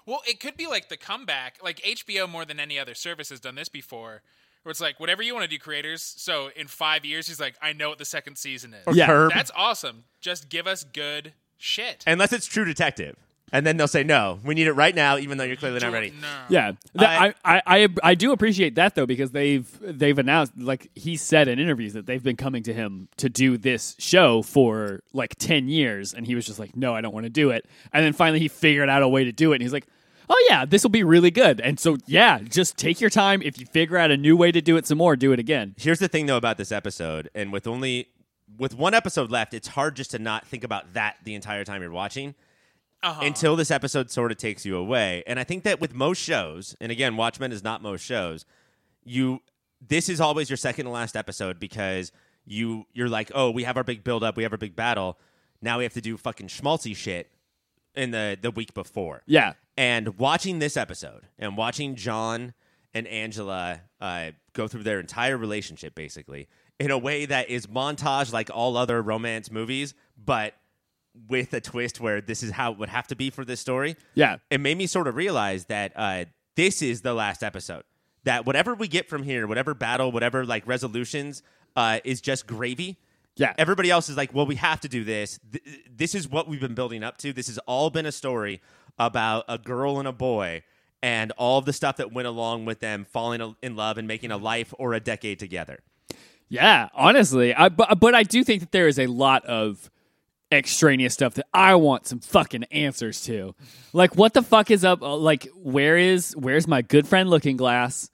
Well, 0.06 0.22
it 0.28 0.42
could 0.42 0.58
be 0.58 0.68
like 0.68 0.90
the 0.90 0.98
comeback. 0.98 1.60
Like 1.64 1.80
HBO 1.80 2.30
more 2.30 2.44
than 2.44 2.60
any 2.60 2.78
other 2.78 2.94
service 2.94 3.30
has 3.30 3.40
done 3.40 3.56
this 3.56 3.70
before. 3.70 4.22
Where 4.64 4.72
it's 4.72 4.82
like, 4.82 5.00
whatever 5.00 5.22
you 5.22 5.34
want 5.34 5.44
to 5.44 5.50
do, 5.50 5.58
creators. 5.58 6.02
So 6.02 6.50
in 6.56 6.68
five 6.68 7.06
years, 7.06 7.28
he's 7.28 7.40
like, 7.40 7.56
I 7.62 7.72
know 7.74 7.90
what 7.90 8.00
the 8.00 8.06
second 8.06 8.38
season 8.38 8.74
is. 8.74 8.96
Yeah. 8.96 9.08
Curb. 9.08 9.32
That's 9.34 9.52
awesome. 9.56 10.04
Just 10.22 10.50
give 10.50 10.68
us 10.68 10.84
good 10.84 11.34
shit. 11.58 12.04
Unless 12.08 12.34
it's 12.34 12.46
True 12.46 12.66
Detective. 12.66 13.16
And 13.54 13.68
then 13.68 13.78
they'll 13.78 13.88
say, 13.88 14.04
no, 14.04 14.40
we 14.44 14.56
need 14.56 14.66
it 14.66 14.74
right 14.74 14.96
now, 14.96 15.20
even 15.20 15.38
though 15.38 15.44
you're 15.44 15.56
clearly 15.56 15.80
not 15.80 15.94
ready. 15.94 16.12
Yeah, 16.50 16.72
That- 16.96 17.36
I, 17.46 17.56
I, 17.58 17.62
I, 17.68 17.88
I 18.02 18.16
do 18.16 18.32
appreciate 18.32 18.74
that 18.76 18.96
though 18.96 19.06
because 19.06 19.30
they've 19.30 19.68
they've 19.80 20.18
announced 20.18 20.58
like 20.58 20.90
he 20.96 21.16
said 21.16 21.48
in 21.48 21.60
interviews 21.60 21.94
that 21.94 22.08
they've 22.08 22.24
been 22.24 22.36
coming 22.36 22.64
to 22.64 22.74
him 22.74 23.10
to 23.18 23.30
do 23.30 23.58
this 23.58 23.96
show 24.00 24.42
for 24.42 25.02
like 25.14 25.36
ten 25.38 25.70
years, 25.70 26.16
and 26.16 26.26
he 26.26 26.34
was 26.34 26.48
just 26.48 26.58
like, 26.58 26.76
no, 26.76 26.96
I 26.96 27.02
don't 27.02 27.14
want 27.14 27.26
to 27.26 27.30
do 27.30 27.52
it, 27.52 27.66
and 27.94 28.04
then 28.04 28.12
finally 28.14 28.40
he 28.40 28.48
figured 28.48 28.90
out 28.90 29.04
a 29.04 29.08
way 29.08 29.24
to 29.24 29.32
do 29.32 29.54
it, 29.54 29.56
and 29.58 29.62
he's 29.62 29.74
like. 29.74 29.86
Oh 30.30 30.48
yeah, 30.50 30.64
this 30.64 30.84
will 30.84 30.90
be 30.90 31.04
really 31.04 31.32
good. 31.32 31.60
And 31.60 31.78
so 31.78 31.98
yeah, 32.06 32.40
just 32.40 32.78
take 32.78 33.02
your 33.02 33.10
time. 33.10 33.42
If 33.42 33.60
you 33.60 33.66
figure 33.66 33.98
out 33.98 34.10
a 34.10 34.16
new 34.16 34.38
way 34.38 34.54
to 34.54 34.62
do 34.62 34.78
it 34.78 34.88
some 34.88 34.98
more, 34.98 35.18
do 35.18 35.34
it 35.34 35.38
again. 35.38 35.76
Here's 35.78 36.00
the 36.00 36.08
thing, 36.08 36.28
though, 36.28 36.38
about 36.38 36.58
this 36.58 36.72
episode, 36.72 37.30
and 37.36 37.52
with 37.52 37.68
only 37.68 38.08
with 38.58 38.74
one 38.74 38.94
episode 38.94 39.32
left, 39.32 39.54
it's 39.54 39.68
hard 39.68 39.98
just 39.98 40.12
to 40.12 40.20
not 40.20 40.48
think 40.48 40.64
about 40.64 40.94
that 40.94 41.18
the 41.26 41.36
entire 41.36 41.66
time 41.66 41.82
you're 41.82 41.92
watching 41.92 42.36
Uh-huh. 43.04 43.22
until 43.24 43.56
this 43.56 43.70
episode 43.70 44.10
sort 44.10 44.32
of 44.32 44.38
takes 44.38 44.66
you 44.66 44.78
away. 44.78 45.24
And 45.28 45.40
I 45.40 45.44
think 45.44 45.64
that 45.64 45.82
with 45.82 45.94
most 45.94 46.20
shows, 46.22 46.76
and 46.80 46.92
again, 46.92 47.18
Watchmen 47.18 47.52
is 47.52 47.64
not 47.64 47.82
most 47.82 48.02
shows, 48.02 48.46
you 49.04 49.42
this 49.86 50.08
is 50.08 50.22
always 50.22 50.50
your 50.50 50.58
second 50.58 50.86
to 50.86 50.92
last 50.92 51.16
episode 51.18 51.60
because 51.60 52.12
you 52.46 52.86
you're 52.94 53.10
like, 53.10 53.32
oh, 53.36 53.52
we 53.52 53.64
have 53.64 53.78
our 53.78 53.84
big 53.84 54.04
build 54.04 54.24
up, 54.24 54.38
we 54.38 54.44
have 54.44 54.54
our 54.54 54.58
big 54.58 54.76
battle. 54.76 55.20
Now 55.62 55.78
we 55.78 55.84
have 55.84 55.94
to 55.94 56.02
do 56.02 56.18
fucking 56.18 56.48
schmaltzy 56.48 56.96
shit 56.96 57.30
in 57.96 58.12
the 58.12 58.38
the 58.42 58.52
week 58.52 58.74
before. 58.74 59.22
Yeah, 59.26 59.54
And 59.78 60.18
watching 60.18 60.60
this 60.60 60.78
episode 60.78 61.28
and 61.38 61.58
watching 61.58 61.96
John 61.96 62.54
and 62.94 63.08
Angela 63.08 63.82
uh, 64.00 64.32
go 64.54 64.68
through 64.68 64.84
their 64.84 65.00
entire 65.00 65.38
relationship, 65.38 65.96
basically, 65.96 66.48
in 66.80 66.92
a 66.92 66.98
way 66.98 67.26
that 67.26 67.50
is 67.50 67.68
montage 67.68 68.32
like 68.32 68.50
all 68.54 68.78
other 68.78 69.02
romance 69.02 69.50
movies, 69.52 69.94
but 70.18 70.54
with 71.30 71.54
a 71.54 71.62
twist 71.62 72.00
where 72.00 72.22
this 72.22 72.44
is 72.44 72.52
how 72.52 72.72
it 72.72 72.78
would 72.78 72.90
have 72.90 73.08
to 73.08 73.16
be 73.16 73.30
for 73.30 73.46
this 73.46 73.60
story, 73.60 73.96
yeah, 74.16 74.38
it 74.50 74.60
made 74.60 74.78
me 74.78 74.88
sort 74.88 75.08
of 75.08 75.16
realize 75.16 75.66
that 75.66 75.94
uh, 75.96 76.26
this 76.56 76.82
is 76.82 77.02
the 77.02 77.14
last 77.14 77.44
episode. 77.44 77.84
That 78.24 78.46
whatever 78.46 78.74
we 78.74 78.88
get 78.88 79.10
from 79.10 79.24
here, 79.24 79.46
whatever 79.48 79.74
battle, 79.74 80.12
whatever 80.12 80.46
like 80.46 80.66
resolutions, 80.66 81.44
uh, 81.76 82.00
is 82.04 82.22
just 82.22 82.48
gravy. 82.48 82.98
yeah. 83.36 83.54
Everybody 83.58 83.90
else 83.92 84.08
is 84.10 84.16
like, 84.16 84.34
well, 84.34 84.46
we 84.46 84.56
have 84.56 84.80
to 84.82 84.88
do 84.88 85.04
this. 85.04 85.40
Th- 85.52 85.82
this 85.94 86.16
is 86.16 86.30
what 86.30 86.48
we've 86.48 86.62
been 86.62 86.76
building 86.76 87.04
up 87.04 87.18
to. 87.18 87.34
This 87.34 87.48
has 87.48 87.58
all 87.60 87.90
been 87.90 88.06
a 88.06 88.12
story 88.12 88.62
about 88.98 89.44
a 89.50 89.58
girl 89.58 90.00
and 90.00 90.08
a 90.08 90.14
boy 90.14 90.64
and 91.02 91.32
all 91.34 91.58
of 91.58 91.66
the 91.66 91.74
stuff 91.74 91.98
that 91.98 92.14
went 92.14 92.28
along 92.28 92.64
with 92.64 92.80
them 92.80 93.06
falling 93.06 93.56
in 93.62 93.76
love 93.76 93.98
and 93.98 94.08
making 94.08 94.32
a 94.32 94.38
life 94.38 94.74
or 94.78 94.94
a 94.94 95.00
decade 95.02 95.38
together. 95.40 95.80
Yeah, 96.48 96.90
honestly, 96.94 97.54
I, 97.54 97.70
but 97.70 98.00
but 98.00 98.14
I 98.16 98.24
do 98.24 98.44
think 98.44 98.62
that 98.62 98.72
there 98.72 98.88
is 98.88 99.00
a 99.00 99.08
lot 99.08 99.44
of 99.46 99.90
extraneous 100.54 101.14
stuff 101.14 101.34
that 101.36 101.48
I 101.54 101.76
want 101.76 102.08
some 102.08 102.20
fucking 102.20 102.64
answers 102.66 103.22
to. 103.26 103.56
Like, 103.92 104.16
what 104.16 104.34
the 104.34 104.42
fuck 104.42 104.72
is 104.72 104.86
up? 104.86 105.02
uh, 105.02 105.16
Like, 105.16 105.48
where 105.56 105.98
is 105.98 106.34
where's 106.38 106.68
my 106.68 106.82
good 106.82 107.08
friend 107.08 107.30
Looking 107.30 107.58
Glass? 107.58 108.10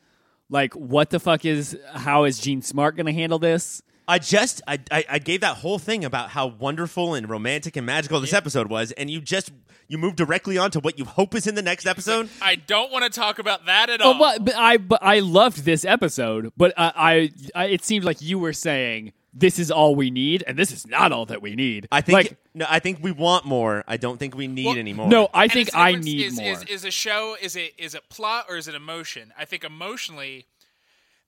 Like, 0.49 0.73
what 0.73 1.09
the 1.11 1.19
fuck 1.19 1.45
is? 1.45 1.77
How 1.93 2.23
is 2.23 2.39
Jean 2.39 2.61
Smart 2.61 2.95
going 2.95 3.05
to 3.05 3.13
handle 3.13 3.39
this? 3.39 3.81
I 4.07 4.17
just 4.17 4.63
I, 4.67 4.79
I 4.91 5.05
I 5.07 5.19
gave 5.19 5.41
that 5.41 5.57
whole 5.57 5.77
thing 5.77 6.03
about 6.03 6.31
how 6.31 6.47
wonderful 6.47 7.13
and 7.13 7.29
romantic 7.29 7.75
and 7.75 7.85
magical 7.85 8.19
this 8.19 8.33
episode 8.33 8.67
was, 8.67 8.91
and 8.93 9.07
you 9.07 9.21
just 9.21 9.51
you 9.87 9.99
moved 9.99 10.15
directly 10.15 10.57
on 10.57 10.71
to 10.71 10.79
what 10.79 10.97
you 10.97 11.05
hope 11.05 11.35
is 11.35 11.45
in 11.45 11.53
the 11.53 11.61
next 11.61 11.85
episode. 11.85 12.27
I 12.41 12.55
don't 12.55 12.91
want 12.91 13.03
to 13.03 13.11
talk 13.11 13.37
about 13.37 13.67
that 13.67 13.91
at 13.91 14.01
all. 14.01 14.15
Oh, 14.15 14.17
but, 14.17 14.45
but 14.45 14.55
I 14.55 14.77
but 14.77 14.97
I 15.03 15.19
loved 15.19 15.63
this 15.63 15.85
episode, 15.85 16.51
but 16.57 16.71
uh, 16.75 16.91
I, 16.95 17.29
I 17.53 17.65
it 17.65 17.83
seemed 17.83 18.03
like 18.03 18.19
you 18.19 18.39
were 18.39 18.53
saying 18.53 19.13
this 19.33 19.59
is 19.59 19.69
all 19.69 19.95
we 19.95 20.09
need, 20.09 20.43
and 20.47 20.57
this 20.57 20.71
is 20.71 20.87
not 20.87 21.11
all 21.11 21.25
that 21.27 21.41
we 21.41 21.55
need. 21.55 21.87
I 21.91 22.01
think 22.01 22.13
like, 22.13 22.37
no, 22.53 22.65
I 22.69 22.79
think 22.79 22.99
we 23.01 23.11
want 23.11 23.45
more. 23.45 23.83
I 23.87 23.97
don't 23.97 24.17
think 24.17 24.35
we 24.35 24.47
need 24.47 24.65
Well, 24.65 24.77
any 24.77 24.93
more. 24.93 25.07
no, 25.07 25.29
I 25.33 25.43
And 25.43 25.51
think 25.51 25.69
I 25.75 25.93
need 25.95 26.25
is, 26.25 26.35
more. 26.39 26.51
Is, 26.51 26.63
is 26.63 26.85
a 26.85 26.91
show 26.91 27.35
is 27.41 27.55
it 27.55 27.73
is 27.77 27.93
it 27.95 28.09
plot 28.09 28.45
or 28.49 28.57
is 28.57 28.67
it 28.67 28.75
emotion? 28.75 29.31
I 29.37 29.45
think 29.45 29.63
emotionally, 29.63 30.45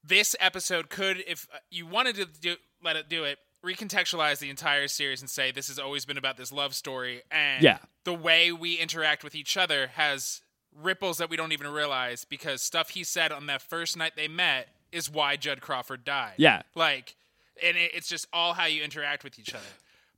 this 0.03 0.35
episode 0.39 0.89
could, 0.89 1.23
if 1.27 1.47
uh, 1.53 1.57
you 1.69 1.85
wanted 1.85 2.15
to 2.15 2.25
do, 2.25 2.55
let 2.83 2.95
it 2.95 3.07
do 3.07 3.23
it, 3.23 3.37
recontextualize 3.63 4.39
the 4.39 4.49
entire 4.49 4.87
series 4.87 5.21
and 5.21 5.29
say 5.29 5.51
this 5.51 5.67
has 5.67 5.77
always 5.77 6.03
been 6.05 6.17
about 6.17 6.37
this 6.37 6.51
love 6.51 6.73
story, 6.73 7.21
and 7.29 7.61
Yeah. 7.63 7.77
the 8.03 8.13
way 8.13 8.51
we 8.51 8.75
interact 8.79 9.23
with 9.23 9.35
each 9.35 9.55
other 9.57 9.87
has 9.93 10.41
ripples 10.75 11.17
that 11.19 11.29
we 11.29 11.37
don't 11.37 11.51
even 11.51 11.67
realize 11.67 12.25
because 12.25 12.61
stuff 12.63 12.89
he 12.89 13.03
said 13.03 13.31
on 13.31 13.45
that 13.47 13.61
first 13.61 13.95
night 13.97 14.13
they 14.15 14.27
met 14.27 14.69
is 14.91 15.09
why 15.09 15.35
Judd 15.35 15.61
Crawford 15.61 16.03
died. 16.03 16.33
Yeah. 16.37 16.63
Like, 16.75 17.15
and 17.63 17.77
it, 17.77 17.91
it's 17.93 18.07
just 18.07 18.27
all 18.33 18.53
how 18.53 18.65
you 18.65 18.83
interact 18.83 19.23
with 19.23 19.39
each 19.39 19.53
other. 19.53 19.63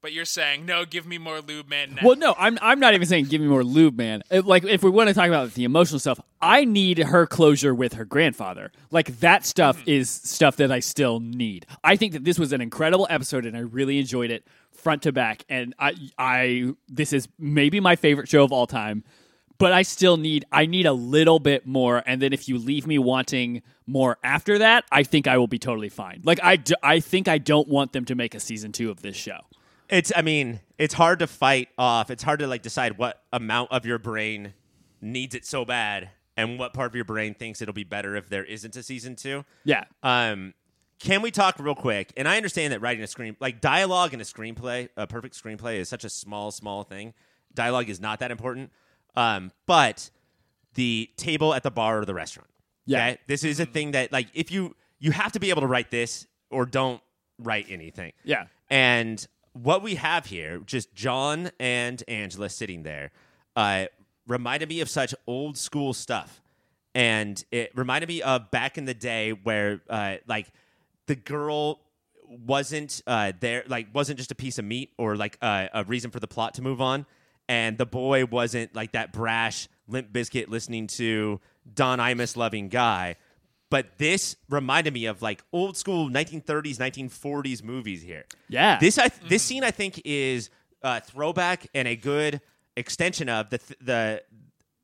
But 0.01 0.11
you're 0.11 0.25
saying 0.25 0.65
no, 0.65 0.83
give 0.83 1.07
me 1.07 1.17
more 1.17 1.39
lube, 1.39 1.69
man. 1.69 1.95
Now. 1.95 2.01
Well, 2.03 2.17
no, 2.17 2.35
I'm 2.37 2.59
I'm 2.61 2.77
not 2.79 2.93
even 2.93 3.07
saying 3.07 3.25
give 3.25 3.39
me 3.39 3.47
more 3.47 3.63
lube, 3.63 3.97
man. 3.97 4.21
It- 4.29 4.45
like 4.45 4.65
if 4.65 4.83
we 4.83 4.89
want 4.89 5.07
to 5.07 5.13
talk 5.13 5.29
about 5.29 5.53
the 5.53 5.63
emotional 5.63 5.97
stuff, 5.97 6.19
I 6.41 6.65
need 6.65 6.97
her 6.97 7.25
closure 7.25 7.73
with 7.73 7.93
her 7.93 8.03
grandfather. 8.03 8.73
Like 8.91 9.19
that 9.21 9.45
stuff 9.45 9.77
mm-hmm. 9.77 9.89
is 9.89 10.09
stuff 10.09 10.57
that 10.57 10.73
I 10.73 10.81
still 10.81 11.21
need. 11.21 11.65
I 11.85 11.95
think 11.95 12.11
that 12.11 12.25
this 12.25 12.37
was 12.37 12.51
an 12.51 12.59
incredible 12.59 13.07
episode, 13.09 13.45
and 13.45 13.55
I 13.55 13.61
really 13.61 13.97
enjoyed 13.97 14.29
it 14.29 14.45
front 14.73 15.03
to 15.03 15.13
back. 15.13 15.45
And 15.47 15.73
I 15.79 15.95
I 16.17 16.73
this 16.89 17.13
is 17.13 17.29
maybe 17.39 17.79
my 17.79 17.95
favorite 17.95 18.27
show 18.27 18.43
of 18.43 18.51
all 18.51 18.67
time. 18.67 19.05
But 19.57 19.71
I 19.71 19.83
still 19.83 20.17
need 20.17 20.43
I 20.51 20.65
need 20.65 20.85
a 20.85 20.91
little 20.91 21.39
bit 21.39 21.65
more, 21.65 22.03
and 22.05 22.21
then 22.21 22.33
if 22.33 22.49
you 22.49 22.57
leave 22.57 22.85
me 22.85 22.99
wanting 22.99 23.61
more 23.85 24.17
after 24.23 24.59
that, 24.59 24.85
I 24.91 25.03
think 25.03 25.27
I 25.27 25.37
will 25.37 25.47
be 25.47 25.59
totally 25.59 25.89
fine. 25.89 26.21
Like 26.23 26.39
I, 26.43 26.55
do, 26.55 26.75
I 26.81 26.99
think 26.99 27.27
I 27.27 27.37
don't 27.37 27.67
want 27.67 27.93
them 27.93 28.05
to 28.05 28.15
make 28.15 28.35
a 28.35 28.39
season 28.39 28.71
two 28.71 28.89
of 28.89 29.01
this 29.01 29.15
show. 29.15 29.39
It's 29.89 30.11
I 30.15 30.21
mean, 30.21 30.61
it's 30.77 30.93
hard 30.93 31.19
to 31.19 31.27
fight 31.27 31.69
off. 31.77 32.09
It's 32.09 32.23
hard 32.23 32.39
to 32.39 32.47
like 32.47 32.61
decide 32.61 32.97
what 32.97 33.21
amount 33.31 33.71
of 33.71 33.85
your 33.85 33.99
brain 33.99 34.53
needs 35.01 35.35
it 35.35 35.45
so 35.45 35.65
bad 35.65 36.09
and 36.35 36.57
what 36.57 36.73
part 36.73 36.89
of 36.89 36.95
your 36.95 37.05
brain 37.05 37.33
thinks 37.33 37.61
it'll 37.61 37.73
be 37.73 37.83
better 37.83 38.15
if 38.15 38.29
there 38.29 38.43
isn't 38.43 38.75
a 38.75 38.83
season 38.83 39.15
2. 39.15 39.45
Yeah, 39.65 39.83
Um 40.01 40.53
can 40.99 41.21
we 41.21 41.31
talk 41.31 41.59
real 41.59 41.75
quick? 41.75 42.13
And 42.15 42.29
I 42.29 42.37
understand 42.37 42.71
that 42.71 42.79
writing 42.79 43.03
a 43.03 43.07
screen 43.07 43.35
like 43.39 43.59
dialogue 43.59 44.13
in 44.13 44.21
a 44.21 44.23
screenplay, 44.23 44.87
a 44.95 45.05
perfect 45.05 45.41
screenplay 45.41 45.75
is 45.75 45.89
such 45.89 46.05
a 46.05 46.09
small 46.09 46.51
small 46.51 46.83
thing. 46.83 47.13
Dialogue 47.53 47.89
is 47.89 47.99
not 47.99 48.19
that 48.19 48.31
important. 48.31 48.71
Um 49.15 49.51
but 49.65 50.09
the 50.75 51.09
table 51.17 51.53
at 51.53 51.63
the 51.63 51.71
bar 51.71 51.99
or 51.99 52.05
the 52.05 52.13
restaurant. 52.13 52.49
Yeah. 52.85 53.07
Okay? 53.07 53.17
This 53.27 53.43
is 53.43 53.59
a 53.59 53.65
thing 53.65 53.91
that 53.91 54.11
like 54.11 54.27
if 54.33 54.51
you 54.51 54.75
you 54.99 55.11
have 55.11 55.31
to 55.33 55.39
be 55.39 55.49
able 55.49 55.61
to 55.61 55.67
write 55.67 55.91
this 55.91 56.27
or 56.49 56.65
don't 56.65 57.01
write 57.39 57.67
anything. 57.69 58.13
yeah. 58.23 58.45
And 58.69 59.25
what 59.53 59.83
we 59.83 59.95
have 59.95 60.25
here, 60.25 60.59
just 60.59 60.93
John 60.95 61.51
and 61.59 62.01
Angela 62.07 62.49
sitting 62.49 62.83
there, 62.83 63.11
uh, 63.55 63.85
reminded 64.27 64.69
me 64.69 64.81
of 64.81 64.89
such 64.89 65.13
old 65.27 65.57
school 65.57 65.93
stuff. 65.93 66.41
And 66.95 67.43
it 67.51 67.71
reminded 67.75 68.07
me 68.07 68.21
of 68.21 68.49
back 68.51 68.77
in 68.77 68.85
the 68.85 68.93
day 68.93 69.31
where, 69.31 69.81
uh, 69.89 70.17
like, 70.27 70.47
the 71.07 71.15
girl 71.15 71.81
wasn't 72.27 73.01
uh, 73.05 73.33
there, 73.39 73.63
like, 73.67 73.87
wasn't 73.93 74.17
just 74.17 74.31
a 74.31 74.35
piece 74.35 74.57
of 74.57 74.65
meat 74.65 74.91
or 74.97 75.15
like 75.15 75.37
uh, 75.41 75.67
a 75.73 75.83
reason 75.83 76.11
for 76.11 76.19
the 76.19 76.27
plot 76.27 76.55
to 76.55 76.61
move 76.61 76.81
on. 76.81 77.05
And 77.49 77.77
the 77.77 77.85
boy 77.85 78.25
wasn't 78.25 78.73
like 78.73 78.93
that 78.93 79.11
brash, 79.11 79.67
Limp 79.87 80.13
Bizkit 80.13 80.47
listening 80.49 80.87
to 80.87 81.41
Don 81.71 81.99
Imus 81.99 82.35
loving 82.35 82.69
guy. 82.69 83.15
But 83.69 83.97
this 83.97 84.35
reminded 84.49 84.93
me 84.93 85.05
of 85.05 85.21
like 85.21 85.43
old 85.51 85.77
school 85.77 86.09
1930s, 86.09 86.77
1940s 86.77 87.63
movies 87.63 88.01
here. 88.03 88.25
Yeah. 88.47 88.77
This 88.79 88.97
I 88.99 89.09
this 89.27 89.41
scene 89.43 89.63
I 89.63 89.71
think 89.71 90.01
is 90.05 90.49
a 90.83 91.01
throwback 91.01 91.67
and 91.73 91.87
a 91.87 91.95
good 91.95 92.41
extension 92.77 93.29
of 93.29 93.49
the 93.49 93.57
th- 93.57 93.79
the 93.81 94.23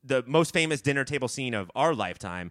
the 0.02 0.24
most 0.26 0.52
famous 0.52 0.80
dinner 0.80 1.04
table 1.04 1.28
scene 1.28 1.54
of 1.54 1.70
our 1.74 1.94
lifetime. 1.94 2.50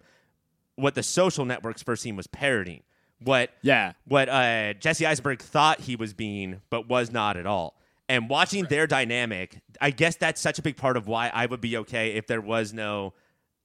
What 0.76 0.94
the 0.94 1.02
Social 1.02 1.44
Network's 1.44 1.82
first 1.82 2.02
scene 2.02 2.16
was 2.16 2.26
parodying. 2.26 2.84
What 3.22 3.50
Yeah. 3.60 3.92
what 4.06 4.30
uh, 4.30 4.72
Jesse 4.74 5.04
Eisenberg 5.04 5.42
thought 5.42 5.80
he 5.80 5.94
was 5.94 6.14
being, 6.14 6.62
but 6.70 6.88
was 6.88 7.10
not 7.12 7.36
at 7.36 7.44
all. 7.44 7.76
And 8.08 8.30
watching 8.30 8.64
their 8.64 8.86
dynamic, 8.86 9.60
I 9.80 9.90
guess 9.90 10.16
that's 10.16 10.40
such 10.40 10.58
a 10.58 10.62
big 10.62 10.76
part 10.78 10.96
of 10.96 11.06
why 11.06 11.30
I 11.34 11.44
would 11.46 11.60
be 11.60 11.76
okay 11.78 12.12
if 12.14 12.26
there 12.26 12.40
was 12.40 12.72
no 12.72 13.12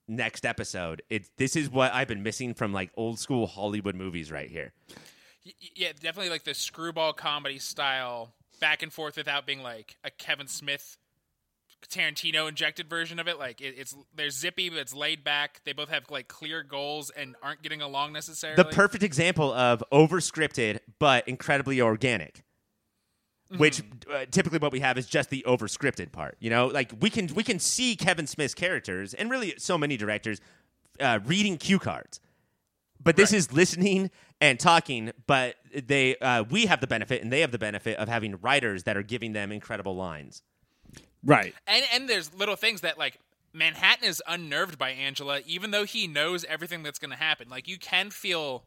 next 0.08 0.46
episode. 0.46 1.02
It 1.10 1.28
this 1.36 1.56
is 1.56 1.70
what 1.70 1.92
I've 1.92 2.08
been 2.08 2.22
missing 2.22 2.54
from 2.54 2.72
like 2.72 2.90
old 2.96 3.18
school 3.18 3.46
Hollywood 3.46 3.94
movies 3.94 4.30
right 4.30 4.50
here. 4.50 4.72
Yeah, 5.74 5.92
definitely 5.92 6.30
like 6.30 6.44
the 6.44 6.54
screwball 6.54 7.12
comedy 7.12 7.58
style, 7.58 8.34
back 8.60 8.82
and 8.82 8.92
forth 8.92 9.16
without 9.16 9.46
being 9.46 9.62
like 9.62 9.96
a 10.02 10.10
Kevin 10.10 10.48
Smith, 10.48 10.96
Tarantino 11.88 12.48
injected 12.48 12.88
version 12.90 13.18
of 13.18 13.28
it. 13.28 13.38
Like 13.38 13.60
it, 13.60 13.74
it's 13.78 13.94
they're 14.14 14.30
zippy, 14.30 14.70
but 14.70 14.78
it's 14.78 14.94
laid 14.94 15.22
back. 15.22 15.60
They 15.64 15.72
both 15.72 15.88
have 15.88 16.10
like 16.10 16.28
clear 16.28 16.62
goals 16.62 17.10
and 17.10 17.36
aren't 17.42 17.62
getting 17.62 17.80
along 17.80 18.12
necessarily. 18.12 18.62
The 18.62 18.68
perfect 18.68 19.04
example 19.04 19.52
of 19.52 19.84
overscripted 19.92 20.80
but 20.98 21.26
incredibly 21.28 21.80
organic. 21.80 22.42
Which 23.58 23.80
uh, 24.12 24.24
typically 24.30 24.58
what 24.58 24.72
we 24.72 24.80
have 24.80 24.98
is 24.98 25.06
just 25.06 25.30
the 25.30 25.44
overscripted 25.46 26.10
part. 26.10 26.36
You 26.40 26.50
know, 26.50 26.66
like 26.66 26.90
we 27.00 27.10
can 27.10 27.28
we 27.34 27.44
can 27.44 27.60
see 27.60 27.94
Kevin 27.94 28.26
Smith's 28.26 28.54
characters 28.54 29.14
and 29.14 29.30
really 29.30 29.54
so 29.58 29.78
many 29.78 29.96
directors 29.96 30.40
uh, 30.98 31.20
reading 31.24 31.56
cue 31.56 31.78
cards, 31.78 32.20
but 33.00 33.14
this 33.16 33.30
Right. 33.30 33.38
is 33.38 33.52
listening 33.52 34.10
and 34.40 34.58
talking. 34.58 35.12
But 35.28 35.54
they 35.72 36.16
uh, 36.16 36.42
we 36.50 36.66
have 36.66 36.80
the 36.80 36.88
benefit 36.88 37.22
and 37.22 37.32
they 37.32 37.40
have 37.42 37.52
the 37.52 37.58
benefit 37.58 37.98
of 37.98 38.08
having 38.08 38.36
writers 38.42 38.82
that 38.82 38.96
are 38.96 39.02
giving 39.04 39.32
them 39.32 39.52
incredible 39.52 39.94
lines. 39.94 40.42
Right. 41.22 41.54
and 41.68 41.84
and 41.92 42.08
there's 42.08 42.34
little 42.34 42.56
things 42.56 42.80
that 42.80 42.98
like 42.98 43.18
Manhattan 43.52 44.08
is 44.08 44.20
unnerved 44.26 44.76
by 44.76 44.90
Angela, 44.90 45.40
even 45.46 45.70
though 45.70 45.84
he 45.84 46.08
knows 46.08 46.44
everything 46.44 46.82
that's 46.82 46.98
going 46.98 47.10
to 47.12 47.16
happen. 47.16 47.48
Like 47.48 47.68
you 47.68 47.78
can 47.78 48.10
feel 48.10 48.64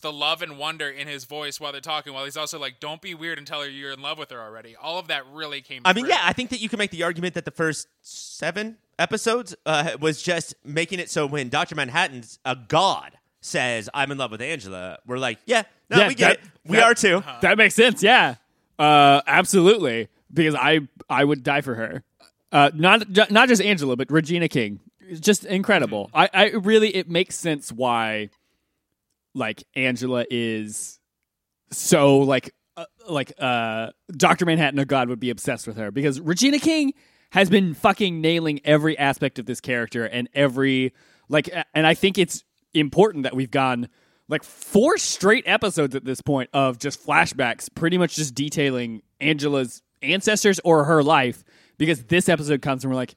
the 0.00 0.12
love 0.12 0.42
and 0.42 0.58
wonder 0.58 0.88
in 0.88 1.06
his 1.08 1.24
voice 1.24 1.60
while 1.60 1.72
they're 1.72 1.80
talking, 1.80 2.12
while 2.12 2.24
he's 2.24 2.36
also 2.36 2.58
like, 2.58 2.80
"Don't 2.80 3.00
be 3.00 3.14
weird 3.14 3.38
and 3.38 3.46
tell 3.46 3.62
her 3.62 3.68
you're 3.68 3.92
in 3.92 4.00
love 4.02 4.18
with 4.18 4.30
her 4.30 4.40
already." 4.40 4.74
All 4.76 4.98
of 4.98 5.08
that 5.08 5.24
really 5.32 5.60
came. 5.60 5.82
I 5.84 5.92
mean, 5.92 6.04
through. 6.04 6.14
yeah, 6.14 6.20
I 6.24 6.32
think 6.32 6.50
that 6.50 6.60
you 6.60 6.68
can 6.68 6.78
make 6.78 6.90
the 6.90 7.02
argument 7.04 7.34
that 7.34 7.44
the 7.44 7.50
first 7.50 7.88
seven 8.02 8.76
episodes 8.98 9.54
uh, 9.66 9.92
was 10.00 10.20
just 10.22 10.54
making 10.64 10.98
it 11.00 11.10
so 11.10 11.26
when 11.26 11.48
Doctor 11.48 11.74
Manhattan's 11.74 12.38
a 12.44 12.56
god 12.56 13.12
says, 13.40 13.88
"I'm 13.94 14.10
in 14.10 14.18
love 14.18 14.30
with 14.30 14.42
Angela," 14.42 14.98
we're 15.06 15.18
like, 15.18 15.38
"Yeah, 15.46 15.62
no, 15.88 15.98
Yeah, 15.98 16.08
we 16.08 16.14
get 16.14 16.28
that- 16.40 16.46
it. 16.46 16.50
We 16.66 16.76
that- 16.76 16.84
are 16.84 16.94
too." 16.94 17.22
That 17.42 17.56
makes 17.58 17.74
sense. 17.74 18.02
Yeah. 18.02 18.36
Uh, 18.78 19.20
absolutely. 19.26 20.08
Because 20.32 20.54
I 20.54 20.80
I 21.08 21.24
would 21.24 21.42
die 21.42 21.60
for 21.60 21.74
her. 21.74 22.02
Uh, 22.52 22.70
not 22.74 23.30
not 23.30 23.48
just 23.48 23.62
Angela, 23.62 23.96
but 23.96 24.10
Regina 24.10 24.48
King. 24.48 24.80
Just 25.18 25.44
incredible. 25.44 26.08
I, 26.14 26.28
I 26.32 26.44
really 26.50 26.94
it 26.94 27.08
makes 27.10 27.36
sense 27.36 27.72
why 27.72 28.30
like 29.34 29.64
Angela 29.74 30.24
is 30.30 30.98
so 31.70 32.18
like 32.18 32.54
uh, 32.76 32.84
like 33.08 33.32
uh 33.38 33.90
Dr. 34.12 34.46
Manhattan 34.46 34.78
of 34.78 34.88
God 34.88 35.08
would 35.08 35.20
be 35.20 35.30
obsessed 35.30 35.66
with 35.66 35.76
her 35.76 35.90
because 35.90 36.20
Regina 36.20 36.58
King 36.58 36.92
has 37.32 37.48
been 37.48 37.74
fucking 37.74 38.20
nailing 38.20 38.60
every 38.64 38.98
aspect 38.98 39.38
of 39.38 39.46
this 39.46 39.60
character 39.60 40.04
and 40.04 40.28
every 40.34 40.92
like 41.28 41.48
and 41.74 41.86
I 41.86 41.94
think 41.94 42.18
it's 42.18 42.44
important 42.74 43.24
that 43.24 43.34
we've 43.34 43.50
gone 43.50 43.88
like 44.28 44.44
four 44.44 44.96
straight 44.98 45.44
episodes 45.46 45.94
at 45.94 46.04
this 46.04 46.20
point 46.20 46.50
of 46.52 46.78
just 46.78 47.04
flashbacks 47.04 47.68
pretty 47.74 47.98
much 47.98 48.16
just 48.16 48.34
detailing 48.34 49.02
Angela's 49.20 49.82
ancestors 50.02 50.60
or 50.64 50.84
her 50.84 51.02
life 51.02 51.44
because 51.78 52.04
this 52.04 52.28
episode 52.28 52.62
comes 52.62 52.84
and 52.84 52.92
we're 52.92 52.96
like 52.96 53.14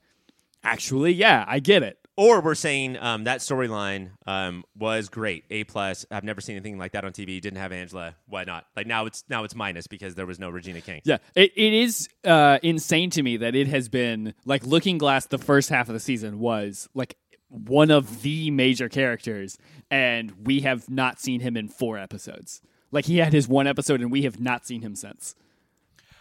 actually 0.63 1.13
yeah, 1.13 1.45
I 1.47 1.59
get 1.59 1.83
it. 1.83 1.97
Or 2.15 2.41
we're 2.41 2.53
saying 2.53 2.97
um, 2.97 3.23
that 3.23 3.39
storyline 3.39 4.11
um, 4.27 4.63
was 4.77 5.09
great, 5.09 5.45
A 5.49 5.63
plus. 5.63 6.05
I've 6.11 6.23
never 6.23 6.41
seen 6.41 6.55
anything 6.55 6.77
like 6.77 6.91
that 6.91 7.05
on 7.05 7.11
TV. 7.11 7.41
Didn't 7.41 7.57
have 7.57 7.71
Angela. 7.71 8.15
Why 8.27 8.43
not? 8.43 8.67
Like 8.75 8.85
now 8.85 9.07
it's 9.07 9.23
now 9.29 9.43
it's 9.43 9.55
minus 9.55 9.87
because 9.87 10.13
there 10.13 10.27
was 10.27 10.39
no 10.39 10.51
Regina 10.51 10.81
King. 10.81 11.01
Yeah, 11.05 11.17
it, 11.33 11.51
it 11.55 11.73
is 11.73 12.07
uh, 12.23 12.59
insane 12.61 13.09
to 13.11 13.23
me 13.23 13.37
that 13.37 13.55
it 13.55 13.67
has 13.67 13.89
been 13.89 14.35
like 14.45 14.63
Looking 14.63 14.99
Glass. 14.99 15.25
The 15.25 15.39
first 15.39 15.69
half 15.69 15.89
of 15.89 15.93
the 15.93 15.99
season 15.99 16.37
was 16.37 16.87
like 16.93 17.17
one 17.49 17.89
of 17.89 18.21
the 18.21 18.51
major 18.51 18.89
characters, 18.89 19.57
and 19.89 20.31
we 20.45 20.61
have 20.61 20.89
not 20.91 21.19
seen 21.19 21.39
him 21.39 21.57
in 21.57 21.67
four 21.67 21.97
episodes. 21.97 22.61
Like 22.91 23.05
he 23.05 23.17
had 23.17 23.33
his 23.33 23.47
one 23.47 23.65
episode, 23.65 24.01
and 24.01 24.11
we 24.11 24.21
have 24.21 24.39
not 24.39 24.67
seen 24.67 24.83
him 24.83 24.95
since. 24.95 25.33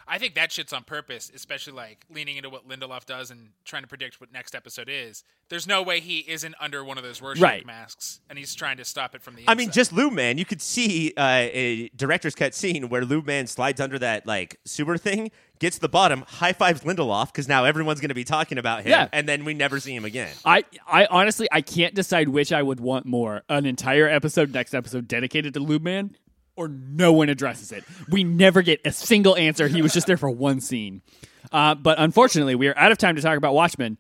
I 0.07 0.18
think 0.18 0.34
that 0.34 0.53
shit's 0.53 0.72
on 0.72 0.84
purpose, 0.84 1.30
especially 1.34 1.72
like 1.74 2.05
leaning 2.11 2.36
into 2.36 2.50
what 2.50 2.68
Lindelof 2.68 3.07
does 3.07 3.30
and 3.30 3.50
trying 3.64 3.82
to 3.82 3.88
predict 3.88 4.20
what 4.20 4.32
next 4.32 4.55
episode 4.55 4.88
is. 4.90 5.24
There's 5.48 5.66
no 5.66 5.82
way 5.82 6.00
he 6.00 6.18
isn't 6.20 6.55
under 6.61 6.84
one 6.84 6.98
of 6.98 7.05
those 7.05 7.20
Rorschach 7.22 7.42
Right. 7.42 7.66
masks, 7.66 8.20
and 8.30 8.38
he's 8.38 8.55
trying 8.55 8.78
to 8.78 8.84
stop 8.84 9.14
it 9.14 9.22
from 9.22 9.36
the. 9.36 9.44
I 9.46 9.55
mean, 9.55 9.70
just 9.70 9.92
Lube 9.92 10.12
Man. 10.12 10.38
You 10.38 10.44
could 10.44 10.62
see 10.62 11.12
uh, 11.16 11.22
a 11.53 11.88
director's 11.96 12.34
cut 12.34 12.55
scene 12.55 12.88
where 12.88 13.05
Lube 13.05 13.26
Man 13.26 13.46
slides 13.46 13.80
under 13.80 13.98
that 13.98 14.26
like 14.26 14.59
sewer 14.64 14.96
thing, 14.98 15.30
gets 15.59 15.76
to 15.76 15.80
the 15.82 15.88
bottom, 15.88 16.24
high 16.26 16.53
fives 16.53 16.80
Lindelof 16.82 17.26
because 17.26 17.48
now 17.48 17.64
everyone's 17.64 18.00
going 18.00 18.09
to 18.09 18.14
be 18.14 18.24
talking 18.24 18.59
about 18.59 18.80
him, 18.82 18.90
Yeah. 18.90 19.09
and 19.12 19.28
then 19.28 19.44
we 19.44 19.55
never 19.55 19.78
see 19.78 19.94
him 19.94 20.05
again. 20.05 20.34
I, 20.44 20.64
I 20.86 21.07
honestly, 21.07 21.48
I 21.53 21.61
can't 21.61 21.94
decide 21.94 22.28
which 22.28 22.53
I 22.53 22.62
would 22.62 22.80
want 22.80 23.05
more: 23.07 23.42
an 23.48 23.66
entire 23.66 24.09
episode, 24.09 24.53
next 24.53 24.74
episode, 24.74 25.07
dedicated 25.07 25.55
to 25.55 25.61
Lube 25.61 25.82
Man, 25.82 26.16
or 26.57 26.68
no 26.68 27.12
one 27.12 27.28
addresses 27.28 27.72
it. 27.72 27.84
We 28.09 28.24
never 28.24 28.62
get 28.62 28.80
a 28.84 28.92
single 28.92 29.36
answer. 29.36 29.68
He 29.68 29.82
was 29.82 29.92
just 29.92 30.07
there 30.07 30.16
for 30.16 30.30
one 30.30 30.61
scene. 30.61 31.03
Uh, 31.50 31.74
but 31.74 31.98
unfortunately, 31.98 32.55
we 32.55 32.68
are 32.68 32.76
out 32.76 32.92
of 32.92 32.98
time 32.98 33.16
to 33.16 33.22
talk 33.22 33.36
about 33.36 33.55
Watchmen. 33.55 33.98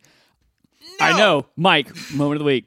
No! 1.00 1.06
I 1.06 1.18
know, 1.18 1.46
Mike. 1.56 1.88
Moment 2.12 2.36
of 2.36 2.38
the 2.40 2.44
week. 2.44 2.66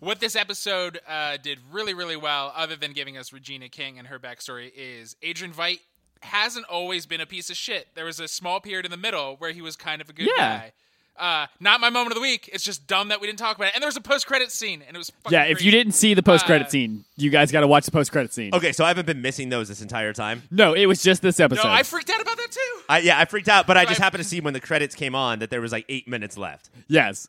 What 0.00 0.20
this 0.20 0.36
episode 0.36 1.00
uh, 1.08 1.38
did 1.42 1.58
really, 1.72 1.92
really 1.92 2.16
well, 2.16 2.52
other 2.56 2.76
than 2.76 2.92
giving 2.92 3.16
us 3.18 3.32
Regina 3.32 3.68
King 3.68 3.98
and 3.98 4.06
her 4.08 4.18
backstory, 4.18 4.70
is 4.76 5.16
Adrian 5.22 5.52
Veidt 5.52 5.80
hasn't 6.20 6.66
always 6.66 7.04
been 7.06 7.20
a 7.20 7.26
piece 7.26 7.50
of 7.50 7.56
shit. 7.56 7.88
There 7.94 8.04
was 8.04 8.20
a 8.20 8.28
small 8.28 8.60
period 8.60 8.84
in 8.84 8.90
the 8.92 8.96
middle 8.96 9.36
where 9.38 9.50
he 9.52 9.60
was 9.60 9.74
kind 9.76 10.00
of 10.00 10.08
a 10.08 10.12
good 10.12 10.28
Yeah. 10.36 10.58
guy. 10.58 10.72
Uh, 11.18 11.46
not 11.58 11.80
my 11.80 11.90
moment 11.90 12.12
of 12.12 12.14
the 12.14 12.20
week. 12.20 12.48
It's 12.52 12.62
just 12.62 12.86
dumb 12.86 13.08
that 13.08 13.20
we 13.20 13.26
didn't 13.26 13.40
talk 13.40 13.56
about 13.56 13.68
it. 13.68 13.74
And 13.74 13.82
there 13.82 13.88
was 13.88 13.96
a 13.96 14.00
post 14.00 14.26
credit 14.26 14.52
scene, 14.52 14.82
and 14.86 14.94
it 14.94 14.98
was 14.98 15.10
fucking 15.10 15.36
Yeah, 15.36 15.44
if 15.44 15.60
you 15.62 15.70
didn't 15.72 15.92
see 15.92 16.14
the 16.14 16.22
post 16.22 16.46
credit 16.46 16.68
Uh, 16.68 16.70
scene, 16.70 17.04
you 17.16 17.28
guys 17.30 17.50
got 17.50 17.60
to 17.62 17.66
watch 17.66 17.84
the 17.86 17.90
post 17.90 18.12
credit 18.12 18.32
scene. 18.32 18.54
Okay, 18.54 18.70
so 18.72 18.84
I 18.84 18.88
haven't 18.88 19.06
been 19.06 19.20
missing 19.20 19.48
those 19.48 19.68
this 19.68 19.82
entire 19.82 20.12
time. 20.12 20.44
No, 20.50 20.74
it 20.74 20.86
was 20.86 21.02
just 21.02 21.20
this 21.22 21.40
episode. 21.40 21.64
No, 21.64 21.70
episode. 21.74 21.80
I 21.80 21.82
freaked 21.82 22.10
out 22.10 22.20
about 22.20 22.36
that 22.36 22.50
too. 22.52 22.80
I, 22.88 22.98
yeah, 23.00 23.18
I 23.18 23.24
freaked 23.24 23.48
out, 23.48 23.66
but 23.66 23.76
I 23.76 23.84
just 23.84 23.98
Right. 23.98 24.04
happened 24.04 24.22
to 24.22 24.28
see 24.28 24.40
when 24.40 24.54
the 24.54 24.60
credits 24.60 24.94
came 24.94 25.14
on 25.16 25.40
that 25.40 25.50
there 25.50 25.60
was 25.60 25.72
like 25.72 25.84
eight 25.88 26.06
minutes 26.06 26.38
left. 26.38 26.70
yes. 26.86 27.28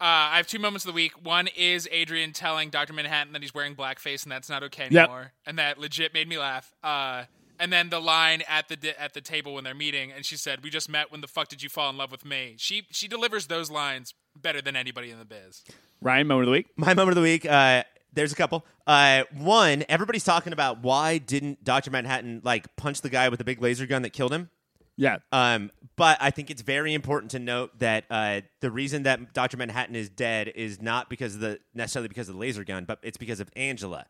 Uh, 0.00 0.04
I 0.30 0.36
have 0.36 0.46
two 0.46 0.60
moments 0.60 0.84
of 0.84 0.90
the 0.90 0.94
week. 0.94 1.24
One 1.24 1.48
is 1.56 1.88
Adrian 1.90 2.32
telling 2.32 2.70
Dr. 2.70 2.92
Manhattan 2.92 3.32
that 3.32 3.42
he's 3.42 3.52
wearing 3.52 3.74
blackface 3.74 4.22
and 4.22 4.30
that's 4.30 4.48
not 4.48 4.62
okay 4.62 4.86
Yep. 4.90 4.92
anymore, 5.08 5.32
and 5.44 5.58
that 5.58 5.78
legit 5.78 6.14
made 6.14 6.28
me 6.28 6.38
laugh. 6.38 6.72
Uh, 6.84 7.24
and 7.58 7.72
then 7.72 7.90
the 7.90 8.00
line 8.00 8.42
at 8.48 8.68
the 8.68 8.76
di- 8.76 8.94
at 8.98 9.14
the 9.14 9.20
table 9.20 9.54
when 9.54 9.64
they're 9.64 9.74
meeting, 9.74 10.12
and 10.12 10.24
she 10.24 10.36
said, 10.36 10.62
"We 10.62 10.70
just 10.70 10.88
met. 10.88 11.10
When 11.10 11.20
the 11.20 11.28
fuck 11.28 11.48
did 11.48 11.62
you 11.62 11.68
fall 11.68 11.90
in 11.90 11.96
love 11.96 12.10
with 12.10 12.24
me?" 12.24 12.54
She 12.58 12.86
she 12.90 13.08
delivers 13.08 13.46
those 13.46 13.70
lines 13.70 14.14
better 14.36 14.60
than 14.60 14.76
anybody 14.76 15.10
in 15.10 15.18
the 15.18 15.24
biz. 15.24 15.64
Ryan, 16.00 16.26
moment 16.26 16.44
of 16.44 16.52
the 16.52 16.58
week. 16.58 16.66
My 16.76 16.94
moment 16.94 17.10
of 17.10 17.16
the 17.16 17.22
week. 17.22 17.44
Uh, 17.44 17.84
there's 18.12 18.32
a 18.32 18.36
couple. 18.36 18.64
Uh, 18.86 19.24
one, 19.32 19.84
everybody's 19.88 20.24
talking 20.24 20.52
about 20.52 20.82
why 20.82 21.18
didn't 21.18 21.62
Doctor 21.62 21.90
Manhattan 21.90 22.40
like 22.42 22.74
punch 22.76 23.00
the 23.00 23.10
guy 23.10 23.28
with 23.28 23.38
the 23.38 23.44
big 23.44 23.60
laser 23.60 23.86
gun 23.86 24.02
that 24.02 24.10
killed 24.10 24.32
him? 24.32 24.50
Yeah. 24.96 25.18
Um, 25.30 25.70
but 25.94 26.18
I 26.20 26.30
think 26.30 26.50
it's 26.50 26.62
very 26.62 26.92
important 26.92 27.30
to 27.30 27.38
note 27.38 27.78
that 27.78 28.04
uh, 28.10 28.40
the 28.60 28.70
reason 28.70 29.04
that 29.04 29.32
Doctor 29.32 29.56
Manhattan 29.56 29.94
is 29.94 30.08
dead 30.08 30.48
is 30.54 30.82
not 30.82 31.08
because 31.08 31.36
of 31.36 31.40
the 31.40 31.60
necessarily 31.74 32.08
because 32.08 32.28
of 32.28 32.34
the 32.34 32.40
laser 32.40 32.64
gun, 32.64 32.84
but 32.84 32.98
it's 33.02 33.16
because 33.16 33.38
of 33.40 33.48
Angela. 33.54 34.06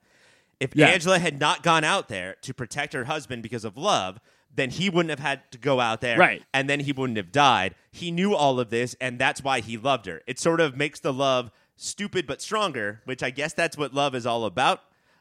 If 0.61 0.75
Yeah. 0.75 0.89
Angela 0.89 1.19
had 1.19 1.39
not 1.39 1.63
gone 1.63 1.85
out 1.85 2.09
there 2.09 2.37
to 2.43 2.53
protect 2.55 2.93
her 2.93 3.05
husband 3.05 3.43
because 3.43 3.65
of 3.65 3.77
love, 3.77 4.19
then 4.55 4.71
he 4.71 4.91
wouldn't 4.91 5.11
have 5.11 5.21
had 5.21 5.51
to 5.53 5.59
go 5.59 5.79
out 5.81 6.01
there, 6.01 6.19
Right. 6.19 6.43
And 6.53 6.69
then 6.69 6.81
he 6.81 6.93
wouldn't 6.93 7.17
have 7.17 7.31
died. 7.31 7.75
He 7.93 8.11
knew 8.11 8.35
all 8.35 8.59
of 8.59 8.71
this, 8.71 8.97
and 9.01 9.19
that's 9.19 9.43
why 9.43 9.61
he 9.61 9.77
loved 9.77 10.07
her. 10.07 10.23
It 10.27 10.39
sort 10.39 10.61
of 10.61 10.77
makes 10.77 10.99
the 11.01 11.13
love 11.13 11.51
stupid 11.77 12.27
but 12.27 12.43
stronger, 12.43 13.01
which 13.05 13.23
I 13.23 13.31
guess 13.31 13.53
that's 13.53 13.77
what 13.79 13.95
love 13.95 14.15
is 14.17 14.27
all 14.27 14.45
about. 14.45 14.81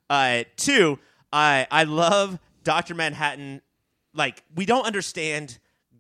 Uh, 0.10 0.44
two, 0.56 0.98
I 1.32 1.68
I 1.70 1.84
love 1.84 2.40
Doctor 2.64 2.96
Manhattan. 2.96 3.62
Like 4.14 4.44
we 4.56 4.66
don't 4.66 4.86
understand 4.86 5.60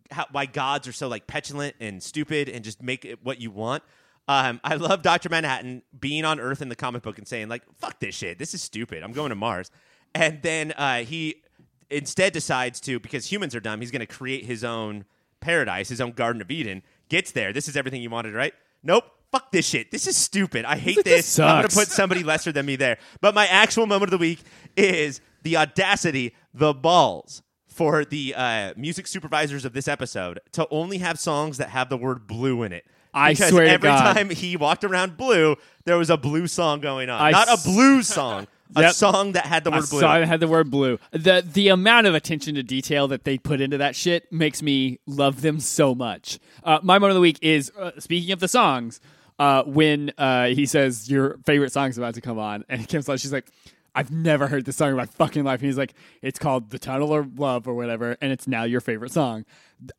how, 0.09 0.25
why 0.31 0.45
gods 0.47 0.87
are 0.87 0.93
so 0.93 1.07
like 1.07 1.27
petulant 1.27 1.75
and 1.79 2.01
stupid 2.01 2.49
and 2.49 2.63
just 2.63 2.81
make 2.81 3.05
it 3.05 3.19
what 3.23 3.39
you 3.39 3.51
want. 3.51 3.83
Um, 4.27 4.59
I 4.63 4.75
love 4.75 5.01
Doctor 5.01 5.29
Manhattan 5.29 5.83
being 5.97 6.25
on 6.25 6.39
Earth 6.39 6.61
in 6.61 6.69
the 6.69 6.75
comic 6.75 7.01
book 7.01 7.17
and 7.17 7.27
saying 7.27 7.47
like, 7.47 7.63
"Fuck 7.75 7.99
this 7.99 8.15
shit. 8.15 8.37
This 8.39 8.53
is 8.53 8.61
stupid. 8.61 9.03
I'm 9.03 9.13
going 9.13 9.29
to 9.29 9.35
Mars." 9.35 9.71
And 10.13 10.41
then 10.41 10.73
uh, 10.73 10.99
he 10.99 11.43
instead 11.89 12.33
decides 12.33 12.79
to 12.81 12.99
because 12.99 13.31
humans 13.31 13.55
are 13.55 13.59
dumb. 13.59 13.79
He's 13.79 13.91
going 13.91 14.01
to 14.01 14.05
create 14.05 14.45
his 14.45 14.63
own 14.63 15.05
paradise, 15.39 15.89
his 15.89 16.01
own 16.01 16.11
Garden 16.11 16.41
of 16.41 16.51
Eden. 16.51 16.83
Gets 17.09 17.31
there. 17.31 17.53
This 17.53 17.69
is 17.69 17.77
everything 17.77 18.01
you 18.01 18.09
wanted, 18.09 18.33
right? 18.33 18.53
Nope. 18.83 19.05
Fuck 19.31 19.51
this 19.51 19.67
shit. 19.67 19.91
This 19.91 20.07
is 20.07 20.15
stupid. 20.15 20.65
I 20.65 20.77
hate 20.77 20.95
this. 21.03 21.35
this 21.35 21.39
I'm 21.39 21.57
gonna 21.57 21.69
put 21.69 21.89
somebody 21.89 22.23
lesser 22.23 22.51
than 22.51 22.65
me 22.65 22.75
there. 22.75 22.97
But 23.21 23.35
my 23.35 23.45
actual 23.47 23.85
moment 23.85 24.05
of 24.05 24.11
the 24.11 24.17
week 24.17 24.39
is 24.75 25.21
the 25.43 25.57
audacity, 25.57 26.33
the 26.53 26.73
balls 26.73 27.41
for 27.67 28.03
the 28.03 28.33
uh, 28.35 28.73
music 28.75 29.05
supervisors 29.05 29.63
of 29.63 29.73
this 29.73 29.87
episode 29.87 30.39
to 30.53 30.67
only 30.71 30.97
have 30.97 31.19
songs 31.19 31.57
that 31.57 31.69
have 31.69 31.89
the 31.89 31.97
word 31.97 32.25
blue 32.25 32.63
in 32.63 32.71
it. 32.71 32.85
I 33.17 33.31
because 33.33 33.49
swear 33.49 33.65
to 33.65 33.71
every 33.71 33.89
time 33.89 34.29
he 34.29 34.55
walked 34.57 34.83
around 34.83 35.17
blue, 35.17 35.55
there 35.85 35.97
was 35.97 36.09
a 36.09 36.17
blue 36.17 36.47
song 36.47 36.79
going 36.81 37.09
on. 37.09 37.21
I 37.21 37.31
Not 37.31 37.47
a 37.47 37.57
blues 37.63 38.07
song, 38.07 38.47
a 38.75 38.81
Yep. 38.83 38.93
song 38.93 39.31
that 39.33 39.45
had 39.45 39.63
the 39.63 39.71
word 39.71 39.89
blue. 39.89 39.99
saw 39.99 40.17
it 40.17 40.27
had 40.27 40.39
the 40.39 40.47
word 40.47 40.69
blue. 40.69 40.99
The 41.11 41.43
the 41.45 41.69
amount 41.69 42.07
of 42.07 42.15
attention 42.15 42.55
to 42.55 42.63
detail 42.63 43.07
that 43.09 43.23
they 43.23 43.37
put 43.37 43.59
into 43.61 43.77
that 43.79 43.95
shit 43.95 44.31
makes 44.31 44.61
me 44.61 44.99
love 45.05 45.41
them 45.41 45.59
so 45.59 45.95
much. 45.95 46.39
Uh, 46.63 46.79
my 46.83 46.95
moment 46.99 47.11
of 47.11 47.15
the 47.15 47.21
week 47.21 47.39
is 47.41 47.71
uh, 47.79 47.91
speaking 47.99 48.31
of 48.31 48.39
the 48.39 48.47
songs. 48.47 48.99
Uh, 49.39 49.61
when 49.65 50.11
uh, 50.17 50.47
he 50.47 50.65
says 50.65 51.09
your 51.11 51.37
favorite 51.45 51.71
song 51.71 51.89
is 51.89 51.97
about 51.99 52.15
to 52.15 52.21
come 52.21 52.39
on, 52.39 52.65
and 52.69 52.87
Kim 52.87 53.01
Slut, 53.03 53.21
she's 53.21 53.31
like, 53.31 53.45
"I've 53.93 54.09
never 54.09 54.47
heard 54.47 54.65
this 54.65 54.77
song 54.77 54.89
in 54.89 54.95
my 54.95 55.05
fucking 55.05 55.43
life." 55.43 55.59
And 55.59 55.67
he's 55.67 55.77
like, 55.77 55.93
"It's 56.23 56.39
called 56.39 56.71
The 56.71 56.79
Tunnel 56.79 57.13
of 57.13 57.37
Love 57.37 57.67
or 57.67 57.75
whatever, 57.75 58.17
and 58.19 58.31
it's 58.31 58.47
now 58.47 58.63
your 58.63 58.81
favorite 58.81 59.11
song." 59.11 59.45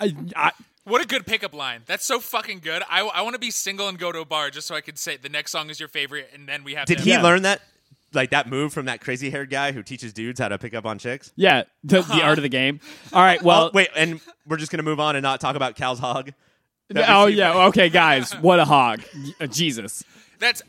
I, 0.00 0.12
I, 0.34 0.50
What 0.88 1.02
a 1.02 1.06
good 1.06 1.26
pickup 1.26 1.54
line. 1.54 1.82
That's 1.86 2.04
so 2.04 2.18
fucking 2.18 2.60
good. 2.60 2.82
I, 2.88 3.02
I 3.02 3.22
want 3.22 3.34
to 3.34 3.38
be 3.38 3.50
single 3.50 3.88
and 3.88 3.98
go 3.98 4.10
to 4.10 4.20
a 4.20 4.24
bar 4.24 4.50
just 4.50 4.66
so 4.66 4.74
I 4.74 4.80
could 4.80 4.98
say 4.98 5.16
the 5.16 5.28
next 5.28 5.52
song 5.52 5.70
is 5.70 5.78
your 5.78 5.88
favorite, 5.88 6.30
and 6.34 6.48
then 6.48 6.64
we 6.64 6.74
have. 6.74 6.86
Did 6.86 6.98
to 6.98 7.04
he 7.04 7.10
Yeah. 7.10 7.22
learn 7.22 7.42
that, 7.42 7.60
like 8.14 8.30
that 8.30 8.48
move 8.48 8.72
from 8.72 8.86
that 8.86 9.00
crazy 9.00 9.30
haired 9.30 9.50
guy 9.50 9.72
who 9.72 9.82
teaches 9.82 10.12
dudes 10.12 10.40
how 10.40 10.48
to 10.48 10.58
pick 10.58 10.74
up 10.74 10.86
on 10.86 10.98
chicks? 10.98 11.32
yeah, 11.36 11.64
the, 11.84 12.00
the 12.02 12.22
art 12.22 12.38
of 12.38 12.42
the 12.42 12.48
game. 12.48 12.80
All 13.12 13.22
right, 13.22 13.42
well, 13.42 13.66
oh, 13.66 13.70
wait, 13.74 13.88
and 13.94 14.20
we're 14.46 14.56
just 14.56 14.72
gonna 14.72 14.82
move 14.82 14.98
on 15.00 15.14
and 15.14 15.22
not 15.22 15.40
talk 15.40 15.56
about 15.56 15.76
Cal's 15.76 15.98
hog. 15.98 16.32
oh 16.96 17.26
yeah, 17.26 17.66
okay, 17.66 17.90
guys, 17.90 18.32
what 18.40 18.58
a 18.58 18.64
hog, 18.64 19.02
Uh, 19.40 19.46
Jesus. 19.46 20.02
That's 20.38 20.62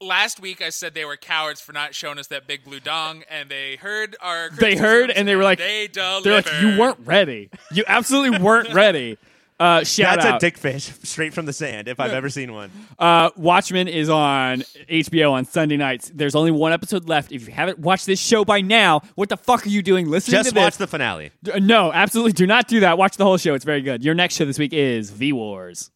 last 0.00 0.38
week. 0.38 0.62
I 0.62 0.68
said 0.70 0.94
they 0.94 1.04
were 1.04 1.16
cowards 1.16 1.60
for 1.60 1.72
not 1.72 1.94
showing 1.94 2.18
us 2.18 2.28
that 2.28 2.46
big 2.46 2.62
blue 2.62 2.78
dong, 2.78 3.24
and 3.28 3.48
they 3.48 3.76
heard 3.76 4.16
our. 4.20 4.50
They 4.50 4.76
heard 4.76 5.10
and 5.10 5.26
they 5.26 5.34
were 5.34 5.42
like, 5.42 5.58
they 5.58 5.88
They're 5.92 6.20
like, 6.34 6.46
you 6.60 6.78
weren't 6.78 7.00
ready. 7.04 7.50
You 7.72 7.82
absolutely 7.88 8.38
weren't 8.38 8.72
ready. 8.74 9.18
Uh, 9.60 9.84
shout 9.84 10.16
That's 10.16 10.26
out. 10.26 10.36
a 10.36 10.38
dickfish 10.40 10.86
straight 11.04 11.32
from 11.32 11.46
the 11.46 11.52
sand, 11.52 11.86
if 11.86 12.00
I've 12.00 12.12
ever 12.12 12.28
seen 12.28 12.52
one. 12.52 12.72
uh, 12.98 13.30
Watchmen 13.36 13.86
is 13.86 14.08
on 14.10 14.62
HBO 14.90 15.30
on 15.30 15.44
Sunday 15.44 15.76
nights. 15.76 16.10
There's 16.12 16.34
only 16.34 16.50
one 16.50 16.72
episode 16.72 17.08
left. 17.08 17.30
If 17.30 17.46
you 17.46 17.52
haven't 17.54 17.78
watched 17.78 18.06
this 18.06 18.18
show 18.20 18.44
by 18.44 18.60
now, 18.62 19.02
what 19.14 19.28
the 19.28 19.36
fuck 19.36 19.64
are 19.64 19.68
you 19.68 19.80
doing 19.80 20.10
listening 20.10 20.38
Just 20.42 20.54
to 20.54 20.60
watch 20.60 20.72
this? 20.72 20.76
the 20.78 20.86
finale. 20.88 21.30
D- 21.44 21.60
no, 21.60 21.92
absolutely 21.92 22.32
do 22.32 22.48
not 22.48 22.66
do 22.66 22.80
that. 22.80 22.98
Watch 22.98 23.16
the 23.16 23.24
whole 23.24 23.36
show. 23.36 23.54
It's 23.54 23.64
very 23.64 23.80
good. 23.80 24.04
Your 24.04 24.14
next 24.14 24.34
show 24.34 24.44
this 24.44 24.58
week 24.58 24.72
is 24.72 25.10
V 25.10 25.32
Wars. 25.32 25.92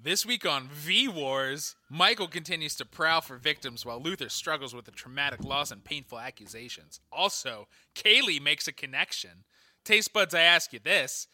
This 0.00 0.24
week 0.26 0.46
on 0.46 0.68
V 0.68 1.08
Wars, 1.08 1.76
Michael 1.90 2.28
continues 2.28 2.76
to 2.76 2.84
prowl 2.84 3.20
for 3.22 3.36
victims 3.36 3.84
while 3.86 4.00
Luther 4.00 4.28
struggles 4.28 4.74
with 4.74 4.84
the 4.84 4.90
traumatic 4.92 5.42
loss 5.42 5.70
and 5.70 5.82
painful 5.82 6.20
accusations. 6.20 7.00
Also, 7.10 7.66
Kaylee 7.96 8.40
makes 8.40 8.68
a 8.68 8.72
connection. 8.72 9.44
Taste 9.82 10.12
buds, 10.12 10.34
I 10.34 10.42
ask 10.42 10.72
you 10.72 10.78
this: 10.78 11.26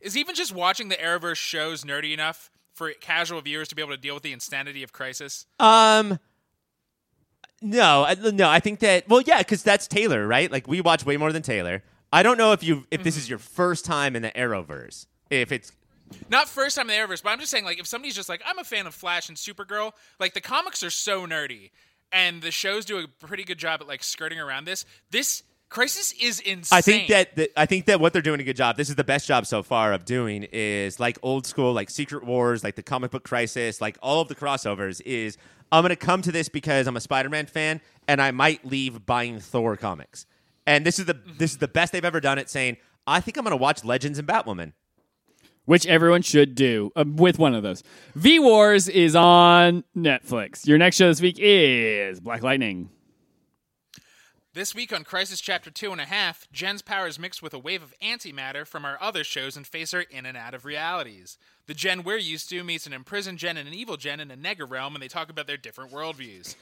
Is 0.00 0.16
even 0.16 0.34
just 0.34 0.54
watching 0.54 0.88
the 0.88 0.96
Arrowverse 0.96 1.36
shows 1.36 1.84
nerdy 1.84 2.12
enough 2.12 2.50
for 2.72 2.90
casual 3.00 3.40
viewers 3.40 3.68
to 3.68 3.74
be 3.74 3.82
able 3.82 3.92
to 3.92 4.00
deal 4.00 4.14
with 4.14 4.22
the 4.22 4.32
insanity 4.32 4.82
of 4.82 4.92
Crisis? 4.92 5.46
Um, 5.58 6.18
no, 7.62 8.04
I, 8.04 8.14
no, 8.14 8.48
I 8.48 8.60
think 8.60 8.80
that 8.80 9.08
well, 9.08 9.22
yeah, 9.22 9.38
because 9.38 9.62
that's 9.62 9.88
Taylor, 9.88 10.26
right? 10.26 10.52
Like 10.52 10.68
we 10.68 10.80
watch 10.80 11.06
way 11.06 11.16
more 11.16 11.32
than 11.32 11.42
Taylor. 11.42 11.82
I 12.12 12.22
don't 12.22 12.38
know 12.38 12.52
if 12.52 12.62
you 12.62 12.86
if 12.90 13.02
this 13.02 13.16
is 13.16 13.28
your 13.28 13.38
first 13.38 13.84
time 13.84 14.14
in 14.14 14.22
the 14.22 14.30
Arrowverse. 14.30 15.06
If 15.30 15.50
it's 15.50 15.72
Not 16.28 16.48
first 16.48 16.76
time 16.76 16.88
in 16.88 16.96
the 16.96 17.02
Arrowverse, 17.02 17.22
but 17.22 17.30
I'm 17.30 17.40
just 17.40 17.50
saying, 17.50 17.64
like, 17.64 17.80
if 17.80 17.86
somebody's 17.86 18.14
just 18.14 18.28
like, 18.28 18.42
I'm 18.46 18.58
a 18.58 18.64
fan 18.64 18.86
of 18.86 18.94
Flash 18.94 19.28
and 19.28 19.36
Supergirl, 19.36 19.92
like, 20.20 20.34
the 20.34 20.40
comics 20.40 20.82
are 20.82 20.90
so 20.90 21.26
nerdy, 21.26 21.70
and 22.12 22.42
the 22.42 22.50
shows 22.50 22.84
do 22.84 22.98
a 22.98 23.08
pretty 23.26 23.44
good 23.44 23.58
job 23.58 23.80
at, 23.80 23.88
like, 23.88 24.04
skirting 24.04 24.38
around 24.38 24.66
this. 24.66 24.84
This 25.10 25.42
Crisis 25.68 26.12
is 26.12 26.40
insane. 26.40 26.76
I 26.76 26.80
think 26.80 27.08
that 27.08 27.36
the, 27.36 27.50
I 27.60 27.66
think 27.66 27.86
that 27.86 28.00
what 28.00 28.12
they're 28.12 28.22
doing 28.22 28.40
a 28.40 28.44
good 28.44 28.56
job. 28.56 28.76
This 28.76 28.88
is 28.88 28.94
the 28.94 29.04
best 29.04 29.26
job 29.26 29.46
so 29.46 29.62
far 29.62 29.92
of 29.92 30.04
doing 30.04 30.44
is 30.52 31.00
like 31.00 31.18
old 31.22 31.46
school, 31.46 31.72
like 31.72 31.90
Secret 31.90 32.24
Wars, 32.24 32.62
like 32.62 32.76
the 32.76 32.82
comic 32.82 33.10
book 33.10 33.24
Crisis, 33.24 33.80
like 33.80 33.98
all 34.00 34.20
of 34.20 34.28
the 34.28 34.34
crossovers. 34.36 35.00
Is 35.04 35.36
I'm 35.72 35.82
going 35.82 35.90
to 35.90 35.96
come 35.96 36.22
to 36.22 36.30
this 36.32 36.48
because 36.48 36.86
I'm 36.86 36.96
a 36.96 37.00
Spider-Man 37.00 37.46
fan, 37.46 37.80
and 38.06 38.22
I 38.22 38.30
might 38.30 38.64
leave 38.64 39.04
buying 39.06 39.40
Thor 39.40 39.76
comics. 39.76 40.24
And 40.66 40.86
this 40.86 40.98
is 40.98 41.06
the 41.06 41.18
this 41.38 41.50
is 41.52 41.58
the 41.58 41.68
best 41.68 41.92
they've 41.92 42.04
ever 42.04 42.20
done 42.20 42.38
it. 42.38 42.48
Saying 42.48 42.76
I 43.06 43.20
think 43.20 43.36
I'm 43.36 43.42
going 43.44 43.50
to 43.50 43.56
watch 43.56 43.84
Legends 43.84 44.18
and 44.20 44.26
Batwoman. 44.28 44.72
which 45.66 45.84
everyone 45.86 46.22
should 46.22 46.54
do 46.54 46.90
uh, 46.96 47.04
with 47.06 47.38
one 47.38 47.54
of 47.54 47.62
those. 47.62 47.82
V 48.14 48.38
Wars 48.38 48.88
is 48.88 49.14
on 49.16 49.84
Netflix. 49.96 50.66
Your 50.66 50.78
next 50.78 50.96
show 50.96 51.08
this 51.08 51.20
week 51.20 51.36
is 51.40 52.20
Black 52.20 52.42
Lightning. 52.42 52.88
This 54.56 54.74
week 54.74 54.90
on 54.90 55.04
Crisis 55.04 55.42
Chapter 55.42 55.70
Two 55.70 55.92
and 55.92 56.00
a 56.00 56.06
Half, 56.06 56.50
Jen's 56.50 56.80
powers 56.80 57.18
mix 57.18 57.42
with 57.42 57.52
a 57.52 57.58
wave 57.58 57.82
of 57.82 57.92
antimatter 58.02 58.66
from 58.66 58.86
our 58.86 58.96
other 59.02 59.22
shows 59.22 59.54
and 59.54 59.66
face 59.66 59.92
her 59.92 60.00
in 60.00 60.24
and 60.24 60.34
out 60.34 60.54
of 60.54 60.64
realities. 60.64 61.36
The 61.66 61.74
Jen 61.74 62.02
we're 62.02 62.16
used 62.16 62.48
to 62.48 62.64
meets 62.64 62.86
an 62.86 62.94
imprisoned 62.94 63.36
Jen 63.36 63.58
and 63.58 63.68
an 63.68 63.74
evil 63.74 63.98
Jen 63.98 64.18
in 64.18 64.30
a 64.30 64.34
nega 64.34 64.66
realm, 64.66 64.94
and 64.94 65.02
they 65.02 65.08
talk 65.08 65.28
about 65.28 65.46
their 65.46 65.58
different 65.58 65.92
worldviews. 65.92 66.56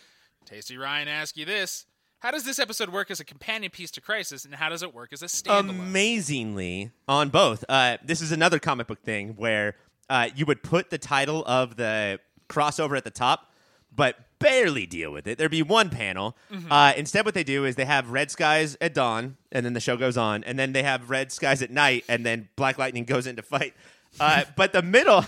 Tasty 0.44 0.76
Ryan 0.76 1.06
asks 1.06 1.38
you 1.38 1.44
this. 1.44 1.86
How 2.18 2.32
does 2.32 2.44
this 2.44 2.58
episode 2.58 2.88
work 2.88 3.12
as 3.12 3.20
a 3.20 3.24
companion 3.24 3.70
piece 3.70 3.92
to 3.92 4.00
Crisis, 4.00 4.44
and 4.44 4.56
how 4.56 4.70
does 4.70 4.82
it 4.82 4.92
work 4.92 5.12
as 5.12 5.22
a 5.22 5.26
standalone? 5.26 5.70
amazingly 5.70 6.90
on 7.06 7.28
both. 7.28 7.64
Uh, 7.68 7.98
this 8.04 8.20
is 8.20 8.32
another 8.32 8.58
comic 8.58 8.88
book 8.88 9.04
thing 9.04 9.34
where 9.36 9.76
uh, 10.10 10.30
you 10.34 10.46
would 10.46 10.64
put 10.64 10.90
the 10.90 10.98
title 10.98 11.44
of 11.46 11.76
the 11.76 12.18
crossover 12.48 12.96
at 12.96 13.04
the 13.04 13.12
top, 13.12 13.52
but 13.94 14.16
barely 14.38 14.86
deal 14.86 15.10
with 15.10 15.26
it. 15.26 15.38
There'd 15.38 15.50
be 15.50 15.62
one 15.62 15.90
panel. 15.90 16.36
Uh, 16.70 16.92
instead, 16.96 17.24
what 17.24 17.34
they 17.34 17.44
do 17.44 17.64
is 17.64 17.76
they 17.76 17.84
have 17.84 18.10
red 18.10 18.30
skies 18.30 18.76
at 18.80 18.94
dawn, 18.94 19.36
and 19.52 19.64
then 19.64 19.72
the 19.72 19.80
show 19.80 19.96
goes 19.96 20.16
on, 20.16 20.44
and 20.44 20.58
then 20.58 20.72
they 20.72 20.82
have 20.82 21.10
red 21.10 21.32
skies 21.32 21.62
at 21.62 21.70
night, 21.70 22.04
and 22.08 22.24
then 22.24 22.48
Black 22.56 22.78
Lightning 22.78 23.04
goes 23.04 23.26
into 23.26 23.42
fight. 23.42 23.74
Uh, 24.20 24.44
but 24.56 24.72
the 24.72 24.82
middle, 24.82 25.24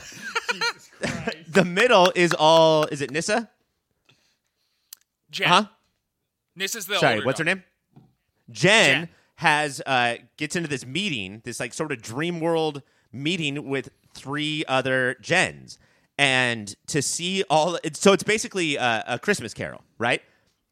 the 1.49 1.65
middle 1.65 2.13
is 2.15 2.33
all. 2.33 2.85
Is 2.85 3.01
it 3.01 3.11
Nissa? 3.11 3.49
Jen. 5.31 5.49
Huh? 5.49 5.65
Is 6.59 6.73
the 6.73 6.99
Sorry, 6.99 7.23
what's 7.23 7.39
her 7.39 7.45
name? 7.45 7.63
Jen, 8.51 9.01
Jen. 9.01 9.09
has 9.37 9.83
uh, 9.85 10.17
gets 10.37 10.57
into 10.57 10.69
this 10.69 10.87
meeting, 10.87 11.43
this 11.45 11.61
like 11.61 11.75
sort 11.75 11.93
of 11.93 12.01
dream 12.01 12.41
world 12.41 12.83
meeting 13.13 13.69
with 13.69 13.91
three 14.15 14.65
other 14.67 15.17
Jens, 15.21 15.79
and 16.19 16.75
to 16.89 17.03
see 17.03 17.45
all. 17.51 17.79
It's, 17.83 18.01
so 18.01 18.13
it's 18.13 18.23
basically 18.23 18.77
a, 18.77 19.05
a 19.07 19.19
Christmas 19.19 19.55
Carol, 19.55 19.83
right? 19.99 20.23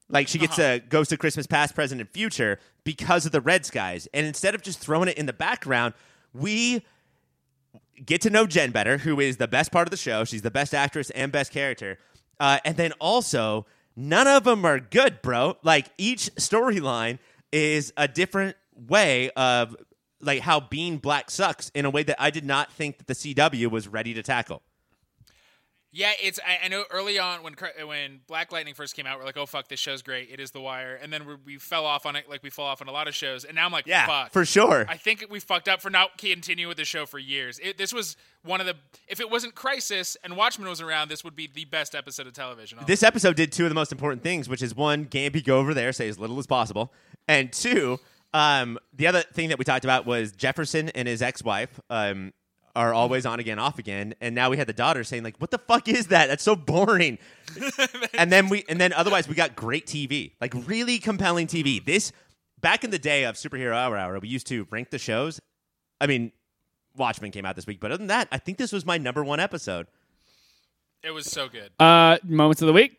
Like 0.09 0.29
she 0.29 0.39
gets 0.39 0.59
a 0.59 0.81
goes 0.81 1.09
to 1.09 1.17
Christmas 1.17 1.47
past, 1.47 1.75
present, 1.75 2.01
and 2.01 2.11
future 2.11 2.59
because 2.85 3.27
of 3.27 3.33
the 3.33 3.41
red 3.41 3.65
skies, 3.65 4.07
and 4.13 4.27
instead 4.27 4.55
of 4.55 4.63
just 4.63 4.79
throwing 4.79 5.09
it 5.09 5.17
in 5.17 5.27
the 5.27 5.33
background, 5.33 5.95
we 6.33 6.85
get 8.05 8.21
to 8.23 8.31
know 8.31 8.47
Jen 8.47 8.71
better, 8.71 8.99
who 8.99 9.21
is 9.21 9.37
the 9.37 9.49
best 9.49 9.73
part 9.73 9.87
of 9.87 9.91
the 9.91 9.97
show. 9.97 10.25
She's 10.25 10.43
the 10.43 10.51
best 10.51 10.75
actress 10.75 11.11
and 11.11 11.33
best 11.33 11.53
character. 11.53 11.99
Uh, 12.41 12.59
and 12.65 12.77
then 12.77 12.93
also, 13.01 13.67
none 13.97 14.27
of 14.27 14.45
them 14.45 14.65
are 14.65 14.81
good, 14.81 15.23
bro. 15.23 15.57
Like 15.63 15.89
each 15.97 16.35
storyline 16.35 17.19
is 17.53 17.93
a 17.97 18.09
different 18.09 18.57
way 18.75 19.31
of 19.31 19.77
like 20.21 20.41
how 20.41 20.61
being 20.61 20.99
black 20.99 21.31
sucks 21.31 21.71
in 21.75 21.85
a 21.85 21.91
way 21.91 22.03
that 22.03 22.21
I 22.21 22.31
did 22.31 22.45
not 22.45 22.73
think 22.73 22.99
that 22.99 23.07
the 23.07 23.15
CW 23.15 23.71
was 23.71 23.87
ready 23.87 24.15
to 24.15 24.23
tackle. 24.23 24.63
Yeah, 25.97 26.11
it's. 26.21 26.41
I, 26.45 26.65
I 26.65 26.69
know 26.69 26.83
early 26.91 27.21
on 27.21 27.45
when 27.45 27.55
when 27.87 28.21
Black 28.27 28.51
Lightning 28.51 28.75
first 28.75 28.97
came 28.97 29.07
out, 29.07 29.17
we're 29.19 29.25
like, 29.25 29.37
"Oh 29.37 29.47
fuck, 29.47 29.69
this 29.69 29.79
show's 29.79 30.03
great. 30.03 30.29
It 30.29 30.41
is 30.41 30.51
The 30.51 30.61
Wire," 30.61 30.99
and 31.01 31.13
then 31.13 31.25
we, 31.25 31.37
we 31.47 31.57
fell 31.59 31.87
off 31.87 32.05
on 32.05 32.17
it, 32.17 32.29
like 32.29 32.43
we 32.43 32.51
fall 32.51 32.67
off 32.67 32.83
on 32.83 32.89
a 32.89 32.93
lot 32.93 33.07
of 33.07 33.15
shows. 33.15 33.45
And 33.45 33.55
now 33.55 33.65
I'm 33.65 33.71
like, 33.71 33.87
Yeah, 33.87 34.05
fuck, 34.07 34.33
for 34.33 34.45
sure. 34.45 34.87
I 34.89 34.97
think 34.97 35.25
we 35.31 35.39
fucked 35.39 35.69
up 35.69 35.81
for 35.81 35.91
not 35.91 36.19
continuing 36.19 36.67
with 36.67 36.79
the 36.79 36.85
show 36.85 37.07
for 37.07 37.21
years. 37.21 37.61
It, 37.63 37.79
this 37.79 37.95
was 37.95 38.17
one 38.43 38.61
of 38.61 38.67
the. 38.67 38.75
If 39.07 39.21
it 39.21 39.31
wasn't 39.31 39.55
Crisis 39.55 40.17
and 40.25 40.37
Watchmen 40.37 40.69
was 40.69 40.81
around, 40.81 41.11
this 41.11 41.23
would 41.23 41.37
be 41.37 41.49
the 41.53 41.65
best 41.65 41.95
episode 41.95 42.27
of 42.27 42.33
television. 42.33 42.81
This 42.89 43.05
episode 43.05 43.37
did 43.37 43.53
two 43.53 43.63
of 43.65 43.71
the 43.71 43.77
most 43.77 43.93
important 43.93 44.25
things, 44.25 44.49
which 44.49 44.63
is 44.63 44.75
one, 44.75 45.07
Gambi 45.07 45.45
go 45.45 45.59
over 45.59 45.75
there, 45.75 45.93
say 45.93 46.09
as 46.09 46.19
little 46.19 46.41
as 46.41 46.47
possible, 46.49 46.93
and 47.29 47.53
two, 47.53 48.01
um, 48.33 48.81
the 48.93 49.07
other 49.07 49.23
thing 49.23 49.51
that 49.51 49.61
we 49.61 49.65
talked 49.65 49.85
about 49.85 50.07
was 50.07 50.33
Jefferson 50.33 50.89
and 50.89 51.07
his 51.07 51.23
ex-wife 51.23 51.79
um, 51.89 52.33
are 52.77 52.93
always 52.93 53.25
on 53.25 53.41
again, 53.41 53.59
off 53.59 53.79
again, 53.79 54.15
and 54.21 54.35
now 54.35 54.51
we 54.51 54.57
had 54.57 54.67
the 54.67 54.73
daughter 54.73 55.05
saying 55.05 55.23
like, 55.23 55.37
"What 55.39 55.51
the 55.51 55.59
fuck 55.59 55.89
is 55.89 56.09
that? 56.09 56.27
That's 56.29 56.43
so 56.43 56.57
boring." 56.57 57.19
and 58.15 58.33
then 58.33 58.49
we, 58.49 58.65
and 58.69 58.81
then 58.81 58.93
otherwise 58.93 59.29
we 59.29 59.35
got 59.35 59.55
great 59.55 59.87
TV, 59.87 60.33
like 60.41 60.55
really 60.67 60.99
compelling 60.99 61.47
TV. 61.47 61.85
This 61.85 62.13
back 62.61 62.83
in 62.85 62.91
the 62.91 62.99
day 62.99 63.25
of 63.25 63.37
superhero 63.37 63.75
hour 63.75 63.97
hour, 63.97 64.19
we 64.19 64.29
used 64.29 64.47
to 64.49 64.67
rank 64.71 64.91
the 64.91 64.99
shows. 64.99 65.41
I 66.01 66.07
mean, 66.07 66.33
Watchmen 66.97 67.31
came 67.31 67.45
out 67.45 67.57
this 67.57 67.67
week, 67.67 67.81
but 67.81 67.91
other 67.91 67.99
than 67.99 68.09
that, 68.09 68.29
I 68.33 68.39
think 68.39 68.59
this 68.59 68.73
was 68.73 68.85
my 68.85 68.99
number 68.99 69.23
one 69.23 69.41
episode. 69.41 69.87
it 71.03 71.11
was 71.11 71.27
so 71.27 71.49
good. 71.49 71.71
Uh, 71.79 72.19
moments 72.25 72.63
of 72.63 72.67
the 72.67 72.73
week. 72.73 72.99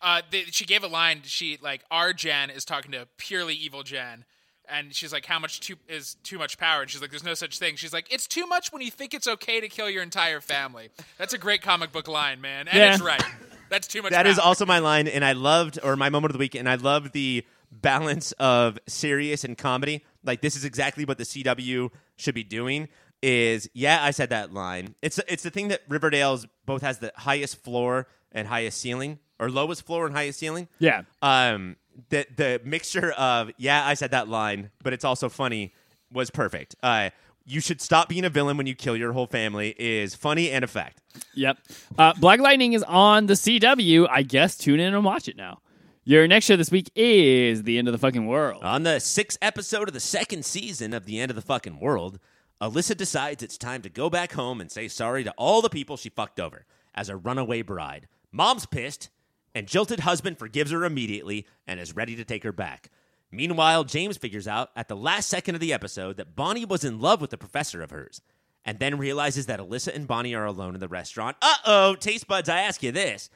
Uh, 0.00 0.20
the, 0.30 0.44
she 0.50 0.66
gave 0.66 0.84
a 0.84 0.86
line. 0.86 1.22
She 1.24 1.58
like 1.62 1.82
our 1.90 2.12
Jen 2.12 2.50
is 2.50 2.64
talking 2.64 2.92
to 2.92 3.08
purely 3.16 3.54
evil 3.54 3.82
Jen, 3.82 4.24
and 4.68 4.94
she's 4.94 5.12
like, 5.12 5.26
"How 5.26 5.38
much 5.38 5.60
too 5.60 5.76
is 5.88 6.14
too 6.22 6.38
much 6.38 6.58
power?" 6.58 6.82
And 6.82 6.90
she's 6.90 7.00
like, 7.00 7.10
"There's 7.10 7.24
no 7.24 7.34
such 7.34 7.58
thing." 7.58 7.76
She's 7.76 7.92
like, 7.92 8.12
"It's 8.12 8.26
too 8.26 8.46
much 8.46 8.72
when 8.72 8.82
you 8.82 8.90
think 8.90 9.14
it's 9.14 9.26
okay 9.26 9.60
to 9.60 9.68
kill 9.68 9.88
your 9.90 10.02
entire 10.02 10.40
family." 10.40 10.90
That's 11.18 11.32
a 11.34 11.38
great 11.38 11.62
comic 11.62 11.92
book 11.92 12.08
line, 12.08 12.40
man, 12.40 12.68
and 12.68 12.76
Yeah. 12.78 12.92
it's 12.94 13.02
right. 13.02 13.22
That's 13.70 13.86
too 13.86 14.02
much. 14.02 14.12
That 14.12 14.26
is 14.26 14.36
power. 14.38 14.44
also 14.46 14.66
my 14.66 14.78
line, 14.78 15.08
and 15.08 15.24
I 15.24 15.32
loved, 15.32 15.78
or 15.82 15.96
my 15.96 16.08
moment 16.10 16.30
of 16.30 16.34
the 16.34 16.38
week, 16.38 16.54
and 16.54 16.68
I 16.68 16.74
loved 16.76 17.12
the 17.12 17.44
balance 17.72 18.32
of 18.32 18.78
serious 18.86 19.42
and 19.44 19.58
comedy. 19.58 20.04
Like 20.22 20.40
this 20.42 20.54
is 20.56 20.64
exactly 20.64 21.04
what 21.04 21.18
the 21.18 21.24
CW 21.24 21.90
should 22.16 22.34
be 22.34 22.44
doing. 22.44 22.88
Is 23.22 23.68
yeah, 23.72 24.02
I 24.04 24.10
said 24.10 24.28
that 24.30 24.52
line. 24.52 24.94
It's 25.02 25.18
it's 25.28 25.42
the 25.42 25.50
thing 25.50 25.68
that 25.68 25.80
Riverdale's 25.88 26.46
both 26.66 26.82
has 26.82 26.98
the 26.98 27.10
highest 27.16 27.62
floor 27.64 28.06
and 28.32 28.46
highest 28.46 28.80
ceiling, 28.80 29.18
or 29.38 29.50
lowest 29.50 29.84
floor 29.86 30.06
and 30.06 30.14
highest 30.14 30.38
ceiling. 30.38 30.68
Yeah. 30.78 31.02
Um, 31.22 31.76
the 32.08 32.26
the 32.36 32.60
mixture 32.64 33.12
of 33.12 33.50
yeah, 33.56 33.86
I 33.86 33.94
said 33.94 34.10
that 34.12 34.28
line, 34.28 34.70
but 34.82 34.92
it's 34.92 35.04
also 35.04 35.28
funny 35.28 35.72
was 36.12 36.30
perfect. 36.30 36.74
Uh, 36.82 37.10
you 37.46 37.60
should 37.60 37.80
stop 37.80 38.08
being 38.08 38.24
a 38.24 38.30
villain 38.30 38.56
when 38.56 38.66
you 38.66 38.74
kill 38.74 38.96
your 38.96 39.12
whole 39.12 39.26
family 39.26 39.74
is 39.78 40.14
funny 40.14 40.50
and 40.50 40.64
effect. 40.64 41.00
Yep. 41.34 41.58
Uh, 41.98 42.14
Black 42.14 42.40
Lightning 42.40 42.72
is 42.72 42.82
on 42.84 43.26
the 43.26 43.34
CW. 43.34 44.08
I 44.10 44.22
guess 44.22 44.56
tune 44.56 44.80
in 44.80 44.94
and 44.94 45.04
watch 45.04 45.28
it 45.28 45.36
now. 45.36 45.60
Your 46.04 46.26
next 46.28 46.46
show 46.46 46.56
this 46.56 46.70
week 46.70 46.90
is 46.94 47.62
The 47.62 47.78
End 47.78 47.88
of 47.88 47.92
the 47.92 47.98
Fucking 47.98 48.26
World. 48.26 48.62
On 48.62 48.82
the 48.82 48.98
sixth 48.98 49.38
episode 49.40 49.88
of 49.88 49.94
the 49.94 50.00
second 50.00 50.44
season 50.44 50.92
of 50.92 51.06
The 51.06 51.18
End 51.18 51.30
of 51.30 51.34
the 51.34 51.42
Fucking 51.42 51.80
World, 51.80 52.18
Alyssa 52.60 52.96
decides 52.96 53.42
it's 53.42 53.56
time 53.56 53.82
to 53.82 53.88
go 53.88 54.10
back 54.10 54.32
home 54.32 54.60
and 54.60 54.70
say 54.70 54.88
sorry 54.88 55.24
to 55.24 55.32
all 55.38 55.62
the 55.62 55.70
people 55.70 55.96
she 55.96 56.10
fucked 56.10 56.38
over 56.40 56.66
as 56.94 57.08
a 57.08 57.16
runaway 57.16 57.62
bride. 57.62 58.06
Mom's 58.32 58.66
pissed, 58.66 59.08
and 59.54 59.66
jilted 59.66 60.00
husband 60.00 60.38
forgives 60.38 60.70
her 60.70 60.84
immediately 60.84 61.46
and 61.66 61.78
is 61.78 61.94
ready 61.94 62.16
to 62.16 62.24
take 62.24 62.42
her 62.42 62.52
back. 62.52 62.90
Meanwhile, 63.30 63.84
James 63.84 64.16
figures 64.16 64.46
out 64.46 64.70
at 64.76 64.88
the 64.88 64.96
last 64.96 65.28
second 65.28 65.54
of 65.54 65.60
the 65.60 65.72
episode 65.72 66.16
that 66.16 66.36
Bonnie 66.36 66.64
was 66.64 66.84
in 66.84 67.00
love 67.00 67.20
with 67.20 67.30
the 67.30 67.38
professor 67.38 67.82
of 67.82 67.90
hers, 67.90 68.20
and 68.64 68.78
then 68.78 68.98
realizes 68.98 69.46
that 69.46 69.60
Alyssa 69.60 69.94
and 69.94 70.06
Bonnie 70.06 70.34
are 70.34 70.46
alone 70.46 70.74
in 70.74 70.80
the 70.80 70.88
restaurant. 70.88 71.36
Uh 71.42 71.54
oh, 71.66 71.94
taste 71.94 72.26
buds, 72.26 72.48
I 72.48 72.60
ask 72.60 72.82
you 72.82 72.92
this. 72.92 73.28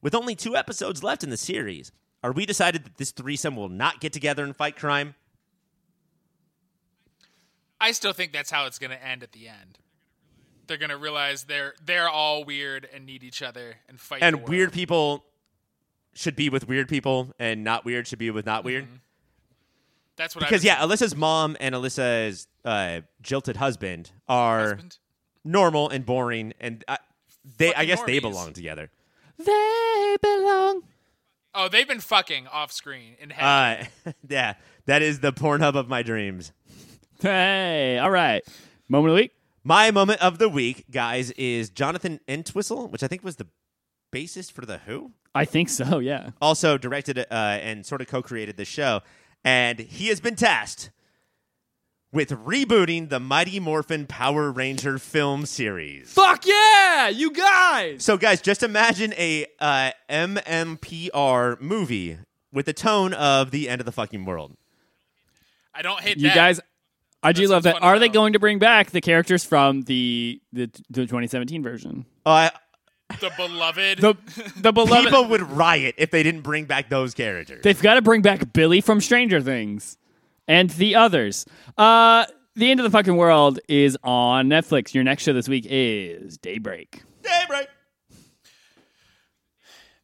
With 0.00 0.14
only 0.14 0.34
two 0.34 0.56
episodes 0.56 1.04
left 1.04 1.22
in 1.22 1.30
the 1.30 1.36
series, 1.36 1.92
are 2.24 2.32
we 2.32 2.46
decided 2.46 2.84
that 2.84 2.96
this 2.96 3.10
threesome 3.10 3.56
will 3.56 3.68
not 3.68 4.00
get 4.00 4.12
together 4.12 4.42
and 4.42 4.56
fight 4.56 4.76
crime? 4.76 5.14
I 7.80 7.92
still 7.92 8.12
think 8.12 8.32
that's 8.32 8.50
how 8.50 8.66
it's 8.66 8.78
going 8.78 8.90
to 8.90 9.04
end 9.04 9.22
at 9.22 9.32
the 9.32 9.48
end. 9.48 9.78
They're 10.66 10.76
going 10.76 10.90
to 10.90 10.96
realize 10.96 11.44
they're 11.44 11.74
they're 11.84 12.08
all 12.08 12.44
weird 12.44 12.88
and 12.92 13.04
need 13.04 13.24
each 13.24 13.42
other 13.42 13.76
and 13.88 14.00
fight. 14.00 14.22
and 14.22 14.48
weird 14.48 14.72
people 14.72 15.24
should 16.14 16.36
be 16.36 16.48
with 16.48 16.68
weird 16.68 16.88
people, 16.88 17.32
and 17.38 17.64
not 17.64 17.84
weird 17.84 18.06
should 18.06 18.18
be 18.18 18.30
with 18.30 18.46
not 18.46 18.64
weird. 18.64 18.86
That's 20.16 20.34
what 20.36 20.44
Because 20.44 20.64
I 20.64 20.68
yeah, 20.68 20.76
Alyssa's 20.78 21.16
mom 21.16 21.56
and 21.60 21.74
Alyssa's 21.74 22.46
uh, 22.64 23.00
jilted 23.22 23.56
husband 23.56 24.10
are 24.28 24.70
husband. 24.70 24.98
normal 25.44 25.88
and 25.88 26.04
boring, 26.04 26.52
and 26.60 26.84
uh, 26.86 26.96
they 27.58 27.70
I 27.70 27.72
Fucking 27.72 27.86
guess 27.88 28.02
they 28.02 28.18
belong 28.18 28.52
together. 28.52 28.90
They 29.38 30.16
belong. 30.22 30.82
Oh, 31.54 31.68
they've 31.68 31.88
been 31.88 32.00
fucking 32.00 32.46
off 32.46 32.72
screen 32.72 33.16
in 33.18 33.30
heaven. 33.30 33.86
Uh, 34.06 34.12
yeah, 34.28 34.54
that 34.86 35.02
is 35.02 35.20
the 35.20 35.32
Pornhub 35.32 35.74
of 35.74 35.88
my 35.88 36.02
dreams. 36.02 36.52
Hey, 37.20 37.98
all 37.98 38.10
right. 38.10 38.42
Moment 38.88 39.10
of 39.12 39.16
the 39.16 39.22
week. 39.22 39.32
My 39.64 39.90
moment 39.90 40.20
of 40.20 40.38
the 40.38 40.48
week, 40.48 40.86
guys, 40.90 41.30
is 41.32 41.70
Jonathan 41.70 42.20
Entwistle, 42.26 42.88
which 42.88 43.02
I 43.02 43.06
think 43.08 43.22
was 43.22 43.36
the 43.36 43.46
bassist 44.12 44.52
for 44.52 44.64
the 44.66 44.78
Who. 44.78 45.12
I 45.34 45.44
think 45.44 45.68
so, 45.68 45.98
yeah. 46.00 46.30
also 46.40 46.76
directed 46.78 47.18
uh, 47.18 47.24
and 47.30 47.84
sort 47.86 48.00
of 48.00 48.06
co-created 48.06 48.56
the 48.56 48.64
show, 48.64 49.00
and 49.44 49.78
he 49.78 50.08
has 50.08 50.20
been 50.20 50.36
tasked 50.36 50.90
with 52.12 52.28
rebooting 52.28 53.08
the 53.08 53.18
Mighty 53.18 53.58
Morphin 53.58 54.06
Power 54.06 54.52
Ranger 54.52 54.98
film 54.98 55.46
series. 55.46 56.12
Fuck 56.12 56.44
yeah, 56.46 57.08
you 57.08 57.32
guys. 57.32 58.04
So, 58.04 58.18
guys, 58.18 58.42
just 58.42 58.62
imagine 58.62 59.14
a 59.14 59.46
uh, 59.58 59.92
MMPR 60.10 61.58
movie 61.60 62.18
with 62.52 62.66
the 62.66 62.74
tone 62.74 63.14
of 63.14 63.50
the 63.50 63.68
end 63.70 63.80
of 63.80 63.86
the 63.86 63.92
fucking 63.92 64.26
world. 64.26 64.54
I 65.74 65.80
don't 65.80 66.00
hate 66.00 66.18
You 66.18 66.24
that. 66.28 66.34
guys, 66.34 66.60
I 67.22 67.32
do 67.32 67.46
love 67.48 67.62
that. 67.62 67.82
Are 67.82 67.98
they 67.98 68.10
going 68.10 68.34
to 68.34 68.38
bring 68.38 68.58
back 68.58 68.90
the 68.90 69.00
characters 69.00 69.42
from 69.42 69.82
the 69.82 70.38
the, 70.52 70.66
the 70.90 71.02
2017 71.06 71.62
version? 71.62 72.04
Uh, 72.26 72.50
the 73.20 73.32
beloved. 73.36 73.98
The 73.98 74.16
the 74.56 74.72
beloved. 74.72 75.04
people 75.04 75.26
would 75.26 75.42
riot 75.42 75.94
if 75.98 76.10
they 76.10 76.22
didn't 76.22 76.42
bring 76.42 76.64
back 76.64 76.88
those 76.88 77.14
characters. 77.14 77.62
They've 77.62 77.80
got 77.80 77.94
to 77.94 78.02
bring 78.02 78.22
back 78.22 78.52
Billy 78.52 78.80
from 78.80 79.00
Stranger 79.00 79.40
Things 79.40 79.96
and 80.48 80.70
the 80.70 80.96
others. 80.96 81.46
Uh, 81.76 82.26
the 82.54 82.70
end 82.70 82.80
of 82.80 82.84
the 82.84 82.90
fucking 82.90 83.16
world 83.16 83.60
is 83.68 83.96
on 84.02 84.48
Netflix. 84.48 84.94
Your 84.94 85.04
next 85.04 85.22
show 85.22 85.32
this 85.32 85.48
week 85.48 85.66
is 85.68 86.36
Daybreak. 86.38 87.02
Daybreak. 87.22 87.68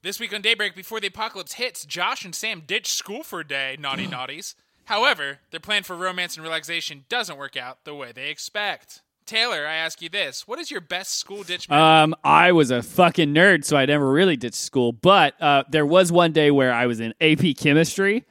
This 0.02 0.20
week 0.20 0.32
on 0.32 0.40
Daybreak, 0.40 0.74
before 0.76 1.00
the 1.00 1.08
apocalypse 1.08 1.54
hits, 1.54 1.84
Josh 1.84 2.24
and 2.24 2.34
Sam 2.34 2.62
ditch 2.66 2.94
school 2.94 3.22
for 3.22 3.40
a 3.40 3.46
day, 3.46 3.76
naughty 3.78 4.06
naughties. 4.08 4.54
However, 4.84 5.40
their 5.50 5.60
plan 5.60 5.82
for 5.82 5.96
romance 5.96 6.36
and 6.36 6.44
relaxation 6.44 7.04
doesn't 7.10 7.36
work 7.36 7.56
out 7.56 7.84
the 7.84 7.94
way 7.94 8.12
they 8.12 8.30
expect. 8.30 9.02
Taylor, 9.28 9.66
I 9.66 9.74
ask 9.74 10.00
you 10.00 10.08
this. 10.08 10.48
What 10.48 10.58
is 10.58 10.70
your 10.70 10.80
best 10.80 11.18
school 11.18 11.42
ditch 11.42 11.68
memory? 11.68 11.84
Um, 11.84 12.14
I 12.24 12.52
was 12.52 12.70
a 12.70 12.82
fucking 12.82 13.34
nerd, 13.34 13.62
so 13.62 13.76
I 13.76 13.84
never 13.84 14.10
really 14.10 14.38
ditched 14.38 14.56
school. 14.56 14.90
But 14.90 15.34
uh, 15.38 15.64
there 15.68 15.84
was 15.84 16.10
one 16.10 16.32
day 16.32 16.50
where 16.50 16.72
I 16.72 16.86
was 16.86 16.98
in 16.98 17.12
AP 17.20 17.58
chemistry, 17.58 18.24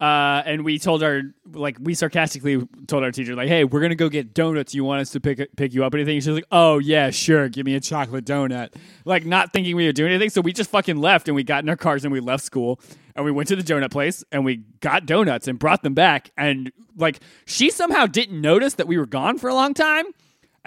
uh, 0.00 0.44
and 0.46 0.64
we 0.64 0.78
told 0.78 1.02
our 1.02 1.22
like 1.52 1.76
we 1.80 1.92
sarcastically 1.92 2.64
told 2.86 3.02
our 3.02 3.10
teacher 3.10 3.34
like, 3.34 3.48
"Hey, 3.48 3.64
we're 3.64 3.80
gonna 3.80 3.96
go 3.96 4.08
get 4.08 4.32
donuts. 4.32 4.76
You 4.76 4.84
want 4.84 5.00
us 5.00 5.10
to 5.10 5.20
pick 5.20 5.56
pick 5.56 5.74
you 5.74 5.84
up 5.84 5.92
anything?" 5.92 6.20
She's 6.20 6.28
like, 6.28 6.46
"Oh 6.52 6.78
yeah, 6.78 7.10
sure. 7.10 7.48
Give 7.48 7.66
me 7.66 7.74
a 7.74 7.80
chocolate 7.80 8.24
donut." 8.24 8.74
Like 9.04 9.26
not 9.26 9.52
thinking 9.52 9.74
we 9.74 9.86
were 9.86 9.92
doing 9.92 10.12
anything, 10.12 10.30
so 10.30 10.40
we 10.40 10.52
just 10.52 10.70
fucking 10.70 10.98
left 10.98 11.26
and 11.26 11.34
we 11.34 11.42
got 11.42 11.64
in 11.64 11.68
our 11.68 11.76
cars 11.76 12.04
and 12.04 12.12
we 12.12 12.20
left 12.20 12.44
school 12.44 12.80
and 13.16 13.24
we 13.24 13.32
went 13.32 13.48
to 13.48 13.56
the 13.56 13.64
donut 13.64 13.90
place 13.90 14.22
and 14.30 14.44
we 14.44 14.58
got 14.78 15.04
donuts 15.04 15.48
and 15.48 15.58
brought 15.58 15.82
them 15.82 15.94
back. 15.94 16.30
And 16.36 16.70
like 16.96 17.18
she 17.44 17.70
somehow 17.70 18.06
didn't 18.06 18.40
notice 18.40 18.74
that 18.74 18.86
we 18.86 18.98
were 18.98 19.06
gone 19.06 19.36
for 19.36 19.48
a 19.48 19.54
long 19.54 19.74
time. 19.74 20.04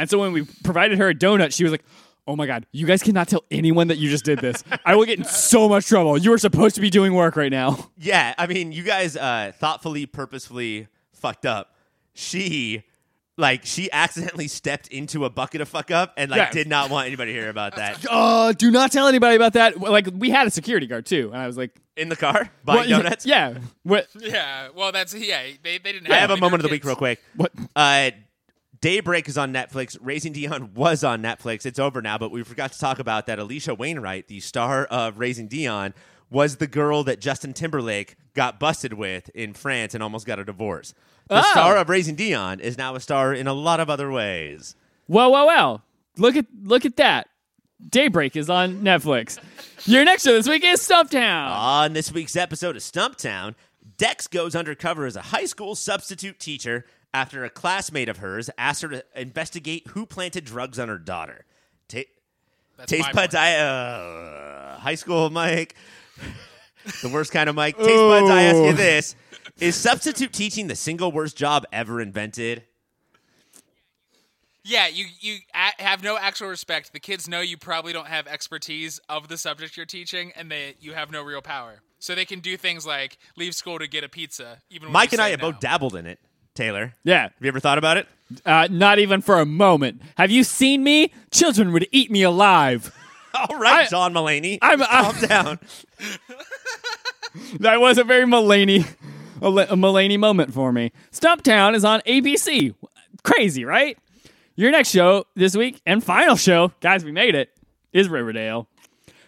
And 0.01 0.09
so 0.09 0.19
when 0.19 0.33
we 0.33 0.43
provided 0.63 0.97
her 0.97 1.09
a 1.09 1.15
donut, 1.15 1.53
she 1.55 1.63
was 1.63 1.71
like, 1.71 1.83
"Oh 2.27 2.35
my 2.35 2.47
god, 2.47 2.65
you 2.71 2.85
guys 2.87 3.01
cannot 3.03 3.27
tell 3.27 3.43
anyone 3.51 3.87
that 3.89 3.97
you 3.99 4.09
just 4.09 4.25
did 4.25 4.39
this. 4.39 4.63
I 4.83 4.95
will 4.95 5.05
get 5.05 5.19
in 5.19 5.25
so 5.25 5.69
much 5.69 5.85
trouble. 5.87 6.17
You 6.17 6.33
are 6.33 6.37
supposed 6.37 6.75
to 6.75 6.81
be 6.81 6.89
doing 6.89 7.13
work 7.13 7.35
right 7.35 7.51
now." 7.51 7.89
Yeah, 7.97 8.33
I 8.37 8.47
mean, 8.47 8.71
you 8.71 8.83
guys 8.83 9.15
uh, 9.15 9.51
thoughtfully, 9.57 10.05
purposefully 10.07 10.87
fucked 11.13 11.45
up. 11.45 11.75
She 12.13 12.83
like 13.37 13.65
she 13.65 13.89
accidentally 13.91 14.47
stepped 14.47 14.87
into 14.89 15.23
a 15.23 15.29
bucket 15.29 15.61
of 15.61 15.69
fuck 15.69 15.89
up 15.89 16.13
and 16.17 16.29
like 16.29 16.37
Yeah. 16.37 16.51
did 16.51 16.67
not 16.67 16.89
want 16.89 17.07
anybody 17.07 17.31
to 17.33 17.39
hear 17.39 17.49
about 17.49 17.77
that 17.77 18.05
Uh, 18.09 18.51
do 18.51 18.69
not 18.69 18.91
tell 18.91 19.07
anybody 19.07 19.35
about 19.35 19.53
that. 19.53 19.79
Like 19.79 20.07
we 20.13 20.29
had 20.29 20.45
a 20.47 20.51
security 20.51 20.85
guard 20.85 21.05
too, 21.05 21.29
and 21.31 21.41
I 21.41 21.47
was 21.47 21.57
like, 21.57 21.71
in 21.95 22.09
the 22.09 22.15
car 22.17 22.49
buying 22.65 22.79
what- 22.79 22.89
donuts. 23.03 23.25
Yeah. 23.25 23.55
What? 23.83 24.07
Yeah, 24.19 24.69
well, 24.75 24.91
that's 24.91 25.13
yeah. 25.13 25.43
They, 25.63 25.77
they 25.77 25.91
didn't. 25.93 26.11
I 26.11 26.15
Have 26.15 26.29
have 26.31 26.37
a 26.37 26.41
moment 26.41 26.63
of 26.63 26.69
the 26.69 26.75
kids. 26.75 26.83
week, 26.83 26.85
real 26.89 26.95
quick. 26.97 27.19
What? 27.35 27.51
Uh, 27.75 28.11
Daybreak 28.81 29.29
is 29.29 29.37
on 29.37 29.53
Netflix. 29.53 29.97
Raising 30.01 30.33
Dion 30.33 30.71
was 30.75 31.03
on 31.03 31.21
Netflix. 31.21 31.65
It's 31.65 31.79
over 31.79 32.01
now, 32.01 32.17
but 32.17 32.31
we 32.31 32.43
forgot 32.43 32.71
to 32.73 32.79
talk 32.79 32.99
about 32.99 33.27
that. 33.27 33.39
Alisha 33.39 33.77
Wainwright, 33.77 34.27
the 34.27 34.39
star 34.39 34.85
of 34.85 35.19
Raising 35.19 35.47
Dion, 35.47 35.93
was 36.29 36.57
the 36.57 36.67
girl 36.67 37.03
that 37.03 37.19
Justin 37.19 37.53
Timberlake 37.53 38.15
got 38.33 38.59
busted 38.59 38.93
with 38.93 39.29
in 39.35 39.53
France 39.53 39.93
and 39.93 40.01
almost 40.01 40.25
got 40.25 40.39
a 40.39 40.45
divorce. 40.45 40.93
The 41.27 41.39
Oh. 41.39 41.51
star 41.51 41.77
of 41.77 41.89
Raising 41.89 42.15
Dion 42.15 42.59
is 42.59 42.77
now 42.77 42.95
a 42.95 42.99
star 42.99 43.33
in 43.33 43.47
a 43.47 43.53
lot 43.53 43.79
of 43.79 43.89
other 43.89 44.09
ways. 44.11 44.75
Well, 45.07 45.31
well, 45.31 45.45
well. 45.45 45.83
Look 46.17 46.35
at 46.35 46.45
look 46.63 46.85
at 46.85 46.97
that. 46.97 47.27
Daybreak 47.89 48.35
is 48.35 48.49
on 48.49 48.81
Netflix. 48.81 49.39
Your 49.87 50.03
next 50.05 50.23
show 50.23 50.33
this 50.33 50.47
week 50.47 50.63
is 50.63 50.79
Stumptown. 50.85 51.49
On 51.51 51.93
this 51.93 52.11
week's 52.11 52.35
episode 52.35 52.75
of 52.75 52.81
Stumptown, 52.81 53.55
Dex 53.97 54.27
goes 54.27 54.55
undercover 54.55 55.05
as 55.05 55.15
a 55.15 55.21
high 55.21 55.45
school 55.45 55.73
substitute 55.75 56.39
teacher 56.39 56.85
after 57.13 57.43
a 57.43 57.49
classmate 57.49 58.09
of 58.09 58.17
hers 58.17 58.49
asked 58.57 58.81
her 58.81 58.89
to 58.89 59.03
investigate 59.15 59.87
who 59.89 60.05
planted 60.05 60.45
drugs 60.45 60.79
on 60.79 60.87
her 60.87 60.97
daughter. 60.97 61.45
Ta- 61.87 62.01
Taste 62.85 63.11
buds, 63.13 63.33
point. 63.33 63.35
I 63.35 63.55
uh, 63.57 64.79
high 64.79 64.95
school 64.95 65.29
Mike, 65.29 65.75
the 67.01 67.09
worst 67.09 67.31
kind 67.31 67.49
of 67.49 67.55
Mike. 67.55 67.77
Taste 67.77 67.89
buds, 67.89 68.29
I 68.29 68.43
ask 68.43 68.57
you 68.57 68.73
this: 68.73 69.15
Is 69.59 69.75
substitute 69.75 70.33
teaching 70.33 70.67
the 70.67 70.75
single 70.75 71.11
worst 71.11 71.37
job 71.37 71.65
ever 71.71 72.01
invented? 72.01 72.63
Yeah, 74.63 74.87
you 74.87 75.05
you 75.19 75.39
a- 75.53 75.81
have 75.81 76.03
no 76.03 76.17
actual 76.17 76.47
respect. 76.47 76.93
The 76.93 76.99
kids 76.99 77.27
know 77.27 77.41
you 77.41 77.57
probably 77.57 77.93
don't 77.93 78.07
have 78.07 78.27
expertise 78.27 78.99
of 79.09 79.27
the 79.27 79.37
subject 79.37 79.75
you're 79.75 79.85
teaching, 79.85 80.31
and 80.35 80.51
they 80.51 80.75
you 80.79 80.93
have 80.93 81.11
no 81.11 81.23
real 81.23 81.41
power. 81.41 81.81
So 81.99 82.15
they 82.15 82.25
can 82.25 82.39
do 82.39 82.57
things 82.57 82.85
like 82.85 83.17
leave 83.35 83.53
school 83.53 83.77
to 83.79 83.87
get 83.87 84.03
a 84.03 84.09
pizza. 84.09 84.57
Even 84.69 84.87
when 84.87 84.93
Mike 84.93 85.13
and 85.13 85.21
I 85.21 85.29
have 85.29 85.41
no. 85.41 85.51
both 85.51 85.61
dabbled 85.61 85.95
in 85.95 86.07
it. 86.07 86.19
Taylor, 86.55 86.93
Yeah. 87.03 87.23
have 87.23 87.33
you 87.41 87.47
ever 87.47 87.59
thought 87.59 87.77
about 87.77 87.97
it? 87.97 88.07
Uh, 88.45 88.67
not 88.71 88.99
even 88.99 89.21
for 89.21 89.39
a 89.39 89.45
moment. 89.45 90.01
Have 90.17 90.31
you 90.31 90.43
seen 90.43 90.83
me? 90.83 91.11
Children 91.31 91.71
would 91.73 91.87
eat 91.91 92.09
me 92.11 92.23
alive. 92.23 92.93
All 93.33 93.57
right, 93.57 93.85
I- 93.85 93.89
John 93.89 94.13
Mulaney, 94.13 94.57
I'm- 94.61 94.79
calm 94.79 95.15
I'm- 95.15 95.27
down. 95.27 95.59
That 97.61 97.79
was 97.79 97.97
a 97.97 98.03
very 98.03 98.25
Mulaney, 98.25 98.85
a, 99.41 99.45
a 99.47 99.75
Mulaney 99.77 100.19
moment 100.19 100.53
for 100.53 100.73
me. 100.73 100.91
Stumptown 101.13 101.75
is 101.75 101.85
on 101.85 102.01
ABC. 102.01 102.75
Crazy, 103.23 103.63
right? 103.63 103.97
Your 104.57 104.69
next 104.71 104.89
show 104.89 105.25
this 105.35 105.55
week 105.55 105.81
and 105.85 106.03
final 106.03 106.35
show, 106.35 106.73
guys, 106.81 107.05
we 107.05 107.13
made 107.13 107.35
it, 107.35 107.49
is 107.93 108.09
Riverdale. 108.09 108.67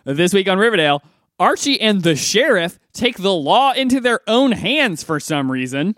This 0.04 0.34
week 0.34 0.50
on 0.50 0.58
Riverdale, 0.58 1.02
Archie 1.40 1.80
and 1.80 2.04
the 2.04 2.16
sheriff 2.18 2.78
take 2.92 3.18
the 3.18 3.34
law 3.34 3.72
into 3.72 4.02
their 4.02 4.20
own 4.28 4.52
hands 4.52 5.02
for 5.02 5.18
some 5.22 5.50
reason. 5.50 5.96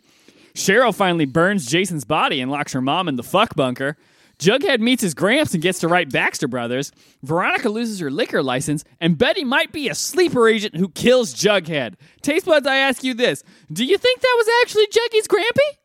Cheryl 0.56 0.96
finally 0.96 1.26
burns 1.26 1.66
Jason's 1.66 2.06
body 2.06 2.42
and 2.42 2.50
locks 2.50 2.74
her 2.74 2.82
mom 2.82 3.08
in 3.08 3.18
the 3.18 3.24
fuck 3.24 3.56
bunker. 3.56 3.98
Jughead 4.40 4.80
meets 4.80 5.02
his 5.02 5.14
gramps 5.14 5.54
and 5.54 5.62
gets 5.62 5.80
to 5.80 5.88
write 5.88 6.12
Baxter 6.12 6.48
Brothers. 6.48 6.92
Veronica 7.24 7.70
loses 7.70 8.00
her 8.00 8.12
liquor 8.12 8.44
license, 8.44 8.84
and 9.00 9.18
Betty 9.18 9.44
might 9.44 9.72
be 9.72 9.88
a 9.88 9.96
sleeper 9.96 10.48
agent 10.50 10.76
who 10.76 10.90
kills 10.90 11.34
Jughead. 11.34 11.96
Taste 12.22 12.46
buds, 12.46 12.68
I 12.68 12.78
ask 12.78 13.04
you 13.04 13.14
this: 13.14 13.44
Do 13.72 13.86
you 13.86 13.98
think 13.98 14.22
that 14.22 14.36
was 14.38 14.48
actually 14.62 14.88
Juggy's 14.88 15.28
grampy? 15.28 15.78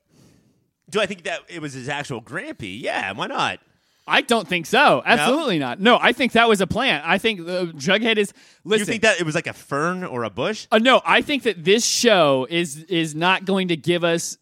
Do 0.88 1.00
I 1.00 1.06
think 1.06 1.22
that 1.24 1.40
it 1.48 1.62
was 1.62 1.74
his 1.74 1.88
actual 1.88 2.20
grampy? 2.20 2.80
Yeah, 2.80 3.12
why 3.12 3.28
not? 3.28 3.60
I 4.06 4.22
don't 4.22 4.48
think 4.48 4.66
so. 4.66 5.02
Absolutely 5.06 5.60
not. 5.60 5.78
No, 5.78 5.96
I 6.00 6.12
think 6.12 6.32
that 6.32 6.48
was 6.48 6.60
a 6.60 6.66
plant. 6.66 7.04
I 7.06 7.18
think 7.18 7.40
uh, 7.40 7.66
Jughead 7.66 8.16
is. 8.16 8.32
Listen, 8.64 8.80
you 8.80 8.84
think 8.84 9.02
that 9.02 9.20
it 9.20 9.24
was 9.24 9.36
like 9.36 9.46
a 9.46 9.52
fern 9.52 10.02
or 10.02 10.24
a 10.24 10.30
bush? 10.30 10.66
Uh, 10.72 10.78
no, 10.78 11.00
I 11.04 11.22
think 11.22 11.44
that 11.44 11.64
this 11.64 11.86
show 11.86 12.46
is 12.50 12.78
is 12.84 13.14
not 13.14 13.44
going 13.44 13.68
to 13.68 13.76
give 13.76 14.02
us. 14.02 14.36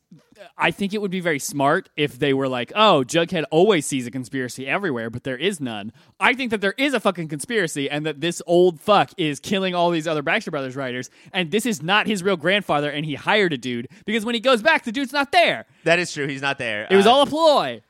I 0.56 0.70
think 0.70 0.94
it 0.94 1.00
would 1.00 1.10
be 1.10 1.20
very 1.20 1.38
smart 1.38 1.88
if 1.96 2.18
they 2.18 2.32
were 2.32 2.48
like, 2.48 2.72
"Oh, 2.74 3.04
Jughead 3.06 3.44
always 3.50 3.86
sees 3.86 4.06
a 4.06 4.10
conspiracy 4.10 4.66
everywhere, 4.66 5.10
but 5.10 5.24
there 5.24 5.36
is 5.36 5.60
none." 5.60 5.92
I 6.20 6.34
think 6.34 6.50
that 6.50 6.60
there 6.60 6.74
is 6.78 6.94
a 6.94 7.00
fucking 7.00 7.28
conspiracy, 7.28 7.90
and 7.90 8.06
that 8.06 8.20
this 8.20 8.40
old 8.46 8.80
fuck 8.80 9.10
is 9.16 9.40
killing 9.40 9.74
all 9.74 9.90
these 9.90 10.06
other 10.06 10.22
Baxter 10.22 10.50
Brothers 10.50 10.76
writers, 10.76 11.10
and 11.32 11.50
this 11.50 11.66
is 11.66 11.82
not 11.82 12.06
his 12.06 12.22
real 12.22 12.36
grandfather, 12.36 12.90
and 12.90 13.04
he 13.04 13.14
hired 13.14 13.52
a 13.52 13.58
dude 13.58 13.88
because 14.04 14.24
when 14.24 14.34
he 14.34 14.40
goes 14.40 14.62
back, 14.62 14.84
the 14.84 14.92
dude's 14.92 15.12
not 15.12 15.32
there. 15.32 15.66
That 15.84 15.98
is 15.98 16.12
true. 16.12 16.26
He's 16.26 16.42
not 16.42 16.58
there. 16.58 16.86
It 16.90 16.96
was 16.96 17.06
Uh, 17.06 17.12
all 17.12 17.22
a 17.22 17.26
ploy. 17.26 17.82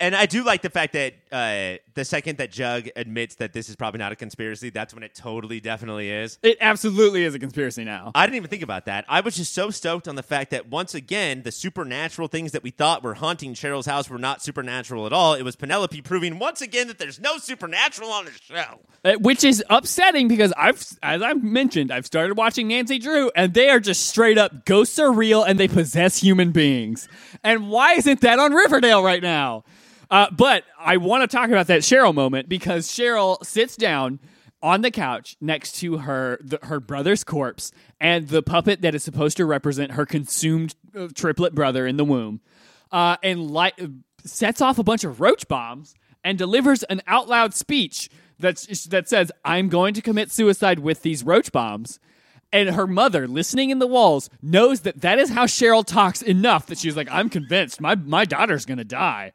And 0.00 0.14
I 0.14 0.26
do 0.26 0.44
like 0.44 0.62
the 0.62 0.70
fact 0.70 0.92
that 0.94 1.14
uh, 1.30 1.78
the 1.94 2.04
second 2.04 2.38
that 2.38 2.50
Jug 2.50 2.88
admits 2.96 3.36
that 3.36 3.52
this 3.52 3.68
is 3.68 3.76
probably 3.76 3.98
not 3.98 4.12
a 4.12 4.16
conspiracy, 4.16 4.70
that's 4.70 4.94
when 4.94 5.02
it 5.02 5.14
totally, 5.14 5.60
definitely 5.60 6.10
is. 6.10 6.38
It 6.42 6.58
absolutely 6.60 7.24
is 7.24 7.34
a 7.34 7.38
conspiracy 7.38 7.84
now. 7.84 8.12
I 8.14 8.26
didn't 8.26 8.36
even 8.36 8.50
think 8.50 8.62
about 8.62 8.86
that. 8.86 9.04
I 9.08 9.20
was 9.20 9.36
just 9.36 9.54
so 9.54 9.70
stoked 9.70 10.08
on 10.08 10.16
the 10.16 10.22
fact 10.22 10.50
that 10.50 10.68
once 10.68 10.94
again, 10.94 11.42
the 11.42 11.52
supernatural 11.52 12.28
things 12.28 12.52
that 12.52 12.62
we 12.62 12.70
thought 12.70 13.02
were 13.02 13.14
haunting 13.14 13.54
Cheryl's 13.54 13.86
house 13.86 14.08
were 14.10 14.18
not 14.18 14.42
supernatural 14.42 15.06
at 15.06 15.12
all. 15.12 15.34
It 15.34 15.42
was 15.42 15.56
Penelope 15.56 16.00
proving 16.02 16.38
once 16.38 16.60
again 16.60 16.88
that 16.88 16.98
there's 16.98 17.20
no 17.20 17.38
supernatural 17.38 18.10
on 18.10 18.24
the 18.26 18.32
show. 18.32 18.80
Uh, 19.04 19.14
which 19.14 19.44
is 19.44 19.62
upsetting 19.70 20.28
because 20.28 20.52
I've, 20.56 20.84
as 21.02 21.22
I've 21.22 21.42
mentioned, 21.42 21.90
I've 21.90 22.06
started 22.06 22.36
watching 22.36 22.68
Nancy 22.68 22.98
Drew, 22.98 23.30
and 23.36 23.54
they 23.54 23.68
are 23.68 23.80
just 23.80 24.06
straight 24.08 24.38
up 24.38 24.64
ghosts 24.64 24.98
are 24.98 25.12
real 25.12 25.42
and 25.42 25.58
they 25.58 25.68
possess 25.68 26.18
human 26.18 26.52
beings. 26.52 27.08
And 27.42 27.68
why 27.68 27.94
isn't 27.94 28.20
that 28.22 28.38
on 28.38 28.52
Riverdale 28.52 29.02
right 29.02 29.22
now? 29.22 29.64
Uh, 30.14 30.30
but 30.30 30.62
I 30.78 30.98
want 30.98 31.28
to 31.28 31.36
talk 31.36 31.50
about 31.50 31.66
that 31.66 31.80
Cheryl 31.80 32.14
moment 32.14 32.48
because 32.48 32.86
Cheryl 32.86 33.44
sits 33.44 33.74
down 33.74 34.20
on 34.62 34.82
the 34.82 34.92
couch 34.92 35.36
next 35.40 35.72
to 35.80 35.98
her 35.98 36.38
the, 36.40 36.60
her 36.62 36.78
brother's 36.78 37.24
corpse 37.24 37.72
and 38.00 38.28
the 38.28 38.40
puppet 38.40 38.82
that 38.82 38.94
is 38.94 39.02
supposed 39.02 39.36
to 39.38 39.44
represent 39.44 39.90
her 39.90 40.06
consumed 40.06 40.76
uh, 40.96 41.08
triplet 41.16 41.52
brother 41.52 41.84
in 41.84 41.96
the 41.96 42.04
womb, 42.04 42.40
uh, 42.92 43.16
and 43.24 43.50
sets 44.24 44.60
off 44.60 44.78
a 44.78 44.84
bunch 44.84 45.02
of 45.02 45.20
roach 45.20 45.48
bombs 45.48 45.96
and 46.22 46.38
delivers 46.38 46.84
an 46.84 47.02
out 47.08 47.28
loud 47.28 47.52
speech 47.52 48.08
that's, 48.38 48.84
that 48.84 49.08
says, 49.08 49.32
"I'm 49.44 49.68
going 49.68 49.94
to 49.94 50.00
commit 50.00 50.30
suicide 50.30 50.78
with 50.78 51.02
these 51.02 51.24
roach 51.24 51.50
bombs." 51.50 51.98
And 52.52 52.70
her 52.70 52.86
mother, 52.86 53.26
listening 53.26 53.70
in 53.70 53.80
the 53.80 53.88
walls, 53.88 54.30
knows 54.40 54.82
that 54.82 55.00
that 55.00 55.18
is 55.18 55.30
how 55.30 55.46
Cheryl 55.46 55.84
talks 55.84 56.22
enough 56.22 56.66
that 56.66 56.78
she's 56.78 56.96
like, 56.96 57.08
"I'm 57.10 57.28
convinced 57.28 57.80
my 57.80 57.96
my 57.96 58.24
daughter's 58.24 58.64
gonna 58.64 58.84
die." 58.84 59.32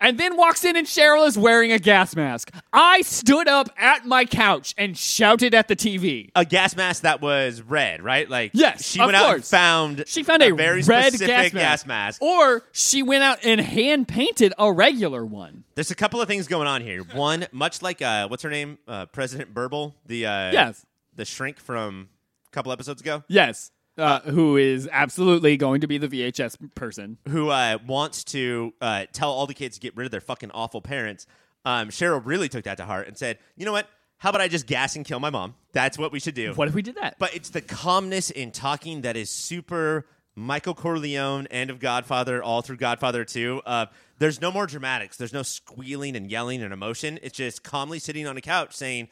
And 0.00 0.18
then 0.18 0.36
walks 0.36 0.64
in 0.64 0.76
and 0.76 0.86
Cheryl 0.86 1.26
is 1.26 1.36
wearing 1.38 1.72
a 1.72 1.78
gas 1.78 2.16
mask. 2.16 2.50
I 2.72 3.02
stood 3.02 3.48
up 3.48 3.68
at 3.76 4.06
my 4.06 4.24
couch 4.24 4.74
and 4.78 4.96
shouted 4.96 5.54
at 5.54 5.68
the 5.68 5.76
TV. 5.76 6.30
A 6.34 6.44
gas 6.44 6.74
mask 6.76 7.02
that 7.02 7.20
was 7.20 7.62
red, 7.62 8.02
right? 8.02 8.28
Like 8.28 8.52
Yes, 8.54 8.84
she 8.84 8.98
went 9.00 9.14
out 9.16 9.34
and 9.34 9.44
found 9.44 10.04
She 10.06 10.22
found 10.22 10.42
a, 10.42 10.50
very 10.54 10.82
red 10.82 11.12
specific 11.12 11.52
gas 11.52 11.84
mask. 11.84 11.86
mask. 11.86 12.22
Or 12.22 12.62
she 12.72 13.02
went 13.02 13.22
out 13.22 13.38
and 13.44 13.60
hand 13.60 14.08
painted 14.08 14.52
a 14.58 14.72
regular 14.72 15.24
one. 15.24 15.64
There's 15.74 15.90
a 15.90 15.94
couple 15.94 16.20
of 16.20 16.28
things 16.28 16.46
going 16.48 16.66
on 16.68 16.82
here. 16.82 17.02
One, 17.02 17.46
much 17.52 17.82
like 17.82 18.02
uh, 18.02 18.28
what's 18.28 18.42
her 18.42 18.50
name, 18.50 18.78
uh, 18.88 19.06
President 19.06 19.54
Burble, 19.54 19.94
the 20.06 20.26
uh, 20.26 20.52
Yes. 20.52 20.84
the 21.16 21.24
shrink 21.24 21.58
from 21.58 22.08
a 22.48 22.50
couple 22.50 22.72
episodes 22.72 23.00
ago. 23.00 23.22
Yes. 23.28 23.70
Uh, 24.00 24.20
who 24.20 24.56
is 24.56 24.88
absolutely 24.90 25.56
going 25.56 25.82
to 25.82 25.86
be 25.86 25.98
the 25.98 26.08
VHS 26.08 26.56
person. 26.74 27.18
who 27.28 27.50
uh, 27.50 27.78
wants 27.86 28.24
to 28.24 28.72
uh, 28.80 29.06
tell 29.12 29.30
all 29.30 29.46
the 29.46 29.54
kids 29.54 29.76
to 29.76 29.80
get 29.80 29.96
rid 29.96 30.06
of 30.06 30.10
their 30.10 30.20
fucking 30.20 30.50
awful 30.52 30.80
parents. 30.80 31.26
Um, 31.64 31.90
Cheryl 31.90 32.22
really 32.24 32.48
took 32.48 32.64
that 32.64 32.78
to 32.78 32.84
heart 32.84 33.06
and 33.06 33.16
said, 33.16 33.38
"You 33.56 33.66
know 33.66 33.72
what? 33.72 33.86
How 34.18 34.30
about 34.30 34.40
I 34.40 34.48
just 34.48 34.66
gas 34.66 34.96
and 34.96 35.04
kill 35.04 35.20
my 35.20 35.30
mom? 35.30 35.54
That's 35.72 35.98
what 35.98 36.12
we 36.12 36.20
should 36.20 36.34
do." 36.34 36.54
What 36.54 36.68
if 36.68 36.74
we 36.74 36.82
did 36.82 36.96
that? 36.96 37.16
But 37.18 37.34
it's 37.34 37.50
the 37.50 37.60
calmness 37.60 38.30
in 38.30 38.50
talking 38.50 39.02
that 39.02 39.16
is 39.16 39.30
super 39.30 40.06
Michael 40.34 40.74
Corleone 40.74 41.46
and 41.50 41.70
of 41.70 41.80
Godfather, 41.80 42.42
all 42.42 42.62
through 42.62 42.78
Godfather 42.78 43.24
2. 43.24 43.62
Uh, 43.66 43.86
there's 44.18 44.40
no 44.40 44.50
more 44.50 44.66
dramatics. 44.66 45.16
There's 45.16 45.32
no 45.32 45.42
squealing 45.42 46.16
and 46.16 46.30
yelling 46.30 46.62
and 46.62 46.72
emotion. 46.72 47.18
It's 47.22 47.36
just 47.36 47.62
calmly 47.62 47.98
sitting 47.98 48.26
on 48.26 48.36
a 48.36 48.40
couch 48.40 48.74
saying, 48.74 49.08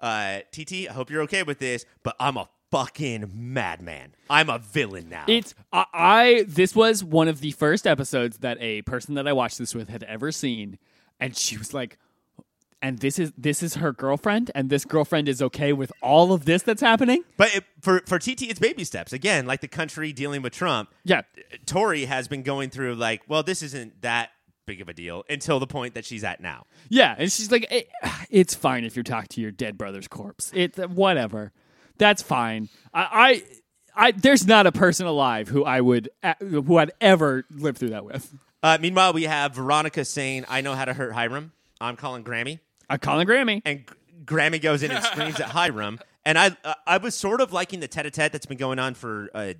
uh, 0.00 0.40
TT, 0.52 0.88
I 0.88 0.92
hope 0.92 1.10
you're 1.10 1.22
okay 1.22 1.42
with 1.42 1.58
this, 1.58 1.84
but 2.02 2.16
I'm 2.20 2.36
a 2.36 2.48
fucking 2.70 3.30
madman. 3.34 4.14
I'm 4.28 4.50
a 4.50 4.58
villain 4.58 5.08
now. 5.08 5.24
It's 5.26 5.54
I, 5.72 5.84
I. 5.92 6.44
This 6.46 6.74
was 6.74 7.02
one 7.02 7.28
of 7.28 7.40
the 7.40 7.52
first 7.52 7.86
episodes 7.86 8.38
that 8.38 8.58
a 8.60 8.82
person 8.82 9.14
that 9.14 9.26
I 9.26 9.32
watched 9.32 9.58
this 9.58 9.74
with 9.74 9.88
had 9.88 10.02
ever 10.04 10.32
seen, 10.32 10.78
and 11.18 11.36
she 11.36 11.56
was 11.56 11.74
like, 11.74 11.98
"And 12.82 12.98
this 12.98 13.18
is 13.18 13.32
this 13.36 13.62
is 13.62 13.76
her 13.76 13.92
girlfriend, 13.92 14.50
and 14.54 14.70
this 14.70 14.84
girlfriend 14.84 15.28
is 15.28 15.42
okay 15.42 15.72
with 15.72 15.92
all 16.02 16.32
of 16.32 16.44
this 16.44 16.62
that's 16.62 16.82
happening." 16.82 17.24
But 17.36 17.54
it, 17.54 17.64
for 17.80 18.00
for 18.06 18.18
TT, 18.18 18.42
it's 18.42 18.60
baby 18.60 18.84
steps. 18.84 19.12
Again, 19.12 19.46
like 19.46 19.60
the 19.60 19.68
country 19.68 20.12
dealing 20.12 20.42
with 20.42 20.52
Trump. 20.52 20.90
Yeah, 21.04 21.22
Tori 21.66 22.04
has 22.04 22.28
been 22.28 22.42
going 22.42 22.70
through 22.70 22.94
like, 22.94 23.22
well, 23.28 23.42
this 23.42 23.62
isn't 23.62 24.02
that 24.02 24.30
big 24.68 24.80
of 24.80 24.88
a 24.88 24.94
deal 24.94 25.24
until 25.28 25.58
the 25.58 25.66
point 25.66 25.94
that 25.94 26.04
she's 26.04 26.22
at 26.22 26.40
now. 26.40 26.66
yeah, 26.88 27.16
and 27.18 27.32
she's 27.32 27.50
like, 27.50 27.66
"Eh, 27.70 27.82
"It's 28.30 28.54
fine 28.54 28.84
if 28.84 28.96
you 28.96 29.02
talk 29.02 29.26
to 29.30 29.40
your 29.40 29.50
dead 29.50 29.76
brother's 29.76 30.06
corpse. 30.06 30.52
It's 30.54 30.78
whatever. 30.78 31.50
That's 31.98 32.22
fine." 32.22 32.68
I, 32.94 33.42
I, 33.96 34.06
I 34.08 34.10
there's 34.12 34.46
not 34.46 34.66
a 34.66 34.72
person 34.72 35.06
alive 35.06 35.48
who 35.48 35.64
I 35.64 35.80
would 35.80 36.08
uh, 36.22 36.34
who 36.38 36.76
I'd 36.76 36.92
ever 37.00 37.44
live 37.50 37.76
through 37.76 37.90
that 37.90 38.04
with. 38.04 38.32
Uh, 38.62 38.78
meanwhile, 38.80 39.12
we 39.12 39.24
have 39.24 39.54
Veronica 39.54 40.04
saying, 40.04 40.44
"I 40.48 40.60
know 40.60 40.74
how 40.74 40.84
to 40.84 40.94
hurt 40.94 41.12
Hiram." 41.12 41.52
I'm 41.80 41.96
calling 41.96 42.24
Grammy, 42.24 42.58
I 42.90 42.98
call 42.98 43.20
him 43.20 43.26
Grammy. 43.28 43.62
and 43.64 43.86
G- 43.86 43.94
Grammy 44.24 44.60
goes 44.60 44.82
in 44.82 44.90
and 44.90 45.02
screams 45.04 45.38
at 45.40 45.46
Hiram. 45.50 46.00
And 46.24 46.36
I, 46.36 46.56
uh, 46.64 46.74
I 46.86 46.98
was 46.98 47.14
sort 47.14 47.40
of 47.40 47.52
liking 47.52 47.80
the 47.80 47.88
tete-a-tete 47.88 48.32
that's 48.32 48.46
been 48.46 48.58
going 48.58 48.78
on 48.80 48.94
for 48.94 49.30
uh, 49.32 49.54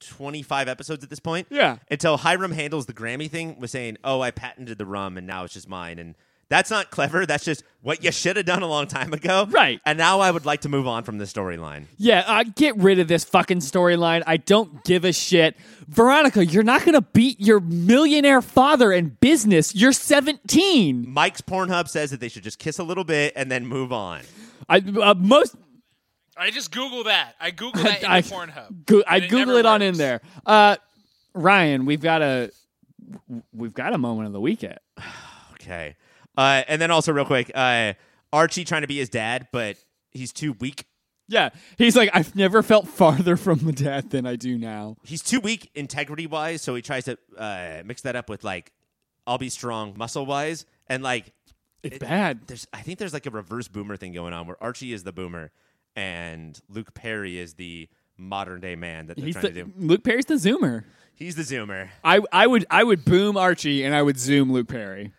25 0.00 0.68
episodes 0.68 1.04
at 1.04 1.10
this 1.10 1.20
point. 1.20 1.46
Yeah. 1.50 1.78
Until 1.90 2.18
Hiram 2.18 2.52
handles 2.52 2.86
the 2.86 2.92
Grammy 2.92 3.30
thing, 3.30 3.58
was 3.58 3.70
saying, 3.70 3.98
"Oh, 4.02 4.20
I 4.20 4.30
patented 4.30 4.78
the 4.78 4.86
rum, 4.86 5.16
and 5.16 5.26
now 5.26 5.44
it's 5.44 5.54
just 5.54 5.68
mine." 5.68 5.98
And 5.98 6.14
that's 6.50 6.68
not 6.68 6.90
clever. 6.90 7.24
That's 7.24 7.44
just 7.44 7.62
what 7.80 8.02
you 8.04 8.10
should 8.10 8.36
have 8.36 8.44
done 8.44 8.62
a 8.62 8.66
long 8.66 8.88
time 8.88 9.12
ago. 9.12 9.46
Right. 9.48 9.80
And 9.86 9.96
now 9.96 10.18
I 10.20 10.30
would 10.30 10.44
like 10.44 10.62
to 10.62 10.68
move 10.68 10.86
on 10.86 11.04
from 11.04 11.18
the 11.18 11.24
storyline. 11.24 11.84
Yeah, 11.96 12.24
uh, 12.26 12.44
get 12.56 12.76
rid 12.76 12.98
of 12.98 13.08
this 13.08 13.24
fucking 13.24 13.58
storyline. 13.60 14.22
I 14.26 14.36
don't 14.36 14.84
give 14.84 15.04
a 15.04 15.12
shit. 15.12 15.56
Veronica, 15.88 16.44
you're 16.44 16.64
not 16.64 16.80
going 16.80 16.94
to 16.94 17.02
beat 17.02 17.40
your 17.40 17.60
millionaire 17.60 18.42
father 18.42 18.92
in 18.92 19.10
business. 19.20 19.74
You're 19.74 19.92
17. 19.92 21.08
Mike's 21.08 21.40
Pornhub 21.40 21.88
says 21.88 22.10
that 22.10 22.20
they 22.20 22.28
should 22.28 22.42
just 22.42 22.58
kiss 22.58 22.78
a 22.78 22.84
little 22.84 23.04
bit 23.04 23.32
and 23.36 23.50
then 23.50 23.64
move 23.66 23.92
on. 23.92 24.22
I 24.68 24.78
uh, 24.78 25.14
most 25.14 25.54
I 26.40 26.50
just 26.50 26.72
Google 26.72 27.04
that. 27.04 27.34
I 27.40 27.50
Google 27.50 27.82
that 27.84 28.02
in 28.02 28.10
I- 28.10 28.20
the 28.22 28.28
Pornhub. 28.34 28.86
go, 28.86 29.02
I 29.06 29.16
And 29.16 29.24
it 29.24 29.28
Google 29.30 29.56
it 29.56 29.66
on 29.66 29.82
in 29.82 29.94
there. 29.96 30.20
Uh, 30.46 30.76
Ryan, 31.34 31.84
we've 31.86 32.00
got 32.00 32.22
a 32.22 32.50
we've 33.52 33.74
got 33.74 33.92
a 33.94 33.98
moment 33.98 34.26
of 34.26 34.32
the 34.32 34.40
weekend. 34.40 34.78
Okay. 35.62 35.94
Uh, 36.38 36.62
and 36.68 36.80
then 36.80 36.90
also 36.90 37.12
real 37.12 37.26
quick, 37.26 37.50
uh, 37.54 37.92
Archie 38.32 38.64
trying 38.64 38.80
to 38.80 38.88
be 38.88 38.96
his 38.96 39.10
dad, 39.10 39.46
but 39.52 39.76
he's 40.10 40.32
too 40.32 40.54
weak. 40.54 40.86
Yeah, 41.28 41.50
he's 41.76 41.94
like, 41.94 42.08
I've 42.14 42.34
never 42.34 42.62
felt 42.62 42.88
farther 42.88 43.36
from 43.36 43.58
the 43.58 43.72
dad 43.72 44.08
than 44.08 44.24
I 44.26 44.36
do 44.36 44.56
now. 44.56 44.96
He's 45.04 45.20
too 45.22 45.38
weak 45.38 45.70
integrity 45.74 46.26
wise, 46.26 46.62
so 46.62 46.74
he 46.74 46.80
tries 46.80 47.04
to 47.04 47.18
uh, 47.36 47.82
mix 47.84 48.00
that 48.02 48.16
up 48.16 48.30
with 48.30 48.42
like, 48.42 48.72
I'll 49.26 49.36
be 49.36 49.50
strong 49.50 49.94
muscle 49.98 50.24
wise, 50.24 50.64
and 50.86 51.02
like, 51.02 51.30
It's 51.82 51.96
It- 51.96 52.00
bad. 52.00 52.46
there's 52.46 52.66
I 52.72 52.80
think 52.80 52.98
there's 52.98 53.12
like 53.12 53.26
a 53.26 53.30
reverse 53.30 53.68
boomer 53.68 53.96
thing 53.98 54.12
going 54.14 54.32
on 54.32 54.46
where 54.46 54.56
Archie 54.62 54.94
is 54.94 55.04
the 55.04 55.12
boomer 55.12 55.52
and 55.96 56.58
Luke 56.68 56.94
Perry 56.94 57.38
is 57.38 57.54
the 57.54 57.88
modern 58.16 58.60
day 58.60 58.76
man 58.76 59.06
that 59.06 59.16
they're 59.16 59.26
He's 59.26 59.34
trying 59.34 59.54
the, 59.54 59.60
to 59.60 59.64
do. 59.66 59.72
Luke 59.78 60.04
Perry's 60.04 60.26
the 60.26 60.34
zoomer. 60.34 60.84
He's 61.14 61.36
the 61.36 61.42
zoomer. 61.42 61.88
I 62.04 62.20
I 62.32 62.46
would 62.46 62.66
I 62.70 62.84
would 62.84 63.04
boom 63.04 63.36
Archie 63.36 63.84
and 63.84 63.94
I 63.94 64.02
would 64.02 64.18
zoom 64.18 64.52
Luke 64.52 64.68
Perry. 64.68 65.12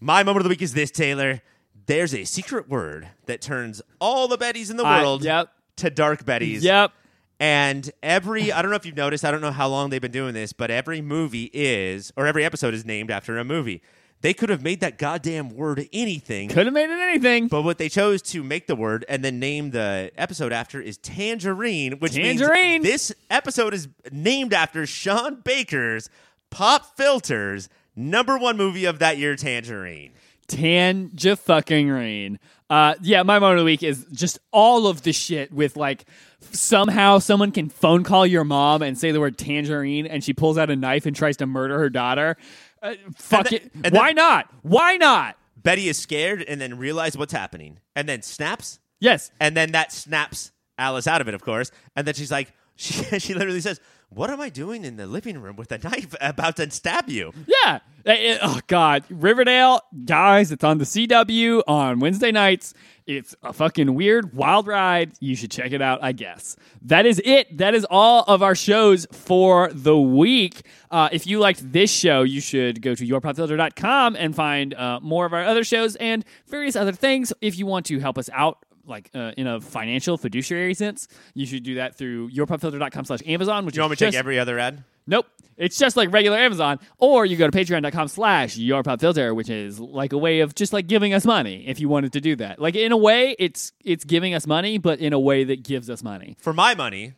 My 0.00 0.22
moment 0.22 0.38
of 0.38 0.44
the 0.44 0.50
week 0.50 0.62
is 0.62 0.74
this, 0.74 0.90
Taylor. 0.90 1.40
There's 1.86 2.14
a 2.14 2.24
secret 2.24 2.68
word 2.68 3.08
that 3.26 3.40
turns 3.40 3.80
all 4.00 4.28
the 4.28 4.36
Bettys 4.36 4.70
in 4.70 4.76
the 4.76 4.84
I- 4.84 5.00
world 5.00 5.24
yep. 5.24 5.50
to 5.76 5.90
dark 5.90 6.24
Bettys. 6.24 6.62
Yep. 6.62 6.92
And 7.38 7.90
every, 8.02 8.50
I 8.50 8.62
don't 8.62 8.70
know 8.70 8.76
if 8.76 8.86
you've 8.86 8.96
noticed, 8.96 9.22
I 9.22 9.30
don't 9.30 9.42
know 9.42 9.50
how 9.52 9.68
long 9.68 9.90
they've 9.90 10.00
been 10.00 10.10
doing 10.10 10.32
this, 10.32 10.54
but 10.54 10.70
every 10.70 11.02
movie 11.02 11.50
is, 11.52 12.10
or 12.16 12.26
every 12.26 12.46
episode 12.46 12.72
is 12.72 12.86
named 12.86 13.10
after 13.10 13.36
a 13.36 13.44
movie. 13.44 13.82
They 14.22 14.32
could 14.34 14.48
have 14.48 14.62
made 14.62 14.80
that 14.80 14.98
goddamn 14.98 15.50
word 15.50 15.88
anything, 15.92 16.48
Could 16.48 16.66
have 16.66 16.72
made 16.74 16.90
it 16.90 16.98
anything. 16.98 17.48
but 17.48 17.62
what 17.62 17.78
they 17.78 17.88
chose 17.88 18.22
to 18.22 18.42
make 18.42 18.66
the 18.66 18.74
word 18.74 19.04
and 19.08 19.24
then 19.24 19.38
name 19.38 19.70
the 19.70 20.10
episode 20.16 20.52
after 20.52 20.80
is 20.80 20.96
Tangerine, 20.98 21.98
which 21.98 22.14
Tangerine. 22.14 22.82
means 22.82 22.84
this 22.84 23.12
episode 23.30 23.74
is 23.74 23.88
named 24.10 24.52
after 24.54 24.86
Sean 24.86 25.42
Baker's 25.44 26.08
Pop 26.50 26.96
Filters 26.96 27.68
number 27.94 28.38
one 28.38 28.56
movie 28.56 28.84
of 28.86 28.98
that 29.00 29.18
year, 29.18 29.36
Tangerine. 29.36 30.12
Tanja 30.48 31.36
fucking 31.38 31.88
rain. 31.88 32.38
Uh, 32.70 32.94
yeah, 33.02 33.22
my 33.22 33.38
moment 33.38 33.58
of 33.58 33.60
the 33.60 33.64
week 33.64 33.82
is 33.82 34.06
just 34.12 34.38
all 34.52 34.86
of 34.86 35.02
the 35.02 35.12
shit 35.12 35.52
with 35.52 35.76
like 35.76 36.04
somehow 36.52 37.18
someone 37.18 37.50
can 37.52 37.68
phone 37.68 38.02
call 38.04 38.26
your 38.26 38.44
mom 38.44 38.82
and 38.82 38.96
say 38.96 39.10
the 39.12 39.20
word 39.20 39.36
tangerine 39.36 40.06
and 40.06 40.22
she 40.22 40.32
pulls 40.32 40.56
out 40.58 40.70
a 40.70 40.76
knife 40.76 41.06
and 41.06 41.14
tries 41.16 41.36
to 41.38 41.46
murder 41.46 41.78
her 41.78 41.90
daughter. 41.90 42.36
Uh, 42.82 42.94
fuck 43.16 43.48
then- 43.48 43.54
it. 43.60 43.70
and 43.84 43.94
Why 43.94 44.08
then- 44.08 44.16
not? 44.16 44.52
Why 44.62 44.96
not? 44.96 45.36
Betty 45.56 45.88
is 45.88 45.98
scared 45.98 46.42
and 46.42 46.60
then 46.60 46.78
realizes 46.78 47.16
what's 47.18 47.32
happening 47.32 47.80
and 47.96 48.08
then 48.08 48.22
snaps 48.22 48.78
Yes. 49.00 49.30
And 49.40 49.54
then 49.56 49.72
that 49.72 49.92
snaps 49.92 50.52
Alice 50.78 51.06
out 51.06 51.20
of 51.20 51.28
it, 51.28 51.34
of 51.34 51.42
course. 51.42 51.70
And 51.96 52.06
then 52.06 52.14
she's 52.14 52.30
like, 52.30 52.52
she, 52.76 52.94
she 53.18 53.34
literally 53.34 53.60
says, 53.60 53.78
What 54.08 54.30
am 54.30 54.40
I 54.40 54.48
doing 54.50 54.84
in 54.84 54.96
the 54.96 55.06
living 55.06 55.38
room 55.38 55.56
with 55.56 55.70
a 55.72 55.78
knife 55.82 56.14
about 56.20 56.56
to 56.56 56.70
stab 56.70 57.08
you? 57.08 57.32
Yeah. 57.46 57.80
Uh, 58.06 58.10
uh, 58.10 58.38
oh 58.42 58.60
God, 58.68 59.02
Riverdale, 59.10 59.80
guys, 60.04 60.52
it's 60.52 60.62
on 60.62 60.78
the 60.78 60.84
CW 60.84 61.62
on 61.66 61.98
Wednesday 61.98 62.30
nights. 62.30 62.72
It's 63.06 63.34
a 63.42 63.52
fucking 63.52 63.94
weird, 63.94 64.32
wild 64.32 64.68
ride. 64.68 65.12
You 65.20 65.34
should 65.34 65.50
check 65.50 65.72
it 65.72 65.82
out, 65.82 66.00
I 66.02 66.12
guess. 66.12 66.56
That 66.82 67.04
is 67.04 67.20
it. 67.24 67.58
That 67.58 67.74
is 67.74 67.84
all 67.88 68.24
of 68.28 68.42
our 68.42 68.54
shows 68.54 69.06
for 69.10 69.70
the 69.72 69.98
week. 69.98 70.62
Uh, 70.90 71.08
if 71.10 71.26
you 71.26 71.40
liked 71.40 71.72
this 71.72 71.90
show, 71.92 72.22
you 72.22 72.40
should 72.40 72.82
go 72.82 72.94
to 72.94 73.04
yourpopfilter.com 73.06 74.16
and 74.16 74.34
find 74.34 74.74
uh, 74.74 75.00
more 75.00 75.26
of 75.26 75.32
our 75.32 75.44
other 75.44 75.64
shows 75.64 75.96
and 75.96 76.24
various 76.46 76.76
other 76.76 76.92
things. 76.92 77.32
If 77.40 77.58
you 77.58 77.66
want 77.66 77.86
to 77.86 77.98
help 77.98 78.18
us 78.18 78.30
out, 78.32 78.64
like 78.86 79.10
uh, 79.14 79.32
in 79.36 79.46
a 79.46 79.60
financial 79.60 80.16
fiduciary 80.16 80.74
sense, 80.74 81.08
you 81.34 81.46
should 81.46 81.62
do 81.62 81.76
that 81.76 81.96
through 81.96 82.30
yourpopfilter.com 82.30 83.04
slash 83.04 83.20
Amazon, 83.26 83.64
which 83.66 83.74
Do 83.74 83.78
you 83.78 83.82
want 83.82 83.90
me 83.90 83.96
to 83.96 84.04
just 84.04 84.12
take 84.14 84.18
every 84.18 84.38
other 84.38 84.58
ad? 84.58 84.84
Nope. 85.06 85.26
It's 85.56 85.78
just 85.78 85.96
like 85.96 86.12
regular 86.12 86.36
Amazon. 86.36 86.78
Or 86.98 87.24
you 87.24 87.36
go 87.36 87.48
to 87.48 87.56
patreon.com 87.56 88.08
slash 88.08 88.56
your 88.56 88.82
pop 88.82 89.00
filter, 89.00 89.34
which 89.34 89.48
is 89.48 89.80
like 89.80 90.12
a 90.12 90.18
way 90.18 90.40
of 90.40 90.54
just 90.54 90.72
like 90.72 90.86
giving 90.86 91.14
us 91.14 91.24
money 91.24 91.66
if 91.66 91.80
you 91.80 91.88
wanted 91.88 92.12
to 92.14 92.20
do 92.20 92.36
that. 92.36 92.58
Like 92.58 92.74
in 92.74 92.92
a 92.92 92.96
way, 92.96 93.34
it's 93.38 93.72
it's 93.84 94.04
giving 94.04 94.34
us 94.34 94.46
money, 94.46 94.78
but 94.78 94.98
in 94.98 95.12
a 95.12 95.18
way 95.20 95.44
that 95.44 95.62
gives 95.62 95.88
us 95.88 96.02
money. 96.02 96.36
For 96.40 96.52
my 96.52 96.74
money, 96.74 97.14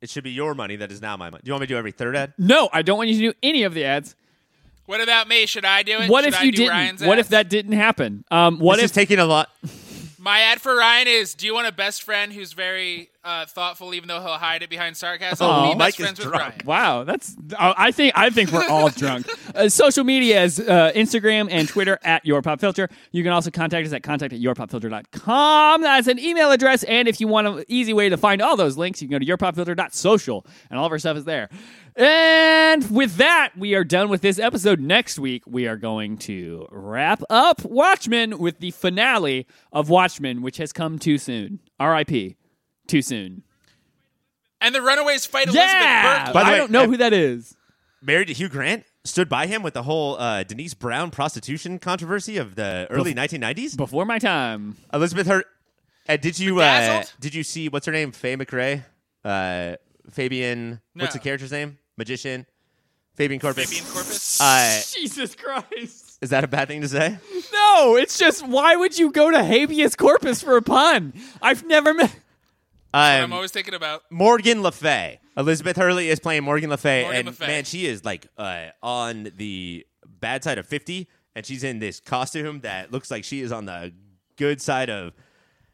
it 0.00 0.10
should 0.10 0.24
be 0.24 0.32
your 0.32 0.54
money 0.54 0.76
that 0.76 0.92
is 0.92 1.00
now 1.00 1.16
my 1.16 1.30
money. 1.30 1.42
Do 1.44 1.48
you 1.48 1.54
want 1.54 1.62
me 1.62 1.66
to 1.68 1.74
do 1.74 1.78
every 1.78 1.92
third 1.92 2.14
ad? 2.16 2.34
No, 2.36 2.68
I 2.72 2.82
don't 2.82 2.98
want 2.98 3.08
you 3.08 3.14
to 3.16 3.32
do 3.32 3.38
any 3.42 3.62
of 3.62 3.72
the 3.72 3.84
ads. 3.84 4.14
What 4.84 5.00
about 5.00 5.26
me? 5.26 5.46
Should 5.46 5.64
I 5.64 5.82
do 5.82 5.98
it? 5.98 6.10
What 6.10 6.24
Should 6.24 6.34
if 6.34 6.40
I 6.40 6.42
you 6.44 6.52
do 6.52 6.56
didn't? 6.58 6.72
Ryan's 6.72 7.04
What 7.04 7.18
if 7.18 7.28
that 7.30 7.48
didn't 7.48 7.72
happen? 7.72 8.24
Um, 8.30 8.58
what 8.58 8.76
this 8.76 8.84
if 8.84 8.90
is 8.90 8.94
taking 8.94 9.18
a 9.18 9.24
lot. 9.26 9.50
My 10.26 10.40
ad 10.40 10.60
for 10.60 10.74
Ryan 10.74 11.06
is: 11.06 11.34
Do 11.34 11.46
you 11.46 11.54
want 11.54 11.68
a 11.68 11.72
best 11.72 12.02
friend 12.02 12.32
who's 12.32 12.52
very 12.52 13.10
uh, 13.26 13.44
thoughtful, 13.46 13.92
even 13.94 14.08
though 14.08 14.20
he'll 14.20 14.38
hide 14.38 14.62
it 14.62 14.70
behind 14.70 14.96
sarcasm? 14.96 15.46
Oh, 15.50 15.72
Be 15.72 15.78
Mike 15.78 15.98
best 15.98 16.18
is 16.18 16.24
drunk. 16.24 16.62
Wow, 16.64 17.04
that's. 17.04 17.36
uh, 17.58 17.74
I 17.76 17.90
think 17.90 18.12
I 18.16 18.30
think 18.30 18.52
we're 18.52 18.66
all 18.68 18.88
drunk. 19.02 19.26
Uh, 19.54 19.68
social 19.68 20.04
media 20.04 20.42
is 20.44 20.60
uh, 20.60 20.92
Instagram 20.94 21.48
and 21.50 21.68
Twitter 21.68 21.98
at 22.04 22.24
Your 22.24 22.40
Pop 22.42 22.60
Filter. 22.60 22.88
You 23.12 23.22
can 23.22 23.32
also 23.32 23.50
contact 23.50 23.86
us 23.86 23.92
at 23.92 24.02
contact 24.02 24.32
at 24.32 24.40
yourpopfilter.com. 24.40 25.82
That's 25.82 26.06
an 26.06 26.18
email 26.18 26.50
address. 26.52 26.84
And 26.84 27.08
if 27.08 27.20
you 27.20 27.28
want 27.28 27.46
an 27.48 27.64
easy 27.68 27.92
way 27.92 28.08
to 28.08 28.16
find 28.16 28.40
all 28.40 28.56
those 28.56 28.76
links, 28.76 29.02
you 29.02 29.08
can 29.08 29.18
go 29.18 29.24
to 29.24 29.36
yourpopfilter.social, 29.36 30.46
and 30.70 30.78
all 30.78 30.86
of 30.86 30.92
our 30.92 30.98
stuff 30.98 31.16
is 31.16 31.24
there. 31.24 31.48
And 31.96 32.90
with 32.90 33.16
that, 33.16 33.52
we 33.56 33.74
are 33.74 33.82
done 33.84 34.08
with 34.10 34.20
this 34.20 34.38
episode. 34.38 34.80
Next 34.80 35.18
week, 35.18 35.42
we 35.46 35.66
are 35.66 35.76
going 35.76 36.18
to 36.18 36.66
wrap 36.70 37.22
up 37.30 37.64
Watchmen 37.64 38.38
with 38.38 38.60
the 38.60 38.70
finale 38.72 39.46
of 39.72 39.88
Watchmen, 39.88 40.42
which 40.42 40.58
has 40.58 40.72
come 40.74 40.98
too 40.98 41.16
soon. 41.16 41.60
R.I.P. 41.80 42.36
Too 42.86 43.02
soon. 43.02 43.42
And 44.60 44.74
the 44.74 44.80
Runaways 44.82 45.26
fight 45.26 45.52
Yeah, 45.52 45.62
Elizabeth 45.62 46.24
Berkley. 46.26 46.32
By 46.32 46.40
the 46.42 46.46
I 46.48 46.52
way, 46.52 46.58
don't 46.58 46.70
know 46.70 46.82
ev- 46.82 46.90
who 46.90 46.96
that 46.98 47.12
is. 47.12 47.56
Married 48.02 48.28
to 48.28 48.34
Hugh 48.34 48.48
Grant 48.48 48.84
stood 49.04 49.28
by 49.28 49.46
him 49.46 49.62
with 49.62 49.74
the 49.74 49.82
whole 49.82 50.18
uh, 50.18 50.42
Denise 50.44 50.74
Brown 50.74 51.10
prostitution 51.10 51.78
controversy 51.78 52.36
of 52.38 52.54
the 52.54 52.86
early 52.90 53.14
1990s. 53.14 53.76
Before 53.76 54.04
my 54.04 54.18
time. 54.18 54.76
Elizabeth 54.92 55.26
Hurt. 55.26 55.46
Uh, 56.08 56.16
did 56.16 56.38
you 56.38 56.60
uh, 56.60 56.80
Bedazzled? 56.80 57.12
did 57.20 57.34
you 57.34 57.42
see 57.42 57.68
what's 57.68 57.86
her 57.86 57.92
name? 57.92 58.12
Faye 58.12 58.36
McRae, 58.36 58.84
uh, 59.24 59.76
Fabian. 60.10 60.80
What's 60.94 61.14
the 61.14 61.18
character's 61.18 61.50
name? 61.52 61.78
Magician. 61.96 62.46
Fabian 63.14 63.40
Corpus. 63.40 63.68
Fabian 63.68 63.84
Corpus. 63.92 64.40
Uh, 64.40 64.80
Jesus 64.92 65.34
Christ. 65.34 66.18
is 66.22 66.30
that 66.30 66.44
a 66.44 66.48
bad 66.48 66.68
thing 66.68 66.82
to 66.82 66.88
say? 66.88 67.18
No, 67.52 67.96
it's 67.96 68.18
just 68.18 68.46
why 68.46 68.76
would 68.76 68.96
you 68.98 69.10
go 69.10 69.30
to 69.30 69.42
habeas 69.42 69.96
corpus 69.96 70.42
for 70.42 70.56
a 70.56 70.62
pun? 70.62 71.12
I've 71.42 71.64
never 71.66 71.92
met. 71.94 72.14
I'm 72.96 73.24
Um, 73.24 73.32
always 73.32 73.50
thinking 73.52 73.74
about. 73.74 74.02
Morgan 74.10 74.62
Le 74.62 74.72
Fay. 74.72 75.20
Elizabeth 75.36 75.76
Hurley 75.76 76.08
is 76.08 76.18
playing 76.18 76.44
Morgan 76.44 76.70
Le 76.70 76.76
Fay, 76.78 77.02
Morgan 77.02 77.18
and 77.18 77.26
Le 77.28 77.32
Fay. 77.32 77.46
man, 77.46 77.64
she 77.64 77.86
is 77.86 78.04
like 78.04 78.26
uh, 78.38 78.66
on 78.82 79.30
the 79.36 79.84
bad 80.06 80.42
side 80.42 80.56
of 80.58 80.66
fifty, 80.66 81.08
and 81.34 81.44
she's 81.44 81.62
in 81.62 81.78
this 81.78 82.00
costume 82.00 82.60
that 82.60 82.90
looks 82.92 83.10
like 83.10 83.22
she 83.24 83.40
is 83.42 83.52
on 83.52 83.66
the 83.66 83.92
good 84.36 84.60
side 84.62 84.88
of 84.90 85.12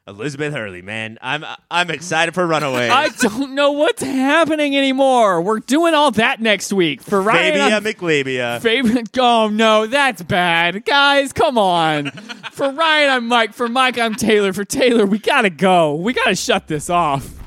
Elizabeth 0.09 0.53
Hurley. 0.53 0.83
Man, 0.83 1.17
I'm 1.23 1.45
I'm 1.71 1.89
excited 1.91 2.35
for 2.35 2.45
Runaway. 2.45 2.89
I 2.89 3.09
don't 3.21 3.55
know 3.55 3.71
what's 3.71 4.03
happening 4.03 4.77
anymore. 4.77 5.41
We're 5.41 5.61
doing 5.61 5.95
all 5.95 6.11
that 6.13 6.41
next 6.41 6.73
week 6.73 7.01
for 7.03 7.23
Ryan. 7.23 7.53
Fabia 7.53 7.75
I'm- 7.75 7.85
McLabia. 7.85 8.61
Fabian, 8.61 9.05
oh 9.19 9.49
no, 9.49 9.87
that's 9.87 10.23
bad, 10.23 10.85
guys. 10.85 11.33
Come 11.33 11.57
on. 11.57 12.11
For 12.51 12.71
Ryan, 12.73 13.11
I'm 13.11 13.29
Mike. 13.29 13.55
For 13.55 13.69
Mike, 13.69 13.97
I'm 13.97 14.17
Taylor. 14.17 14.53
For 14.53 14.65
Taylor, 14.65 15.07
we 15.07 15.19
gotta 15.21 15.51
go. 15.51 15.95
We 15.95 16.13
gotta 16.15 16.35
shut 16.35 16.67
this 16.67 16.91
off. 16.91 17.39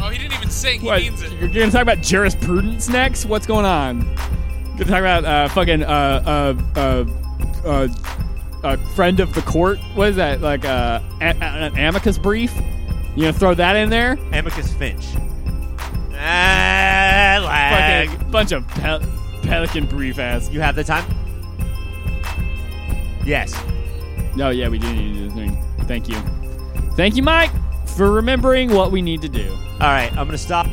Oh, 0.00 0.10
he 0.10 0.18
didn't 0.18 0.34
even 0.34 0.50
sing. 0.50 0.80
He 0.80 0.86
What? 0.86 1.00
means 1.00 1.22
it. 1.22 1.32
You're 1.32 1.48
gonna 1.48 1.70
talk 1.70 1.80
about 1.82 2.02
jurisprudence 2.02 2.90
next? 2.90 3.24
What's 3.24 3.46
going 3.46 3.64
on? 3.64 4.00
Gonna 4.72 4.84
talk 4.84 4.98
about 5.00 5.24
uh, 5.24 5.48
fucking 5.48 5.82
uh, 5.82 6.54
uh, 6.76 6.78
uh, 6.78 7.04
uh, 7.66 7.88
uh, 8.64 8.76
friend 8.94 9.20
of 9.20 9.32
the 9.34 9.42
court. 9.42 9.78
What 9.94 10.08
is 10.10 10.16
that? 10.16 10.40
Like 10.40 10.64
uh, 10.64 11.00
a- 11.20 11.24
a- 11.26 11.44
an 11.44 11.78
amicus 11.78 12.18
brief? 12.18 12.54
You 13.16 13.22
gonna 13.24 13.32
throw 13.32 13.54
that 13.54 13.76
in 13.76 13.90
there? 13.90 14.12
Amicus 14.32 14.72
Finch. 14.74 15.04
Ah, 16.20 17.40
lag. 17.44 18.08
Fucking 18.10 18.30
bunch 18.30 18.52
of 18.52 18.66
pel- 18.68 19.00
pelican 19.42 19.86
brief 19.86 20.18
ass. 20.18 20.50
You 20.50 20.60
have 20.60 20.74
the 20.74 20.84
time? 20.84 21.04
Yes. 23.24 23.54
Oh 24.40 24.50
yeah, 24.50 24.68
we 24.68 24.78
do 24.78 24.92
need 24.92 25.14
to 25.14 25.18
do 25.20 25.28
the 25.28 25.34
thing. 25.34 25.64
Thank 25.86 26.08
you, 26.08 26.16
thank 26.96 27.16
you, 27.16 27.22
Mike, 27.22 27.50
for 27.86 28.10
remembering 28.12 28.72
what 28.72 28.90
we 28.92 29.02
need 29.02 29.22
to 29.22 29.28
do. 29.28 29.50
All 29.50 29.88
right, 29.88 30.10
I'm 30.16 30.26
gonna 30.26 30.38
stop. 30.38 30.66